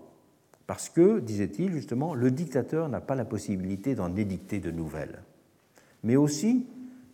parce 0.67 0.89
que, 0.89 1.21
disait-il 1.21 1.73
justement, 1.73 2.15
le 2.15 2.31
dictateur 2.31 2.89
n'a 2.89 3.01
pas 3.01 3.15
la 3.15 3.25
possibilité 3.25 3.95
d'en 3.95 4.15
édicter 4.17 4.59
de 4.59 4.71
nouvelles, 4.71 5.23
mais 6.03 6.17
aussi 6.17 6.67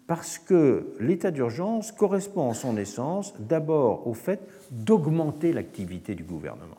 parce 0.07 0.39
que 0.39 0.94
l'état 1.01 1.31
d'urgence 1.31 1.93
correspond 1.93 2.43
en 2.43 2.55
son 2.55 2.77
essence 2.77 3.35
d'abord 3.39 4.07
au 4.07 4.15
fait 4.15 4.40
d'augmenter 4.70 5.53
l'activité 5.53 6.15
du 6.15 6.24
gouvernement. 6.24 6.77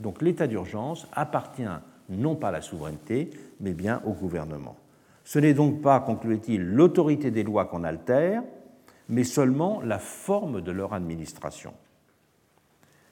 Donc 0.00 0.20
l'état 0.20 0.46
d'urgence 0.46 1.06
appartient 1.12 1.64
non 2.08 2.36
pas 2.36 2.50
la 2.50 2.62
souveraineté, 2.62 3.30
mais 3.60 3.72
bien 3.72 4.02
au 4.04 4.12
gouvernement. 4.12 4.76
Ce 5.24 5.38
n'est 5.38 5.54
donc 5.54 5.82
pas, 5.82 6.00
concluait-il, 6.00 6.62
l'autorité 6.62 7.30
des 7.30 7.42
lois 7.42 7.64
qu'on 7.64 7.84
altère, 7.84 8.42
mais 9.08 9.24
seulement 9.24 9.80
la 9.82 9.98
forme 9.98 10.60
de 10.60 10.70
leur 10.70 10.94
administration. 10.94 11.72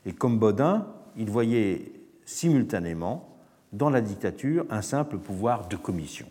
Et 0.07 0.13
comme 0.13 0.39
Baudin, 0.39 0.87
il 1.17 1.31
voyait 1.31 1.93
simultanément 2.25 3.29
dans 3.73 3.91
la 3.91 4.01
dictature 4.01 4.65
un 4.71 4.83
simple 4.83 5.19
pouvoir 5.19 5.69
de 5.69 5.77
commission. 5.77 6.27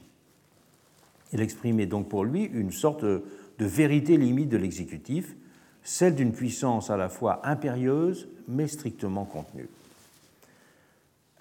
Il 1.33 1.41
exprimait 1.41 1.85
donc 1.85 2.09
pour 2.09 2.23
lui 2.23 2.43
une 2.43 2.71
sorte 2.71 3.03
de 3.03 3.23
vérité 3.59 4.17
limite 4.17 4.49
de 4.49 4.57
l'exécutif, 4.57 5.35
celle 5.81 6.15
d'une 6.15 6.31
puissance 6.31 6.89
à 6.89 6.97
la 6.97 7.09
fois 7.09 7.41
impérieuse 7.43 8.27
mais 8.47 8.67
strictement 8.67 9.25
contenue. 9.25 9.67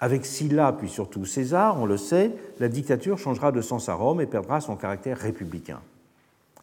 Avec 0.03 0.25
Sylla, 0.25 0.73
puis 0.73 0.89
surtout 0.89 1.23
César, 1.23 1.79
on 1.79 1.85
le 1.85 1.95
sait, 1.95 2.33
la 2.59 2.67
dictature 2.67 3.17
changera 3.17 3.53
de 3.53 3.61
sens 3.61 3.87
à 3.87 3.93
Rome 3.93 4.19
et 4.19 4.25
perdra 4.25 4.59
son 4.59 4.75
caractère 4.75 5.17
républicain. 5.17 5.79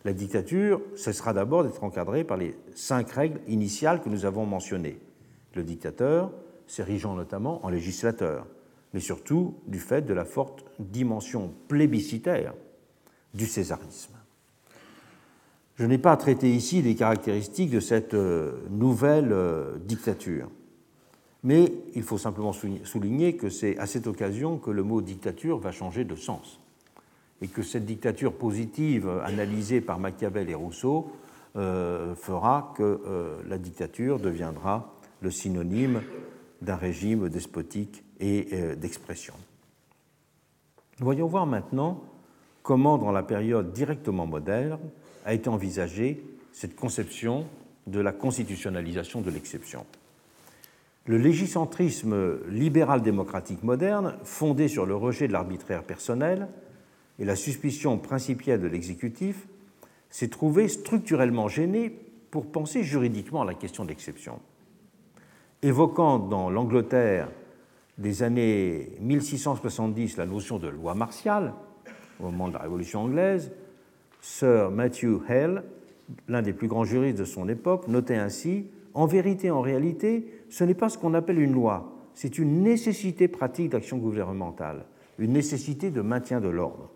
La 0.05 0.13
dictature 0.13 0.83
cessera 0.95 1.33
d'abord 1.33 1.65
d'être 1.65 1.83
encadrée 1.83 2.23
par 2.23 2.37
les 2.37 2.55
cinq 2.75 3.13
règles 3.13 3.41
initiales 3.49 4.03
que 4.03 4.11
nous 4.11 4.27
avons 4.27 4.45
mentionnées. 4.45 4.99
Le 5.55 5.63
dictateur 5.63 6.31
s'érigeant 6.67 7.15
notamment 7.15 7.65
en 7.65 7.71
législateur, 7.71 8.47
mais 8.93 9.01
surtout 9.01 9.55
du 9.67 9.79
fait 9.79 10.03
de 10.03 10.13
la 10.13 10.27
forte 10.27 10.67
dimension 10.79 11.51
plébiscitaire 11.67 12.53
du 13.33 13.47
césarisme. 13.47 14.17
Je 15.77 15.87
n'ai 15.87 15.97
pas 15.97 16.19
traité 16.19 16.51
ici 16.51 16.83
des 16.83 16.95
caractéristiques 16.95 17.71
de 17.71 17.81
cette 17.81 18.13
euh, 18.13 18.67
nouvelle 18.69 19.33
euh, 19.33 19.79
dictature. 19.79 20.51
Mais 21.43 21.73
il 21.95 22.03
faut 22.03 22.19
simplement 22.19 22.53
souligner 22.53 23.37
que 23.37 23.49
c'est 23.49 23.79
à 23.79 23.87
cette 23.87 24.07
occasion 24.07 24.59
que 24.59 24.71
le 24.71 24.83
mot 24.83 25.01
dictature 25.01 25.59
va 25.59 25.73
changer 25.73 26.05
de 26.05 26.15
sens 26.15 26.61
et 27.43 27.49
que 27.49 27.63
cette 27.63 27.87
dictature 27.87 28.35
positive 28.35 29.09
analysée 29.25 29.81
par 29.81 29.99
Machiavel 29.99 30.51
et 30.51 30.55
Rousseau 30.55 31.11
euh, 31.57 32.15
fera 32.15 32.75
que 32.77 32.83
euh, 32.83 33.43
la 33.49 33.59
dictature 33.59 34.21
deviendra 34.21 34.95
le 35.23 35.31
synonyme 35.31 36.03
d'un 36.63 36.77
régime 36.77 37.29
despotique 37.29 38.05
et 38.21 38.49
euh, 38.53 38.75
d'expression. 38.75 39.35
Voyons 40.99 41.27
voir 41.27 41.47
maintenant 41.47 42.05
comment, 42.63 42.99
dans 42.99 43.11
la 43.11 43.23
période 43.23 43.73
directement 43.73 44.27
moderne, 44.27 44.79
a 45.25 45.33
été 45.33 45.49
envisagée 45.49 46.23
cette 46.53 46.77
conception 46.77 47.47
de 47.87 48.01
la 48.01 48.13
constitutionnalisation 48.13 49.23
de 49.23 49.31
l'exception. 49.31 49.87
Le 51.11 51.19
légicentrisme 51.19 52.39
libéral-démocratique 52.51 53.65
moderne, 53.65 54.15
fondé 54.23 54.69
sur 54.69 54.87
le 54.87 54.95
rejet 54.95 55.27
de 55.27 55.33
l'arbitraire 55.33 55.83
personnel 55.83 56.47
et 57.19 57.25
la 57.25 57.35
suspicion 57.35 57.99
principielle 57.99 58.61
de 58.61 58.69
l'exécutif, 58.69 59.49
s'est 60.09 60.29
trouvé 60.29 60.69
structurellement 60.69 61.49
gêné 61.49 61.99
pour 62.31 62.47
penser 62.47 62.85
juridiquement 62.85 63.43
à 63.43 63.45
la 63.45 63.55
question 63.55 63.85
d'exception. 63.85 64.39
Évoquant 65.63 66.21
dans 66.21 66.49
l'Angleterre 66.49 67.29
des 67.99 68.23
années 68.23 68.93
1670 69.01 70.17
la 70.17 70.27
notion 70.27 70.61
de 70.61 70.69
loi 70.69 70.95
martiale, 70.95 71.55
au 72.21 72.27
moment 72.27 72.47
de 72.47 72.53
la 72.53 72.61
Révolution 72.61 73.01
anglaise, 73.01 73.51
Sir 74.21 74.71
Matthew 74.71 75.29
Hale, 75.29 75.65
l'un 76.29 76.43
des 76.43 76.53
plus 76.53 76.69
grands 76.69 76.85
juristes 76.85 77.19
de 77.19 77.25
son 77.25 77.49
époque, 77.49 77.89
notait 77.89 78.15
ainsi 78.15 78.67
En 78.95 79.07
vérité, 79.07 79.51
en 79.51 79.61
réalité, 79.61 80.40
ce 80.51 80.65
n'est 80.65 80.75
pas 80.75 80.89
ce 80.89 80.99
qu'on 80.99 81.15
appelle 81.15 81.41
une 81.41 81.53
loi, 81.53 81.97
c'est 82.15 82.39
une 82.39 82.63
nécessité 82.63 83.29
pratique 83.29 83.71
d'action 83.71 83.97
gouvernementale, 83.97 84.85
une 85.19 85.33
nécessité 85.33 85.91
de 85.91 86.03
maintien 86.03 86.41
de 86.41 86.49
l'ordre. 86.49 86.91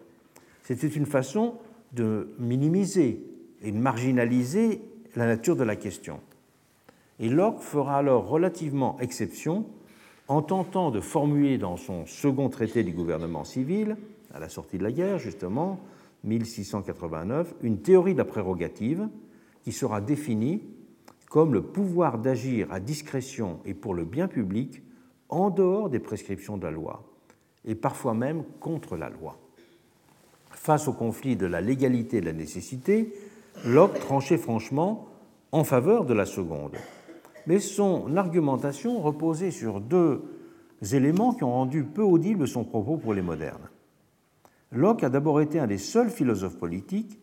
C'était 0.62 0.88
une 0.88 1.06
façon 1.06 1.54
de 1.92 2.34
minimiser 2.38 3.24
et 3.62 3.70
de 3.70 3.78
marginaliser 3.78 4.82
la 5.16 5.26
nature 5.26 5.56
de 5.56 5.62
la 5.62 5.76
question. 5.76 6.20
Et 7.20 7.28
Locke 7.28 7.60
fera 7.60 7.98
alors 7.98 8.28
relativement 8.28 8.98
exception 9.00 9.66
en 10.26 10.42
tentant 10.42 10.90
de 10.90 11.00
formuler 11.00 11.58
dans 11.58 11.76
son 11.76 12.06
second 12.06 12.48
traité 12.48 12.82
du 12.82 12.92
gouvernement 12.92 13.44
civil, 13.44 13.96
à 14.32 14.40
la 14.40 14.48
sortie 14.48 14.78
de 14.78 14.82
la 14.82 14.90
guerre 14.90 15.18
justement, 15.18 15.78
1689, 16.24 17.54
une 17.62 17.78
théorie 17.78 18.14
de 18.14 18.18
la 18.18 18.24
prérogative 18.24 19.08
qui 19.62 19.72
sera 19.72 20.00
définie 20.00 20.62
comme 21.34 21.52
le 21.52 21.62
pouvoir 21.62 22.18
d'agir 22.18 22.72
à 22.72 22.78
discrétion 22.78 23.58
et 23.64 23.74
pour 23.74 23.92
le 23.92 24.04
bien 24.04 24.28
public 24.28 24.84
en 25.28 25.50
dehors 25.50 25.90
des 25.90 25.98
prescriptions 25.98 26.56
de 26.56 26.62
la 26.62 26.70
loi, 26.70 27.02
et 27.64 27.74
parfois 27.74 28.14
même 28.14 28.44
contre 28.60 28.96
la 28.96 29.10
loi. 29.10 29.36
Face 30.52 30.86
au 30.86 30.92
conflit 30.92 31.34
de 31.34 31.46
la 31.46 31.60
légalité 31.60 32.18
et 32.18 32.20
de 32.20 32.26
la 32.26 32.32
nécessité, 32.32 33.12
Locke 33.66 33.98
tranchait 33.98 34.38
franchement 34.38 35.08
en 35.50 35.64
faveur 35.64 36.04
de 36.04 36.14
la 36.14 36.24
seconde. 36.24 36.76
Mais 37.48 37.58
son 37.58 38.16
argumentation 38.16 39.00
reposait 39.00 39.50
sur 39.50 39.80
deux 39.80 40.22
éléments 40.92 41.34
qui 41.34 41.42
ont 41.42 41.50
rendu 41.50 41.82
peu 41.82 42.04
audible 42.04 42.46
son 42.46 42.62
propos 42.62 42.96
pour 42.96 43.12
les 43.12 43.22
modernes. 43.22 43.70
Locke 44.70 45.02
a 45.02 45.08
d'abord 45.08 45.40
été 45.40 45.58
un 45.58 45.66
des 45.66 45.78
seuls 45.78 46.10
philosophes 46.10 46.60
politiques 46.60 47.18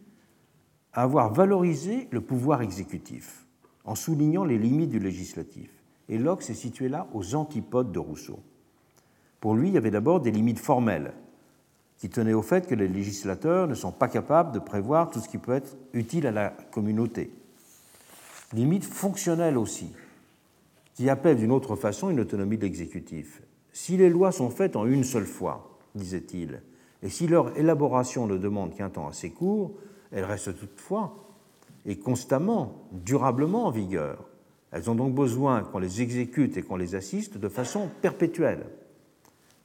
à 0.91 1.03
avoir 1.03 1.31
valorisé 1.31 2.09
le 2.11 2.19
pouvoir 2.19 2.61
exécutif 2.61 3.40
en 3.85 3.95
soulignant 3.95 4.45
les 4.45 4.57
limites 4.57 4.89
du 4.89 4.99
législatif. 4.99 5.69
Et 6.09 6.17
Locke 6.17 6.43
s'est 6.43 6.53
situé 6.53 6.89
là 6.89 7.07
aux 7.13 7.35
antipodes 7.35 7.91
de 7.91 7.99
Rousseau. 7.99 8.39
Pour 9.39 9.55
lui, 9.55 9.69
il 9.69 9.73
y 9.73 9.77
avait 9.77 9.91
d'abord 9.91 10.19
des 10.19 10.31
limites 10.31 10.59
formelles 10.59 11.13
qui 11.97 12.09
tenaient 12.09 12.33
au 12.33 12.41
fait 12.41 12.67
que 12.67 12.75
les 12.75 12.87
législateurs 12.87 13.67
ne 13.67 13.75
sont 13.75 13.91
pas 13.91 14.07
capables 14.07 14.51
de 14.51 14.59
prévoir 14.59 15.09
tout 15.09 15.19
ce 15.19 15.29
qui 15.29 15.37
peut 15.37 15.53
être 15.53 15.77
utile 15.93 16.25
à 16.25 16.31
la 16.31 16.49
communauté. 16.49 17.31
Limites 18.53 18.85
fonctionnelles 18.85 19.57
aussi, 19.57 19.91
qui 20.95 21.09
appellent 21.09 21.37
d'une 21.37 21.51
autre 21.51 21.75
façon 21.75 22.09
une 22.09 22.19
autonomie 22.19 22.57
de 22.57 22.63
l'exécutif. 22.63 23.41
Si 23.71 23.97
les 23.97 24.09
lois 24.09 24.31
sont 24.31 24.49
faites 24.49 24.75
en 24.75 24.85
une 24.85 25.03
seule 25.03 25.25
fois, 25.25 25.79
disait-il, 25.95 26.61
et 27.03 27.09
si 27.09 27.27
leur 27.27 27.57
élaboration 27.57 28.27
ne 28.27 28.37
demande 28.37 28.73
qu'un 28.73 28.89
temps 28.89 29.07
assez 29.07 29.31
court, 29.31 29.71
elles 30.11 30.25
restent 30.25 30.57
toutefois 30.57 31.20
et 31.85 31.97
constamment, 31.97 32.87
durablement 32.91 33.65
en 33.65 33.71
vigueur. 33.71 34.25
Elles 34.71 34.89
ont 34.89 34.95
donc 34.95 35.13
besoin 35.13 35.63
qu'on 35.63 35.79
les 35.79 36.01
exécute 36.01 36.55
et 36.57 36.63
qu'on 36.63 36.77
les 36.77 36.95
assiste 36.95 37.37
de 37.37 37.49
façon 37.49 37.89
perpétuelle. 38.01 38.65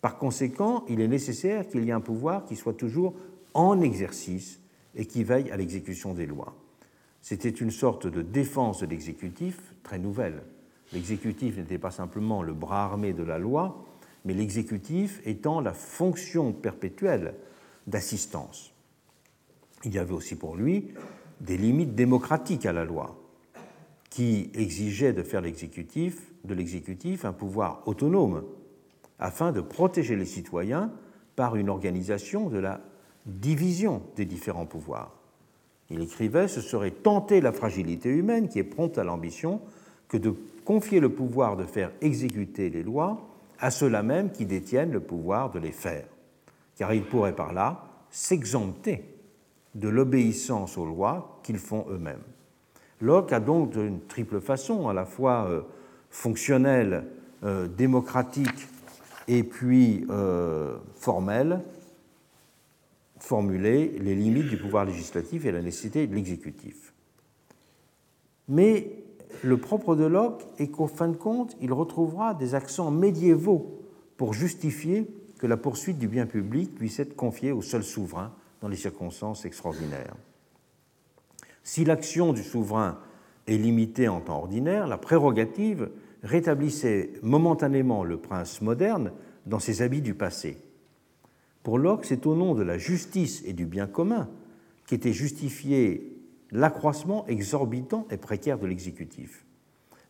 Par 0.00 0.18
conséquent, 0.18 0.84
il 0.88 1.00
est 1.00 1.08
nécessaire 1.08 1.68
qu'il 1.68 1.84
y 1.84 1.90
ait 1.90 1.92
un 1.92 2.00
pouvoir 2.00 2.44
qui 2.44 2.56
soit 2.56 2.74
toujours 2.74 3.14
en 3.54 3.80
exercice 3.80 4.60
et 4.94 5.06
qui 5.06 5.24
veille 5.24 5.50
à 5.50 5.56
l'exécution 5.56 6.14
des 6.14 6.26
lois. 6.26 6.54
C'était 7.20 7.48
une 7.48 7.70
sorte 7.70 8.06
de 8.06 8.22
défense 8.22 8.80
de 8.80 8.86
l'exécutif 8.86 9.74
très 9.82 9.98
nouvelle. 9.98 10.42
L'exécutif 10.92 11.56
n'était 11.56 11.78
pas 11.78 11.90
simplement 11.90 12.42
le 12.42 12.54
bras 12.54 12.84
armé 12.84 13.12
de 13.12 13.24
la 13.24 13.38
loi, 13.38 13.84
mais 14.24 14.34
l'exécutif 14.34 15.20
étant 15.24 15.60
la 15.60 15.72
fonction 15.72 16.52
perpétuelle 16.52 17.34
d'assistance. 17.86 18.72
Il 19.84 19.94
y 19.94 19.98
avait 19.98 20.12
aussi 20.12 20.36
pour 20.36 20.56
lui 20.56 20.92
des 21.40 21.56
limites 21.56 21.94
démocratiques 21.94 22.66
à 22.66 22.72
la 22.72 22.84
loi, 22.84 23.16
qui 24.10 24.50
exigeaient 24.54 25.12
de 25.12 25.22
faire 25.22 25.40
l'exécutif, 25.40 26.32
de 26.44 26.54
l'exécutif 26.54 27.24
un 27.24 27.32
pouvoir 27.32 27.82
autonome, 27.86 28.44
afin 29.18 29.52
de 29.52 29.60
protéger 29.60 30.16
les 30.16 30.24
citoyens 30.24 30.90
par 31.36 31.56
une 31.56 31.68
organisation 31.68 32.48
de 32.48 32.58
la 32.58 32.80
division 33.26 34.02
des 34.16 34.24
différents 34.24 34.66
pouvoirs. 34.66 35.12
Il 35.90 36.00
écrivait 36.00 36.48
Ce 36.48 36.60
serait 36.60 36.90
tenter 36.90 37.40
la 37.40 37.52
fragilité 37.52 38.08
humaine 38.08 38.48
qui 38.48 38.58
est 38.58 38.64
prompte 38.64 38.98
à 38.98 39.04
l'ambition 39.04 39.60
que 40.08 40.16
de 40.16 40.34
confier 40.64 41.00
le 41.00 41.10
pouvoir 41.10 41.56
de 41.56 41.64
faire 41.64 41.92
exécuter 42.00 42.70
les 42.70 42.82
lois 42.82 43.28
à 43.58 43.70
ceux-là 43.70 44.02
même 44.02 44.30
qui 44.30 44.46
détiennent 44.46 44.92
le 44.92 45.00
pouvoir 45.00 45.50
de 45.50 45.58
les 45.58 45.72
faire, 45.72 46.06
car 46.76 46.92
ils 46.92 47.04
pourraient 47.04 47.34
par 47.34 47.52
là 47.52 47.84
s'exempter 48.10 49.15
de 49.76 49.88
l'obéissance 49.88 50.78
aux 50.78 50.86
lois 50.86 51.40
qu'ils 51.42 51.58
font 51.58 51.86
eux-mêmes. 51.90 52.22
Locke 53.00 53.32
a 53.32 53.40
donc 53.40 53.70
d'une 53.70 54.00
triple 54.00 54.40
façon, 54.40 54.88
à 54.88 54.94
la 54.94 55.04
fois 55.04 55.46
euh, 55.48 55.62
fonctionnelle, 56.08 57.04
euh, 57.44 57.68
démocratique 57.68 58.68
et 59.28 59.42
puis 59.42 60.06
euh, 60.08 60.76
formelle, 60.94 61.60
formulé 63.18 63.98
les 64.00 64.14
limites 64.14 64.48
du 64.48 64.56
pouvoir 64.56 64.86
législatif 64.86 65.44
et 65.44 65.52
la 65.52 65.60
nécessité 65.60 66.06
de 66.06 66.14
l'exécutif. 66.14 66.94
Mais 68.48 69.04
le 69.42 69.58
propre 69.58 69.94
de 69.94 70.04
Locke 70.04 70.42
est 70.58 70.68
qu'au 70.68 70.86
fin 70.86 71.08
de 71.08 71.16
compte, 71.16 71.56
il 71.60 71.72
retrouvera 71.72 72.32
des 72.32 72.54
accents 72.54 72.90
médiévaux 72.90 73.82
pour 74.16 74.32
justifier 74.32 75.06
que 75.38 75.46
la 75.46 75.58
poursuite 75.58 75.98
du 75.98 76.08
bien 76.08 76.24
public 76.24 76.74
puisse 76.74 76.98
être 76.98 77.14
confiée 77.14 77.52
au 77.52 77.60
seul 77.60 77.82
souverain 77.82 78.32
dans 78.60 78.68
les 78.68 78.76
circonstances 78.76 79.44
extraordinaires. 79.44 80.14
Si 81.62 81.84
l'action 81.84 82.32
du 82.32 82.42
souverain 82.42 82.98
est 83.46 83.56
limitée 83.56 84.08
en 84.08 84.20
temps 84.20 84.38
ordinaire, 84.38 84.86
la 84.86 84.98
prérogative 84.98 85.90
rétablissait 86.22 87.12
momentanément 87.22 88.04
le 88.04 88.18
prince 88.18 88.60
moderne 88.60 89.12
dans 89.46 89.58
ses 89.58 89.82
habits 89.82 90.02
du 90.02 90.14
passé. 90.14 90.58
Pour 91.62 91.78
Locke, 91.78 92.04
c'est 92.04 92.26
au 92.26 92.34
nom 92.34 92.54
de 92.54 92.62
la 92.62 92.78
justice 92.78 93.42
et 93.44 93.52
du 93.52 93.66
bien 93.66 93.86
commun 93.86 94.28
qu'était 94.86 95.12
justifié 95.12 96.16
l'accroissement 96.52 97.26
exorbitant 97.26 98.06
et 98.10 98.16
précaire 98.16 98.58
de 98.58 98.66
l'exécutif. 98.66 99.44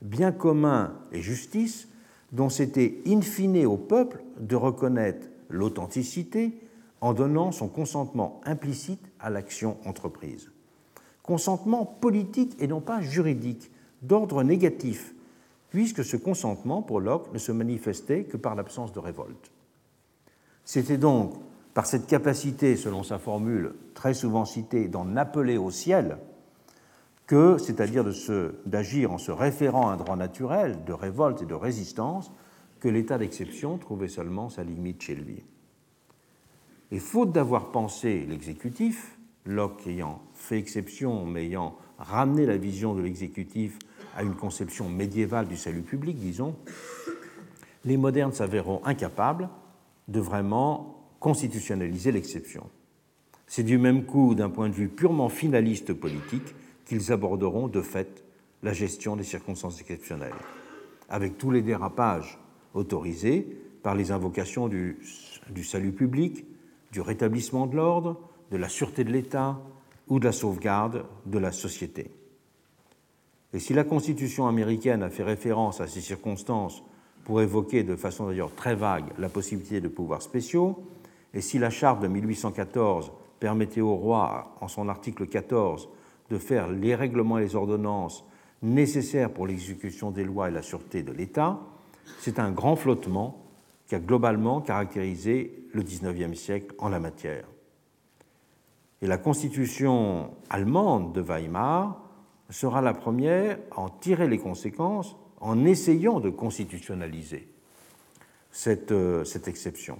Bien 0.03 0.33
commun 0.33 0.99
et 1.13 1.23
justice 1.23 1.89
dont 2.33 2.51
c'était 2.51 2.99
in 3.07 3.23
fine 3.23 3.65
au 3.65 3.79
peuple 3.79 4.23
de 4.39 4.57
reconnaître 4.57 5.27
l'authenticité 5.49 6.53
en 7.01 7.13
donnant 7.13 7.53
son 7.53 7.69
consentement 7.69 8.41
implicite 8.45 9.11
à 9.21 9.31
l'action 9.31 9.77
entreprise. 9.85 10.51
Consentement 11.23 11.85
politique 11.85 12.57
et 12.61 12.67
non 12.67 12.81
pas 12.81 13.01
juridique, 13.01 13.71
d'ordre 14.03 14.43
négatif, 14.43 15.15
puisque 15.71 16.05
ce 16.05 16.17
consentement, 16.17 16.83
pour 16.83 17.01
Locke, 17.01 17.33
ne 17.33 17.39
se 17.39 17.53
manifestait 17.53 18.25
que 18.25 18.37
par 18.37 18.55
l'absence 18.55 18.93
de 18.93 18.99
révolte. 18.99 19.51
C'était 20.65 20.99
donc 20.99 21.35
par 21.75 21.87
cette 21.87 22.07
capacité, 22.07 22.77
selon 22.77 23.03
sa 23.03 23.19
formule 23.19 23.75
très 23.95 24.15
souvent 24.15 24.45
citée, 24.45 24.89
d'en 24.89 25.17
appeler 25.17 25.59
au 25.59 25.71
ciel, 25.71 26.19
que, 27.27 27.59
c'est-à-dire 27.59 28.05
d'agir 28.65 29.13
en 29.13 29.19
se 29.19 29.33
référant 29.33 29.91
à 29.91 29.93
un 29.93 29.97
droit 29.97 30.17
naturel 30.17 30.85
de 30.85 30.93
révolte 30.93 31.43
et 31.43 31.47
de 31.47 31.55
résistance, 31.55 32.33
que 32.81 32.89
l'état 32.89 33.19
d'exception 33.19 33.79
trouvait 33.79 34.09
seulement 34.09 34.49
sa 34.49 34.63
limite 34.63 35.03
chez 35.03 35.15
lui. 35.15 35.45
Et 36.93 36.99
faute 36.99 37.33
d'avoir 37.33 37.73
pensé 37.73 38.25
l'exécutif, 38.29 39.19
Locke 39.45 39.87
ayant 39.87 40.23
fait 40.35 40.59
exception, 40.59 41.27
mais 41.27 41.47
ayant 41.47 41.77
ramené 41.99 42.47
la 42.47 42.57
vision 42.57 42.95
de 42.95 43.03
l'exécutif 43.03 43.79
à 44.17 44.23
une 44.23 44.35
conception 44.35 44.89
médiévale 44.89 45.49
du 45.49 45.57
salut 45.57 45.83
public, 45.83 46.17
disons, 46.17 46.57
les 47.85 47.97
modernes 47.97 48.33
s'avéreront 48.33 48.81
incapables 48.85 49.49
de 50.09 50.21
vraiment 50.21 51.05
constitutionnaliser 51.21 52.13
l'exception. 52.13 52.69
C'est 53.47 53.63
du 53.63 53.79
même 53.79 54.05
coup, 54.05 54.35
d'un 54.35 54.51
point 54.51 54.69
de 54.69 54.75
vue 54.75 54.89
purement 54.89 55.29
finaliste 55.29 55.93
politique, 55.93 56.55
qu'ils 56.85 57.13
aborderont 57.13 57.69
de 57.69 57.81
fait 57.81 58.25
la 58.63 58.73
gestion 58.73 59.17
des 59.17 59.25
circonstances 59.25 59.81
exceptionnelles, 59.81 60.35
avec 61.09 61.39
tous 61.39 61.51
les 61.51 61.63
dérapages 61.63 62.39
autorisés 62.75 63.47
par 63.83 63.95
les 63.95 64.11
invocations 64.11 64.69
du, 64.69 64.99
du 65.51 65.65
salut 65.65 65.93
public, 65.93 66.45
du 66.93 67.01
rétablissement 67.01 67.67
de 67.67 67.77
l'ordre, 67.77 68.21
de 68.51 68.57
la 68.57 68.69
sûreté 68.69 69.05
de 69.05 69.13
l'État 69.13 69.59
ou 70.09 70.19
de 70.19 70.25
la 70.25 70.33
sauvegarde 70.33 71.05
de 71.27 71.39
la 71.39 71.53
société. 71.53 72.11
Et 73.53 73.59
si 73.59 73.75
la 73.75 73.85
Constitution 73.85 74.47
américaine 74.47 75.03
a 75.03 75.11
fait 75.11 75.23
référence 75.23 75.81
à 75.81 75.87
ces 75.87 76.01
circonstances 76.01 76.83
pour 77.25 77.41
évoquer 77.41 77.83
de 77.83 77.97
façon 77.97 78.27
d'ailleurs 78.27 78.55
très 78.55 78.75
vague 78.75 79.07
la 79.19 79.29
possibilité 79.29 79.81
de 79.81 79.89
pouvoirs 79.89 80.23
spéciaux, 80.23 80.85
et 81.35 81.41
si 81.41 81.59
la 81.59 81.71
charte 81.71 82.01
de 82.01 82.09
1814 82.09 83.13
permettait 83.41 83.81
au 83.81 83.95
roi, 83.95 84.57
en 84.61 84.69
son 84.69 84.89
article 84.89 85.27
14, 85.27 85.89
de 86.31 86.39
faire 86.39 86.69
les 86.71 86.95
règlements 86.95 87.39
et 87.39 87.43
les 87.43 87.55
ordonnances 87.55 88.25
nécessaires 88.63 89.31
pour 89.31 89.47
l'exécution 89.47 90.11
des 90.11 90.25
lois 90.25 90.49
et 90.49 90.53
la 90.53 90.63
sûreté 90.63 91.03
de 91.03 91.13
l'État, 91.13 91.61
c'est 92.21 92.39
un 92.39 92.51
grand 92.51 92.77
flottement 92.77 93.46
qui 93.87 93.95
a 93.95 94.01
globalement 94.01 94.61
caractérisé 94.61 95.65
le 95.73 95.83
XIXe 95.83 96.39
siècle 96.39 96.75
en 96.79 96.89
la 96.89 96.99
matière. 96.99 97.45
Et 99.03 99.07
la 99.07 99.19
constitution 99.19 100.31
allemande 100.51 101.13
de 101.13 101.21
Weimar 101.21 102.03
sera 102.51 102.81
la 102.81 102.95
première 102.95 103.59
à 103.71 103.81
en 103.81 103.89
tirer 103.89 104.29
les 104.29 104.39
conséquences 104.39 105.17
en 105.41 105.65
essayant 105.65 106.21
de 106.21 106.31
constitutionnaliser 106.31 107.49
cette, 108.51 108.93
euh, 108.93 109.25
exception. 109.47 109.99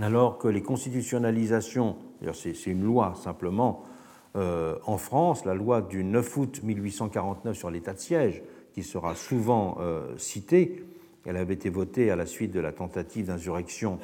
Alors 0.00 0.38
que 0.38 0.48
les 0.48 0.62
constitutionnalisations, 0.62 1.96
c'est 2.34 2.66
une 2.66 2.84
loi 2.84 3.14
simplement, 3.16 3.84
euh, 4.36 4.76
en 4.84 4.98
France, 4.98 5.44
la 5.44 5.54
loi 5.54 5.80
du 5.80 6.04
9 6.04 6.36
août 6.36 6.60
1849 6.62 7.56
sur 7.56 7.70
l'état 7.70 7.94
de 7.94 7.98
siège, 7.98 8.42
qui 8.74 8.82
sera 8.82 9.14
souvent 9.14 9.78
euh, 9.80 10.16
citée, 10.18 10.84
elle 11.26 11.36
avait 11.36 11.54
été 11.54 11.70
votée 11.70 12.10
à 12.10 12.16
la 12.16 12.26
suite 12.26 12.52
de 12.52 12.60
la 12.60 12.72
tentative 12.72 13.26
d'insurrection 13.26 13.98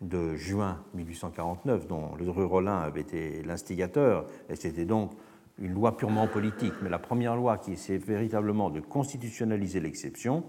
de 0.00 0.36
juin 0.36 0.82
1849, 0.94 1.86
dont 1.86 2.14
le 2.16 2.30
rue 2.30 2.44
Rollin 2.44 2.78
avait 2.78 3.00
été 3.00 3.42
l'instigateur, 3.42 4.26
et 4.48 4.56
c'était 4.56 4.84
donc 4.84 5.12
une 5.58 5.72
loi 5.72 5.96
purement 5.96 6.28
politique, 6.28 6.74
mais 6.82 6.88
la 6.88 6.98
première 6.98 7.34
loi 7.34 7.58
qui 7.58 7.72
essaie 7.72 7.98
véritablement 7.98 8.70
de 8.70 8.80
constitutionnaliser 8.80 9.80
l'exception 9.80 10.44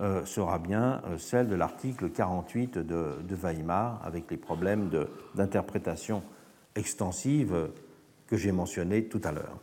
euh, 0.00 0.24
sera 0.24 0.58
bien 0.58 1.02
euh, 1.06 1.18
celle 1.18 1.48
de 1.48 1.56
l'article 1.56 2.10
48 2.10 2.78
de, 2.78 3.34
Weimar, 3.34 4.00
avec 4.04 4.30
les 4.30 4.36
problèmes 4.36 4.90
d'interprétation 5.34 6.22
extensive 6.76 7.70
que 8.28 8.36
j'ai 8.36 8.52
mentionnés 8.52 9.06
tout 9.06 9.20
à 9.24 9.32
l'heure. 9.32 9.58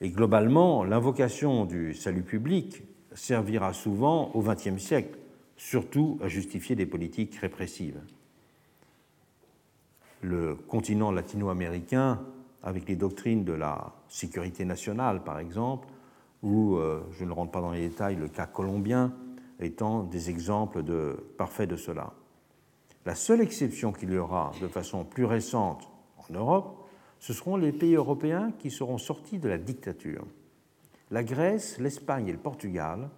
Et 0.00 0.10
globalement, 0.10 0.84
l'invocation 0.84 1.64
du 1.64 1.94
salut 1.94 2.22
public 2.22 2.82
servira 3.14 3.72
souvent 3.72 4.30
au 4.34 4.42
XXe 4.42 4.78
siècle, 4.78 5.18
surtout 5.56 6.18
à 6.22 6.28
justifier 6.28 6.76
des 6.76 6.86
politiques 6.86 7.34
répressives. 7.36 8.00
Le 10.22 10.54
continent 10.54 11.10
latino-américain 11.10 12.20
avec 12.62 12.88
les 12.88 12.96
doctrines 12.96 13.44
de 13.44 13.52
la 13.52 13.92
sécurité 14.08 14.64
nationale, 14.64 15.22
par 15.22 15.38
exemple, 15.38 15.88
ou, 16.42 16.76
euh, 16.76 17.02
je 17.12 17.24
ne 17.24 17.32
rentre 17.32 17.52
pas 17.52 17.60
dans 17.60 17.72
les 17.72 17.88
détails, 17.88 18.16
le 18.16 18.28
cas 18.28 18.46
colombien 18.46 19.12
étant 19.60 20.04
des 20.04 20.30
exemples 20.30 20.82
de, 20.82 21.16
parfaits 21.36 21.68
de 21.68 21.76
cela. 21.76 22.12
La 23.06 23.14
seule 23.14 23.40
exception 23.40 23.92
qu'il 23.92 24.12
y 24.12 24.18
aura 24.18 24.52
de 24.60 24.68
façon 24.68 25.04
plus 25.04 25.24
récente 25.24 25.88
en 26.18 26.32
Europe, 26.32 26.86
ce 27.18 27.32
seront 27.32 27.56
les 27.56 27.72
pays 27.72 27.94
européens 27.94 28.52
qui 28.58 28.70
seront 28.70 28.98
sortis 28.98 29.38
de 29.38 29.48
la 29.48 29.58
dictature. 29.58 30.24
La 31.10 31.24
Grèce, 31.24 31.78
l'Espagne 31.78 32.28
et 32.28 32.32
le 32.32 32.38
Portugal 32.38 33.08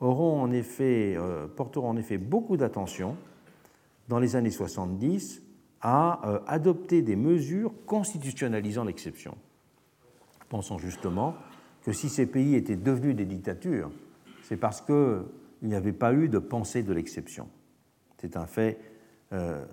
auront 0.00 0.42
en 0.42 0.52
euh, 0.52 1.46
porteront 1.48 1.90
en 1.90 1.96
effet 1.96 2.18
beaucoup 2.18 2.56
d'attention 2.56 3.16
dans 4.08 4.18
les 4.18 4.36
années 4.36 4.50
70 4.50 5.42
à 5.80 6.28
euh, 6.28 6.40
adopter 6.46 7.02
des 7.02 7.16
mesures 7.16 7.72
constitutionnalisant 7.86 8.84
l'exception. 8.84 9.36
Pensons 10.48 10.78
justement 10.78 11.34
que 11.82 11.92
si 11.92 12.08
ces 12.08 12.26
pays 12.26 12.54
étaient 12.54 12.76
devenus 12.76 13.16
des 13.16 13.24
dictatures, 13.24 13.90
c'est 14.42 14.56
parce 14.56 14.80
qu'il 14.80 15.24
n'y 15.62 15.74
avait 15.74 15.92
pas 15.92 16.12
eu 16.12 16.28
de 16.28 16.38
pensée 16.38 16.82
de 16.82 16.92
l'exception. 16.92 17.48
C'est 18.18 18.36
un 18.36 18.46
fait 18.46 18.78
euh, 19.32 19.64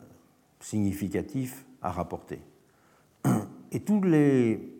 significatif 0.59 1.65
à 1.81 1.91
rapporter. 1.91 2.39
Et 3.71 3.79
tous 3.79 4.01
les, 4.01 4.72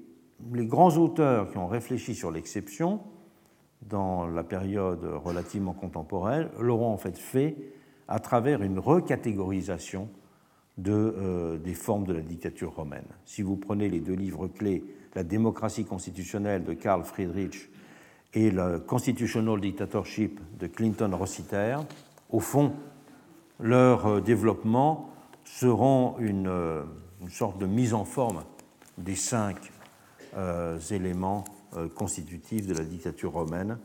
les, 0.52 0.66
grands 0.66 0.98
auteurs 0.98 1.50
qui 1.52 1.58
ont 1.58 1.68
réfléchi 1.68 2.16
sur 2.16 2.32
l'exception 2.32 3.00
dans 3.84 4.28
la 4.28 4.44
période 4.44 5.04
relativement 5.24 5.74
contemporaine 5.74 6.50
l'auront 6.60 6.94
en 6.94 6.98
fait 6.98 7.18
fait 7.18 7.56
à 8.08 8.20
travers 8.20 8.62
une 8.62 8.80
recatégorisation 8.80 10.10
euh, 10.88 11.58
des 11.60 11.76
formes 11.76 12.06
de 12.06 12.14
la 12.14 12.22
dictature 12.22 12.74
romaine. 12.74 13.06
Si 13.26 13.44
vous 13.44 13.56
prenez 13.56 13.90
les 13.90 14.00
deux 14.00 14.16
livres 14.16 14.48
clés, 14.48 14.84
La 15.16 15.24
démocratie 15.24 15.86
constitutionnelle 15.86 16.64
de 16.64 16.74
Karl 16.74 17.04
Friedrich 17.04 17.70
et 18.34 18.50
le 18.50 18.80
Constitutional 18.80 19.62
Dictatorship 19.62 20.40
de 20.58 20.66
Clinton 20.66 21.12
Rossiter, 21.14 21.78
au 22.32 22.40
fond, 22.40 22.74
leur 23.60 24.08
euh, 24.08 24.22
développement 24.22 25.12
seront 25.44 26.16
une, 26.18 26.48
euh, 26.48 26.82
une, 27.22 27.30
sorte 27.30 27.60
de 27.60 27.68
mise 27.68 27.94
en 27.94 28.06
forme 28.06 28.44
des 28.98 29.16
cinq 29.16 29.72
éléments 30.92 31.44
constitutifs 31.96 32.68
de 32.68 32.74
la 32.74 32.84
dictature 32.84 33.32
romaine 33.32 33.78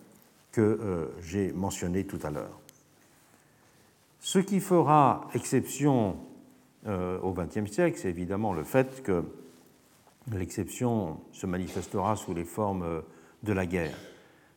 que 0.52 1.10
j'ai 1.22 1.52
mentionné 1.52 2.04
tout 2.04 2.18
à 2.22 2.30
l'heure. 2.30 2.60
Ce 4.20 4.38
qui 4.38 4.60
fera 4.60 5.28
exception 5.34 6.16
euh, 6.86 7.18
au 7.20 7.32
XXe 7.32 7.70
siècle, 7.70 7.98
c'est 7.98 8.10
évidemment 8.10 8.52
le 8.52 8.64
fait 8.64 9.02
que 9.02 9.24
l'exception 10.32 11.20
se 11.32 11.46
manifestera 11.46 12.16
sous 12.16 12.34
les 12.34 12.44
formes 12.44 12.82
euh, 12.82 13.00
de 13.42 13.52
la 13.52 13.66
guerre, 13.66 13.96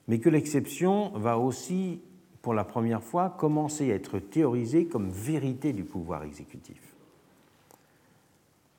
mais 0.08 0.20
que 0.20 0.30
l'exception 0.30 1.10
va 1.18 1.38
aussi, 1.38 2.02
pour 2.42 2.54
la 2.54 2.64
première 2.64 3.04
fois, 3.04 3.30
commencer 3.30 3.92
à 3.92 3.96
être 3.96 4.20
théorisée 4.20 4.88
comme 4.88 5.10
vérité 5.10 5.74
du 5.74 5.84
pouvoir 5.84 6.24
exécutif. 6.24 6.82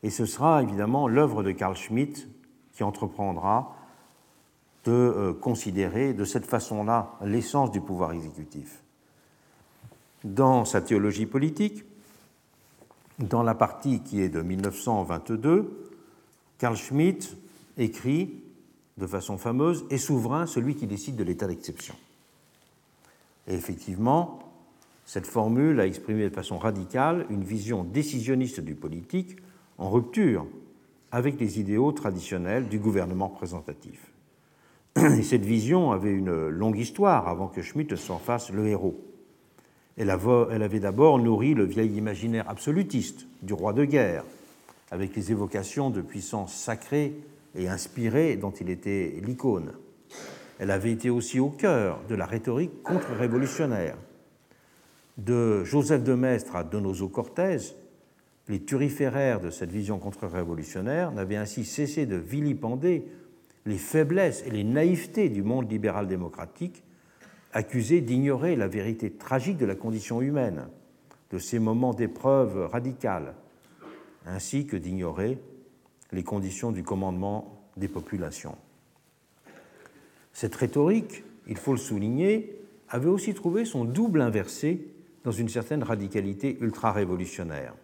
Et 0.03 0.11
ce 0.11 0.27
sera 0.27 0.63
évidemment 0.63 1.07
l'œuvre 1.07 1.43
de 1.43 1.53
Carl 1.53 1.77
Schmitt 1.77 2.29
qui 2.75 2.83
entreprendra 2.83 3.77
de 4.85 4.93
euh, 4.93 5.33
considérer 5.33 6.13
de 6.13 6.25
cette 6.25 6.47
façon-là 6.47 7.13
l'essence 7.25 7.71
du 7.71 7.81
pouvoir 7.81 8.13
exécutif. 8.13 8.83
Dans 10.25 10.65
sa 10.65 10.81
théologie 10.81 11.27
politique, 11.27 11.85
dans 13.19 13.43
la 13.43 13.55
partie 13.55 14.01
qui 14.01 14.21
est 14.21 14.29
de 14.29 14.41
1922, 14.41 15.91
Carl 16.59 16.77
Schmitt 16.77 17.37
écrit 17.77 18.43
de 18.99 19.07
façon 19.07 19.39
fameuse 19.39 19.85
Est 19.91 19.99
souverain 19.99 20.47
celui 20.47 20.75
qui 20.75 20.87
décide 20.87 21.17
de 21.17 21.25
l'état 21.25 21.47
d'exception. 21.47 21.95
Et 23.49 23.55
effectivement, 23.55 24.39
cette 25.07 25.27
formule 25.27 25.81
a 25.81 25.87
exprimé 25.87 26.29
de 26.29 26.35
façon 26.35 26.59
radicale 26.59 27.27
une 27.31 27.45
vision 27.45 27.85
décisionniste 27.85 28.61
du 28.61 28.75
politique 28.75 29.37
en 29.79 29.91
rupture 29.91 30.47
avec 31.13 31.39
les 31.39 31.61
idéaux 31.61 31.93
traditionnels 31.93 32.69
du 32.69 32.79
gouvernement 32.79 33.29
représentatif. 33.29 34.13
Et 34.97 35.23
cette 35.23 35.45
vision 35.45 35.93
avait 35.93 36.13
une 36.13 36.49
longue 36.49 36.79
histoire 36.79 37.29
avant 37.29 37.49
que 37.49 37.61
Schmitt 37.61 37.95
s'en 37.97 38.19
fasse 38.19 38.51
le 38.51 38.67
héros. 38.67 38.99
Elle 39.99 40.11
avait 40.11 40.81
d'abord 40.81 41.19
nourri 41.19 41.53
le 41.53 41.65
vieil 41.65 41.95
imaginaire 41.97 42.49
absolutiste 42.49 43.27
du 43.43 43.53
roi 43.53 43.75
de 43.75 43.85
guerre, 43.85 44.25
avec 44.91 45.15
les 45.15 45.31
évocations 45.31 45.91
de 45.91 46.01
puissances 46.01 46.55
sacrées 46.55 47.13
et 47.55 47.69
inspirées 47.69 48.37
dont 48.37 48.51
il 48.51 48.71
était 48.71 49.21
l'icône. 49.23 49.73
Elle 50.59 50.71
avait 50.71 50.93
été 50.93 51.11
aussi 51.11 51.41
au 51.41 51.51
cœur 51.51 52.01
de 52.09 52.15
la 52.15 52.25
rhétorique 52.25 52.83
contre-révolutionnaire. 52.83 53.97
De 55.19 55.63
Joseph 55.65 56.03
de 56.05 56.15
Maistre 56.15 56.57
à 56.57 56.65
Donoso 56.65 57.09
Cortés, 57.09 57.75
les 58.49 58.63
turiféraires 58.63 59.41
de 59.41 59.51
cette 59.51 59.71
vision 59.71 59.99
contre-révolutionnaire 59.99 61.13
n'avaient 61.13 61.37
ainsi 61.37 61.65
cessé 61.65 62.07
de 62.07 62.17
vilipender 62.17 63.07
les 63.67 63.79
faiblesses 63.79 64.43
et 64.47 64.51
les 64.51 64.65
naïvetés 64.65 65.29
du 65.29 65.43
monde 65.43 65.71
libéral 65.71 66.09
démocratique 66.09 66.83
accusé 67.53 68.01
d'ignorer 68.01 68.57
la 68.57 68.67
vérité 68.67 69.11
tragique 69.11 69.59
de 69.59 69.67
la 69.67 69.75
condition 69.75 70.21
humaine, 70.21 70.67
de 71.31 71.39
ces 71.39 71.59
moments 71.59 71.95
d'épreuve 71.95 72.67
radicale, 72.67 73.35
ainsi 74.27 74.67
que 74.67 74.77
d'ignorer 74.77 75.39
les 76.13 76.23
conditions 76.23 76.73
du 76.73 76.83
commandement 76.83 77.63
des 77.77 77.89
populations. 77.89 78.57
Cette 80.33 80.55
rhétorique, 80.55 81.25
il 81.47 81.57
faut 81.57 81.73
le 81.73 81.79
souligner, 81.79 82.59
avait 82.89 83.09
aussi 83.09 83.35
trouvé 83.35 83.65
son 83.65 83.85
double 83.85 84.21
inversé 84.21 84.87
dans 85.25 85.33
une 85.33 85.49
certaine 85.49 85.83
radicalité 85.83 86.59
ultra-révolutionnaire. 86.61 87.75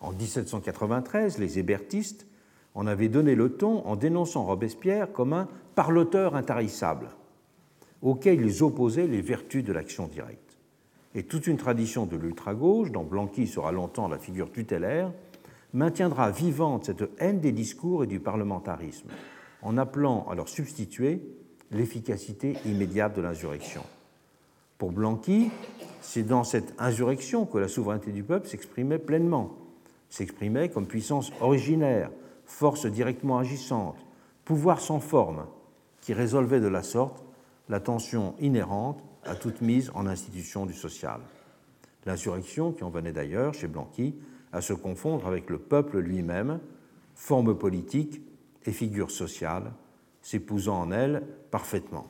En 0.00 0.12
1793, 0.12 1.38
les 1.38 1.58
hébertistes 1.58 2.26
en 2.74 2.86
avaient 2.86 3.08
donné 3.08 3.34
le 3.34 3.52
ton 3.52 3.84
en 3.86 3.96
dénonçant 3.96 4.44
Robespierre 4.44 5.12
comme 5.12 5.32
un 5.32 5.48
parloteur 5.74 6.36
intarissable 6.36 7.08
auxquels 8.02 8.40
ils 8.40 8.62
opposaient 8.62 9.06
les 9.06 9.22
vertus 9.22 9.64
de 9.64 9.72
l'action 9.72 10.06
directe. 10.06 10.58
Et 11.14 11.22
toute 11.22 11.46
une 11.46 11.56
tradition 11.56 12.06
de 12.06 12.16
l'ultra-gauche, 12.16 12.92
dont 12.92 13.04
Blanqui 13.04 13.46
sera 13.46 13.72
longtemps 13.72 14.06
la 14.06 14.18
figure 14.18 14.52
tutélaire, 14.52 15.10
maintiendra 15.72 16.30
vivante 16.30 16.84
cette 16.84 17.08
haine 17.18 17.40
des 17.40 17.52
discours 17.52 18.04
et 18.04 18.06
du 18.06 18.20
parlementarisme, 18.20 19.08
en 19.62 19.78
appelant 19.78 20.26
à 20.30 20.34
leur 20.34 20.48
substituer 20.48 21.22
l'efficacité 21.70 22.56
immédiate 22.66 23.16
de 23.16 23.22
l'insurrection. 23.22 23.82
Pour 24.78 24.92
Blanqui, 24.92 25.50
c'est 26.02 26.22
dans 26.22 26.44
cette 26.44 26.74
insurrection 26.78 27.46
que 27.46 27.58
la 27.58 27.68
souveraineté 27.68 28.12
du 28.12 28.22
peuple 28.22 28.46
s'exprimait 28.46 28.98
pleinement, 28.98 29.56
s'exprimait 30.08 30.68
comme 30.68 30.86
puissance 30.86 31.32
originaire, 31.40 32.10
force 32.44 32.86
directement 32.86 33.38
agissante, 33.38 33.96
pouvoir 34.44 34.80
sans 34.80 35.00
forme, 35.00 35.46
qui 36.00 36.14
résolvait 36.14 36.60
de 36.60 36.68
la 36.68 36.82
sorte 36.82 37.24
la 37.68 37.80
tension 37.80 38.34
inhérente 38.40 39.02
à 39.24 39.34
toute 39.34 39.60
mise 39.60 39.90
en 39.94 40.06
institution 40.06 40.66
du 40.66 40.72
social. 40.72 41.20
L'insurrection, 42.04 42.72
qui 42.72 42.84
en 42.84 42.90
venait 42.90 43.12
d'ailleurs, 43.12 43.54
chez 43.54 43.66
Blanqui, 43.66 44.14
à 44.52 44.60
se 44.60 44.72
confondre 44.72 45.26
avec 45.26 45.50
le 45.50 45.58
peuple 45.58 45.98
lui-même, 45.98 46.60
forme 47.14 47.58
politique 47.58 48.22
et 48.64 48.72
figure 48.72 49.10
sociale, 49.10 49.72
s'épousant 50.22 50.80
en 50.80 50.92
elle 50.92 51.22
parfaitement. 51.50 52.06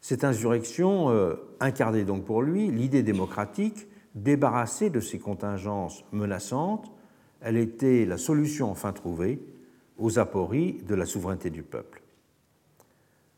Cette 0.00 0.24
insurrection 0.24 1.10
euh, 1.10 1.34
incarnait 1.60 2.04
donc 2.04 2.24
pour 2.24 2.42
lui 2.42 2.70
l'idée 2.70 3.02
démocratique 3.02 3.86
débarrassée 4.14 4.90
de 4.90 5.00
ses 5.00 5.18
contingences 5.18 6.04
menaçantes. 6.12 6.90
Elle 7.40 7.56
était 7.56 8.04
la 8.06 8.18
solution 8.18 8.70
enfin 8.70 8.92
trouvée 8.92 9.40
aux 9.98 10.18
apories 10.18 10.80
de 10.86 10.94
la 10.94 11.06
souveraineté 11.06 11.50
du 11.50 11.62
peuple. 11.62 12.02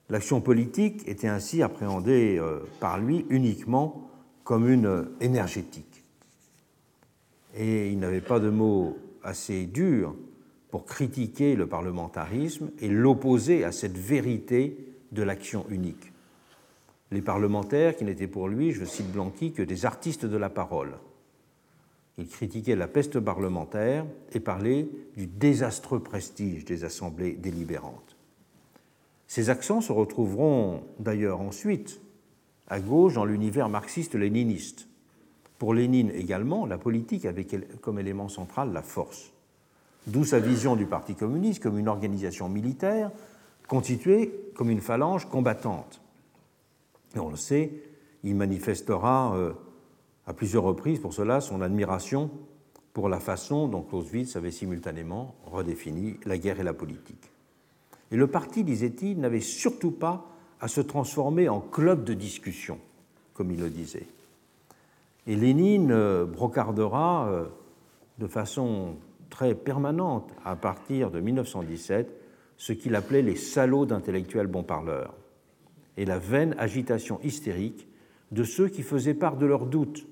L'action 0.09 0.41
politique 0.41 1.07
était 1.09 1.29
ainsi 1.29 1.63
appréhendée 1.63 2.39
euh, 2.39 2.61
par 2.79 2.99
lui 2.99 3.27
uniquement 3.29 4.09
comme 4.45 4.69
une 4.69 5.09
énergétique. 5.21 6.05
Et 7.57 7.91
il 7.91 7.99
n'avait 7.99 8.21
pas 8.21 8.39
de 8.39 8.51
mots 8.51 8.97
assez 9.25 9.67
durs 9.67 10.15
pour 10.71 10.85
critiquer 10.85 11.57
le 11.57 11.67
parlementarisme 11.67 12.71
et 12.81 12.89
l'opposer 12.89 13.65
à 13.65 13.73
cette 13.73 13.97
vérité 13.97 14.95
de 15.11 15.23
l'action 15.23 15.67
unique. 15.69 16.13
Les 17.13 17.23
parlementaires 17.23 17.97
qui 17.97 18.05
n'étaient 18.05 18.27
pour 18.27 18.49
lui, 18.49 18.73
je 18.73 18.85
cite 18.85 19.13
Blanqui, 19.13 19.53
que 19.53 19.63
des 19.63 19.87
artistes 19.87 20.27
de 20.27 20.37
la 20.37 20.51
parole. 20.51 20.99
Il 22.19 22.29
critiquait 22.29 22.77
la 22.77 22.89
peste 22.89 23.21
parlementaire 23.21 24.05
et 24.33 24.41
parlait 24.41 24.89
du 25.17 25.27
désastreux 25.27 26.01
prestige 26.01 26.65
des 26.65 26.85
assemblées 26.85 27.33
délibérantes. 27.33 28.17
Ces 29.29 29.51
accents 29.51 29.81
se 29.81 29.93
retrouveront 29.93 30.83
d'ailleurs 30.99 31.41
ensuite 31.41 32.01
à 32.69 32.81
gauche 32.81 33.15
dans 33.15 33.25
l'univers 33.25 33.69
marxiste-léniniste. 33.69 34.89
Pour 35.59 35.75
Lénine 35.75 36.11
également, 36.11 36.67
la 36.67 36.79
politique 36.79 37.25
avait 37.25 37.47
comme 37.81 37.99
élément 37.99 38.29
central 38.29 38.73
la 38.73 38.83
force. 38.83 39.33
D'où 40.07 40.25
sa 40.25 40.39
vision 40.39 40.77
du 40.77 40.87
Parti 40.87 41.15
communiste 41.15 41.63
comme 41.63 41.79
une 41.79 41.89
organisation 41.89 42.49
militaire 42.49 43.11
constituée 43.67 44.33
comme 44.55 44.71
une 44.71 44.81
phalange 44.81 45.29
combattante. 45.29 46.01
On 47.19 47.31
le 47.31 47.37
sait, 47.37 47.73
il 48.23 48.35
manifestera 48.35 49.37
euh, 49.37 49.53
à 50.27 50.35
plusieurs 50.35 50.65
reprises 50.65 50.99
pour 50.99 51.15
cela 51.15 51.41
son 51.41 51.61
admiration 51.61 52.31
pour 52.93 53.09
la 53.09 53.21
façon 53.21 53.69
dont 53.69 53.83
Clausewitz 53.83 54.37
avait 54.37 54.51
simultanément 54.51 55.35
redéfini 55.45 56.19
la 56.25 56.39
guerre 56.39 56.61
et 56.61 56.65
la 56.65 56.73
politique. 56.73 57.31
Et 58.11 58.17
le 58.17 58.27
parti, 58.27 58.65
disait-il, 58.65 59.21
n'avait 59.21 59.41
surtout 59.41 59.91
pas 59.91 60.27
à 60.61 60.69
se 60.69 60.81
transformer 60.81 61.49
en 61.49 61.61
club 61.61 62.05
de 62.05 62.15
discussion, 62.15 62.79
comme 63.35 63.51
il 63.51 63.61
le 63.61 63.69
disait. 63.69 64.07
Et 65.27 65.37
Lénine 65.37 65.91
euh, 65.93 66.25
brocardera 66.25 67.29
euh, 67.29 67.45
de 68.19 68.27
façon 68.27 68.97
très 69.29 69.55
permanente 69.55 70.31
à 70.45 70.57
partir 70.57 71.11
de 71.11 71.21
1917 71.21 72.09
ce 72.57 72.73
qu'il 72.73 72.95
appelait 72.95 73.23
les 73.23 73.37
salauds 73.37 73.87
d'intellectuels 73.87 74.47
bons 74.47 74.63
parleurs 74.63 75.15
et 75.97 76.05
la 76.05 76.19
vaine 76.19 76.55
agitation 76.59 77.21
hystérique 77.23 77.89
de 78.33 78.45
ceux 78.45 78.69
qui 78.69 78.83
faisaient 78.83 79.15
part 79.15 79.37
de 79.37 79.47
leurs 79.47 79.67
doutes 79.67 80.07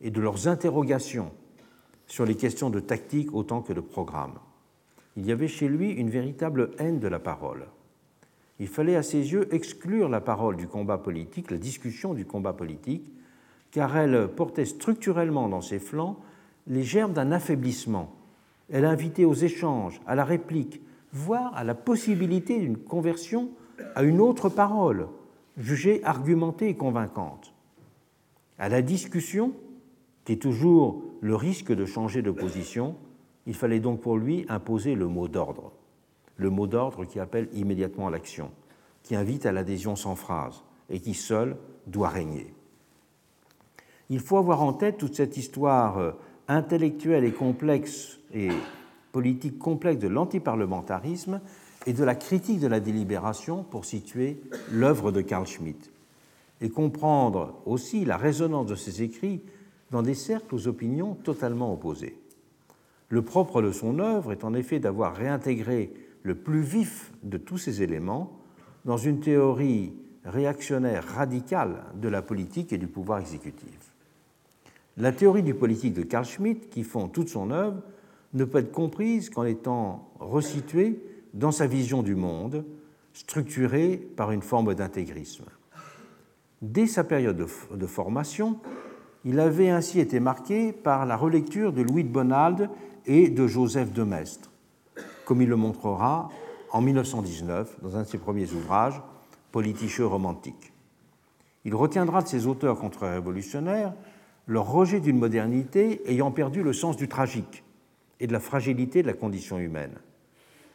et 0.00 0.10
de 0.10 0.20
leurs 0.20 0.48
interrogations 0.48 1.30
sur 2.06 2.26
les 2.26 2.34
questions 2.34 2.70
de 2.70 2.80
tactique 2.80 3.32
autant 3.32 3.62
que 3.62 3.72
de 3.72 3.80
programme. 3.80 4.34
Il 5.16 5.26
y 5.26 5.32
avait 5.32 5.48
chez 5.48 5.68
lui 5.68 5.90
une 5.90 6.10
véritable 6.10 6.70
haine 6.78 6.98
de 6.98 7.08
la 7.08 7.18
parole. 7.18 7.66
Il 8.58 8.68
fallait 8.68 8.96
à 8.96 9.02
ses 9.02 9.32
yeux 9.32 9.52
exclure 9.54 10.08
la 10.08 10.20
parole 10.20 10.56
du 10.56 10.68
combat 10.68 10.98
politique, 10.98 11.50
la 11.50 11.58
discussion 11.58 12.14
du 12.14 12.24
combat 12.24 12.52
politique, 12.52 13.10
car 13.70 13.96
elle 13.96 14.28
portait 14.28 14.64
structurellement 14.64 15.48
dans 15.48 15.62
ses 15.62 15.78
flancs 15.78 16.18
les 16.66 16.82
germes 16.82 17.12
d'un 17.12 17.32
affaiblissement 17.32 18.14
elle 18.72 18.86
invitait 18.86 19.26
aux 19.26 19.34
échanges, 19.34 20.00
à 20.06 20.14
la 20.14 20.24
réplique, 20.24 20.80
voire 21.12 21.54
à 21.54 21.62
la 21.62 21.74
possibilité 21.74 22.58
d'une 22.58 22.78
conversion 22.78 23.50
à 23.94 24.02
une 24.02 24.20
autre 24.20 24.48
parole, 24.48 25.08
jugée 25.56 26.02
argumentée 26.04 26.68
et 26.68 26.76
convaincante. 26.76 27.54
À 28.58 28.68
la 28.68 28.82
discussion, 28.82 29.52
qui 30.24 30.32
est 30.32 30.42
toujours 30.42 31.02
le 31.20 31.34
risque 31.34 31.72
de 31.72 31.84
changer 31.84 32.22
de 32.22 32.30
position, 32.30 32.96
il 33.46 33.54
fallait 33.54 33.80
donc 33.80 34.00
pour 34.00 34.16
lui 34.16 34.46
imposer 34.48 34.94
le 34.94 35.08
mot 35.08 35.28
d'ordre, 35.28 35.72
le 36.36 36.50
mot 36.50 36.66
d'ordre 36.66 37.04
qui 37.04 37.18
appelle 37.18 37.48
immédiatement 37.52 38.06
à 38.06 38.10
l'action, 38.10 38.50
qui 39.02 39.16
invite 39.16 39.46
à 39.46 39.52
l'adhésion 39.52 39.96
sans 39.96 40.14
phrase 40.14 40.62
et 40.90 41.00
qui 41.00 41.14
seul 41.14 41.56
doit 41.86 42.08
régner. 42.08 42.54
Il 44.10 44.20
faut 44.20 44.36
avoir 44.36 44.62
en 44.62 44.72
tête 44.72 44.98
toute 44.98 45.16
cette 45.16 45.36
histoire 45.36 45.98
euh, 45.98 46.12
intellectuelle 46.46 47.24
et 47.24 47.32
complexe 47.32 48.20
et 48.32 48.50
politique 49.10 49.58
complexe 49.58 50.00
de 50.00 50.08
l'antiparlementarisme 50.08 51.40
et 51.86 51.92
de 51.92 52.04
la 52.04 52.14
critique 52.14 52.60
de 52.60 52.66
la 52.66 52.80
délibération 52.80 53.64
pour 53.64 53.84
situer 53.84 54.40
l'œuvre 54.70 55.12
de 55.12 55.20
Carl 55.20 55.46
Schmitt 55.46 55.90
et 56.60 56.70
comprendre 56.70 57.60
aussi 57.66 58.04
la 58.04 58.16
résonance 58.16 58.66
de 58.66 58.74
ses 58.74 59.02
écrits 59.02 59.42
dans 59.90 60.02
des 60.02 60.14
cercles 60.14 60.54
aux 60.54 60.68
opinions 60.68 61.14
totalement 61.14 61.72
opposées. 61.72 62.16
Le 63.08 63.22
propre 63.22 63.60
de 63.60 63.72
son 63.72 63.98
œuvre 63.98 64.32
est 64.32 64.44
en 64.44 64.54
effet 64.54 64.78
d'avoir 64.78 65.14
réintégré 65.14 65.92
le 66.22 66.34
plus 66.36 66.62
vif 66.62 67.12
de 67.22 67.36
tous 67.36 67.58
ces 67.58 67.82
éléments 67.82 68.38
dans 68.84 68.96
une 68.96 69.20
théorie 69.20 69.92
réactionnaire 70.24 71.04
radicale 71.04 71.84
de 71.94 72.08
la 72.08 72.22
politique 72.22 72.72
et 72.72 72.78
du 72.78 72.86
pouvoir 72.86 73.18
exécutif. 73.18 73.92
La 74.96 75.12
théorie 75.12 75.42
du 75.42 75.54
politique 75.54 75.94
de 75.94 76.02
Carl 76.02 76.24
Schmitt, 76.24 76.70
qui 76.70 76.84
fond 76.84 77.08
toute 77.08 77.28
son 77.28 77.50
œuvre, 77.50 77.82
ne 78.34 78.44
peut 78.44 78.58
être 78.58 78.72
comprise 78.72 79.30
qu'en 79.30 79.44
étant 79.44 80.10
resituée 80.20 81.02
dans 81.34 81.52
sa 81.52 81.66
vision 81.66 82.02
du 82.02 82.14
monde, 82.14 82.64
structurée 83.12 83.96
par 83.96 84.32
une 84.32 84.42
forme 84.42 84.74
d'intégrisme. 84.74 85.44
Dès 86.60 86.86
sa 86.86 87.04
période 87.04 87.36
de, 87.36 87.86
formation, 87.86 88.58
il 89.24 89.40
avait 89.40 89.70
ainsi 89.70 90.00
été 90.00 90.20
marqué 90.20 90.72
par 90.72 91.06
la 91.06 91.16
relecture 91.16 91.72
de 91.72 91.82
Louis 91.82 92.04
de 92.04 92.08
Bonald 92.08 92.70
et 93.06 93.28
de 93.28 93.46
Joseph 93.46 93.92
de 93.92 94.04
Maistre, 94.04 94.50
comme 95.24 95.42
il 95.42 95.48
le 95.48 95.56
montrera 95.56 96.28
en 96.70 96.80
1919 96.80 97.80
dans 97.82 97.96
un 97.96 98.02
de 98.02 98.06
ses 98.06 98.18
premiers 98.18 98.50
ouvrages, 98.52 99.00
Politicheux 99.50 100.06
romantique. 100.06 100.72
Il 101.66 101.74
retiendra 101.74 102.22
de 102.22 102.28
ses 102.28 102.46
auteurs 102.46 102.78
contre-révolutionnaires 102.78 103.92
leur 104.46 104.70
rejet 104.70 104.98
d'une 104.98 105.18
modernité 105.18 106.00
ayant 106.10 106.30
perdu 106.30 106.62
le 106.62 106.72
sens 106.72 106.96
du 106.96 107.06
tragique, 107.06 107.62
et 108.18 108.26
de 108.26 108.32
la 108.32 108.40
fragilité 108.40 109.02
de 109.02 109.08
la 109.08 109.12
condition 109.12 109.58
humaine. 109.58 109.98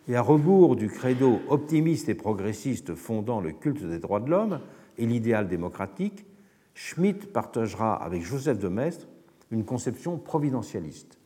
Et 0.08 0.16
à 0.16 0.22
rebours 0.22 0.76
du 0.76 0.88
credo 0.88 1.42
optimiste 1.50 2.08
et 2.08 2.16
progressiste 2.16 2.96
fondant 2.96 3.42
le 3.42 3.52
culte 3.52 3.84
des 3.84 4.00
droits 4.00 4.22
de 4.22 4.30
l'homme 4.30 4.62
et 4.98 5.06
l'idéal 5.06 5.48
démocratique, 5.48 6.26
Schmitt 6.74 7.34
partagera 7.34 7.96
avec 7.96 8.24
Joseph 8.24 8.60
de 8.60 8.70
Maistre 8.70 9.08
une 9.52 9.66
conception 9.66 10.18
providentialiste 10.18 11.20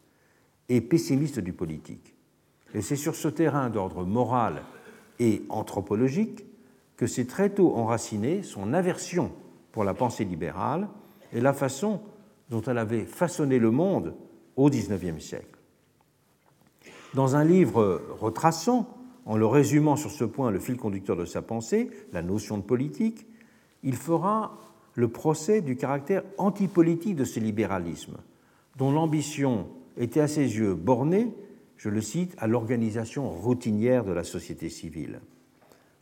et 0.70 0.82
pessimiste 0.82 1.40
du 1.40 1.54
politique. 1.54 2.16
Et 2.74 2.82
c'est 2.82 2.96
sur 2.96 3.16
ce 3.16 3.28
terrain 3.28 3.70
d'ordre 3.70 4.06
moral 4.06 4.64
et 5.20 5.44
anthropologique 5.50 6.46
que 6.98 7.06
s'est 7.06 7.26
très 7.26 7.50
tôt 7.50 7.76
enraciné 7.76 8.42
son 8.44 8.74
aversion 8.74 9.32
pour 9.72 9.84
la 9.84 9.94
pensée 9.94 10.24
libérale 10.24 10.88
et 11.34 11.42
la 11.42 11.54
façon 11.54 12.02
dont 12.50 12.62
elle 12.62 12.78
avait 12.78 13.06
façonné 13.06 13.60
le 13.60 13.72
monde 13.72 14.16
au 14.56 14.70
XIXe 14.70 15.24
siècle. 15.24 15.61
Dans 17.14 17.36
un 17.36 17.44
livre 17.44 18.02
retraçant, 18.20 18.88
en 19.26 19.38
le 19.38 19.46
résumant 19.46 19.96
sur 19.96 20.12
ce 20.12 20.24
point 20.24 20.50
le 20.50 20.60
fil 20.60 20.78
conducteur 20.78 21.18
de 21.18 21.26
sa 21.26 21.42
pensée, 21.42 21.90
la 22.14 22.22
notion 22.22 22.58
de 22.58 22.64
politique, 22.64 23.28
il 23.84 23.96
fera 23.96 24.58
le 24.96 25.10
procès 25.10 25.62
du 25.62 25.76
caractère 25.76 26.24
antipolitique 26.38 27.16
de 27.16 27.26
ce 27.26 27.40
libéralisme, 27.40 28.18
dont 28.78 28.92
l'ambition 28.92 29.68
était 29.98 30.22
à 30.22 30.28
ses 30.28 30.58
yeux 30.58 30.74
bornée, 30.74 31.34
je 31.78 31.90
le 31.90 32.02
cite, 32.02 32.36
à 32.38 32.48
l'organisation 32.48 33.30
routinière 33.30 34.06
de 34.06 34.12
la 34.12 34.24
société 34.24 34.70
civile, 34.70 35.20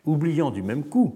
oubliant 0.05 0.51
du 0.51 0.61
même 0.61 0.83
coup 0.83 1.15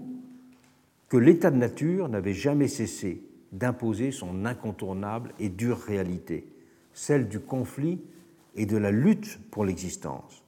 que 1.09 1.17
l'état 1.17 1.51
de 1.51 1.57
nature 1.57 2.09
n'avait 2.09 2.33
jamais 2.33 2.67
cessé 2.67 3.21
d'imposer 3.51 4.11
son 4.11 4.45
incontournable 4.45 5.33
et 5.39 5.49
dure 5.49 5.77
réalité, 5.77 6.47
celle 6.93 7.27
du 7.27 7.39
conflit 7.39 8.01
et 8.55 8.65
de 8.65 8.77
la 8.77 8.91
lutte 8.91 9.39
pour 9.51 9.65
l'existence. 9.65 10.43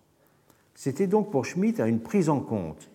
C'était 0.73 1.07
donc 1.07 1.31
pour 1.31 1.45
Schmitt 1.45 1.79
à 1.79 1.87
une 1.87 2.01
prise 2.01 2.29
en 2.29 2.39
compte 2.39 2.89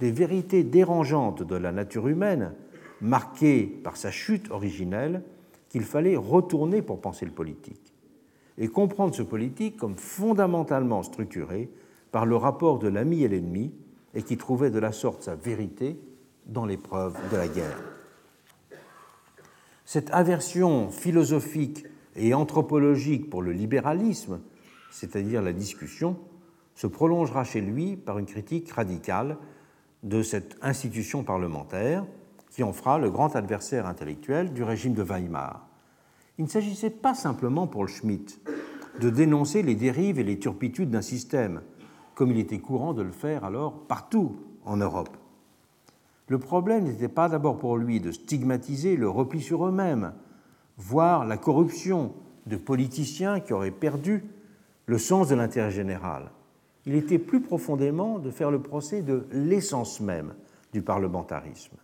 des 0.00 0.10
vérités 0.10 0.64
dérangeantes 0.64 1.42
de 1.42 1.56
la 1.56 1.72
nature 1.72 2.08
humaine, 2.08 2.52
marquées 3.00 3.64
par 3.64 3.96
sa 3.96 4.10
chute 4.10 4.50
originelle, 4.50 5.22
qu'il 5.68 5.82
fallait 5.82 6.16
retourner 6.16 6.82
pour 6.82 7.00
penser 7.00 7.24
le 7.24 7.32
politique, 7.32 7.94
et 8.58 8.68
comprendre 8.68 9.14
ce 9.14 9.22
politique 9.22 9.76
comme 9.76 9.96
fondamentalement 9.96 11.02
structuré 11.02 11.70
par 12.12 12.26
le 12.26 12.36
rapport 12.36 12.78
de 12.78 12.88
l'ami 12.88 13.22
et 13.22 13.28
l'ennemi, 13.28 13.72
et 14.14 14.22
qui 14.22 14.36
trouvait 14.36 14.70
de 14.70 14.78
la 14.78 14.92
sorte 14.92 15.22
sa 15.22 15.34
vérité 15.34 15.98
dans 16.46 16.64
l'épreuve 16.64 17.16
de 17.30 17.36
la 17.36 17.48
guerre. 17.48 17.82
Cette 19.84 20.10
aversion 20.10 20.90
philosophique 20.90 21.84
et 22.16 22.34
anthropologique 22.34 23.28
pour 23.28 23.42
le 23.42 23.52
libéralisme 23.52 24.40
c'est-à-dire 24.90 25.42
la 25.42 25.52
discussion, 25.52 26.16
se 26.74 26.86
prolongera 26.86 27.44
chez 27.44 27.60
lui 27.60 27.96
par 27.96 28.18
une 28.18 28.26
critique 28.26 28.70
radicale 28.70 29.38
de 30.02 30.22
cette 30.22 30.56
institution 30.62 31.24
parlementaire 31.24 32.04
qui 32.50 32.62
en 32.62 32.72
fera 32.72 32.98
le 32.98 33.10
grand 33.10 33.34
adversaire 33.34 33.86
intellectuel 33.86 34.52
du 34.52 34.62
régime 34.62 34.94
de 34.94 35.02
Weimar. 35.02 35.66
Il 36.38 36.44
ne 36.44 36.50
s'agissait 36.50 36.90
pas 36.90 37.14
simplement 37.14 37.66
pour 37.66 37.88
Schmitt 37.88 38.40
de 39.00 39.10
dénoncer 39.10 39.62
les 39.62 39.74
dérives 39.74 40.18
et 40.18 40.24
les 40.24 40.38
turpitudes 40.38 40.90
d'un 40.90 41.02
système, 41.02 41.62
comme 42.14 42.30
il 42.30 42.38
était 42.38 42.60
courant 42.60 42.94
de 42.94 43.02
le 43.02 43.12
faire 43.12 43.44
alors 43.44 43.86
partout 43.86 44.36
en 44.64 44.76
Europe. 44.76 45.16
Le 46.28 46.38
problème 46.38 46.84
n'était 46.84 47.08
pas 47.08 47.28
d'abord 47.28 47.58
pour 47.58 47.76
lui 47.76 48.00
de 48.00 48.10
stigmatiser 48.10 48.96
le 48.96 49.08
repli 49.08 49.40
sur 49.40 49.66
eux-mêmes, 49.66 50.12
voire 50.76 51.24
la 51.24 51.36
corruption 51.36 52.14
de 52.46 52.56
politiciens 52.56 53.40
qui 53.40 53.52
auraient 53.52 53.70
perdu 53.70 54.24
le 54.86 54.98
sens 54.98 55.28
de 55.28 55.34
l'intérêt 55.34 55.70
général. 55.70 56.30
il 56.86 56.94
était 56.94 57.18
plus 57.18 57.40
profondément 57.40 58.20
de 58.20 58.30
faire 58.30 58.52
le 58.52 58.60
procès 58.60 59.02
de 59.02 59.26
l'essence 59.32 60.00
même 60.00 60.34
du 60.72 60.82
parlementarisme. 60.82 61.76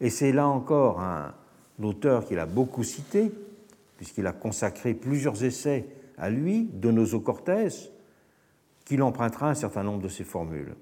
Et 0.00 0.10
c'est 0.10 0.32
là 0.32 0.48
encore 0.48 1.00
un 1.00 1.32
auteur 1.80 2.26
qu'il 2.26 2.40
a 2.40 2.46
beaucoup 2.46 2.82
cité, 2.82 3.30
puisqu'il 3.96 4.26
a 4.26 4.32
consacré 4.32 4.92
plusieurs 4.94 5.44
essais 5.44 5.86
à 6.18 6.30
lui, 6.30 6.68
Donoso 6.72 7.20
Cortés, 7.20 7.68
qu'il 8.84 9.02
empruntera 9.02 9.50
un 9.50 9.54
certain 9.54 9.84
nombre 9.84 10.02
de 10.02 10.08
ses 10.08 10.24
formules. 10.24 10.74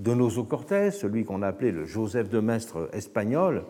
Donoso 0.00 0.42
Cortés, 0.42 0.90
celui 0.90 1.24
qu'on 1.24 1.42
appelait 1.42 1.70
le 1.70 1.84
Joseph 1.84 2.28
de 2.28 2.40
Maistre 2.40 2.90
espagnol, 2.92 3.64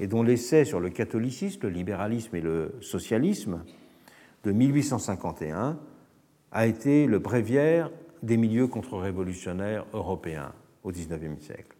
et 0.00 0.08
dont 0.08 0.24
l'essai 0.24 0.64
sur 0.64 0.80
le 0.80 0.90
catholicisme, 0.90 1.60
le 1.64 1.68
libéralisme 1.68 2.34
et 2.34 2.40
le 2.40 2.74
socialisme 2.80 3.62
de 4.44 4.50
1851 4.50 5.78
a 6.52 6.66
été 6.66 7.06
le 7.06 7.18
bréviaire 7.18 7.90
des 8.22 8.36
milieux 8.36 8.66
contre-révolutionnaires 8.66 9.86
européens 9.92 10.52
au 10.84 10.90
XIXe 10.90 11.40
siècle. 11.40 11.76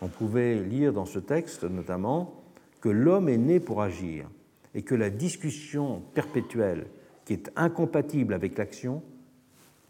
On 0.00 0.08
pouvait 0.08 0.56
lire 0.56 0.92
dans 0.92 1.06
ce 1.06 1.18
texte 1.18 1.64
notamment 1.64 2.42
que 2.80 2.88
l'homme 2.88 3.28
est 3.28 3.38
né 3.38 3.60
pour 3.60 3.82
agir 3.82 4.28
et 4.74 4.82
que 4.82 4.94
la 4.94 5.10
discussion 5.10 6.02
perpétuelle 6.14 6.86
qui 7.24 7.32
est 7.32 7.50
incompatible 7.56 8.34
avec 8.34 8.58
l'action 8.58 9.02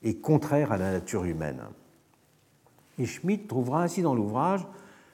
est 0.02 0.20
contraire 0.20 0.70
à 0.70 0.76
la 0.76 0.92
nature 0.92 1.24
humaine. 1.24 1.60
Et 2.98 3.06
Schmitt 3.06 3.48
trouvera 3.48 3.82
ainsi 3.82 4.02
dans 4.02 4.14
l'ouvrage 4.14 4.64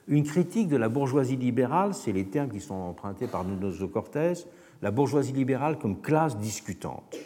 une 0.08 0.24
critique 0.24 0.68
de 0.68 0.76
la 0.76 0.88
bourgeoisie 0.88 1.36
libérale, 1.36 1.94
c'est 1.94 2.12
les 2.12 2.26
termes 2.26 2.50
qui 2.50 2.60
sont 2.60 2.74
empruntés 2.74 3.28
par 3.28 3.44
Nuno 3.44 3.70
Cortés, 3.88 4.32
la 4.82 4.90
bourgeoisie 4.90 5.32
libérale 5.32 5.78
comme 5.78 6.00
classe 6.00 6.36
discutante. 6.36 7.16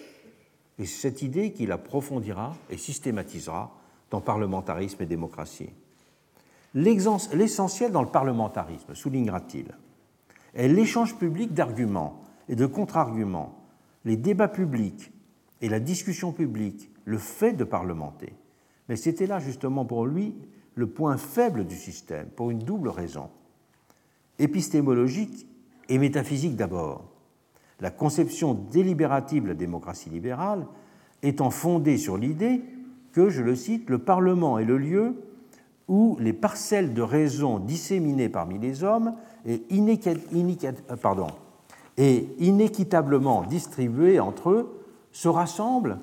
Et 0.79 0.87
c'est 0.87 1.09
cette 1.09 1.23
idée 1.23 1.53
qu'il 1.53 1.73
approfondira 1.73 2.55
et 2.71 2.77
systématisera 2.77 3.73
dans 4.11 4.21
Parlementarisme 4.21 5.03
et 5.03 5.07
démocratie. 5.07 5.71
L'essentiel 6.75 7.93
dans 7.93 8.03
le 8.03 8.09
parlementarisme, 8.09 8.95
soulignera-t-il, 8.95 9.67
est 10.55 10.69
l'échange 10.69 11.17
public 11.17 11.55
d'arguments 11.55 12.23
et 12.49 12.57
de 12.57 12.67
contre-arguments, 12.67 13.65
les 14.05 14.17
débats 14.17 14.49
publics 14.49 15.13
et 15.61 15.69
la 15.69 15.79
discussion 15.79 16.33
publique, 16.33 16.91
le 17.05 17.19
fait 17.19 17.53
de 17.53 17.65
parlementer. 17.65 18.33
Mais 18.89 18.97
c'était 18.97 19.27
là 19.27 19.39
justement 19.39 19.85
pour 19.85 20.05
lui 20.07 20.35
le 20.75 20.89
point 20.89 21.17
faible 21.17 21.65
du 21.65 21.77
système, 21.77 22.27
pour 22.29 22.51
une 22.51 22.59
double 22.59 22.89
raison. 22.89 23.31
Épistémologique 24.41 25.47
et 25.89 25.99
métaphysique 25.99 26.57
d'abord. 26.57 27.14
La 27.81 27.91
conception 27.91 28.55
délibérative 28.55 29.45
de 29.45 29.49
la 29.49 29.55
démocratie 29.55 30.11
libérale 30.11 30.67
étant 31.23 31.51
fondée 31.51 31.97
sur 31.97 32.17
l'idée 32.17 32.63
que, 33.13 33.31
je 33.31 33.43
le 33.43 33.57
cite, 33.57 33.91
le 33.91 33.99
Parlement 33.99 34.59
est 34.59 34.65
le 34.65 34.79
lieu 34.79 35.15
où 35.89 36.17
les 36.21 36.33
parcelles 36.33 36.95
de 36.95 37.03
raison 37.03 37.59
disséminées 37.59 38.29
parmi 38.29 38.59
les 38.59 38.85
hommes 38.85 39.15
et, 39.47 39.63
euh, 41.99 42.21
inéquitablement 42.39 43.43
distribuées 43.43 44.21
entre 44.21 44.51
eux 44.51 44.81
se 45.13 45.29
rassemblent 45.29 45.99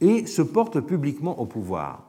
et 0.00 0.26
se 0.26 0.42
portent 0.42 0.80
publiquement 0.80 1.40
au 1.40 1.46
pouvoir. 1.46 2.02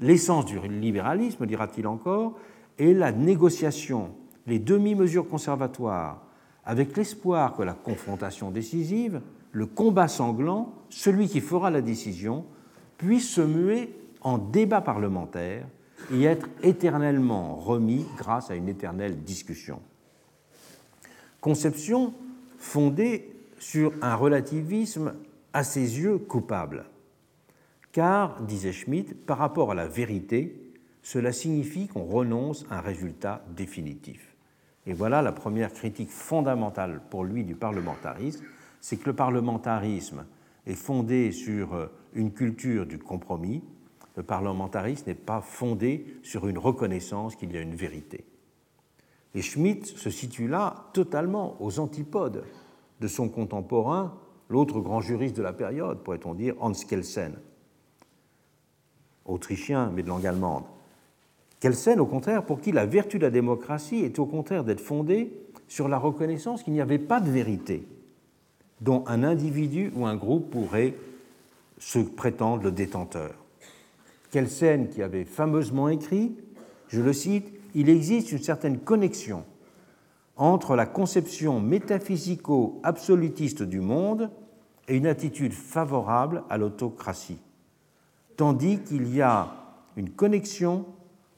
L'essence 0.00 0.46
du 0.46 0.58
libéralisme, 0.58 1.46
dira-t-il 1.46 1.86
encore, 1.86 2.34
est 2.78 2.92
la 2.92 3.12
négociation, 3.12 4.10
les 4.46 4.58
demi-mesures 4.58 5.28
conservatoires, 5.28 6.23
avec 6.66 6.96
l'espoir 6.96 7.54
que 7.56 7.62
la 7.62 7.74
confrontation 7.74 8.50
décisive, 8.50 9.20
le 9.52 9.66
combat 9.66 10.08
sanglant, 10.08 10.74
celui 10.88 11.28
qui 11.28 11.40
fera 11.40 11.70
la 11.70 11.80
décision, 11.80 12.44
puisse 12.98 13.28
se 13.28 13.40
muer 13.40 13.94
en 14.20 14.38
débat 14.38 14.80
parlementaire 14.80 15.66
et 16.12 16.24
être 16.24 16.48
éternellement 16.62 17.56
remis 17.56 18.06
grâce 18.16 18.50
à 18.50 18.54
une 18.54 18.68
éternelle 18.68 19.22
discussion. 19.22 19.80
Conception 21.40 22.14
fondée 22.58 23.30
sur 23.58 23.92
un 24.02 24.14
relativisme 24.14 25.14
à 25.52 25.62
ses 25.62 26.00
yeux 26.00 26.18
coupable. 26.18 26.86
Car, 27.92 28.40
disait 28.42 28.72
Schmitt, 28.72 29.24
par 29.24 29.38
rapport 29.38 29.70
à 29.70 29.74
la 29.74 29.86
vérité, 29.86 30.72
cela 31.02 31.32
signifie 31.32 31.86
qu'on 31.86 32.04
renonce 32.04 32.66
à 32.70 32.78
un 32.78 32.80
résultat 32.80 33.44
définitif. 33.54 34.33
Et 34.86 34.92
voilà 34.92 35.22
la 35.22 35.32
première 35.32 35.72
critique 35.72 36.10
fondamentale 36.10 37.00
pour 37.10 37.24
lui 37.24 37.44
du 37.44 37.54
parlementarisme, 37.54 38.44
c'est 38.80 38.96
que 38.96 39.06
le 39.06 39.16
parlementarisme 39.16 40.26
est 40.66 40.74
fondé 40.74 41.32
sur 41.32 41.74
euh, 41.74 41.86
une 42.12 42.32
culture 42.32 42.86
du 42.86 42.98
compromis. 42.98 43.62
Le 44.16 44.22
parlementarisme 44.22 45.04
n'est 45.06 45.14
pas 45.14 45.40
fondé 45.40 46.18
sur 46.22 46.46
une 46.48 46.58
reconnaissance 46.58 47.34
qu'il 47.34 47.52
y 47.52 47.56
a 47.56 47.60
une 47.60 47.74
vérité. 47.74 48.24
Et 49.34 49.42
Schmitt 49.42 49.86
se 49.86 50.10
situe 50.10 50.48
là 50.48 50.90
totalement 50.92 51.60
aux 51.60 51.80
antipodes 51.80 52.44
de 53.00 53.08
son 53.08 53.28
contemporain, 53.28 54.16
l'autre 54.48 54.80
grand 54.80 55.00
juriste 55.00 55.36
de 55.36 55.42
la 55.42 55.52
période, 55.52 56.02
pourrait-on 56.02 56.34
dire, 56.34 56.54
Hans 56.60 56.72
Kelsen, 56.72 57.34
autrichien 59.24 59.90
mais 59.92 60.02
de 60.02 60.08
langue 60.08 60.26
allemande. 60.26 60.64
Kelsen, 61.64 61.98
au 61.98 62.04
contraire, 62.04 62.44
pour 62.44 62.60
qui 62.60 62.72
la 62.72 62.84
vertu 62.84 63.18
de 63.18 63.24
la 63.24 63.30
démocratie 63.30 64.00
est 64.00 64.18
au 64.18 64.26
contraire 64.26 64.64
d'être 64.64 64.82
fondée 64.82 65.32
sur 65.66 65.88
la 65.88 65.96
reconnaissance 65.96 66.62
qu'il 66.62 66.74
n'y 66.74 66.82
avait 66.82 66.98
pas 66.98 67.20
de 67.20 67.30
vérité 67.30 67.88
dont 68.82 69.02
un 69.06 69.24
individu 69.24 69.90
ou 69.96 70.04
un 70.04 70.14
groupe 70.14 70.50
pourrait 70.50 70.92
se 71.78 72.00
prétendre 72.00 72.64
le 72.64 72.70
détenteur. 72.70 73.32
Kelsen, 74.30 74.90
qui 74.90 75.00
avait 75.00 75.24
fameusement 75.24 75.88
écrit, 75.88 76.36
je 76.88 77.00
le 77.00 77.14
cite, 77.14 77.50
Il 77.74 77.88
existe 77.88 78.32
une 78.32 78.42
certaine 78.42 78.78
connexion 78.78 79.42
entre 80.36 80.76
la 80.76 80.84
conception 80.84 81.60
métaphysico-absolutiste 81.60 83.62
du 83.62 83.80
monde 83.80 84.30
et 84.86 84.98
une 84.98 85.06
attitude 85.06 85.54
favorable 85.54 86.42
à 86.50 86.58
l'autocratie, 86.58 87.40
tandis 88.36 88.80
qu'il 88.80 89.16
y 89.16 89.22
a 89.22 89.50
une 89.96 90.10
connexion 90.10 90.84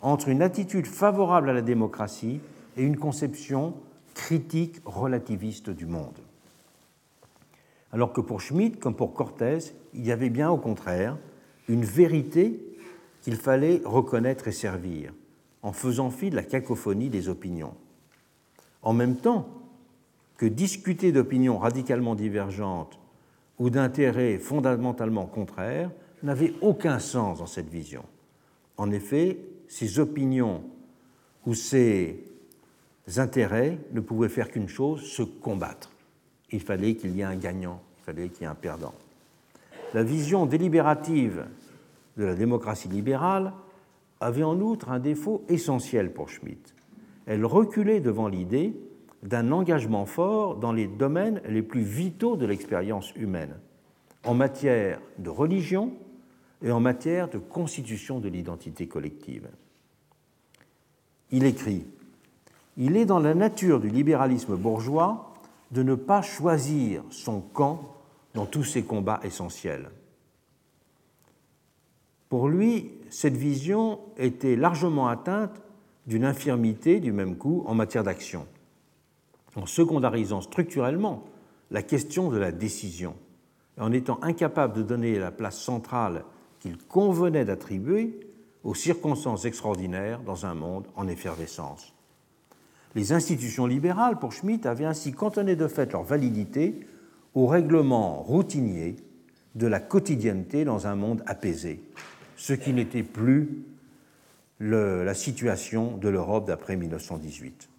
entre 0.06 0.28
une 0.28 0.40
attitude 0.40 0.86
favorable 0.86 1.50
à 1.50 1.52
la 1.52 1.62
démocratie 1.62 2.38
et 2.76 2.82
une 2.84 2.96
conception 2.96 3.74
critique 4.14 4.76
relativiste 4.84 5.68
du 5.68 5.84
monde. 5.84 6.20
Alors 7.90 8.12
que 8.12 8.20
pour 8.20 8.40
Schmitt, 8.40 8.78
comme 8.78 8.94
pour 8.94 9.14
Cortés, 9.14 9.58
il 9.94 10.06
y 10.06 10.12
avait 10.12 10.30
bien 10.30 10.48
au 10.48 10.58
contraire 10.58 11.16
une 11.68 11.84
vérité 11.84 12.60
qu'il 13.22 13.34
fallait 13.34 13.82
reconnaître 13.84 14.46
et 14.46 14.52
servir, 14.52 15.12
en 15.62 15.72
faisant 15.72 16.10
fi 16.10 16.30
de 16.30 16.36
la 16.36 16.44
cacophonie 16.44 17.10
des 17.10 17.28
opinions. 17.28 17.74
En 18.82 18.92
même 18.92 19.16
temps 19.16 19.48
que 20.36 20.46
discuter 20.46 21.10
d'opinions 21.10 21.58
radicalement 21.58 22.14
divergentes 22.14 22.96
ou 23.58 23.70
d'intérêts 23.70 24.38
fondamentalement 24.38 25.26
contraires 25.26 25.90
n'avait 26.22 26.54
aucun 26.60 27.00
sens 27.00 27.40
dans 27.40 27.46
cette 27.46 27.70
vision. 27.70 28.04
En 28.76 28.92
effet, 28.92 29.38
ces 29.68 29.98
opinions 29.98 30.62
ou 31.46 31.54
ces 31.54 32.24
intérêts 33.16 33.78
ne 33.92 34.00
pouvaient 34.00 34.28
faire 34.28 34.50
qu'une 34.50 34.68
chose, 34.68 35.02
se 35.02 35.22
combattre. 35.22 35.90
Il 36.50 36.60
fallait 36.60 36.94
qu'il 36.94 37.16
y 37.16 37.20
ait 37.20 37.24
un 37.24 37.36
gagnant, 37.36 37.80
il 37.98 38.04
fallait 38.04 38.28
qu'il 38.28 38.42
y 38.42 38.44
ait 38.44 38.50
un 38.50 38.54
perdant. 38.54 38.94
La 39.94 40.02
vision 40.02 40.46
délibérative 40.46 41.46
de 42.16 42.24
la 42.24 42.34
démocratie 42.34 42.88
libérale 42.88 43.52
avait 44.20 44.42
en 44.42 44.60
outre 44.60 44.90
un 44.90 44.98
défaut 44.98 45.44
essentiel 45.48 46.12
pour 46.12 46.28
Schmitt. 46.28 46.74
Elle 47.26 47.44
reculait 47.44 48.00
devant 48.00 48.28
l'idée 48.28 48.74
d'un 49.22 49.52
engagement 49.52 50.06
fort 50.06 50.56
dans 50.56 50.72
les 50.72 50.86
domaines 50.86 51.40
les 51.48 51.62
plus 51.62 51.82
vitaux 51.82 52.36
de 52.36 52.46
l'expérience 52.46 53.14
humaine, 53.16 53.54
en 54.24 54.34
matière 54.34 55.00
de 55.18 55.30
religion, 55.30 55.92
et 56.62 56.70
en 56.70 56.80
matière 56.80 57.28
de 57.28 57.38
constitution 57.38 58.18
de 58.18 58.28
l'identité 58.28 58.86
collective. 58.86 59.48
Il 61.30 61.44
écrit 61.44 61.86
Il 62.76 62.96
est 62.96 63.06
dans 63.06 63.18
la 63.18 63.34
nature 63.34 63.80
du 63.80 63.88
libéralisme 63.88 64.56
bourgeois 64.56 65.34
de 65.72 65.82
ne 65.82 65.94
pas 65.94 66.22
choisir 66.22 67.02
son 67.10 67.40
camp 67.40 67.94
dans 68.34 68.46
tous 68.46 68.64
ses 68.64 68.82
combats 68.82 69.20
essentiels. 69.24 69.90
Pour 72.28 72.48
lui, 72.48 72.90
cette 73.10 73.36
vision 73.36 74.00
était 74.16 74.56
largement 74.56 75.08
atteinte 75.08 75.60
d'une 76.06 76.24
infirmité 76.24 77.00
du 77.00 77.12
même 77.12 77.36
coup 77.36 77.64
en 77.66 77.74
matière 77.74 78.04
d'action, 78.04 78.46
en 79.56 79.66
secondarisant 79.66 80.40
structurellement 80.40 81.24
la 81.70 81.82
question 81.82 82.30
de 82.30 82.36
la 82.36 82.52
décision, 82.52 83.14
en 83.78 83.92
étant 83.92 84.18
incapable 84.22 84.74
de 84.74 84.82
donner 84.82 85.18
la 85.18 85.30
place 85.30 85.58
centrale 85.58 86.24
qu'il 86.66 86.78
convenait 86.78 87.44
d'attribuer 87.44 88.18
aux 88.64 88.74
circonstances 88.74 89.44
extraordinaires 89.44 90.20
dans 90.22 90.46
un 90.46 90.54
monde 90.54 90.86
en 90.96 91.06
effervescence. 91.06 91.94
Les 92.96 93.12
institutions 93.12 93.66
libérales, 93.66 94.18
pour 94.18 94.32
Schmitt, 94.32 94.66
avaient 94.66 94.84
ainsi 94.84 95.12
cantonné 95.12 95.54
de 95.54 95.68
fait 95.68 95.92
leur 95.92 96.02
validité 96.02 96.80
au 97.34 97.46
règlement 97.46 98.22
routinier 98.22 98.96
de 99.54 99.66
la 99.68 99.78
quotidienneté 99.78 100.64
dans 100.64 100.86
un 100.86 100.96
monde 100.96 101.22
apaisé. 101.26 101.80
ce 102.38 102.52
qui 102.52 102.74
n'était 102.74 103.02
plus 103.02 103.64
la 104.60 105.14
situation 105.14 105.96
de 105.96 106.08
l'Europe 106.10 106.46
d'après 106.46 106.76
1918. 106.76 107.70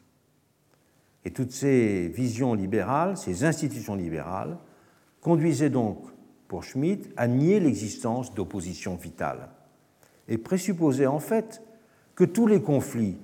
Et 1.26 1.32
toutes 1.32 1.52
ces 1.52 2.08
visions 2.08 2.56
libérales, 2.56 3.18
ces 3.18 3.44
institutions 3.44 3.94
libérales, 3.94 4.58
conduisaient 5.22 5.70
donc, 5.70 6.00
pour 6.48 6.64
Schmitt, 6.64 7.10
à 7.18 7.28
nier 7.28 7.60
l'existence 7.60 8.34
d'opposition 8.34 8.96
vitale 8.96 9.50
et 10.28 10.38
présupposaient 10.38 11.08
en 11.08 11.20
fait 11.20 11.62
que 12.16 12.24
tous 12.24 12.48
les 12.48 12.62
conflits 12.62 13.18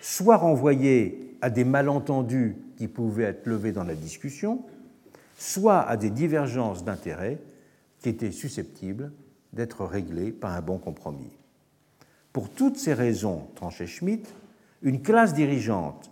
soient 0.00 0.36
renvoyés 0.36 1.36
à 1.40 1.50
des 1.50 1.64
malentendus 1.64 2.56
qui 2.76 2.88
pouvaient 2.88 3.24
être 3.24 3.46
levés 3.46 3.72
dans 3.72 3.84
la 3.84 3.94
discussion, 3.94 4.62
soit 5.36 5.80
à 5.80 5.96
des 5.96 6.10
divergences 6.10 6.84
d'intérêts 6.84 7.38
qui 8.00 8.08
étaient 8.08 8.32
susceptibles 8.32 9.12
d'être 9.52 9.84
réglées 9.84 10.30
par 10.32 10.52
un 10.52 10.60
bon 10.60 10.78
compromis. 10.78 11.32
Pour 12.32 12.50
toutes 12.50 12.76
ces 12.76 12.94
raisons, 12.94 13.48
tranchait 13.54 13.86
Schmitt, 13.86 14.28
une 14.82 15.02
classe 15.02 15.34
dirigeante 15.34 16.10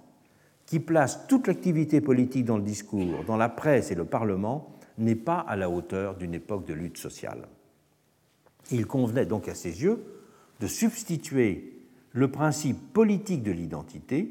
qui 0.64 0.80
place 0.80 1.26
toute 1.28 1.46
l'activité 1.46 2.00
politique 2.00 2.44
dans 2.44 2.56
le 2.56 2.64
discours, 2.64 3.24
dans 3.26 3.36
la 3.36 3.48
presse 3.48 3.90
et 3.90 3.94
le 3.94 4.04
Parlement 4.04 4.75
n'est 4.98 5.14
pas 5.14 5.38
à 5.38 5.56
la 5.56 5.70
hauteur 5.70 6.16
d'une 6.16 6.34
époque 6.34 6.66
de 6.66 6.74
lutte 6.74 6.98
sociale. 6.98 7.48
Il 8.70 8.86
convenait 8.86 9.26
donc 9.26 9.48
à 9.48 9.54
ses 9.54 9.82
yeux 9.82 10.02
de 10.60 10.66
substituer 10.66 11.72
le 12.12 12.30
principe 12.30 12.92
politique 12.92 13.42
de 13.42 13.52
l'identité 13.52 14.28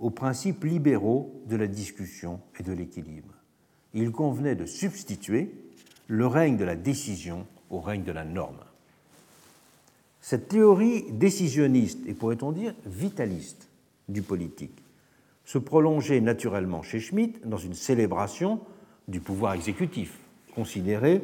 aux 0.00 0.10
principes 0.10 0.64
libéraux 0.64 1.42
de 1.46 1.56
la 1.56 1.66
discussion 1.66 2.40
et 2.58 2.62
de 2.62 2.72
l'équilibre. 2.72 3.34
Il 3.94 4.12
convenait 4.12 4.56
de 4.56 4.66
substituer 4.66 5.54
le 6.08 6.26
règne 6.26 6.56
de 6.56 6.64
la 6.64 6.76
décision 6.76 7.46
au 7.70 7.80
règne 7.80 8.04
de 8.04 8.12
la 8.12 8.24
norme. 8.24 8.58
Cette 10.20 10.48
théorie 10.48 11.04
décisionniste 11.12 12.00
et 12.06 12.14
pourrait-on 12.14 12.52
dire 12.52 12.74
vitaliste 12.86 13.68
du 14.08 14.22
politique 14.22 14.82
se 15.44 15.58
prolongeait 15.58 16.20
naturellement 16.20 16.82
chez 16.82 17.00
Schmitt 17.00 17.46
dans 17.48 17.56
une 17.56 17.74
célébration 17.74 18.60
du 19.08 19.20
pouvoir 19.20 19.54
exécutif, 19.54 20.18
considéré 20.54 21.22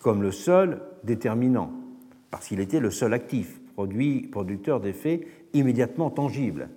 comme 0.00 0.22
le 0.22 0.32
seul 0.32 0.80
déterminant, 1.04 1.70
parce 2.30 2.48
qu'il 2.48 2.60
était 2.60 2.80
le 2.80 2.90
seul 2.90 3.14
actif, 3.14 3.60
produit, 3.74 4.22
producteur 4.22 4.80
d'effets 4.80 5.26
immédiatement 5.52 6.10
tangibles. 6.10 6.68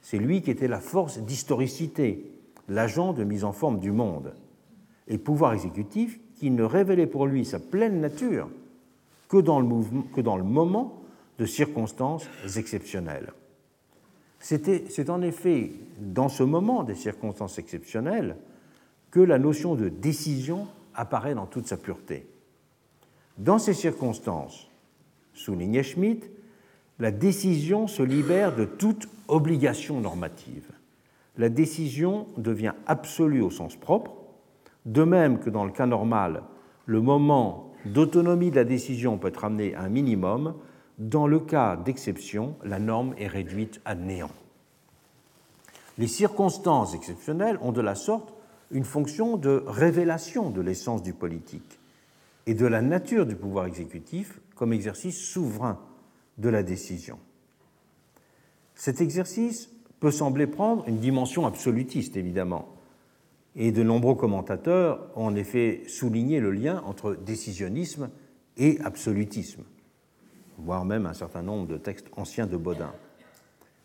C'est 0.00 0.18
lui 0.18 0.42
qui 0.42 0.50
était 0.50 0.68
la 0.68 0.80
force 0.80 1.18
d'historicité, 1.18 2.30
l'agent 2.68 3.12
de 3.12 3.24
mise 3.24 3.44
en 3.44 3.52
forme 3.52 3.80
du 3.80 3.92
monde, 3.92 4.34
et 5.08 5.18
pouvoir 5.18 5.54
exécutif 5.54 6.20
qui 6.36 6.50
ne 6.50 6.62
révélait 6.62 7.06
pour 7.06 7.26
lui 7.26 7.44
sa 7.44 7.58
pleine 7.58 8.00
nature 8.00 8.48
que 9.28 9.38
dans 9.38 9.60
le, 9.60 9.68
que 10.14 10.20
dans 10.20 10.36
le 10.36 10.44
moment 10.44 11.02
de 11.38 11.46
circonstances 11.46 12.28
exceptionnelles. 12.56 13.32
C'est 14.38 15.10
en 15.10 15.22
effet 15.22 15.72
dans 15.98 16.28
ce 16.28 16.42
moment 16.42 16.84
des 16.84 16.94
circonstances 16.94 17.58
exceptionnelles 17.58 18.36
que 19.16 19.22
la 19.22 19.38
notion 19.38 19.76
de 19.76 19.88
décision 19.88 20.68
apparaît 20.94 21.34
dans 21.34 21.46
toute 21.46 21.66
sa 21.66 21.78
pureté. 21.78 22.26
Dans 23.38 23.58
ces 23.58 23.72
circonstances, 23.72 24.68
soulignait 25.32 25.82
Schmitt, 25.82 26.30
la 26.98 27.10
décision 27.10 27.86
se 27.86 28.02
libère 28.02 28.54
de 28.54 28.66
toute 28.66 29.08
obligation 29.28 30.02
normative. 30.02 30.70
La 31.38 31.48
décision 31.48 32.26
devient 32.36 32.74
absolue 32.86 33.40
au 33.40 33.48
sens 33.50 33.74
propre, 33.74 34.12
de 34.84 35.02
même 35.02 35.38
que 35.38 35.48
dans 35.48 35.64
le 35.64 35.72
cas 35.72 35.86
normal, 35.86 36.42
le 36.84 37.00
moment 37.00 37.72
d'autonomie 37.86 38.50
de 38.50 38.56
la 38.56 38.64
décision 38.64 39.16
peut 39.16 39.28
être 39.28 39.46
amené 39.46 39.74
à 39.74 39.80
un 39.80 39.88
minimum, 39.88 40.56
dans 40.98 41.26
le 41.26 41.40
cas 41.40 41.76
d'exception, 41.76 42.54
la 42.64 42.78
norme 42.78 43.14
est 43.16 43.28
réduite 43.28 43.80
à 43.86 43.94
néant. 43.94 44.28
Les 45.96 46.06
circonstances 46.06 46.94
exceptionnelles 46.94 47.58
ont 47.62 47.72
de 47.72 47.80
la 47.80 47.94
sorte 47.94 48.35
une 48.70 48.84
fonction 48.84 49.36
de 49.36 49.62
révélation 49.66 50.50
de 50.50 50.60
l'essence 50.60 51.02
du 51.02 51.12
politique 51.12 51.78
et 52.46 52.54
de 52.54 52.66
la 52.66 52.82
nature 52.82 53.26
du 53.26 53.36
pouvoir 53.36 53.66
exécutif 53.66 54.40
comme 54.54 54.72
exercice 54.72 55.18
souverain 55.18 55.80
de 56.38 56.48
la 56.48 56.62
décision. 56.62 57.18
Cet 58.74 59.00
exercice 59.00 59.70
peut 60.00 60.10
sembler 60.10 60.46
prendre 60.46 60.86
une 60.86 60.98
dimension 60.98 61.46
absolutiste, 61.46 62.16
évidemment, 62.16 62.68
et 63.56 63.72
de 63.72 63.82
nombreux 63.82 64.14
commentateurs 64.14 65.10
ont 65.16 65.26
en 65.26 65.34
effet 65.34 65.82
souligné 65.88 66.40
le 66.40 66.50
lien 66.50 66.82
entre 66.84 67.14
décisionnisme 67.14 68.10
et 68.58 68.78
absolutisme, 68.84 69.62
voire 70.58 70.84
même 70.84 71.06
un 71.06 71.14
certain 71.14 71.42
nombre 71.42 71.66
de 71.66 71.78
textes 71.78 72.08
anciens 72.16 72.46
de 72.46 72.56
Baudin. 72.56 72.92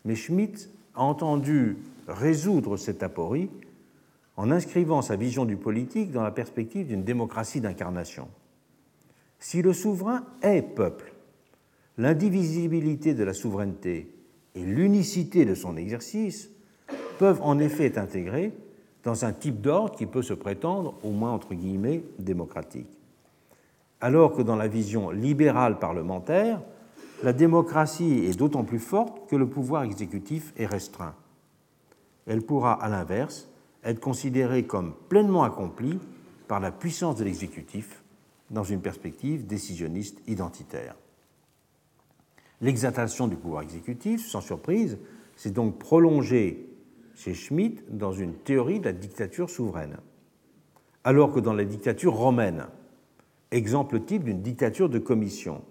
Mais 0.04 0.14
Schmitt 0.14 0.68
a 0.94 1.02
entendu 1.02 1.78
résoudre 2.06 2.76
cette 2.76 3.02
aporie 3.02 3.48
en 4.36 4.50
inscrivant 4.50 5.02
sa 5.02 5.16
vision 5.16 5.44
du 5.44 5.56
politique 5.56 6.10
dans 6.10 6.22
la 6.22 6.30
perspective 6.30 6.86
d'une 6.86 7.04
démocratie 7.04 7.60
d'incarnation. 7.60 8.28
Si 9.38 9.60
le 9.62 9.72
souverain 9.72 10.24
est 10.42 10.62
peuple, 10.62 11.12
l'indivisibilité 11.98 13.14
de 13.14 13.24
la 13.24 13.34
souveraineté 13.34 14.14
et 14.54 14.64
l'unicité 14.64 15.44
de 15.44 15.54
son 15.54 15.76
exercice 15.76 16.50
peuvent 17.18 17.40
en 17.42 17.58
effet 17.58 17.86
être 17.86 17.98
intégrés 17.98 18.52
dans 19.04 19.24
un 19.24 19.32
type 19.32 19.60
d'ordre 19.60 19.96
qui 19.96 20.06
peut 20.06 20.22
se 20.22 20.34
prétendre, 20.34 20.94
au 21.02 21.10
moins 21.10 21.32
entre 21.32 21.54
guillemets, 21.54 22.04
démocratique. 22.18 22.98
Alors 24.00 24.34
que 24.34 24.42
dans 24.42 24.56
la 24.56 24.68
vision 24.68 25.10
libérale 25.10 25.78
parlementaire, 25.78 26.60
la 27.22 27.32
démocratie 27.32 28.24
est 28.24 28.36
d'autant 28.36 28.64
plus 28.64 28.78
forte 28.80 29.28
que 29.28 29.36
le 29.36 29.48
pouvoir 29.48 29.84
exécutif 29.84 30.52
est 30.56 30.66
restreint. 30.66 31.14
Elle 32.26 32.42
pourra, 32.42 32.72
à 32.72 32.88
l'inverse, 32.88 33.48
être 33.84 34.00
considérée 34.00 34.64
comme 34.64 34.94
pleinement 35.08 35.44
accomplie 35.44 35.98
par 36.48 36.60
la 36.60 36.70
puissance 36.70 37.16
de 37.16 37.24
l'exécutif 37.24 38.02
dans 38.50 38.64
une 38.64 38.80
perspective 38.80 39.46
décisionniste 39.46 40.20
identitaire. 40.26 40.94
L'exaltation 42.60 43.26
du 43.26 43.36
pouvoir 43.36 43.62
exécutif, 43.62 44.24
sans 44.26 44.40
surprise, 44.40 44.98
s'est 45.36 45.50
donc 45.50 45.78
prolongée 45.78 46.68
chez 47.16 47.34
Schmitt 47.34 47.84
dans 47.96 48.12
une 48.12 48.34
théorie 48.34 48.80
de 48.80 48.84
la 48.84 48.92
dictature 48.92 49.50
souveraine, 49.50 49.96
alors 51.04 51.32
que 51.32 51.40
dans 51.40 51.54
la 51.54 51.64
dictature 51.64 52.14
romaine, 52.14 52.66
exemple 53.50 54.00
type 54.00 54.24
d'une 54.24 54.42
dictature 54.42 54.88
de 54.88 54.98
commission, 54.98 55.62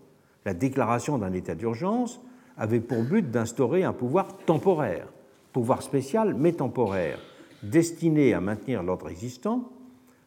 la 0.46 0.54
déclaration 0.54 1.18
d'un 1.18 1.34
état 1.34 1.56
d'urgence 1.56 2.20
avait 2.58 2.82
pour 2.82 3.04
but 3.04 3.30
d'instaurer 3.30 3.84
un 3.84 3.94
pouvoir 3.94 4.38
temporaire, 4.46 5.08
pouvoir 5.54 5.82
spécial 5.82 6.34
mais 6.34 6.54
temporaire, 6.54 7.20
destiné 7.64 8.34
à 8.34 8.42
maintenir 8.42 8.84
l'ordre 8.84 9.10
existant, 9.10 9.72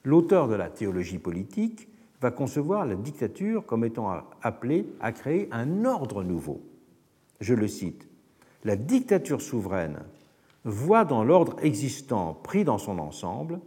l'auteur 0.04 0.48
de 0.48 0.54
la 0.54 0.68
théologie 0.68 1.18
politique 1.18 1.88
va 2.20 2.30
concevoir 2.30 2.86
la 2.86 2.94
dictature 2.94 3.66
comme 3.66 3.84
étant 3.84 4.10
appelée 4.42 4.86
à 5.00 5.12
créer 5.12 5.48
un 5.50 5.84
ordre 5.84 6.22
nouveau. 6.22 6.62
Je 7.40 7.54
le 7.54 7.68
cite, 7.68 8.08
La 8.64 8.76
dictature 8.76 9.42
souveraine 9.42 9.98
voit 10.64 11.04
dans 11.04 11.24
l'ordre 11.24 11.56
existant 11.62 12.32
pris 12.42 12.64
dans 12.64 12.78
son 12.78 12.98
ensemble 12.98 13.60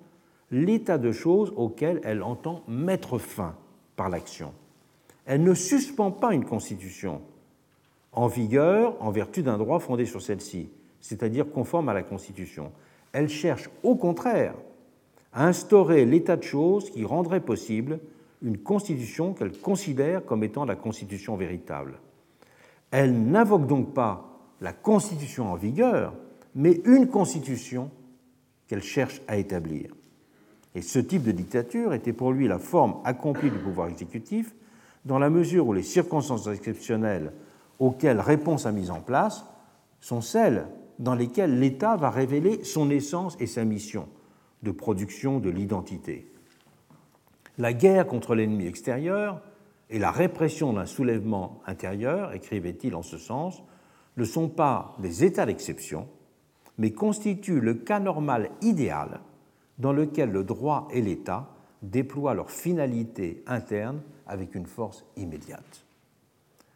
l'état 0.50 0.98
de 0.98 1.12
choses 1.12 1.54
auquel 1.56 2.02
elle 2.04 2.24
entend 2.24 2.64
mettre 2.68 3.20
fin 3.20 3.56
par 3.96 4.10
l'action. 4.10 4.54
Elle 5.26 5.44
ne 5.44 5.54
suspend 5.54 6.10
pas 6.12 6.34
une 6.34 6.46
constitution 6.46 7.22
en 8.14 8.28
vigueur 8.28 8.96
en 9.00 9.12
vertu 9.12 9.44
d'un 9.44 9.58
droit 9.58 9.80
fondé 9.80 10.06
sur 10.06 10.22
celle-ci, 10.22 10.70
c'est-à-dire 11.02 11.52
conforme 11.52 11.90
à 11.90 11.94
la 11.94 12.02
Constitution. 12.02 12.72
Elle 13.18 13.30
cherche 13.30 13.68
au 13.82 13.96
contraire 13.96 14.54
à 15.34 15.48
instaurer 15.48 16.06
l'état 16.06 16.38
de 16.38 16.44
choses 16.44 16.92
qui 16.92 17.04
rendrait 17.04 17.40
possible 17.40 18.00
une 18.44 18.60
constitution 18.60 19.34
qu'elle 19.34 19.58
considère 19.58 20.24
comme 20.24 20.44
étant 20.44 20.66
la 20.66 20.76
constitution 20.76 21.36
véritable. 21.36 21.98
Elle 22.92 23.20
n'invoque 23.20 23.66
donc 23.66 23.96
pas 23.96 24.38
la 24.62 24.72
constitution 24.72 25.52
en 25.52 25.56
vigueur, 25.56 26.14
mais 26.54 26.80
une 26.86 27.08
constitution 27.08 27.90
qu'elle 28.68 28.84
cherche 28.84 29.20
à 29.28 29.38
établir. 29.38 29.96
Et 30.76 30.84
ce 30.84 31.00
type 31.00 31.24
de 31.24 31.32
dictature 31.32 31.96
était 31.96 32.14
pour 32.14 32.32
lui 32.32 32.48
la 32.48 32.60
forme 32.60 32.98
accomplie 33.04 33.50
du 33.50 33.58
pouvoir 33.58 33.88
exécutif, 33.88 34.54
dans 35.06 35.18
la 35.18 35.32
mesure 35.32 35.66
où 35.66 35.74
les 35.74 35.82
circonstances 35.82 36.46
exceptionnelles 36.46 37.34
auxquelles 37.80 38.20
répond 38.20 38.60
sa 38.60 38.72
mise 38.72 38.92
en 38.92 39.02
place 39.02 39.44
sont 40.02 40.22
celles 40.22 40.68
dans 41.00 41.16
lesquelles 41.16 41.60
l'État 41.60 41.96
va 41.96 42.10
révéler 42.10 42.64
son 42.64 42.90
essence 42.90 43.38
et 43.40 43.48
sa 43.48 43.66
mission 43.66 44.08
de 44.64 44.72
production 44.72 45.40
de 45.40 45.50
l'identité. 45.50 46.32
La 47.58 47.74
guerre 47.74 48.08
contre 48.08 48.36
l'ennemi 48.36 48.66
extérieur 48.66 49.42
et 49.90 50.00
la 50.00 50.12
répression 50.12 50.74
d'un 50.74 50.86
soulèvement 50.86 51.62
intérieur, 51.66 52.34
écrivait-il 52.34 52.96
en 52.96 53.04
ce 53.04 53.18
sens, 53.18 53.64
ne 54.18 54.26
sont 54.26 54.50
pas 54.50 54.96
des 55.00 55.24
états 55.24 55.46
d'exception, 55.46 56.08
mais 56.78 56.92
constituent 56.92 57.62
le 57.62 57.76
cas 57.76 58.00
normal 58.00 58.50
idéal 58.62 59.22
dans 59.78 59.94
lequel 59.94 60.32
le 60.32 60.44
droit 60.44 60.88
et 60.92 61.02
l'État 61.02 61.50
déploient 61.82 62.34
leur 62.34 62.52
finalité 62.52 63.44
interne 63.46 64.02
avec 64.26 64.56
une 64.56 64.66
force 64.66 65.06
immédiate. 65.16 65.86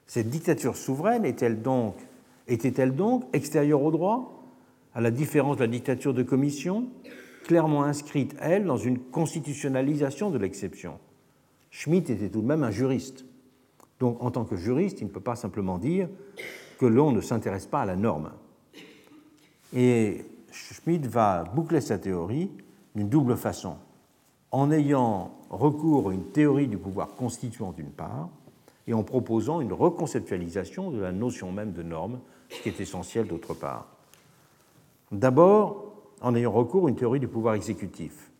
Cette 0.05 0.29
dictature 0.29 0.77
souveraine 0.77 1.25
était-elle 1.25 1.61
donc, 1.61 1.95
était 2.51 2.89
donc 2.89 3.23
extérieure 3.33 3.81
au 3.81 3.91
droit, 3.91 4.43
à 4.93 5.01
la 5.01 5.11
différence 5.11 5.57
de 5.57 5.61
la 5.61 5.67
dictature 5.67 6.13
de 6.13 6.23
commission, 6.23 6.87
clairement 7.45 7.83
inscrite, 7.83 8.35
elle, 8.39 8.65
dans 8.65 8.77
une 8.77 8.99
constitutionnalisation 8.99 10.29
de 10.31 10.37
l'exception? 10.37 10.99
Schmitt 11.69 12.09
était 12.09 12.29
tout 12.29 12.41
de 12.41 12.47
même 12.47 12.63
un 12.63 12.71
juriste. 12.71 13.25
Donc, 13.99 14.21
en 14.21 14.31
tant 14.31 14.43
que 14.43 14.55
juriste, 14.55 14.99
il 15.01 15.05
ne 15.05 15.09
peut 15.09 15.21
pas 15.21 15.35
simplement 15.35 15.77
dire 15.77 16.09
que 16.79 16.85
l'on 16.85 17.11
ne 17.11 17.21
s'intéresse 17.21 17.67
pas 17.67 17.81
à 17.81 17.85
la 17.85 17.95
norme. 17.95 18.31
Et 19.73 20.25
Schmitt 20.51 21.05
va 21.07 21.43
boucler 21.55 21.79
sa 21.79 21.97
théorie 21.97 22.51
d'une 22.95 23.07
double 23.07 23.37
façon, 23.37 23.75
en 24.51 24.71
ayant 24.71 25.31
recours 25.49 26.09
à 26.09 26.13
une 26.13 26.25
théorie 26.25 26.67
du 26.67 26.77
pouvoir 26.77 27.15
constituant 27.15 27.71
d'une 27.71 27.91
part, 27.91 28.27
et 28.87 28.93
en 28.93 29.03
proposant 29.03 29.61
une 29.61 29.71
reconceptualisation 29.71 30.91
de 30.91 30.99
la 30.99 31.11
notion 31.11 31.51
même 31.51 31.71
de 31.71 31.83
norme, 31.83 32.19
ce 32.51 32.61
qui 32.61 32.69
est 32.69 32.79
essentiel 32.79 33.27
d'autre 33.27 33.53
part. 33.53 33.87
D'abord, 35.11 35.93
en 36.21 36.35
ayant 36.35 36.51
recours 36.51 36.85
à 36.85 36.89
une 36.89 36.95
théorie 36.95 37.19
du 37.19 37.27
pouvoir 37.27 37.55
exécutif. 37.55 38.31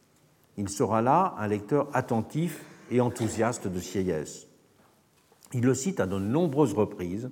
Il 0.58 0.70
sera 0.70 1.02
là 1.02 1.36
un 1.38 1.48
lecteur 1.48 1.88
attentif 1.94 2.64
et 2.92 3.02
enthousiaste 3.02 3.68
de 3.68 3.80
Sieyès. 3.80 4.48
Il 5.54 5.64
le 5.64 5.74
cite 5.74 6.00
à 6.00 6.06
de 6.06 6.20
nombreuses 6.20 6.74
reprises, 6.74 7.32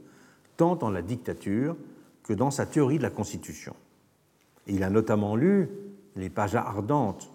tant 0.58 0.76
dans 0.76 0.90
la 0.90 1.02
dictature 1.02 1.76
que 2.24 2.34
dans 2.34 2.52
sa 2.52 2.66
théorie 2.66 2.98
de 2.98 3.04
la 3.04 3.10
Constitution. 3.10 3.76
il 4.68 4.84
a 4.84 4.90
notamment 4.90 5.36
lu 5.36 5.70
les 6.16 6.30
pages 6.30 6.56
ardentes 6.56 7.32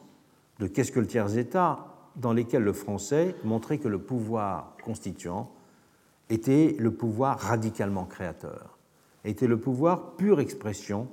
de 0.58 0.66
Qu'est-ce 0.66 0.92
que 0.92 1.00
le 1.00 1.06
tiers-État 1.06 1.86
dans 2.16 2.32
lesquelles 2.32 2.62
le 2.62 2.72
français 2.72 3.34
montrait 3.44 3.78
que 3.78 3.88
le 3.88 3.98
pouvoir 3.98 4.76
constituant 4.84 5.50
était 6.30 6.76
le 6.78 6.92
pouvoir 6.92 7.38
radicalement 7.38 8.04
créateur, 8.04 8.73
était 9.24 9.46
le 9.46 9.58
pouvoir 9.58 10.16
pure 10.16 10.40
expression 10.40 11.08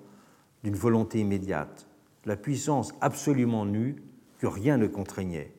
d'une 0.63 0.75
volonté 0.75 1.19
immédiate, 1.19 1.87
la 2.25 2.35
puissance 2.35 2.93
absolument 3.01 3.65
nue 3.65 3.95
que 4.39 4.47
rien 4.47 4.77
ne 4.77 4.87
contraignait. 4.87 5.53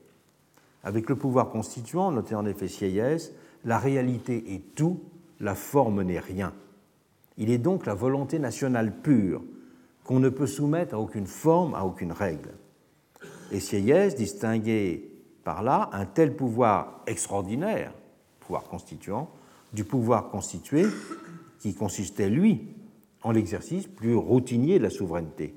Avec 0.84 1.08
le 1.08 1.16
pouvoir 1.16 1.50
constituant, 1.50 2.10
notait 2.10 2.34
en 2.34 2.46
effet 2.46 2.68
Sieyès, 2.68 3.32
la 3.64 3.78
réalité 3.78 4.54
est 4.54 4.74
tout, 4.74 5.00
la 5.40 5.54
forme 5.54 6.02
n'est 6.02 6.18
rien. 6.18 6.52
Il 7.38 7.50
est 7.50 7.58
donc 7.58 7.86
la 7.86 7.94
volonté 7.94 8.38
nationale 8.38 8.92
pure, 9.00 9.42
qu'on 10.04 10.18
ne 10.18 10.28
peut 10.28 10.46
soumettre 10.46 10.94
à 10.94 10.98
aucune 10.98 11.26
forme, 11.26 11.74
à 11.74 11.84
aucune 11.84 12.12
règle. 12.12 12.50
Et 13.52 13.60
Sieyès 13.60 14.14
distinguait 14.14 15.04
par 15.44 15.62
là 15.62 15.90
un 15.92 16.06
tel 16.06 16.34
pouvoir 16.34 17.02
extraordinaire, 17.06 17.92
pouvoir 18.40 18.64
constituant, 18.64 19.30
du 19.72 19.84
pouvoir 19.84 20.30
constitué 20.30 20.86
qui 21.62 21.74
consistait, 21.74 22.28
lui, 22.28 22.66
en 23.22 23.30
l'exercice 23.30 23.86
plus 23.86 24.16
routinier 24.16 24.80
de 24.80 24.82
la 24.82 24.90
souveraineté. 24.90 25.54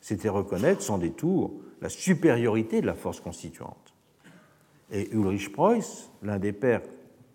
C'était 0.00 0.28
reconnaître 0.28 0.82
sans 0.82 0.98
détour 0.98 1.54
la 1.80 1.88
supériorité 1.88 2.80
de 2.80 2.86
la 2.86 2.94
force 2.94 3.20
constituante. 3.20 3.94
Et 4.90 5.08
Ulrich 5.12 5.52
Preuss, 5.52 6.10
l'un 6.22 6.40
des 6.40 6.52
pères 6.52 6.82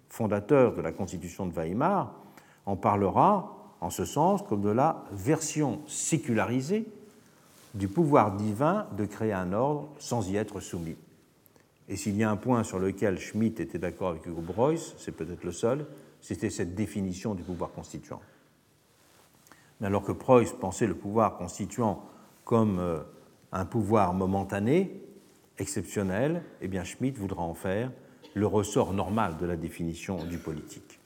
fondateurs 0.09 0.75
de 0.75 0.81
la 0.81 0.91
Constitution 0.91 1.45
de 1.45 1.53
Weimar, 1.53 2.13
en 2.65 2.75
parlera 2.75 3.75
en 3.79 3.89
ce 3.89 4.03
sens 4.03 4.41
comme 4.41 4.61
de 4.61 4.69
la 4.69 5.05
version 5.13 5.79
sécularisée 5.87 6.85
du 7.73 7.87
pouvoir 7.87 8.35
divin 8.35 8.87
de 8.97 9.05
créer 9.05 9.31
un 9.31 9.53
ordre 9.53 9.87
sans 9.99 10.29
y 10.29 10.35
être 10.35 10.59
soumis. 10.59 10.97
Et 11.87 11.95
s'il 11.95 12.17
y 12.17 12.23
a 12.23 12.29
un 12.29 12.35
point 12.35 12.65
sur 12.65 12.77
lequel 12.77 13.19
Schmitt 13.19 13.61
était 13.61 13.79
d'accord 13.79 14.09
avec 14.09 14.25
Hugo 14.25 14.41
Preuss, 14.41 14.95
c'est 14.97 15.15
peut-être 15.15 15.45
le 15.45 15.53
seul, 15.53 15.85
c'était 16.21 16.49
cette 16.49 16.75
définition 16.75 17.35
du 17.35 17.43
pouvoir 17.43 17.71
constituant. 17.71 18.21
Mais 19.79 19.87
alors 19.87 20.03
que 20.03 20.11
Preuss 20.11 20.53
pensait 20.53 20.87
le 20.87 20.95
pouvoir 20.95 21.37
constituant 21.37 22.05
comme 22.45 22.79
euh, 22.79 23.01
un 23.51 23.65
pouvoir 23.65 24.13
momentané, 24.13 25.01
exceptionnel, 25.57 26.43
eh 26.61 26.67
bien 26.67 26.83
Schmitt 26.83 27.17
voudra 27.17 27.43
en 27.43 27.53
faire 27.53 27.91
le 28.33 28.47
ressort 28.47 28.93
normal 28.93 29.37
de 29.37 29.45
la 29.45 29.55
définition 29.55 30.23
du 30.23 30.37
politique. 30.37 30.99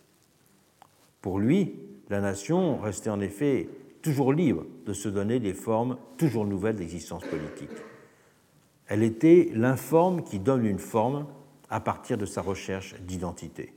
Pour 1.21 1.39
lui, 1.39 1.79
la 2.09 2.21
nation 2.21 2.77
restait 2.77 3.09
en 3.09 3.19
effet 3.19 3.67
toujours 4.01 4.31
libre 4.31 4.65
de 4.85 4.93
se 4.93 5.09
donner 5.09 5.39
des 5.39 5.55
formes 5.55 5.97
toujours 6.17 6.45
nouvelles 6.45 6.75
d'existence 6.75 7.23
politique. 7.25 7.75
Elle 8.87 9.01
était 9.01 9.49
l'informe 9.53 10.23
qui 10.23 10.39
donne 10.39 10.65
une 10.65 10.79
forme 10.79 11.25
à 11.69 11.79
partir 11.79 12.17
de 12.17 12.25
sa 12.25 12.41
recherche 12.41 12.95
d'identité. 13.01 13.74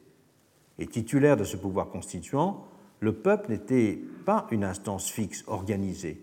Et 0.78 0.86
titulaire 0.86 1.36
de 1.36 1.44
ce 1.44 1.56
pouvoir 1.56 1.88
constituant, 1.88 2.64
le 3.00 3.12
peuple 3.12 3.50
n'était 3.50 3.98
pas 4.24 4.46
une 4.50 4.64
instance 4.64 5.10
fixe, 5.10 5.44
organisée. 5.46 6.20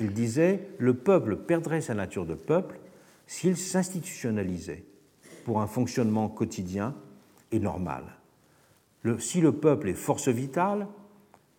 Il 0.00 0.12
disait 0.12 0.68
le 0.78 0.94
peuple 0.94 1.36
perdrait 1.36 1.80
sa 1.80 1.94
nature 1.94 2.26
de 2.26 2.34
peuple 2.34 2.78
s'il 3.26 3.56
s'institutionnalisait 3.56 4.84
pour 5.44 5.60
un 5.60 5.66
fonctionnement 5.66 6.28
quotidien 6.28 6.94
et 7.52 7.58
normal. 7.58 8.04
si 9.18 9.40
le 9.40 9.52
peuple 9.52 9.88
est 9.88 9.94
force 9.94 10.28
vitale, 10.28 10.86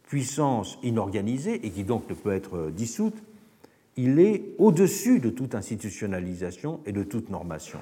puissance 0.04 0.78
inorganisée 0.84 1.66
et 1.66 1.72
qui 1.72 1.84
donc 1.84 2.10
ne 2.10 2.16
peut 2.16 2.34
être 2.34 2.70
dissoute, 2.70 3.16
il 3.98 4.20
est 4.20 4.56
au-dessus 4.58 5.20
de 5.20 5.30
toute 5.30 5.56
institutionnalisation 5.56 6.82
et 6.86 6.92
de 6.92 7.04
toute 7.04 7.30
normation. 7.30 7.80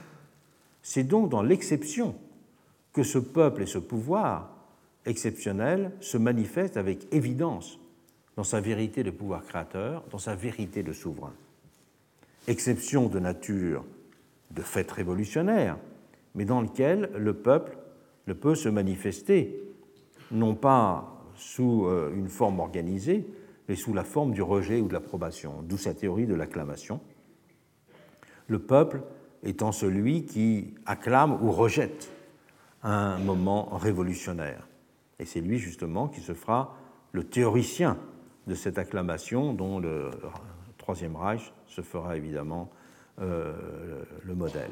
C'est 0.81 1.03
donc 1.03 1.29
dans 1.29 1.41
l'exception 1.41 2.15
que 2.99 3.03
ce 3.05 3.17
peuple 3.17 3.61
et 3.61 3.65
ce 3.65 3.77
pouvoir 3.77 4.49
exceptionnel 5.05 5.93
se 6.01 6.17
manifestent 6.17 6.75
avec 6.75 7.07
évidence 7.13 7.79
dans 8.35 8.43
sa 8.43 8.59
vérité 8.59 9.03
de 9.03 9.09
pouvoir 9.09 9.45
créateur, 9.45 10.03
dans 10.11 10.17
sa 10.17 10.35
vérité 10.35 10.83
de 10.83 10.91
souverain. 10.91 11.31
Exception 12.49 13.07
de 13.07 13.19
nature 13.19 13.85
de 14.51 14.61
fait 14.61 14.91
révolutionnaire, 14.91 15.77
mais 16.35 16.43
dans 16.43 16.59
lequel 16.59 17.09
le 17.15 17.33
peuple 17.35 17.77
ne 18.27 18.33
peut 18.33 18.53
se 18.53 18.67
manifester, 18.67 19.63
non 20.29 20.53
pas 20.53 21.23
sous 21.35 21.85
euh, 21.85 22.11
une 22.13 22.27
forme 22.27 22.59
organisée, 22.59 23.25
mais 23.69 23.77
sous 23.77 23.93
la 23.93 24.03
forme 24.03 24.33
du 24.33 24.41
rejet 24.41 24.81
ou 24.81 24.89
de 24.89 24.93
l'approbation, 24.93 25.63
d'où 25.63 25.77
sa 25.77 25.93
théorie 25.93 26.27
de 26.27 26.35
l'acclamation. 26.35 26.99
Le 28.47 28.59
peuple 28.59 29.03
étant 29.43 29.71
celui 29.71 30.25
qui 30.25 30.73
acclame 30.85 31.41
ou 31.41 31.53
rejette 31.53 32.11
un 32.83 33.17
moment 33.19 33.75
révolutionnaire. 33.77 34.67
Et 35.19 35.25
c'est 35.25 35.41
lui 35.41 35.57
justement 35.57 36.07
qui 36.07 36.21
se 36.21 36.33
fera 36.33 36.77
le 37.11 37.23
théoricien 37.23 37.97
de 38.47 38.55
cette 38.55 38.77
acclamation 38.77 39.53
dont 39.53 39.79
le 39.79 40.11
Troisième 40.77 41.15
Reich 41.15 41.53
se 41.67 41.81
fera 41.81 42.17
évidemment 42.17 42.71
euh, 43.21 43.53
le 44.23 44.33
modèle. 44.33 44.71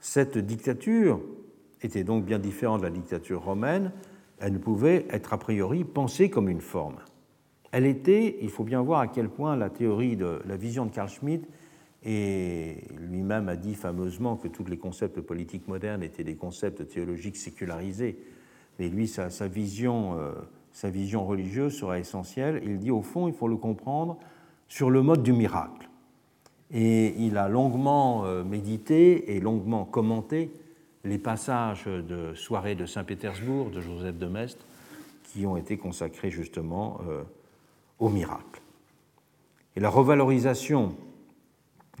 Cette 0.00 0.38
dictature 0.38 1.20
était 1.80 2.04
donc 2.04 2.24
bien 2.24 2.38
différente 2.38 2.80
de 2.80 2.86
la 2.86 2.90
dictature 2.90 3.42
romaine. 3.42 3.92
Elle 4.40 4.52
ne 4.52 4.58
pouvait 4.58 5.06
être 5.10 5.32
a 5.32 5.38
priori 5.38 5.84
pensée 5.84 6.28
comme 6.30 6.48
une 6.48 6.60
forme. 6.60 6.96
Elle 7.70 7.86
était, 7.86 8.38
il 8.40 8.50
faut 8.50 8.64
bien 8.64 8.82
voir 8.82 9.00
à 9.00 9.08
quel 9.08 9.28
point 9.28 9.56
la 9.56 9.70
théorie 9.70 10.16
de 10.16 10.40
la 10.46 10.56
vision 10.56 10.86
de 10.86 10.90
Carl 10.90 11.08
Schmitt, 11.08 11.46
et 12.04 12.76
lui-même 12.96 13.48
a 13.48 13.56
dit 13.56 13.74
fameusement 13.74 14.36
que 14.36 14.48
tous 14.48 14.64
les 14.64 14.76
concepts 14.76 15.20
politiques 15.20 15.66
modernes 15.66 16.02
étaient 16.02 16.24
des 16.24 16.36
concepts 16.36 16.86
théologiques 16.88 17.36
sécularisés, 17.36 18.18
mais 18.78 18.88
lui, 18.88 19.08
sa, 19.08 19.28
vision, 19.48 20.18
euh, 20.18 20.32
sa 20.72 20.90
vision 20.90 21.26
religieuse 21.26 21.76
sera 21.76 21.98
essentielle. 21.98 22.62
Il 22.64 22.78
dit, 22.78 22.92
au 22.92 23.02
fond, 23.02 23.26
il 23.26 23.34
faut 23.34 23.48
le 23.48 23.56
comprendre 23.56 24.18
sur 24.68 24.90
le 24.90 25.02
mode 25.02 25.22
du 25.22 25.32
miracle. 25.32 25.88
Et 26.70 27.14
il 27.18 27.36
a 27.36 27.48
longuement 27.48 28.24
euh, 28.24 28.44
médité 28.44 29.34
et 29.34 29.40
longuement 29.40 29.84
commenté 29.84 30.52
les 31.04 31.18
passages 31.18 31.86
de 31.86 32.34
soirée 32.34 32.74
de 32.74 32.86
Saint-Pétersbourg 32.86 33.70
de 33.70 33.80
Joseph 33.80 34.18
de 34.18 34.26
Maistre 34.26 34.64
qui 35.24 35.46
ont 35.46 35.56
été 35.56 35.76
consacrés 35.76 36.30
justement 36.30 37.00
euh, 37.08 37.22
au 37.98 38.08
miracle. 38.08 38.60
Et 39.76 39.80
la 39.80 39.90
revalorisation 39.90 40.96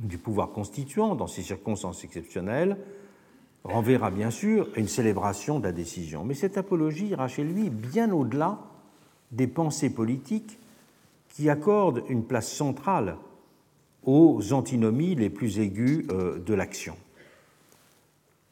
du 0.00 0.18
pouvoir 0.18 0.50
constituant 0.50 1.14
dans 1.14 1.26
ces 1.26 1.42
circonstances 1.42 2.04
exceptionnelles 2.04 2.76
renverra 3.64 4.10
bien 4.10 4.30
sûr 4.30 4.68
une 4.76 4.88
célébration 4.88 5.58
de 5.58 5.64
la 5.64 5.72
décision. 5.72 6.24
Mais 6.24 6.34
cette 6.34 6.56
apologie 6.56 7.08
ira 7.08 7.28
chez 7.28 7.44
lui 7.44 7.70
bien 7.70 8.10
au-delà 8.12 8.58
des 9.32 9.46
pensées 9.46 9.90
politiques 9.90 10.58
qui 11.28 11.50
accordent 11.50 12.02
une 12.08 12.24
place 12.24 12.50
centrale 12.50 13.16
aux 14.04 14.52
antinomies 14.52 15.14
les 15.14 15.30
plus 15.30 15.58
aiguës 15.58 16.06
euh, 16.10 16.38
de 16.38 16.54
l'action, 16.54 16.96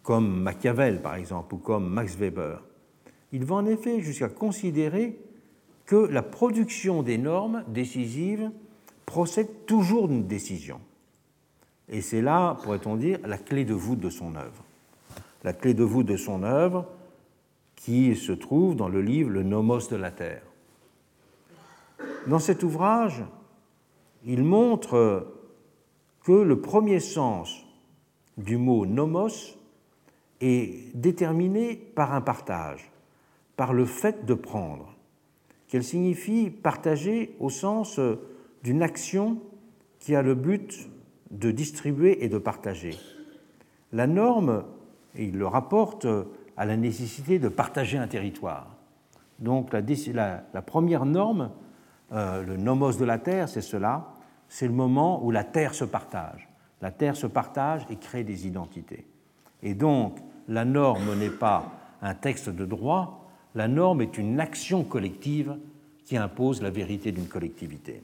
comme 0.02 0.43
Machiavel 0.43 1.01
par 1.01 1.14
exemple 1.14 1.55
ou 1.55 1.59
comme 1.59 1.89
Max 1.89 2.16
Weber. 2.16 2.62
Il 3.32 3.44
va 3.44 3.56
en 3.56 3.66
effet 3.66 4.01
jusqu'à 4.01 4.28
considérer 4.28 5.18
que 5.86 5.97
la 5.97 6.23
production 6.23 7.02
des 7.02 7.16
normes 7.16 7.64
décisives 7.68 8.51
procède 9.06 9.66
toujours 9.66 10.09
d'une 10.09 10.27
décision. 10.27 10.81
Et 11.88 12.00
c'est 12.00 12.22
là, 12.22 12.56
pourrait-on 12.62 12.96
dire, 12.96 13.18
la 13.24 13.38
clé 13.38 13.64
de 13.64 13.74
voûte 13.74 14.00
de 14.00 14.10
son 14.10 14.34
œuvre. 14.34 14.64
La 15.44 15.52
clé 15.52 15.74
de 15.74 15.84
voûte 15.84 16.06
de 16.06 16.16
son 16.16 16.42
œuvre 16.42 16.86
qui 17.76 18.16
se 18.16 18.32
trouve 18.32 18.74
dans 18.74 18.88
le 18.88 19.00
livre 19.00 19.30
Le 19.30 19.42
Nomos 19.42 19.88
de 19.88 19.96
la 19.96 20.10
Terre. 20.10 20.42
Dans 22.26 22.40
cet 22.40 22.62
ouvrage, 22.64 23.22
il 24.24 24.42
montre 24.42 25.32
que 26.24 26.32
le 26.32 26.60
premier 26.60 26.98
sens 26.98 27.64
du 28.36 28.56
mot 28.56 28.84
nomos 28.84 29.56
est 30.40 30.94
déterminé 30.96 31.76
par 31.76 32.12
un 32.12 32.20
partage, 32.20 32.90
par 33.56 33.72
le 33.72 33.84
fait 33.84 34.26
de 34.26 34.34
prendre, 34.34 34.94
qu'elle 35.68 35.84
signifie 35.84 36.50
partager 36.50 37.36
au 37.38 37.48
sens 37.48 38.00
d'une 38.64 38.82
action 38.82 39.38
qui 40.00 40.16
a 40.16 40.22
le 40.22 40.34
but 40.34 40.88
de 41.30 41.50
distribuer 41.50 42.24
et 42.24 42.28
de 42.28 42.38
partager. 42.38 42.96
La 43.92 44.06
norme, 44.06 44.64
il 45.14 45.36
le 45.36 45.46
rapporte, 45.46 46.06
à 46.56 46.64
la 46.64 46.76
nécessité 46.76 47.38
de 47.38 47.48
partager 47.48 47.98
un 47.98 48.08
territoire. 48.08 48.76
Donc 49.38 49.72
la, 49.72 49.82
la, 50.54 50.62
première 50.62 51.04
norme, 51.04 51.50
euh, 52.12 52.42
le 52.42 52.56
nomos 52.56 52.92
de 52.92 53.04
la 53.04 53.18
terre, 53.18 53.48
c'est 53.48 53.60
cela, 53.60 54.14
c'est 54.48 54.66
le 54.66 54.72
moment 54.72 55.24
où 55.24 55.30
la 55.30 55.44
terre 55.44 55.74
se 55.74 55.84
partage. 55.84 56.48
La 56.80 56.90
terre 56.90 57.16
se 57.16 57.26
partage 57.26 57.86
et 57.90 57.96
crée 57.96 58.24
des 58.24 58.46
identités. 58.46 59.06
Et 59.62 59.74
donc 59.74 60.18
la 60.48 60.64
norme 60.64 61.18
n'est 61.18 61.30
pas 61.30 61.72
un 62.02 62.14
texte 62.14 62.48
de 62.48 62.64
droit, 62.64 63.26
la 63.54 63.68
norme 63.68 64.02
est 64.02 64.18
une 64.18 64.38
action 64.38 64.84
collective 64.84 65.56
qui 66.04 66.16
impose 66.16 66.62
la 66.62 66.70
vérité 66.70 67.10
d'une 67.10 67.26
collectivité. 67.26 68.02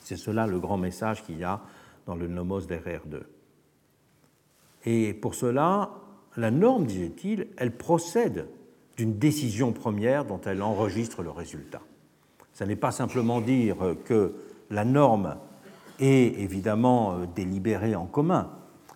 C'est 0.00 0.16
cela 0.16 0.46
le 0.46 0.58
grand 0.58 0.76
message 0.76 1.24
qu'il 1.24 1.38
y 1.38 1.44
a 1.44 1.60
dans 2.08 2.16
le 2.16 2.26
nomos 2.26 2.62
d'RR2. 2.62 3.20
Et 4.86 5.12
pour 5.12 5.34
cela, 5.34 5.90
la 6.38 6.50
norme, 6.50 6.86
disait-il, 6.86 7.48
elle 7.58 7.76
procède 7.76 8.48
d'une 8.96 9.18
décision 9.18 9.72
première 9.72 10.24
dont 10.24 10.40
elle 10.46 10.62
enregistre 10.62 11.22
le 11.22 11.30
résultat. 11.30 11.82
Ce 12.54 12.64
n'est 12.64 12.76
pas 12.76 12.92
simplement 12.92 13.42
dire 13.42 13.76
que 14.06 14.34
la 14.70 14.86
norme 14.86 15.36
est 16.00 16.40
évidemment 16.40 17.12
euh, 17.12 17.26
délibérée 17.36 17.94
en 17.94 18.06
commun, 18.06 18.52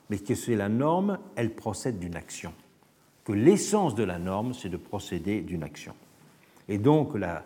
mais 0.08 0.18
que 0.18 0.34
c'est 0.34 0.56
la 0.56 0.70
norme, 0.70 1.18
elle 1.36 1.54
procède 1.54 1.98
d'une 1.98 2.16
action. 2.16 2.54
Que 3.24 3.32
l'essence 3.32 3.94
de 3.94 4.04
la 4.04 4.18
norme, 4.18 4.54
c'est 4.54 4.68
de 4.70 4.76
procéder 4.78 5.42
d'une 5.42 5.62
action. 5.62 5.94
Et 6.68 6.78
donc 6.78 7.14
la, 7.14 7.44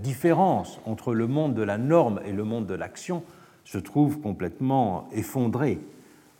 différence 0.00 0.80
entre 0.86 1.12
le 1.12 1.26
monde 1.26 1.52
de 1.54 1.62
la 1.62 1.76
norme 1.76 2.20
et 2.24 2.32
le 2.32 2.44
monde 2.44 2.66
de 2.66 2.74
l'action 2.74 3.22
se 3.64 3.78
trouve 3.78 4.20
complètement 4.20 5.08
effondrée 5.12 5.78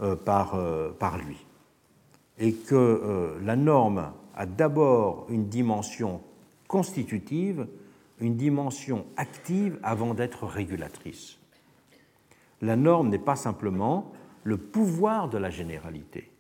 euh, 0.01 0.17
par, 0.17 0.55
euh, 0.55 0.91
par 0.91 1.19
lui 1.19 1.45
et 2.39 2.53
que 2.53 2.75
euh, 2.75 3.39
la 3.43 3.57
norme 3.57 4.13
a 4.35 4.47
d'abord 4.47 5.27
une 5.29 5.49
dimension 5.49 6.21
constitutive, 6.67 7.67
une 8.21 8.37
dimension 8.37 9.07
active 9.17 9.79
avant 9.83 10.15
d'être 10.15 10.47
régulatrice. 10.47 11.39
La 12.61 12.77
norme 12.77 13.09
n'est 13.09 13.19
pas 13.19 13.37
simplement 13.37 14.13
le 14.43 14.57
pouvoir 14.57 15.29
de 15.29 15.39
la 15.39 15.51
généralité. 15.51 16.31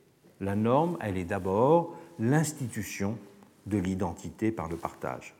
La 0.40 0.56
norme, 0.56 0.96
elle 1.00 1.16
est 1.16 1.24
d'abord 1.24 1.94
l'institution 2.18 3.18
de 3.66 3.78
l'identité 3.78 4.50
par 4.50 4.68
le 4.68 4.76
partage. 4.76 5.34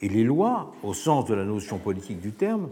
Et 0.00 0.08
les 0.08 0.24
lois, 0.24 0.72
au 0.82 0.94
sens 0.94 1.26
de 1.26 1.34
la 1.34 1.44
notion 1.44 1.78
politique 1.78 2.20
du 2.20 2.32
terme, 2.32 2.70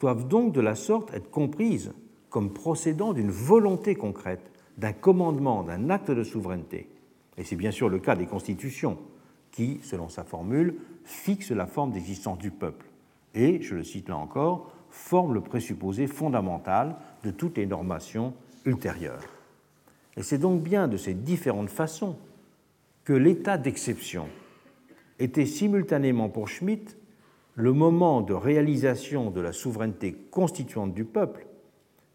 doivent 0.00 0.28
donc 0.28 0.52
de 0.52 0.60
la 0.60 0.74
sorte 0.74 1.12
être 1.14 1.30
comprises 1.30 1.92
comme 2.30 2.52
procédant 2.52 3.12
d'une 3.12 3.30
volonté 3.30 3.94
concrète 3.94 4.50
d'un 4.76 4.92
commandement, 4.92 5.64
d'un 5.64 5.90
acte 5.90 6.10
de 6.10 6.22
souveraineté. 6.22 6.88
Et 7.36 7.44
c'est 7.44 7.56
bien 7.56 7.72
sûr 7.72 7.88
le 7.88 7.98
cas 7.98 8.14
des 8.14 8.26
constitutions 8.26 8.98
qui, 9.50 9.80
selon 9.82 10.08
sa 10.08 10.24
formule, 10.24 10.76
fixent 11.04 11.50
la 11.50 11.66
forme 11.66 11.92
d'existence 11.92 12.38
du 12.38 12.50
peuple 12.50 12.86
et, 13.34 13.60
je 13.62 13.74
le 13.74 13.84
cite 13.84 14.08
là 14.08 14.16
encore, 14.16 14.72
forment 14.90 15.34
le 15.34 15.40
présupposé 15.40 16.06
fondamental 16.06 16.96
de 17.22 17.30
toutes 17.30 17.58
les 17.58 17.66
normations 17.66 18.34
ultérieures. 18.64 19.22
Et 20.16 20.22
c'est 20.22 20.38
donc 20.38 20.62
bien 20.62 20.88
de 20.88 20.96
ces 20.96 21.14
différentes 21.14 21.70
façons 21.70 22.16
que 23.04 23.12
l'état 23.12 23.58
d'exception 23.58 24.28
était 25.18 25.46
simultanément 25.46 26.28
pour 26.28 26.48
Schmitt 26.48 26.96
le 27.58 27.72
moment 27.72 28.20
de 28.20 28.34
réalisation 28.34 29.32
de 29.32 29.40
la 29.40 29.52
souveraineté 29.52 30.12
constituante 30.30 30.94
du 30.94 31.04
peuple 31.04 31.44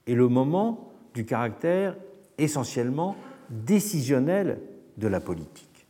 et 0.08 0.16
le 0.16 0.30
moment 0.30 0.94
du 1.14 1.26
caractère 1.26 1.98
essentiellement 2.38 3.18
décisionnel 3.50 4.62
de 4.98 5.08
la 5.10 5.20
politique. 5.20 5.86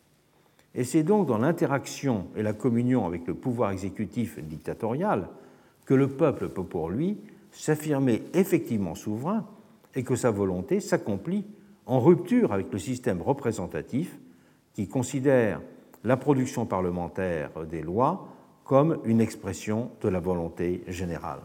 Et 0.73 0.83
c'est 0.83 1.03
donc 1.03 1.27
dans 1.27 1.37
l'interaction 1.37 2.25
et 2.35 2.41
la 2.41 2.53
communion 2.53 3.05
avec 3.05 3.27
le 3.27 3.35
pouvoir 3.35 3.69
exécutif 3.69 4.39
dictatorial 4.39 5.29
que 5.85 5.93
le 5.93 6.07
peuple 6.07 6.49
peut 6.49 6.63
pour 6.63 6.89
lui 6.89 7.19
s'affirmer 7.51 8.23
effectivement 8.33 8.95
souverain 8.95 9.45
et 9.93 10.01
que 10.03 10.15
sa 10.15 10.31
volonté 10.31 10.79
s'accomplit 10.79 11.45
en 11.85 11.99
rupture 11.99 12.53
avec 12.53 12.73
le 12.73 12.79
système 12.79 13.21
représentatif 13.21 14.17
qui 14.73 14.87
considère 14.87 15.61
la 16.03 16.17
production 16.17 16.65
parlementaire 16.65 17.51
des 17.69 17.83
lois 17.83 18.32
comme 18.73 18.97
une 19.05 19.21
expression 19.21 19.91
de 20.01 20.09
la 20.09 20.19
volonté 20.19 20.83
générale. 20.87 21.41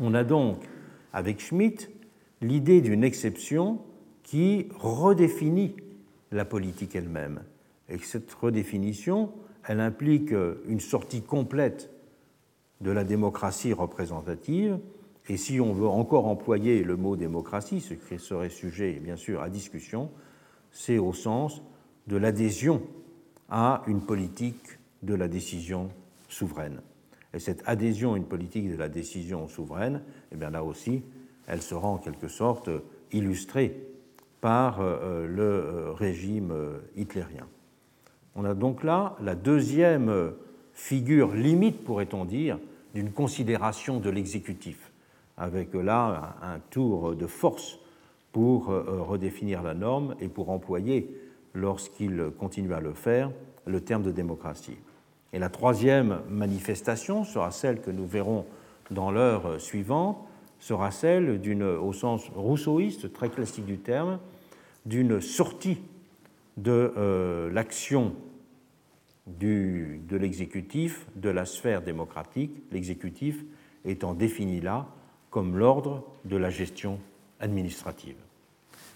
On 0.00 0.14
a 0.14 0.22
donc, 0.22 0.58
avec 1.12 1.40
Schmitt, 1.40 1.90
l'idée 2.40 2.80
d'une 2.80 3.02
exception 3.02 3.80
qui 4.22 4.68
redéfinit 4.78 5.74
la 6.30 6.44
politique 6.44 6.94
elle-même. 6.94 7.42
Et 7.88 7.98
cette 7.98 8.32
redéfinition, 8.34 9.32
elle 9.66 9.80
implique 9.80 10.32
une 10.68 10.78
sortie 10.78 11.22
complète 11.22 11.90
de 12.82 12.92
la 12.92 13.02
démocratie 13.02 13.72
représentative. 13.72 14.78
Et 15.28 15.36
si 15.36 15.58
on 15.58 15.72
veut 15.72 15.88
encore 15.88 16.28
employer 16.28 16.84
le 16.84 16.96
mot 16.96 17.16
démocratie, 17.16 17.80
ce 17.80 17.94
qui 17.94 18.20
serait 18.20 18.48
sujet 18.48 18.92
bien 19.02 19.16
sûr 19.16 19.42
à 19.42 19.50
discussion, 19.50 20.08
c'est 20.70 20.98
au 20.98 21.14
sens 21.14 21.62
de 22.06 22.16
l'adhésion 22.16 22.80
à 23.50 23.82
une 23.88 24.02
politique 24.02 24.78
de 25.02 25.14
la 25.16 25.26
décision 25.26 25.90
souveraine. 26.32 26.80
Et 27.34 27.38
cette 27.38 27.62
adhésion 27.66 28.14
à 28.14 28.16
une 28.16 28.26
politique 28.26 28.70
de 28.70 28.76
la 28.76 28.88
décision 28.88 29.48
souveraine, 29.48 30.02
eh 30.32 30.36
bien 30.36 30.50
là 30.50 30.64
aussi, 30.64 31.02
elle 31.46 31.62
sera 31.62 31.88
en 31.88 31.98
quelque 31.98 32.28
sorte 32.28 32.68
illustrée 33.12 33.76
par 34.40 34.80
euh, 34.80 35.26
le 35.26 35.42
euh, 35.42 35.92
régime 35.92 36.50
euh, 36.50 36.78
hitlérien. 36.96 37.46
On 38.34 38.44
a 38.44 38.54
donc 38.54 38.82
là 38.82 39.16
la 39.20 39.34
deuxième 39.34 40.32
figure 40.74 41.34
limite, 41.34 41.84
pourrait-on 41.84 42.24
dire, 42.24 42.58
d'une 42.94 43.12
considération 43.12 44.00
de 44.00 44.10
l'exécutif, 44.10 44.90
avec 45.36 45.74
là 45.74 46.36
un 46.42 46.58
tour 46.70 47.14
de 47.14 47.26
force 47.26 47.78
pour 48.32 48.66
redéfinir 48.66 49.62
la 49.62 49.74
norme 49.74 50.14
et 50.18 50.28
pour 50.28 50.48
employer, 50.48 51.14
lorsqu'il 51.52 52.30
continue 52.38 52.72
à 52.72 52.80
le 52.80 52.94
faire, 52.94 53.30
le 53.66 53.82
terme 53.82 54.02
de 54.02 54.10
démocratie. 54.10 54.78
Et 55.32 55.38
la 55.38 55.48
troisième 55.48 56.20
manifestation 56.28 57.24
sera 57.24 57.50
celle 57.50 57.80
que 57.80 57.90
nous 57.90 58.06
verrons 58.06 58.44
dans 58.90 59.10
l'heure 59.10 59.60
suivante, 59.60 60.18
sera 60.58 60.90
celle 60.90 61.40
d'une, 61.40 61.62
au 61.62 61.92
sens 61.92 62.28
rousseauiste 62.34 63.12
très 63.12 63.30
classique 63.30 63.64
du 63.64 63.78
terme, 63.78 64.18
d'une 64.84 65.20
sortie 65.20 65.78
de 66.56 66.92
euh, 66.96 67.50
l'action 67.50 68.14
de 69.26 70.16
l'exécutif 70.16 71.06
de 71.16 71.30
la 71.30 71.46
sphère 71.46 71.82
démocratique, 71.82 72.52
l'exécutif 72.72 73.44
étant 73.84 74.14
défini 74.14 74.60
là 74.60 74.86
comme 75.30 75.56
l'ordre 75.56 76.04
de 76.24 76.36
la 76.36 76.50
gestion 76.50 76.98
administrative. 77.40 78.16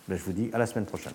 Ben, 0.09 0.17
je 0.17 0.23
vous 0.23 0.33
dis 0.33 0.51
à 0.53 0.59
la 0.59 0.67
semaine 0.67 0.87
prochaine. 0.87 1.15